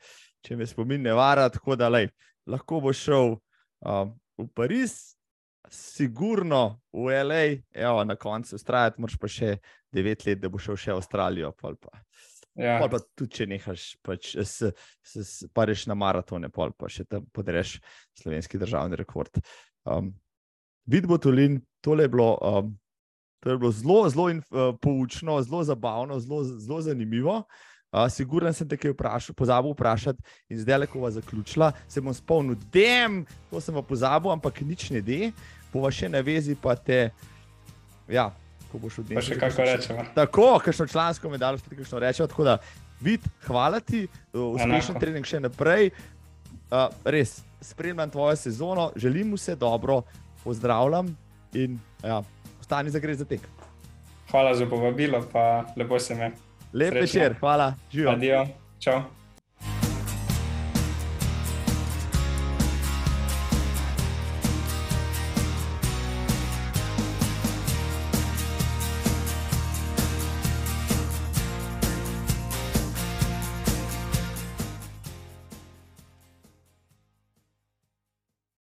če 0.46 0.56
me 0.56 0.66
spomin 0.68 1.02
ne 1.02 1.14
vara, 1.16 1.48
tako 1.50 1.76
da 1.78 1.90
lej, 1.90 2.08
lahko 2.46 2.80
bo 2.84 2.92
šel 2.94 3.34
um, 3.34 4.14
v 4.38 4.46
Pariz, 4.54 5.16
sigurno 5.72 6.78
v 6.94 7.10
L.A., 7.24 7.42
evo, 7.74 8.04
na 8.06 8.16
koncu 8.16 8.54
ustrajati, 8.54 9.02
moraš 9.02 9.18
pa 9.18 9.30
še 9.30 9.56
devet 9.94 10.26
let, 10.26 10.40
da 10.42 10.50
bo 10.52 10.60
šel 10.62 10.78
še 10.78 10.92
v 10.92 11.00
Avstralijo. 11.00 11.50
Pol 11.58 11.74
pa. 11.80 11.98
Ja. 12.56 12.78
Pol 12.80 12.90
pa 12.92 13.00
tudi, 13.18 13.32
če 13.40 13.48
nehaš, 13.50 13.88
pač, 14.06 14.34
s, 14.38 14.70
s, 15.02 15.16
s, 15.18 15.48
pa 15.54 15.66
reš 15.68 15.88
na 15.90 15.98
maratone, 15.98 16.52
pol 16.54 16.72
pa 16.78 16.90
še 16.92 17.08
tam 17.10 17.26
podreš 17.34 17.76
slovenski 18.20 18.60
državni 18.62 18.98
rekord. 19.00 19.42
Um, 19.84 20.14
Vid 20.86 21.08
Botulin, 21.10 21.58
tole 21.82 22.06
je 22.06 22.14
bilo. 22.14 22.34
Um, 22.40 22.74
To 23.44 23.52
je 23.52 23.58
bilo 23.60 23.68
zelo, 23.70 24.08
zelo 24.10 24.24
uh, 24.32 24.72
poučno, 24.82 25.36
zelo 25.44 25.60
zabavno, 25.62 26.16
zelo, 26.18 26.40
zelo 26.42 26.80
zanimivo. 26.82 27.34
Uh, 27.96 28.10
Siguren 28.12 28.52
sem 28.52 28.68
te, 28.68 28.76
ki 28.76 28.90
je 28.90 28.92
vprašal, 28.92 29.32
pozabil 29.32 29.72
vprašati, 29.72 30.20
in 30.52 30.58
zdaj, 30.60 30.84
ko 30.92 31.00
bo 31.00 31.10
zaključila, 31.10 31.70
se 31.88 32.02
bom 32.04 32.12
spomnil, 32.12 32.58
da 32.68 33.08
to 33.48 33.60
sem 33.64 33.72
pa 33.72 33.80
pozabil, 33.80 34.28
ampak 34.34 34.60
nič 34.60 34.90
ne 34.92 35.00
de, 35.00 35.30
bova 35.72 35.88
še 35.88 36.10
na 36.12 36.20
vezi, 36.20 36.52
pa 36.60 36.76
te. 36.76 37.08
Ja, 38.12 38.28
ko 38.68 38.82
boš 38.82 39.00
odnesel. 39.00 39.16
Pa 39.16 39.24
še 39.24 39.38
kako 39.40 39.64
rečemo. 39.70 40.04
Tako, 40.12 40.46
kakšno 40.66 40.86
člansko 40.92 41.32
medaljo, 41.32 41.62
spet 41.64 41.80
kakšno 41.80 42.04
rečemo. 42.04 42.28
Tako 42.28 42.44
da, 42.44 42.58
vid, 43.00 43.24
hvala 43.48 43.80
ti, 43.80 44.04
uspešen 44.36 45.00
trening 45.00 45.24
še 45.24 45.40
naprej. 45.40 45.94
Uh, 46.66 46.92
res, 47.08 47.38
spremljam 47.64 48.12
tvojo 48.12 48.36
sezono, 48.36 48.90
želim 48.98 49.32
vse 49.38 49.56
dobro, 49.56 50.02
pozdravljam 50.44 51.08
in 51.56 51.78
ja, 52.04 52.20
ostani 52.60 52.92
za 52.92 53.00
gre 53.00 53.14
za 53.16 53.24
tek. 53.24 53.40
Hvala 54.28 54.52
za 54.58 54.68
povabilo, 54.68 55.22
pa 55.32 55.64
lepo 55.78 55.96
se 56.02 56.18
me. 56.18 56.34
Lep 56.76 56.94
večer, 56.94 57.34
hvala, 57.40 57.74
živijo. 57.92 58.10
Adijo, 58.10 58.46
čau. 58.78 59.00